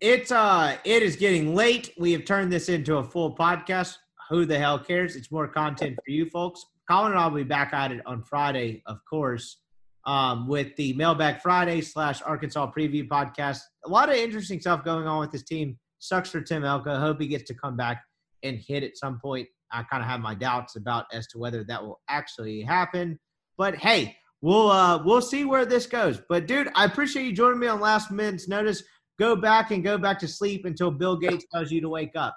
It's 0.01 0.31
uh 0.31 0.77
it 0.85 1.03
is 1.03 1.17
getting 1.17 1.55
late. 1.55 1.93
We 1.99 2.13
have 2.13 2.25
turned 2.25 2.53
this 2.53 2.69
into 2.69 2.99
a 2.99 3.05
full 3.05 3.35
podcast. 3.35 3.97
Who 4.29 4.45
the 4.45 4.59
hell 4.59 4.79
cares? 4.79 5.17
It's 5.17 5.31
more 5.31 5.49
content 5.49 5.97
for 6.05 6.11
you 6.11 6.31
folks. 6.31 6.65
Colin 6.89 7.13
and 7.13 7.21
I 7.21 7.27
will 7.27 7.37
be 7.37 7.45
back 7.45 7.73
at 7.73 7.93
it 7.93 8.01
on 8.07 8.23
Friday, 8.23 8.83
of 8.87 8.99
course, 9.09 9.59
um, 10.05 10.49
with 10.49 10.75
the 10.77 10.93
Mailbag 10.95 11.41
Friday 11.41 11.81
slash 11.81 12.21
Arkansas 12.23 12.71
preview 12.73 13.07
podcast. 13.07 13.61
A 13.85 13.89
lot 13.89 14.09
of 14.09 14.17
interesting 14.17 14.61
stuff 14.61 14.85
going 14.85 15.07
on 15.07 15.21
with 15.21 15.31
this 15.31 15.45
team. 15.45 15.79
Sucks 16.03 16.31
for 16.31 16.41
Tim 16.41 16.65
Elko. 16.65 16.99
Hope 16.99 17.21
he 17.21 17.29
gets 17.29 17.45
to 17.45 17.55
come 17.55 17.77
back 17.77 18.03
and 18.43 18.59
hit 18.59 18.83
at 18.83 18.97
some 18.97 19.21
point. 19.21 19.47
I 19.71 19.85
kind 19.85 20.03
of 20.03 20.09
have 20.09 20.19
my 20.19 20.35
doubts 20.35 20.75
about 20.75 21.07
as 21.13 21.29
to 21.29 21.39
whether 21.39 21.63
that 21.63 21.81
will 21.81 22.01
actually 22.09 22.61
happen. 22.61 23.21
But 23.57 23.77
hey, 23.77 24.17
we'll 24.41 24.69
uh, 24.69 25.01
we'll 25.05 25.23
see 25.23 25.45
where 25.45 25.65
this 25.65 25.87
goes. 25.87 26.21
But 26.29 26.49
dude, 26.49 26.69
I 26.75 26.87
appreciate 26.87 27.25
you 27.25 27.33
joining 27.33 27.61
me 27.61 27.69
on 27.69 27.79
last 27.79 28.11
minute's 28.11 28.49
notice. 28.49 28.83
Go 29.21 29.37
back 29.37 29.71
and 29.71 29.85
go 29.85 29.97
back 29.97 30.19
to 30.19 30.29
sleep 30.29 30.65
until 30.65 30.91
Bill 30.91 31.17
Gates 31.17 31.47
tells 31.55 31.71
you 31.71 31.81
to 31.81 31.89
wake 31.89 32.17
up. 32.17 32.37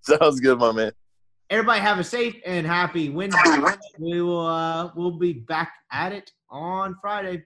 Sounds 0.00 0.40
good, 0.40 0.58
my 0.58 0.72
man. 0.72 0.92
Everybody 1.50 1.80
have 1.80 1.98
a 1.98 2.04
safe 2.04 2.36
and 2.46 2.66
happy 2.66 3.10
Wednesday. 3.10 3.58
We 3.98 4.22
will 4.22 4.46
uh, 4.46 4.92
we'll 4.96 5.18
be 5.18 5.34
back 5.34 5.74
at 5.92 6.14
it 6.14 6.30
on 6.48 6.96
Friday. 7.02 7.44